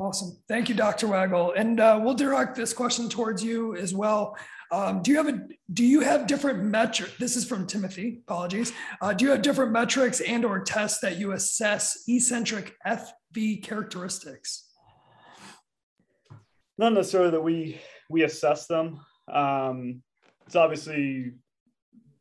Awesome. 0.00 0.38
Thank 0.48 0.70
you, 0.70 0.74
Dr. 0.74 1.08
Wagle. 1.08 1.52
And 1.52 1.78
uh, 1.78 2.00
we'll 2.02 2.14
direct 2.14 2.56
this 2.56 2.72
question 2.72 3.10
towards 3.10 3.44
you 3.44 3.76
as 3.76 3.94
well. 3.94 4.34
Um, 4.72 5.02
do 5.02 5.10
you 5.10 5.18
have 5.18 5.28
a 5.28 5.42
do 5.74 5.84
you 5.84 6.00
have 6.00 6.26
different 6.26 6.64
metrics? 6.64 7.18
This 7.18 7.36
is 7.36 7.44
from 7.44 7.66
Timothy. 7.66 8.22
Apologies. 8.26 8.72
Uh, 9.02 9.12
do 9.12 9.26
you 9.26 9.30
have 9.32 9.42
different 9.42 9.72
metrics 9.72 10.20
and 10.20 10.42
or 10.46 10.60
tests 10.60 11.00
that 11.00 11.18
you 11.18 11.32
assess 11.32 12.04
eccentric 12.08 12.76
FV 12.86 13.62
characteristics? 13.62 14.70
Not 16.78 16.94
necessarily 16.94 17.32
that 17.32 17.42
we 17.42 17.78
we 18.08 18.22
assess 18.22 18.66
them. 18.66 19.00
Um, 19.30 20.02
it's 20.46 20.56
obviously 20.56 21.32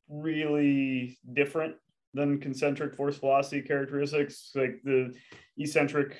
really 0.09 1.17
different 1.32 1.75
than 2.13 2.41
concentric 2.41 2.93
force 2.95 3.17
velocity 3.17 3.61
characteristics. 3.61 4.51
Like 4.53 4.82
the 4.84 5.13
eccentric 5.57 6.17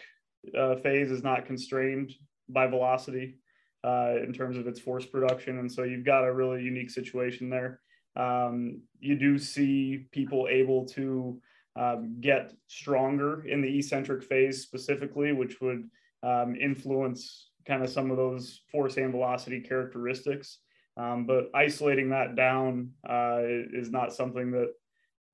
uh, 0.58 0.76
phase 0.76 1.12
is 1.12 1.24
not 1.24 1.46
constrained 1.46 2.14
by 2.48 2.68
velocity 2.68 3.36
uh, 3.84 4.16
in 4.24 4.34
terms 4.34 4.58
of 4.58 4.68
its 4.68 4.80
force 4.80 5.06
production. 5.06 5.60
And 5.60 5.72
so 5.72 5.84
you've 5.84 6.06
got 6.06 6.26
a 6.26 6.34
really 6.34 6.62
unique 6.64 6.90
situation 6.90 7.50
there. 7.50 7.80
Um, 8.16 8.82
you 9.00 9.16
do 9.16 9.38
see 9.38 10.08
people 10.12 10.48
able 10.50 10.86
to 10.88 11.40
um, 11.76 12.18
get 12.20 12.54
stronger 12.68 13.46
in 13.46 13.62
the 13.62 13.78
eccentric 13.78 14.24
phase 14.24 14.62
specifically, 14.62 15.32
which 15.32 15.62
would 15.62 15.90
um, 16.24 16.56
influence 16.56 17.50
kind 17.66 17.84
of 17.84 17.90
some 17.90 18.12
of 18.12 18.18
those 18.18 18.62
force 18.72 18.98
and 18.98 19.12
velocity 19.12 19.62
characteristics. 19.62 20.60
Um, 20.98 21.26
but 21.26 21.50
isolating 21.56 22.10
that 22.10 22.36
down 22.36 22.92
uh, 23.08 23.42
is 23.44 23.90
not 23.90 24.14
something 24.14 24.52
that 24.52 24.74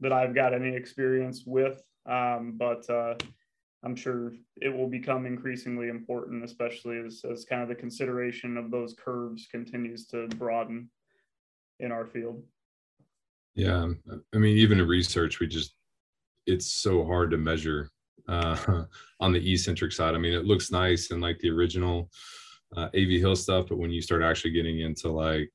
that 0.01 0.11
I've 0.11 0.35
got 0.35 0.53
any 0.53 0.75
experience 0.75 1.43
with. 1.45 1.81
Um, 2.05 2.55
but 2.57 2.87
uh, 2.89 3.15
I'm 3.83 3.95
sure 3.95 4.33
it 4.61 4.69
will 4.69 4.87
become 4.87 5.25
increasingly 5.25 5.89
important, 5.89 6.43
especially 6.43 6.97
as, 7.05 7.23
as 7.29 7.45
kind 7.45 7.61
of 7.61 7.69
the 7.69 7.75
consideration 7.75 8.57
of 8.57 8.71
those 8.71 8.95
curves 8.95 9.47
continues 9.51 10.07
to 10.07 10.27
broaden 10.27 10.89
in 11.79 11.91
our 11.91 12.05
field. 12.05 12.41
Yeah, 13.53 13.87
I 14.33 14.37
mean, 14.37 14.57
even 14.57 14.79
in 14.79 14.87
research, 14.87 15.39
we 15.39 15.47
just 15.47 15.75
it's 16.45 16.71
so 16.71 17.05
hard 17.05 17.31
to 17.31 17.37
measure 17.37 17.89
uh, 18.27 18.83
on 19.19 19.31
the 19.31 19.53
eccentric 19.53 19.91
side. 19.91 20.15
I 20.15 20.17
mean, 20.17 20.33
it 20.33 20.45
looks 20.45 20.71
nice 20.71 21.11
and 21.11 21.21
like 21.21 21.39
the 21.39 21.49
original 21.49 22.09
uh, 22.75 22.89
AV 22.95 23.19
Hill 23.19 23.35
stuff, 23.35 23.67
but 23.69 23.77
when 23.77 23.91
you 23.91 24.01
start 24.01 24.23
actually 24.23 24.51
getting 24.51 24.79
into 24.81 25.09
like, 25.09 25.49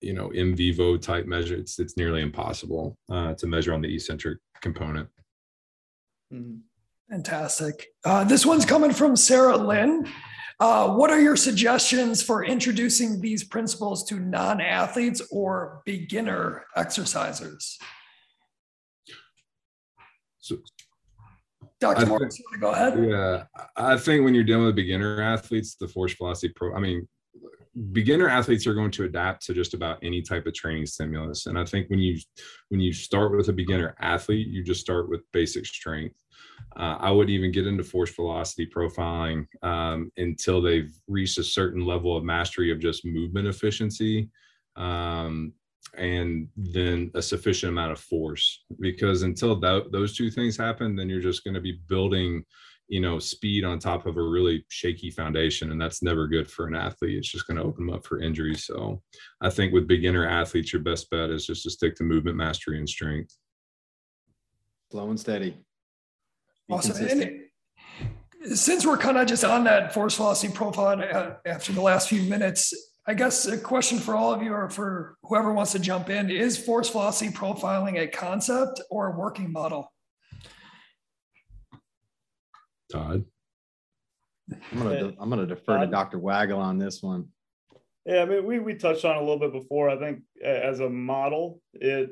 you 0.00 0.12
know, 0.12 0.30
in 0.30 0.54
vivo 0.54 0.96
type 0.96 1.26
measure, 1.26 1.56
it's 1.56 1.78
it's 1.78 1.96
nearly 1.96 2.20
impossible 2.20 2.98
uh, 3.10 3.34
to 3.34 3.46
measure 3.46 3.72
on 3.72 3.80
the 3.80 3.94
eccentric 3.94 4.38
component. 4.60 5.08
Mm-hmm. 6.32 6.58
Fantastic. 7.10 7.86
Uh, 8.04 8.24
this 8.24 8.44
one's 8.44 8.64
coming 8.64 8.92
from 8.92 9.16
Sarah 9.16 9.56
Lynn. 9.56 10.08
Uh, 10.58 10.88
what 10.88 11.10
are 11.10 11.20
your 11.20 11.36
suggestions 11.36 12.22
for 12.22 12.44
introducing 12.44 13.20
these 13.20 13.44
principles 13.44 14.04
to 14.04 14.18
non 14.18 14.60
athletes 14.60 15.22
or 15.30 15.82
beginner 15.84 16.64
exercisers? 16.76 17.76
So, 20.38 20.56
Dr. 21.78 22.06
Morris, 22.06 22.40
go 22.60 22.70
ahead. 22.70 22.98
Yeah, 22.98 23.44
I 23.76 23.98
think 23.98 24.24
when 24.24 24.34
you're 24.34 24.44
dealing 24.44 24.64
with 24.64 24.76
beginner 24.76 25.20
athletes, 25.20 25.76
the 25.76 25.88
force 25.88 26.14
velocity 26.14 26.52
pro, 26.56 26.74
I 26.74 26.80
mean, 26.80 27.06
beginner 27.92 28.28
athletes 28.28 28.66
are 28.66 28.74
going 28.74 28.90
to 28.90 29.04
adapt 29.04 29.44
to 29.44 29.52
just 29.52 29.74
about 29.74 29.98
any 30.02 30.22
type 30.22 30.46
of 30.46 30.54
training 30.54 30.86
stimulus 30.86 31.44
and 31.44 31.58
i 31.58 31.64
think 31.64 31.90
when 31.90 31.98
you 31.98 32.18
when 32.70 32.80
you 32.80 32.90
start 32.90 33.36
with 33.36 33.48
a 33.48 33.52
beginner 33.52 33.94
athlete 34.00 34.46
you 34.48 34.62
just 34.62 34.80
start 34.80 35.10
with 35.10 35.20
basic 35.32 35.66
strength 35.66 36.14
uh, 36.76 36.96
I 37.00 37.10
wouldn't 37.10 37.34
even 37.34 37.52
get 37.52 37.66
into 37.66 37.82
force 37.82 38.14
velocity 38.14 38.66
profiling 38.66 39.46
um, 39.62 40.10
until 40.18 40.60
they've 40.60 40.92
reached 41.08 41.38
a 41.38 41.44
certain 41.44 41.84
level 41.86 42.16
of 42.16 42.24
mastery 42.24 42.70
of 42.70 42.80
just 42.80 43.04
movement 43.04 43.48
efficiency 43.48 44.28
um, 44.76 45.52
and 45.96 46.48
then 46.56 47.10
a 47.14 47.22
sufficient 47.22 47.72
amount 47.72 47.92
of 47.92 48.00
force. 48.00 48.64
Because 48.78 49.22
until 49.22 49.58
that, 49.60 49.90
those 49.90 50.16
two 50.16 50.30
things 50.30 50.56
happen, 50.56 50.96
then 50.96 51.08
you're 51.08 51.20
just 51.20 51.44
going 51.44 51.54
to 51.54 51.60
be 51.60 51.80
building, 51.88 52.44
you 52.88 53.00
know, 53.00 53.18
speed 53.18 53.64
on 53.64 53.78
top 53.78 54.04
of 54.04 54.18
a 54.18 54.22
really 54.22 54.64
shaky 54.68 55.10
foundation. 55.10 55.70
And 55.70 55.80
that's 55.80 56.02
never 56.02 56.28
good 56.28 56.50
for 56.50 56.66
an 56.66 56.74
athlete. 56.74 57.16
It's 57.16 57.30
just 57.30 57.46
going 57.46 57.56
to 57.56 57.64
open 57.64 57.86
them 57.86 57.94
up 57.94 58.04
for 58.04 58.20
injury. 58.20 58.54
So 58.54 59.00
I 59.40 59.48
think 59.48 59.72
with 59.72 59.88
beginner 59.88 60.28
athletes, 60.28 60.74
your 60.74 60.82
best 60.82 61.08
bet 61.08 61.30
is 61.30 61.46
just 61.46 61.62
to 61.62 61.70
stick 61.70 61.94
to 61.96 62.04
movement 62.04 62.36
mastery 62.36 62.78
and 62.78 62.88
strength. 62.88 63.34
Slow 64.90 65.08
and 65.08 65.18
steady. 65.18 65.56
Awesome. 66.68 67.06
And 67.06 68.58
since 68.58 68.86
we're 68.86 68.98
kind 68.98 69.18
of 69.18 69.26
just 69.26 69.44
on 69.44 69.64
that 69.64 69.94
force 69.94 70.16
velocity 70.16 70.52
profile 70.52 71.00
uh, 71.00 71.34
after 71.46 71.72
the 71.72 71.80
last 71.80 72.08
few 72.08 72.22
minutes, 72.22 72.74
I 73.06 73.14
guess 73.14 73.46
a 73.46 73.56
question 73.56 73.98
for 73.98 74.16
all 74.16 74.32
of 74.32 74.42
you 74.42 74.52
or 74.52 74.68
for 74.68 75.16
whoever 75.22 75.52
wants 75.52 75.72
to 75.72 75.78
jump 75.78 76.10
in 76.10 76.30
is 76.30 76.58
force 76.58 76.90
velocity 76.90 77.32
profiling 77.32 78.00
a 78.00 78.08
concept 78.08 78.80
or 78.90 79.12
a 79.12 79.16
working 79.16 79.52
model? 79.52 79.92
Todd. 82.90 83.24
I'm 84.72 84.78
gonna 84.78 85.14
I'm 85.18 85.28
gonna 85.28 85.46
defer 85.46 85.80
to 85.80 85.86
Dr. 85.86 86.18
Wagle 86.18 86.60
on 86.60 86.78
this 86.78 87.02
one. 87.02 87.28
Yeah, 88.04 88.22
I 88.22 88.24
mean 88.26 88.44
we 88.44 88.60
we 88.60 88.74
touched 88.74 89.04
on 89.04 89.16
a 89.16 89.20
little 89.20 89.38
bit 89.38 89.52
before. 89.52 89.90
I 89.90 89.98
think 89.98 90.22
as 90.44 90.78
a 90.78 90.88
model, 90.88 91.60
it 91.74 92.10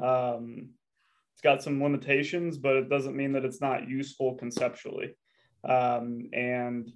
um, 0.00 0.70
got 1.44 1.62
some 1.62 1.82
limitations, 1.82 2.58
but 2.58 2.74
it 2.74 2.88
doesn't 2.88 3.14
mean 3.14 3.32
that 3.32 3.44
it's 3.44 3.60
not 3.60 3.88
useful 3.88 4.34
conceptually. 4.34 5.14
Um, 5.62 6.30
and 6.32 6.90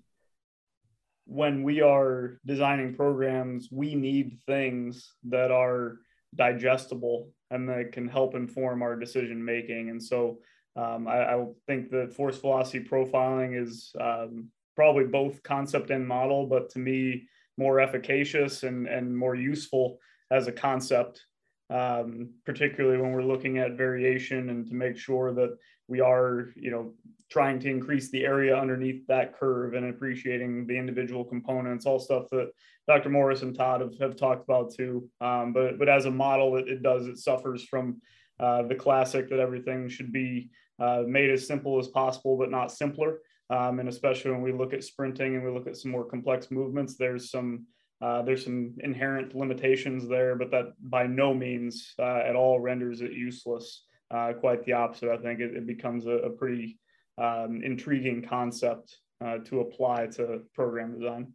when 1.27 1.63
we 1.63 1.83
are 1.83 2.41
designing 2.47 2.95
programs, 2.95 3.69
we 3.71 3.95
need 3.95 4.39
things 4.47 5.13
that 5.29 5.51
are 5.51 5.99
digestible 6.35 7.31
and 7.51 7.69
that 7.69 7.93
can 7.93 8.09
help 8.09 8.35
inform 8.35 8.83
our 8.83 8.97
decision 8.97 9.45
making. 9.45 9.91
And 9.91 10.03
so 10.03 10.39
um, 10.77 11.07
I, 11.07 11.35
I, 11.35 11.47
think 11.67 11.91
that 11.91 12.15
force 12.15 12.39
velocity 12.39 12.85
profiling 12.85 13.61
is 13.61 13.93
um, 14.01 14.49
probably 14.77 15.05
both 15.05 15.43
concept 15.43 15.91
and 15.91 16.07
model, 16.07 16.47
but 16.47 16.71
to 16.71 16.79
me, 16.79 17.27
more 17.57 17.81
efficacious 17.81 18.63
and, 18.63 18.87
and 18.87 19.17
more 19.17 19.35
useful 19.35 19.99
as 20.31 20.47
a 20.47 20.53
concept 20.53 21.25
um, 21.71 22.31
particularly 22.45 22.99
when 23.01 23.13
we're 23.13 23.23
looking 23.23 23.59
at 23.59 23.77
variation 23.77 24.51
and 24.51 24.67
to 24.67 24.75
make 24.75 24.97
sure 24.97 25.33
that 25.35 25.57
we 25.87 26.01
are, 26.01 26.53
you 26.57 26.71
know, 26.71 26.93
trying 27.31 27.59
to 27.61 27.69
increase 27.69 28.11
the 28.11 28.25
area 28.25 28.57
underneath 28.57 29.07
that 29.07 29.39
curve 29.39 29.75
and 29.75 29.91
appreciating 29.91 30.67
the 30.67 30.77
individual 30.77 31.25
components, 31.25 31.85
all 31.85 31.99
stuff 31.99 32.25
that 32.31 32.51
Dr. 32.87 33.11
Morris 33.11 33.43
and 33.43 33.55
Todd 33.55 33.83
have, 33.83 33.99
have 33.99 34.17
talked 34.17 34.45
about 34.45 34.73
too. 34.75 35.09
Um, 35.21 35.53
but, 35.53 35.79
but 35.79 35.89
as 35.91 36.07
a 36.07 36.11
model, 36.11 36.57
it, 36.57 36.69
it 36.69 36.83
does, 36.83 37.07
it 37.07 37.19
suffers 37.19 37.65
from 37.65 38.01
uh, 38.41 38.63
the 38.63 38.75
classic 38.75 39.29
that 39.29 39.41
everything 39.41 39.89
should 39.89 40.11
be 40.11 40.51
uh, 40.79 41.03
made 41.07 41.31
as 41.31 41.47
simple 41.47 41.79
as 41.79 41.89
possible, 41.89 42.39
but 42.39 42.51
not 42.51 42.73
simpler. 42.73 43.19
Um, 43.51 43.81
and 43.81 43.89
especially 43.89 44.31
when 44.31 44.43
we 44.43 44.53
look 44.53 44.73
at 44.73 44.85
sprinting 44.85 45.35
and 45.35 45.45
we 45.45 45.51
look 45.51 45.67
at 45.67 45.77
some 45.77 45.91
more 45.91 46.05
complex 46.05 46.51
movements, 46.51 46.97
there's 46.97 47.31
some 47.31 47.67
uh, 48.01 48.23
there's 48.23 48.45
some 48.45 48.75
inherent 48.81 49.35
limitations 49.35 50.09
there, 50.09 50.37
but 50.37 50.51
that 50.51 50.67
by 50.81 51.07
no 51.07 51.35
means 51.35 51.95
uh, 51.99 52.23
at 52.25 52.37
all 52.37 52.61
renders 52.61 53.01
it 53.01 53.13
useless. 53.13 53.85
Uh, 54.11 54.33
quite 54.33 54.65
the 54.65 54.73
opposite. 54.73 55.11
I 55.11 55.19
think 55.19 55.41
it, 55.41 55.55
it 55.55 55.67
becomes 55.67 56.07
a, 56.07 56.13
a 56.13 56.31
pretty 56.31 56.79
um, 57.19 57.61
intriguing 57.63 58.23
concept 58.23 58.97
uh, 59.23 59.39
to 59.45 59.61
apply 59.61 60.07
to 60.07 60.41
program 60.55 60.99
design. 60.99 61.35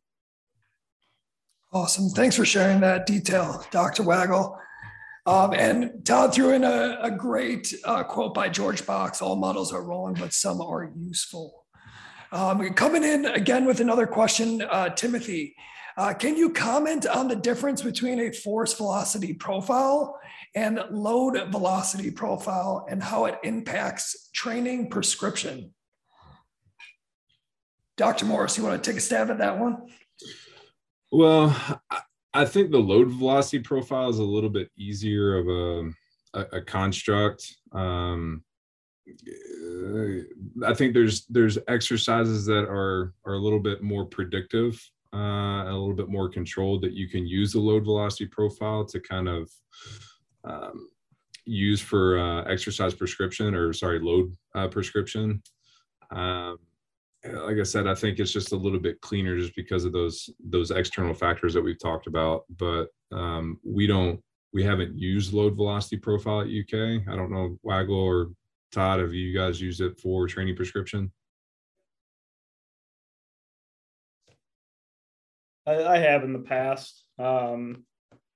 Awesome. 1.71 2.09
Thanks 2.09 2.35
for 2.35 2.45
sharing 2.45 2.79
that 2.79 3.05
detail, 3.05 3.63
Dr. 3.71 4.03
Wagle. 4.03 4.57
Um, 5.25 5.53
and 5.53 6.05
Todd 6.05 6.33
threw 6.33 6.53
in 6.53 6.63
a, 6.63 6.97
a 7.01 7.11
great 7.11 7.73
uh, 7.85 8.03
quote 8.03 8.33
by 8.33 8.49
George 8.49 8.85
Box 8.85 9.21
All 9.21 9.35
models 9.35 9.71
are 9.71 9.83
wrong, 9.83 10.15
but 10.19 10.33
some 10.33 10.61
are 10.61 10.91
useful. 10.95 11.65
Um, 12.31 12.73
coming 12.73 13.03
in 13.03 13.25
again 13.25 13.65
with 13.65 13.79
another 13.79 14.07
question, 14.07 14.61
uh, 14.63 14.89
Timothy. 14.89 15.55
Uh, 15.95 16.13
can 16.13 16.35
you 16.35 16.49
comment 16.49 17.05
on 17.05 17.27
the 17.27 17.35
difference 17.35 17.81
between 17.81 18.19
a 18.19 18.31
force 18.31 18.73
velocity 18.73 19.33
profile 19.33 20.19
and 20.55 20.83
load 20.89 21.37
velocity 21.51 22.09
profile 22.09 22.85
and 22.89 23.01
how 23.01 23.25
it 23.25 23.35
impacts 23.43 24.29
training 24.33 24.89
prescription? 24.89 25.73
Dr. 27.95 28.25
Morris, 28.25 28.57
you 28.57 28.63
want 28.63 28.83
to 28.83 28.89
take 28.89 28.97
a 28.97 29.01
stab 29.01 29.29
at 29.29 29.37
that 29.37 29.59
one? 29.59 29.87
Well, 31.11 31.55
I 32.33 32.45
think 32.45 32.71
the 32.71 32.79
load 32.79 33.09
velocity 33.09 33.59
profile 33.59 34.09
is 34.09 34.17
a 34.17 34.23
little 34.23 34.49
bit 34.49 34.71
easier 34.75 35.37
of 35.37 35.47
a, 35.47 36.39
a, 36.39 36.57
a 36.57 36.61
construct. 36.61 37.55
Um, 37.71 38.43
I 40.65 40.73
think 40.73 40.93
there's 40.93 41.25
there's 41.25 41.57
exercises 41.67 42.45
that 42.45 42.63
are 42.63 43.13
are 43.25 43.33
a 43.33 43.39
little 43.39 43.59
bit 43.59 43.83
more 43.83 44.05
predictive 44.05 44.81
uh, 45.13 45.63
a 45.65 45.73
little 45.73 45.93
bit 45.93 46.09
more 46.09 46.29
controlled 46.29 46.81
that 46.81 46.93
you 46.93 47.07
can 47.07 47.25
use 47.25 47.53
the 47.53 47.59
load 47.59 47.83
velocity 47.83 48.25
profile 48.25 48.83
to 48.85 48.99
kind 48.99 49.27
of 49.27 49.49
um, 50.43 50.89
use 51.45 51.81
for 51.81 52.17
uh, 52.17 52.43
exercise 52.43 52.93
prescription 52.93 53.53
or 53.53 53.73
sorry 53.73 53.99
load 53.99 54.33
uh, 54.55 54.67
prescription. 54.67 55.41
Um, 56.11 56.57
like 57.31 57.57
i 57.57 57.63
said 57.63 57.87
i 57.87 57.95
think 57.95 58.19
it's 58.19 58.31
just 58.31 58.51
a 58.51 58.55
little 58.57 58.79
bit 58.79 58.99
cleaner 59.01 59.37
just 59.37 59.55
because 59.55 59.85
of 59.85 59.93
those 59.93 60.29
those 60.49 60.71
external 60.71 61.13
factors 61.13 61.53
that 61.53 61.61
we've 61.61 61.79
talked 61.79 62.07
about 62.07 62.43
but 62.57 62.87
um, 63.11 63.59
we 63.63 63.87
don't 63.87 64.19
we 64.53 64.63
haven't 64.63 64.97
used 64.97 65.33
load 65.33 65.55
velocity 65.55 65.97
profile 65.97 66.41
at 66.41 66.47
uk 66.47 66.73
i 66.73 67.15
don't 67.15 67.31
know 67.31 67.57
Wagle 67.63 67.95
or 67.95 68.31
todd 68.71 68.99
have 68.99 69.13
you 69.13 69.33
guys 69.37 69.61
used 69.61 69.81
it 69.81 69.97
for 69.99 70.27
training 70.27 70.55
prescription 70.55 71.11
I, 75.65 75.83
I 75.83 75.97
have 75.97 76.23
in 76.23 76.33
the 76.33 76.39
past 76.39 77.03
um, 77.19 77.83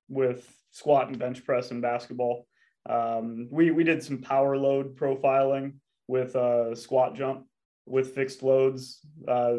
with 0.10 0.48
squat 0.72 1.08
and 1.08 1.20
bench 1.20 1.44
press 1.44 1.72
and 1.72 1.82
basketball. 1.82 2.48
Um, 2.90 3.48
we 3.52 3.72
we 3.72 3.84
did 3.84 4.04
some 4.04 4.20
power 4.20 4.58
load 4.58 4.96
profiling 4.96 5.74
with 6.08 6.36
uh, 6.36 6.74
squat 6.76 7.16
jump 7.16 7.46
with 7.86 8.14
fixed 8.14 8.44
loads, 8.44 9.00
uh, 9.28 9.58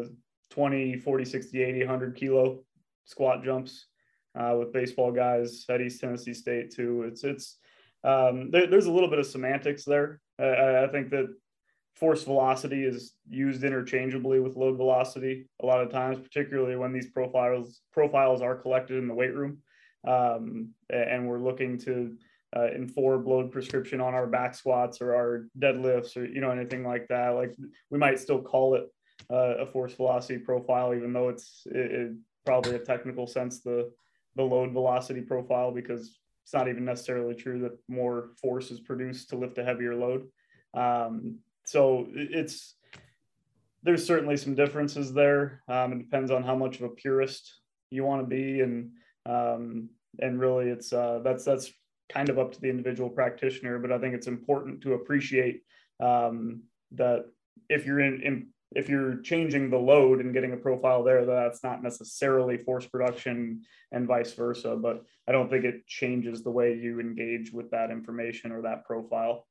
20, 0.51 0.97
40, 0.97 1.25
60, 1.25 1.63
80, 1.63 1.79
100 1.79 2.15
kilo 2.15 2.63
squat 3.05 3.43
jumps 3.43 3.87
uh, 4.35 4.55
with 4.57 4.71
baseball 4.71 5.11
guys 5.11 5.65
at 5.69 5.81
East 5.81 5.99
Tennessee 5.99 6.33
State 6.33 6.73
too. 6.73 7.03
It's 7.03 7.23
it's 7.23 7.57
um, 8.03 8.51
there, 8.51 8.67
there's 8.67 8.85
a 8.85 8.91
little 8.91 9.09
bit 9.09 9.19
of 9.19 9.25
semantics 9.25 9.83
there. 9.83 10.21
I, 10.39 10.83
I, 10.83 10.87
think 10.87 11.09
that 11.09 11.27
force 11.99 12.23
velocity 12.23 12.83
is 12.85 13.13
used 13.29 13.63
interchangeably 13.63 14.39
with 14.39 14.55
load 14.55 14.77
velocity 14.77 15.47
a 15.61 15.65
lot 15.65 15.81
of 15.81 15.91
times, 15.91 16.17
particularly 16.17 16.75
when 16.75 16.93
these 16.93 17.09
profiles 17.09 17.81
profiles 17.91 18.41
are 18.41 18.55
collected 18.55 18.97
in 18.97 19.07
the 19.07 19.13
weight 19.13 19.35
room, 19.35 19.57
um, 20.07 20.69
and 20.89 21.27
we're 21.27 21.39
looking 21.39 21.77
to 21.77 22.15
uh, 22.55 22.71
inform 22.71 23.25
load 23.25 23.51
prescription 23.51 24.01
on 24.01 24.13
our 24.13 24.27
back 24.27 24.55
squats 24.55 25.01
or 25.01 25.13
our 25.13 25.47
deadlifts 25.59 26.15
or 26.15 26.25
you 26.25 26.41
know 26.41 26.51
anything 26.51 26.85
like 26.85 27.07
that. 27.09 27.29
Like 27.29 27.55
we 27.89 27.97
might 27.97 28.19
still 28.19 28.41
call 28.41 28.75
it 28.75 28.85
uh, 29.29 29.57
a 29.59 29.65
force 29.65 29.93
velocity 29.93 30.39
profile, 30.39 30.93
even 30.95 31.11
though 31.11 31.29
it's 31.29 31.63
it, 31.65 31.91
it, 31.91 32.11
probably 32.45 32.75
a 32.75 32.79
technical 32.79 33.27
sense 33.27 33.59
the 33.59 33.91
the 34.35 34.43
load 34.43 34.71
velocity 34.71 35.21
profile 35.21 35.71
because 35.71 36.17
it's 36.43 36.53
not 36.53 36.69
even 36.69 36.85
necessarily 36.85 37.35
true 37.35 37.59
that 37.59 37.77
more 37.87 38.29
force 38.41 38.71
is 38.71 38.79
produced 38.79 39.29
to 39.29 39.35
lift 39.35 39.57
a 39.57 39.63
heavier 39.63 39.95
load. 39.95 40.27
Um, 40.73 41.39
so 41.69 42.07
it's 42.15 42.73
there's 43.83 44.05
certainly 44.05 44.37
some 44.37 44.55
differences 44.55 45.13
there. 45.13 45.61
Um, 45.67 45.93
it 45.93 45.99
depends 45.99 46.31
on 46.31 46.41
how 46.41 46.55
much 46.55 46.77
of 46.77 46.81
a 46.81 46.89
purist 46.89 47.59
you 47.91 48.03
want 48.03 48.21
to 48.23 48.27
be, 48.27 48.61
and 48.61 48.89
um, 49.27 49.89
and 50.19 50.39
really, 50.39 50.69
it's 50.69 50.91
uh, 50.91 51.19
that's 51.23 51.45
that's 51.45 51.71
kind 52.11 52.29
of 52.29 52.39
up 52.39 52.53
to 52.53 52.59
the 52.59 52.69
individual 52.69 53.09
practitioner. 53.09 53.77
But 53.77 53.91
I 53.91 53.99
think 53.99 54.15
it's 54.15 54.25
important 54.25 54.81
to 54.81 54.93
appreciate 54.93 55.61
um, 55.99 56.63
that 56.93 57.25
if 57.69 57.85
you're 57.85 57.99
in, 57.99 58.23
in 58.23 58.47
if 58.75 58.89
you're 58.89 59.21
changing 59.21 59.69
the 59.69 59.77
load 59.77 60.21
and 60.21 60.33
getting 60.33 60.53
a 60.53 60.57
profile 60.57 61.03
there, 61.03 61.23
that's 61.23 61.63
not 61.63 61.83
necessarily 61.83 62.57
force 62.57 62.87
production 62.87 63.61
and 63.91 64.07
vice 64.07 64.33
versa. 64.33 64.75
But 64.75 65.03
I 65.27 65.33
don't 65.33 65.51
think 65.51 65.65
it 65.65 65.85
changes 65.85 66.41
the 66.41 66.51
way 66.51 66.73
you 66.73 66.99
engage 66.99 67.53
with 67.53 67.69
that 67.69 67.91
information 67.91 68.51
or 68.51 68.63
that 68.63 68.85
profile. 68.85 69.45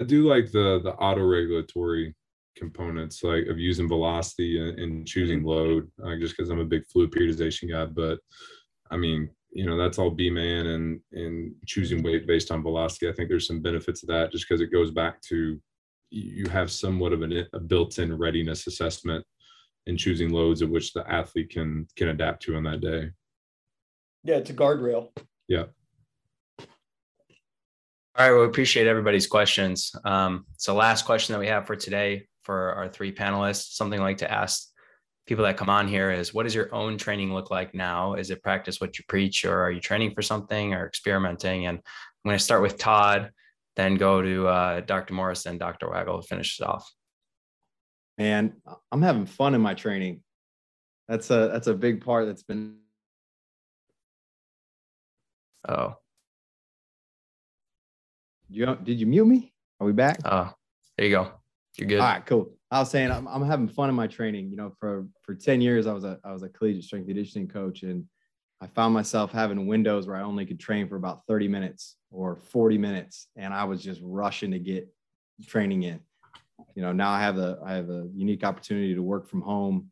I 0.00 0.04
do 0.04 0.28
like 0.28 0.50
the 0.50 0.80
the 0.82 0.94
auto 0.94 1.24
regulatory 1.24 2.14
components 2.56 3.24
like 3.24 3.46
of 3.46 3.58
using 3.58 3.88
velocity 3.88 4.60
and, 4.60 4.78
and 4.78 5.06
choosing 5.06 5.40
mm-hmm. 5.40 5.48
load 5.48 5.90
uh, 6.04 6.14
just 6.20 6.36
because 6.36 6.50
i'm 6.50 6.60
a 6.60 6.64
big 6.64 6.84
fluid 6.86 7.10
periodization 7.10 7.68
guy 7.68 7.84
but 7.84 8.20
i 8.92 8.96
mean 8.96 9.28
you 9.54 9.64
know 9.64 9.78
that's 9.78 9.98
all 9.98 10.10
b 10.10 10.28
man 10.28 10.66
and 10.66 11.00
and 11.12 11.54
choosing 11.64 12.02
weight 12.02 12.26
based 12.26 12.50
on 12.50 12.62
velocity. 12.62 13.08
I 13.08 13.12
think 13.12 13.28
there's 13.28 13.46
some 13.46 13.62
benefits 13.62 14.02
of 14.02 14.08
that 14.08 14.32
just 14.32 14.46
because 14.46 14.60
it 14.60 14.72
goes 14.72 14.90
back 14.90 15.22
to 15.28 15.58
you 16.10 16.48
have 16.48 16.70
somewhat 16.70 17.12
of 17.12 17.22
an, 17.22 17.46
a 17.52 17.58
built-in 17.58 18.16
readiness 18.16 18.66
assessment 18.66 19.24
in 19.86 19.96
choosing 19.96 20.30
loads 20.30 20.62
of 20.62 20.70
which 20.70 20.92
the 20.92 21.08
athlete 21.10 21.50
can 21.50 21.86
can 21.96 22.08
adapt 22.08 22.42
to 22.42 22.56
on 22.56 22.64
that 22.64 22.80
day. 22.80 23.10
Yeah 24.24 24.36
it's 24.36 24.50
a 24.50 24.54
guardrail. 24.54 25.08
Yeah 25.48 25.64
all 28.16 28.24
right, 28.24 28.32
well, 28.32 28.42
we 28.42 28.46
appreciate 28.46 28.86
everybody's 28.86 29.26
questions. 29.26 29.92
Um, 30.04 30.46
so, 30.56 30.74
last 30.74 31.04
question 31.04 31.32
that 31.32 31.40
we 31.40 31.48
have 31.48 31.66
for 31.66 31.74
today 31.74 32.28
for 32.42 32.72
our 32.74 32.88
three 32.88 33.12
panelists, 33.12 33.72
something 33.72 33.98
I 33.98 34.04
like 34.04 34.18
to 34.18 34.30
ask 34.30 34.68
people 35.26 35.44
that 35.44 35.56
come 35.56 35.70
on 35.70 35.88
here 35.88 36.12
is 36.12 36.32
what 36.32 36.44
does 36.44 36.54
your 36.54 36.72
own 36.72 36.98
training 36.98 37.32
look 37.34 37.50
like 37.50 37.74
now? 37.74 38.14
Is 38.14 38.30
it 38.30 38.42
practice 38.42 38.80
what 38.80 38.98
you 38.98 39.04
preach, 39.08 39.44
or 39.44 39.62
are 39.62 39.70
you 39.70 39.80
training 39.80 40.14
for 40.14 40.22
something 40.22 40.74
or 40.74 40.86
experimenting? 40.86 41.66
And 41.66 41.78
I'm 41.78 42.28
going 42.28 42.38
to 42.38 42.44
start 42.44 42.62
with 42.62 42.78
Todd, 42.78 43.30
then 43.74 43.96
go 43.96 44.22
to 44.22 44.46
uh, 44.46 44.80
Dr. 44.82 45.14
Morris, 45.14 45.46
and 45.46 45.58
Dr. 45.58 45.90
Wagle 45.90 46.22
to 46.22 46.28
finish 46.28 46.60
it 46.60 46.66
off. 46.66 46.88
Man, 48.16 48.54
I'm 48.92 49.02
having 49.02 49.26
fun 49.26 49.56
in 49.56 49.60
my 49.60 49.74
training. 49.74 50.22
That's 51.08 51.30
a 51.30 51.50
that's 51.52 51.66
a 51.66 51.74
big 51.74 52.04
part 52.04 52.26
that's 52.26 52.44
been. 52.44 52.76
Oh, 55.68 55.96
you 58.54 58.78
did 58.82 59.00
you 59.00 59.06
mute 59.06 59.26
me? 59.26 59.52
Are 59.80 59.86
we 59.86 59.92
back? 59.92 60.20
Oh, 60.24 60.50
there 60.96 61.06
you 61.06 61.12
go. 61.14 61.32
You're 61.76 61.88
good. 61.88 62.00
All 62.00 62.06
right, 62.06 62.24
cool. 62.24 62.52
I 62.70 62.78
was 62.80 62.90
saying 62.90 63.10
I'm, 63.10 63.26
I'm 63.26 63.44
having 63.44 63.68
fun 63.68 63.88
in 63.88 63.94
my 63.94 64.06
training. 64.06 64.50
You 64.50 64.56
know, 64.56 64.72
for 64.78 65.06
for 65.22 65.34
10 65.34 65.60
years 65.60 65.86
I 65.86 65.92
was 65.92 66.04
a 66.04 66.18
I 66.24 66.32
was 66.32 66.42
a 66.42 66.48
collegiate 66.48 66.84
strength 66.84 67.06
conditioning 67.06 67.48
coach 67.48 67.82
and 67.82 68.04
I 68.60 68.66
found 68.68 68.94
myself 68.94 69.32
having 69.32 69.66
windows 69.66 70.06
where 70.06 70.16
I 70.16 70.22
only 70.22 70.46
could 70.46 70.60
train 70.60 70.88
for 70.88 70.96
about 70.96 71.26
30 71.26 71.48
minutes 71.48 71.96
or 72.10 72.36
40 72.36 72.78
minutes 72.78 73.28
and 73.36 73.52
I 73.52 73.64
was 73.64 73.82
just 73.82 74.00
rushing 74.02 74.52
to 74.52 74.58
get 74.58 74.88
training 75.46 75.82
in. 75.82 76.00
You 76.74 76.82
know, 76.82 76.92
now 76.92 77.10
I 77.10 77.20
have 77.20 77.38
a 77.38 77.58
I 77.64 77.72
have 77.74 77.90
a 77.90 78.08
unique 78.14 78.44
opportunity 78.44 78.94
to 78.94 79.02
work 79.02 79.28
from 79.28 79.42
home 79.42 79.90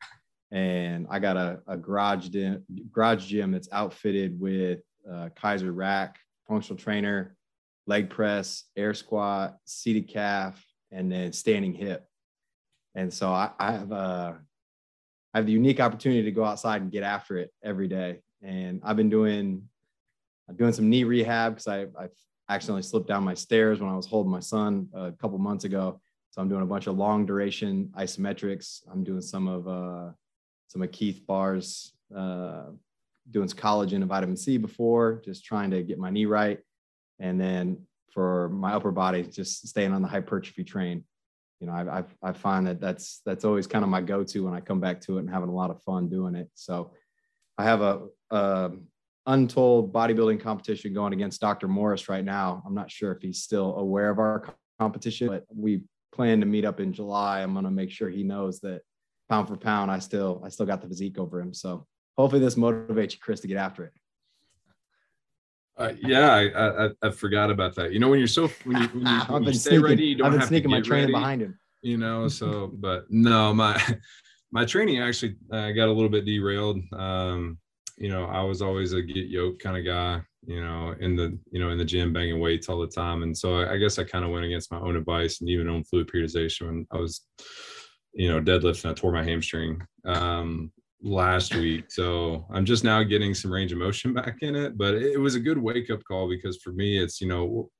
and 0.53 1.07
I 1.11 1.19
got 1.19 1.37
a, 1.37 1.61
a 1.67 1.77
garage 1.77 2.29
gym, 2.29 2.63
garage 2.93 3.27
gym 3.27 3.51
that's 3.51 3.69
outfitted 3.73 4.39
with 4.39 4.81
uh, 5.11 5.31
Keiser 5.35 5.75
rack, 5.75 6.19
functional 6.47 6.79
trainer, 6.79 7.37
leg 7.87 8.11
press, 8.11 8.65
air 8.77 8.95
squat, 8.95 9.57
seated 9.65 10.09
calf, 10.09 10.65
and 10.91 11.11
then 11.11 11.33
standing 11.33 11.75
hip. 11.75 12.07
And 12.95 13.13
so 13.13 13.31
I, 13.31 13.51
I 13.59 13.73
have 13.73 13.93
a, 13.93 13.95
uh, 13.95 14.35
have 15.35 15.47
the 15.47 15.53
unique 15.53 15.81
opportunity 15.81 16.23
to 16.25 16.31
go 16.31 16.45
outside 16.45 16.83
and 16.83 16.93
get 16.93 17.03
after 17.03 17.39
it 17.39 17.51
every 17.65 17.89
day. 17.89 18.21
And 18.43 18.83
I've 18.85 18.97
been 18.97 19.09
doing, 19.09 19.63
I'm 20.49 20.57
doing 20.57 20.75
some 20.75 20.91
knee 20.91 21.05
rehab 21.05 21.55
because 21.55 21.69
I, 21.69 21.83
I 21.99 22.09
accidentally 22.51 22.83
slipped 22.83 23.09
down 23.09 23.25
my 23.25 23.35
stairs 23.35 23.81
when 23.81 23.91
I 23.91 23.97
was 23.97 24.07
holding 24.07 24.31
my 24.31 24.41
son 24.41 24.89
a 24.93 25.13
couple 25.13 25.39
months 25.39 25.65
ago. 25.65 26.01
So 26.31 26.43
I'm 26.43 26.49
doing 26.49 26.63
a 26.63 26.67
bunch 26.67 26.87
of 26.87 26.97
long 26.97 27.25
duration 27.25 27.91
isometrics. 27.97 28.81
I'm 28.91 29.05
doing 29.05 29.21
some 29.21 29.49
of 29.49 29.69
uh, 29.69 30.13
some 30.69 30.83
of 30.83 30.91
Keith 30.91 31.23
Baar's 31.27 31.93
uh, 32.15 32.65
doing 33.31 33.49
collagen 33.49 33.97
and 33.97 34.07
vitamin 34.07 34.37
C 34.37 34.57
before, 34.57 35.23
just 35.25 35.45
trying 35.45 35.71
to 35.71 35.83
get 35.83 35.99
my 35.99 36.11
knee 36.11 36.27
right. 36.27 36.59
And 37.19 37.41
then 37.41 37.87
for 38.13 38.49
my 38.51 38.73
upper 38.73 38.91
body, 38.91 39.23
just 39.23 39.67
staying 39.69 39.93
on 39.93 40.03
the 40.03 40.09
hypertrophy 40.09 40.65
train. 40.65 41.05
You 41.61 41.69
know, 41.69 41.75
I, 41.75 41.99
I, 41.99 42.05
I 42.23 42.33
find 42.33 42.67
that 42.67 42.81
that's 42.81 43.21
that's 43.25 43.45
always 43.45 43.67
kind 43.67 43.85
of 43.85 43.91
my 43.91 44.01
go-to 44.01 44.45
when 44.45 44.55
I 44.55 44.61
come 44.61 44.81
back 44.81 45.01
to 45.03 45.17
it 45.17 45.21
and 45.21 45.31
having 45.31 45.49
a 45.49 45.55
lot 45.55 45.71
of 45.71 45.81
fun 45.83 46.09
doing 46.09 46.35
it. 46.35 46.51
So 46.55 46.93
I 47.57 47.65
have 47.65 47.83
a, 47.83 48.03
a 48.31 48.73
untold 49.27 49.93
bodybuilding 49.93 50.41
competition 50.41 50.93
going 50.93 51.13
against 51.13 51.41
Dr. 51.41 51.69
Morris 51.69 52.09
right 52.09 52.25
now. 52.25 52.63
I'm 52.67 52.75
not 52.75 52.91
sure 52.91 53.13
if 53.13 53.23
he's 53.23 53.43
still 53.43 53.77
aware 53.77 54.11
of 54.11 54.19
our 54.19 54.45
competition, 54.81 55.29
but 55.29 55.45
we 55.55 55.83
plan 56.13 56.41
to 56.41 56.47
meet 56.47 56.65
up 56.65 56.81
in 56.81 56.93
July. 56.93 57.43
I'm 57.43 57.53
going 57.53 57.65
to 57.65 57.71
make 57.71 57.91
sure 57.91 58.11
he 58.11 58.25
knows 58.25 58.59
that 58.61 58.83
pound 59.33 59.49
for 59.49 59.57
pound, 59.57 59.91
I 59.91 59.99
still 59.99 60.43
I 60.45 60.51
still 60.51 60.67
got 60.67 60.83
the 60.83 60.89
physique 60.89 61.19
over 61.19 61.41
him. 61.41 61.55
So 61.55 61.87
hopefully 62.19 62.41
this 62.41 62.57
motivates 62.57 63.13
you, 63.13 63.19
Chris, 63.21 63.41
to 63.41 63.49
get 63.49 63.57
after 63.57 63.85
it. 63.85 63.93
Uh, 65.77 65.93
yeah, 66.03 66.35
I, 66.35 66.85
I, 66.87 66.91
I 67.03 67.11
forgot 67.11 67.51
about 67.51 67.75
that. 67.77 67.93
You 67.93 67.99
know, 67.99 68.09
when 68.09 68.19
you're 68.19 68.29
so 68.29 68.49
when 68.65 68.83
you, 68.83 68.89
when 68.89 69.07
you, 69.07 69.21
when 69.29 69.43
you 69.45 69.53
stay 69.55 69.71
sneaking, 69.71 69.85
ready, 69.85 70.05
you 70.05 70.17
don't 70.17 70.27
I've 70.27 70.33
been 70.33 70.41
have 70.41 70.49
sneaking 70.49 70.71
to 70.71 70.77
my 70.77 70.83
training 70.83 71.05
ready, 71.07 71.13
behind 71.13 71.43
him. 71.43 71.59
You 71.83 71.97
know, 71.97 72.29
so 72.41 72.71
but 72.75 73.05
no, 73.11 73.55
my 73.55 73.81
my 74.53 74.65
training 74.65 75.01
actually 75.01 75.37
uh, 75.51 75.71
got 75.73 75.89
a 75.89 75.93
little 75.93 76.11
bit 76.11 76.27
derailed. 76.27 76.81
Um, 76.93 77.59
you 77.99 78.09
know, 78.09 78.25
I 78.27 78.43
was 78.43 78.63
always 78.63 78.93
a 78.93 79.03
get 79.03 79.29
yoked 79.29 79.63
kind 79.63 79.77
of 79.77 79.85
guy. 79.85 80.23
You 80.45 80.61
know, 80.61 80.95
in 81.01 81.17
the 81.17 81.39
you 81.53 81.61
know 81.61 81.71
in 81.71 81.79
the 81.79 81.85
gym 81.85 82.13
banging 82.13 82.41
weights 82.41 82.69
all 82.69 82.81
the 82.81 82.89
time, 82.89 83.23
and 83.23 83.37
so 83.37 83.61
I, 83.61 83.75
I 83.75 83.77
guess 83.79 83.99
I 83.99 84.05
kind 84.05 84.25
of 84.25 84.31
went 84.31 84.45
against 84.45 84.73
my 84.73 84.79
own 84.81 84.97
advice 84.97 85.41
and 85.41 85.49
even 85.49 85.69
own 85.69 85.85
fluid 85.85 86.11
periodization 86.13 86.67
when 86.67 86.87
I 86.91 86.97
was, 86.97 87.23
you 88.13 88.29
know, 88.29 88.41
deadlifting. 88.41 88.91
I 88.91 88.95
tore 88.95 89.13
my 89.13 89.25
hamstring. 89.25 89.81
Um, 90.05 90.73
last 91.03 91.55
week. 91.55 91.91
So 91.91 92.47
I'm 92.53 92.65
just 92.65 92.85
now 92.85 93.03
getting 93.03 93.35
some 93.35 93.53
range 93.53 93.73
of 93.73 93.79
motion 93.79 94.13
back 94.15 94.39
in 94.43 94.55
it. 94.55 94.79
But 94.79 94.95
it 94.95 95.19
was 95.19 95.35
a 95.35 95.41
good 95.41 95.59
wake 95.59 95.91
up 95.91 96.03
call 96.05 96.29
because 96.29 96.59
for 96.59 96.73
me, 96.73 96.99
it's 96.99 97.21
you 97.21 97.29
know, 97.29 97.71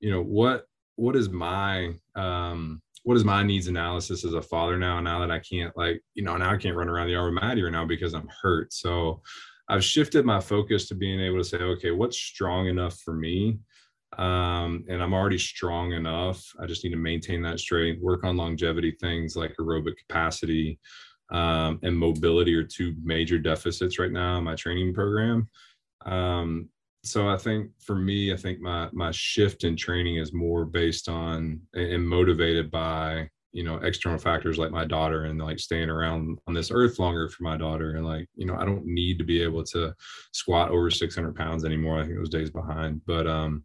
you 0.00 0.10
know 0.10 0.22
what 0.22 0.64
what 0.96 1.16
is 1.16 1.28
my 1.28 1.92
um 2.14 2.80
what 3.02 3.16
is 3.16 3.24
my 3.24 3.42
needs 3.42 3.66
analysis 3.66 4.24
as 4.24 4.34
a 4.34 4.42
father 4.42 4.78
now? 4.78 5.00
Now 5.00 5.18
that 5.20 5.30
I 5.30 5.38
can't 5.38 5.76
like 5.76 6.00
you 6.14 6.24
know 6.24 6.36
now 6.36 6.52
I 6.52 6.56
can't 6.56 6.76
run 6.76 6.88
around 6.88 7.06
the 7.06 7.12
yard 7.14 7.32
with 7.32 7.42
Maddie 7.42 7.62
right 7.62 7.72
now 7.72 7.84
because 7.84 8.14
I'm 8.14 8.28
hurt. 8.42 8.72
So 8.72 9.20
I've 9.68 9.84
shifted 9.84 10.24
my 10.24 10.40
focus 10.40 10.88
to 10.88 10.94
being 10.94 11.20
able 11.20 11.38
to 11.38 11.44
say, 11.44 11.56
okay, 11.56 11.90
what's 11.90 12.18
strong 12.18 12.66
enough 12.68 12.98
for 13.00 13.14
me? 13.14 13.58
Um, 14.18 14.84
and 14.88 15.02
I'm 15.02 15.14
already 15.14 15.38
strong 15.38 15.92
enough. 15.92 16.44
I 16.60 16.66
just 16.66 16.84
need 16.84 16.90
to 16.90 16.96
maintain 16.96 17.42
that 17.42 17.58
strength, 17.58 18.02
work 18.02 18.24
on 18.24 18.36
longevity 18.36 18.96
things 19.00 19.36
like 19.36 19.56
aerobic 19.58 19.94
capacity, 19.96 20.78
um, 21.30 21.80
and 21.82 21.96
mobility 21.96 22.54
are 22.54 22.64
two 22.64 22.94
major 23.02 23.38
deficits 23.38 23.98
right 23.98 24.12
now 24.12 24.38
in 24.38 24.44
my 24.44 24.54
training 24.54 24.94
program. 24.94 25.48
Um, 26.04 26.68
so 27.02 27.28
I 27.28 27.36
think 27.36 27.70
for 27.80 27.94
me, 27.94 28.32
I 28.32 28.36
think 28.36 28.60
my 28.60 28.88
my 28.92 29.10
shift 29.10 29.64
in 29.64 29.76
training 29.76 30.16
is 30.16 30.32
more 30.32 30.64
based 30.64 31.08
on 31.08 31.60
and 31.74 32.08
motivated 32.08 32.70
by 32.70 33.28
you 33.52 33.62
know 33.62 33.76
external 33.76 34.18
factors 34.18 34.58
like 34.58 34.72
my 34.72 34.84
daughter 34.84 35.24
and 35.24 35.40
like 35.40 35.58
staying 35.58 35.90
around 35.90 36.38
on 36.46 36.54
this 36.54 36.70
earth 36.72 36.98
longer 36.98 37.28
for 37.28 37.44
my 37.44 37.56
daughter 37.56 37.94
and 37.94 38.06
like 38.06 38.26
you 38.34 38.46
know 38.46 38.56
I 38.56 38.64
don't 38.64 38.86
need 38.86 39.18
to 39.18 39.24
be 39.24 39.42
able 39.42 39.62
to 39.64 39.94
squat 40.32 40.70
over 40.70 40.90
600 40.90 41.36
pounds 41.36 41.64
anymore. 41.64 42.00
I 42.00 42.04
think 42.04 42.16
those 42.16 42.30
days 42.30 42.50
behind, 42.50 43.02
but 43.06 43.26
um, 43.26 43.64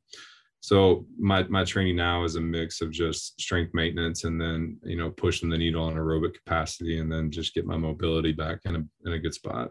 so 0.61 1.05
my 1.17 1.43
my 1.43 1.63
training 1.63 1.95
now 1.95 2.23
is 2.23 2.35
a 2.35 2.41
mix 2.41 2.81
of 2.81 2.91
just 2.91 3.39
strength 3.39 3.73
maintenance 3.73 4.25
and 4.25 4.39
then 4.39 4.77
you 4.83 4.97
know 4.97 5.09
pushing 5.09 5.49
the 5.49 5.57
needle 5.57 5.83
on 5.83 5.95
aerobic 5.95 6.33
capacity 6.33 6.99
and 6.99 7.11
then 7.11 7.31
just 7.31 7.53
get 7.53 7.65
my 7.65 7.77
mobility 7.77 8.33
back 8.33 8.59
in 8.65 8.75
a 8.75 8.83
in 9.05 9.13
a 9.13 9.19
good 9.19 9.33
spot. 9.33 9.69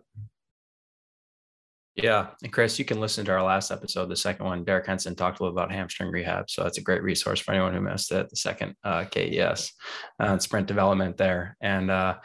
Yeah. 1.94 2.28
And 2.44 2.52
chris 2.52 2.78
you 2.78 2.84
can 2.84 3.00
listen 3.00 3.24
to 3.26 3.32
our 3.32 3.42
last 3.42 3.70
episode 3.70 4.06
the 4.06 4.16
second 4.16 4.46
one. 4.46 4.64
Derek 4.64 4.86
Hansen 4.86 5.16
talked 5.16 5.40
a 5.40 5.42
little 5.42 5.58
about 5.58 5.72
hamstring 5.72 6.10
rehab. 6.10 6.48
So 6.48 6.62
that's 6.62 6.78
a 6.78 6.82
great 6.82 7.02
resource 7.02 7.40
for 7.40 7.52
anyone 7.52 7.74
who 7.74 7.80
missed 7.80 8.12
it 8.12 8.30
the 8.30 8.36
second 8.36 8.74
uh, 8.84 9.04
kes 9.04 9.72
uh, 10.20 10.38
sprint 10.38 10.68
development 10.68 11.16
there. 11.16 11.56
And 11.60 11.90
uh, 11.90 12.18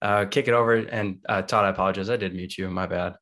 uh, 0.00 0.24
kick 0.24 0.48
it 0.48 0.54
over 0.54 0.74
and 0.74 1.18
uh, 1.28 1.42
todd 1.42 1.66
i 1.66 1.68
apologize. 1.68 2.08
I 2.08 2.16
did 2.16 2.34
mute 2.34 2.56
you. 2.56 2.70
My 2.70 2.86
bad. 2.86 3.14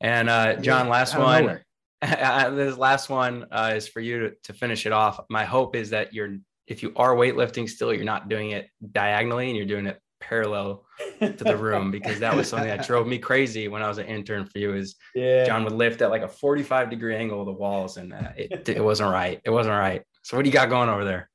And 0.00 0.28
uh, 0.28 0.56
john 0.56 0.88
last 0.88 1.16
one 1.16 1.60
this 2.54 2.76
last 2.76 3.08
one 3.08 3.46
uh, 3.50 3.72
is 3.76 3.88
for 3.88 4.00
you 4.00 4.20
to, 4.20 4.34
to 4.44 4.52
finish 4.52 4.86
it 4.86 4.92
off. 4.92 5.20
My 5.30 5.44
hope 5.44 5.76
is 5.76 5.90
that 5.90 6.12
you're, 6.12 6.36
if 6.66 6.82
you 6.82 6.92
are 6.96 7.14
weightlifting 7.14 7.68
still, 7.68 7.92
you're 7.92 8.04
not 8.04 8.28
doing 8.28 8.50
it 8.50 8.68
diagonally 8.92 9.48
and 9.48 9.56
you're 9.56 9.66
doing 9.66 9.86
it 9.86 10.00
parallel 10.20 10.84
to 11.20 11.44
the 11.44 11.56
room 11.56 11.90
because 11.90 12.18
that 12.20 12.34
was 12.34 12.48
something 12.48 12.68
that 12.68 12.86
drove 12.86 13.06
me 13.06 13.18
crazy 13.18 13.68
when 13.68 13.82
I 13.82 13.88
was 13.88 13.98
an 13.98 14.06
intern 14.06 14.46
for 14.46 14.58
you. 14.58 14.74
Is 14.74 14.96
yeah. 15.14 15.44
John 15.44 15.64
would 15.64 15.72
lift 15.72 16.02
at 16.02 16.10
like 16.10 16.22
a 16.22 16.28
45 16.28 16.90
degree 16.90 17.16
angle 17.16 17.40
of 17.40 17.46
the 17.46 17.52
walls 17.52 17.96
and 17.96 18.12
uh, 18.12 18.30
it, 18.36 18.68
it 18.68 18.84
wasn't 18.84 19.10
right. 19.10 19.40
It 19.44 19.50
wasn't 19.50 19.76
right. 19.76 20.02
So 20.22 20.36
what 20.36 20.44
do 20.44 20.48
you 20.48 20.54
got 20.54 20.70
going 20.70 20.88
over 20.88 21.04
there? 21.04 21.30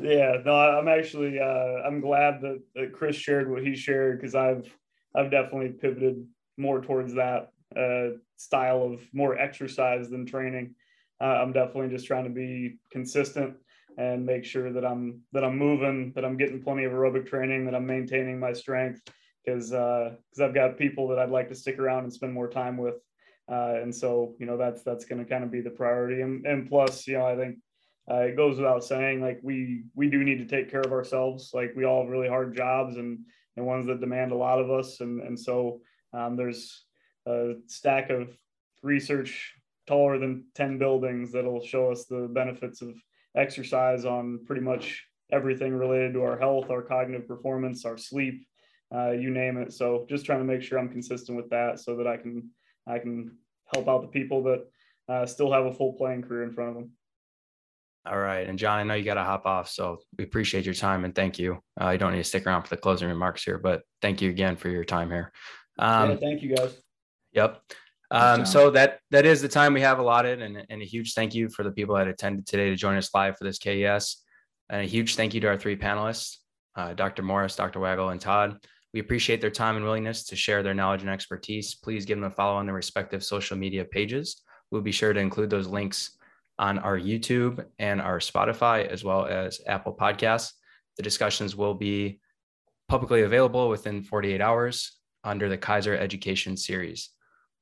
Yeah, 0.00 0.38
no, 0.44 0.54
I'm 0.54 0.88
actually 0.88 1.38
uh, 1.38 1.86
I'm 1.86 2.00
glad 2.00 2.40
that, 2.42 2.60
that 2.74 2.92
Chris 2.92 3.16
shared 3.16 3.50
what 3.50 3.62
he 3.62 3.76
shared 3.76 4.20
because 4.20 4.34
I've 4.34 4.66
I've 5.14 5.30
definitely 5.30 5.70
pivoted 5.70 6.26
more 6.56 6.82
towards 6.82 7.14
that 7.14 7.50
uh, 7.76 8.16
style 8.36 8.82
of 8.82 9.02
more 9.12 9.38
exercise 9.38 10.10
than 10.10 10.26
training. 10.26 10.74
Uh, 11.20 11.38
I'm 11.42 11.52
definitely 11.52 11.90
just 11.90 12.06
trying 12.06 12.24
to 12.24 12.30
be 12.30 12.78
consistent. 12.90 13.56
and 13.96 14.26
make 14.26 14.44
sure 14.44 14.72
that 14.72 14.84
I'm 14.84 15.20
that 15.32 15.44
I'm 15.44 15.56
moving, 15.56 16.12
that 16.14 16.24
I'm 16.24 16.36
getting 16.36 16.62
plenty 16.62 16.84
of 16.84 16.92
aerobic 16.92 17.26
training, 17.26 17.64
that 17.66 17.74
I'm 17.74 17.86
maintaining 17.86 18.40
my 18.40 18.52
strength 18.52 19.00
because 19.44 19.70
because 19.70 20.40
uh, 20.40 20.44
I've 20.44 20.54
got 20.54 20.78
people 20.78 21.08
that 21.08 21.18
I'd 21.18 21.30
like 21.30 21.48
to 21.48 21.54
stick 21.54 21.78
around 21.78 22.04
and 22.04 22.12
spend 22.12 22.32
more 22.32 22.48
time 22.48 22.76
with, 22.76 22.96
uh, 23.50 23.74
and 23.82 23.94
so 23.94 24.34
you 24.38 24.46
know 24.46 24.56
that's 24.56 24.82
that's 24.82 25.04
going 25.04 25.22
to 25.22 25.28
kind 25.28 25.44
of 25.44 25.50
be 25.50 25.60
the 25.60 25.70
priority. 25.70 26.22
And, 26.22 26.44
and 26.46 26.68
plus, 26.68 27.06
you 27.06 27.18
know, 27.18 27.26
I 27.26 27.36
think 27.36 27.58
uh, 28.10 28.20
it 28.20 28.36
goes 28.36 28.56
without 28.56 28.84
saying, 28.84 29.20
like 29.20 29.40
we 29.42 29.84
we 29.94 30.08
do 30.08 30.24
need 30.24 30.38
to 30.38 30.46
take 30.46 30.70
care 30.70 30.82
of 30.82 30.92
ourselves. 30.92 31.50
Like 31.54 31.72
we 31.76 31.84
all 31.84 32.02
have 32.02 32.10
really 32.10 32.28
hard 32.28 32.56
jobs 32.56 32.96
and 32.96 33.20
and 33.56 33.66
ones 33.66 33.86
that 33.86 34.00
demand 34.00 34.32
a 34.32 34.36
lot 34.36 34.60
of 34.60 34.70
us, 34.70 35.00
and 35.00 35.20
and 35.20 35.38
so 35.38 35.80
um, 36.12 36.36
there's 36.36 36.84
a 37.26 37.54
stack 37.66 38.10
of 38.10 38.36
research 38.82 39.54
taller 39.86 40.18
than 40.18 40.44
10 40.54 40.78
buildings 40.78 41.32
that'll 41.32 41.64
show 41.64 41.90
us 41.90 42.06
the 42.06 42.28
benefits 42.32 42.82
of 42.82 42.94
exercise 43.36 44.04
on 44.04 44.40
pretty 44.46 44.62
much 44.62 45.04
everything 45.32 45.74
related 45.74 46.12
to 46.14 46.22
our 46.22 46.38
health, 46.38 46.70
our 46.70 46.82
cognitive 46.82 47.26
performance, 47.26 47.84
our 47.84 47.98
sleep, 47.98 48.46
uh, 48.94 49.10
you 49.10 49.30
name 49.30 49.56
it. 49.56 49.72
So 49.72 50.06
just 50.08 50.24
trying 50.24 50.40
to 50.40 50.44
make 50.44 50.62
sure 50.62 50.78
I'm 50.78 50.88
consistent 50.88 51.36
with 51.36 51.50
that 51.50 51.80
so 51.80 51.96
that 51.96 52.06
I 52.06 52.16
can 52.16 52.50
I 52.86 52.98
can 52.98 53.36
help 53.72 53.88
out 53.88 54.02
the 54.02 54.08
people 54.08 54.42
that 54.44 54.66
uh, 55.08 55.26
still 55.26 55.52
have 55.52 55.64
a 55.64 55.72
full 55.72 55.94
playing 55.94 56.22
career 56.22 56.44
in 56.44 56.52
front 56.52 56.70
of 56.70 56.76
them. 56.76 56.90
All 58.06 58.18
right. 58.18 58.46
And 58.46 58.58
John, 58.58 58.78
I 58.78 58.82
know 58.82 58.94
you 58.94 59.04
got 59.04 59.14
to 59.14 59.24
hop 59.24 59.46
off. 59.46 59.70
So 59.70 59.98
we 60.18 60.24
appreciate 60.24 60.66
your 60.66 60.74
time 60.74 61.06
and 61.06 61.14
thank 61.14 61.38
you. 61.38 61.60
Uh, 61.80 61.90
you 61.90 61.98
don't 61.98 62.12
need 62.12 62.18
to 62.18 62.24
stick 62.24 62.46
around 62.46 62.62
for 62.62 62.68
the 62.68 62.76
closing 62.76 63.08
remarks 63.08 63.42
here, 63.42 63.58
but 63.58 63.82
thank 64.02 64.20
you 64.20 64.28
again 64.28 64.56
for 64.56 64.68
your 64.68 64.84
time 64.84 65.10
here. 65.10 65.32
Um, 65.78 66.10
yeah, 66.10 66.16
thank 66.16 66.42
you 66.42 66.54
guys. 66.54 66.83
Yep. 67.34 67.60
Um, 68.10 68.46
so 68.46 68.70
that 68.70 69.00
that 69.10 69.26
is 69.26 69.42
the 69.42 69.48
time 69.48 69.74
we 69.74 69.80
have 69.80 69.98
allotted, 69.98 70.40
and, 70.40 70.64
and 70.68 70.82
a 70.82 70.84
huge 70.84 71.14
thank 71.14 71.34
you 71.34 71.48
for 71.48 71.64
the 71.64 71.72
people 71.72 71.96
that 71.96 72.06
attended 72.06 72.46
today 72.46 72.70
to 72.70 72.76
join 72.76 72.96
us 72.96 73.12
live 73.14 73.36
for 73.36 73.44
this 73.44 73.58
KES, 73.58 74.22
and 74.70 74.82
a 74.82 74.84
huge 74.84 75.16
thank 75.16 75.34
you 75.34 75.40
to 75.40 75.48
our 75.48 75.58
three 75.58 75.76
panelists, 75.76 76.36
uh, 76.76 76.94
Dr. 76.94 77.22
Morris, 77.22 77.56
Dr. 77.56 77.80
Wagle, 77.80 78.10
and 78.10 78.20
Todd. 78.20 78.58
We 78.92 79.00
appreciate 79.00 79.40
their 79.40 79.50
time 79.50 79.74
and 79.74 79.84
willingness 79.84 80.24
to 80.26 80.36
share 80.36 80.62
their 80.62 80.74
knowledge 80.74 81.00
and 81.00 81.10
expertise. 81.10 81.74
Please 81.74 82.04
give 82.04 82.18
them 82.18 82.30
a 82.30 82.30
follow 82.30 82.56
on 82.56 82.66
their 82.66 82.74
respective 82.76 83.24
social 83.24 83.56
media 83.56 83.84
pages. 83.84 84.42
We'll 84.70 84.82
be 84.82 84.92
sure 84.92 85.12
to 85.12 85.18
include 85.18 85.50
those 85.50 85.66
links 85.66 86.16
on 86.60 86.78
our 86.78 86.96
YouTube 86.96 87.64
and 87.80 88.00
our 88.00 88.20
Spotify, 88.20 88.86
as 88.86 89.02
well 89.02 89.26
as 89.26 89.60
Apple 89.66 89.92
Podcasts. 89.92 90.52
The 90.96 91.02
discussions 91.02 91.56
will 91.56 91.74
be 91.74 92.20
publicly 92.88 93.22
available 93.22 93.68
within 93.68 94.04
48 94.04 94.40
hours 94.40 94.98
under 95.24 95.48
the 95.48 95.58
Keiser 95.58 95.98
Education 95.98 96.56
Series. 96.56 97.10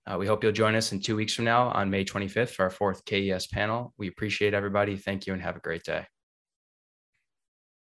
Uh, 0.07 0.17
we 0.19 0.27
hope 0.27 0.43
you'll 0.43 0.53
join 0.53 0.75
us 0.75 0.93
in 0.93 1.01
two 1.01 1.17
weeks 1.17 1.35
from 1.35 1.45
now 1.45 1.69
on 1.69 1.91
May 1.91 2.05
25th 2.05 2.51
for 2.51 2.65
our 2.65 2.71
fourth 2.71 3.05
KES 3.05 3.47
panel. 3.47 3.95
We 3.99 4.09
appreciate 4.09 4.55
everybody. 4.55 4.97
Thank 4.97 5.27
you 5.27 5.33
and 5.33 5.43
have 5.43 5.57
a 5.57 5.61
great 5.61 5.85
day. 5.85 6.12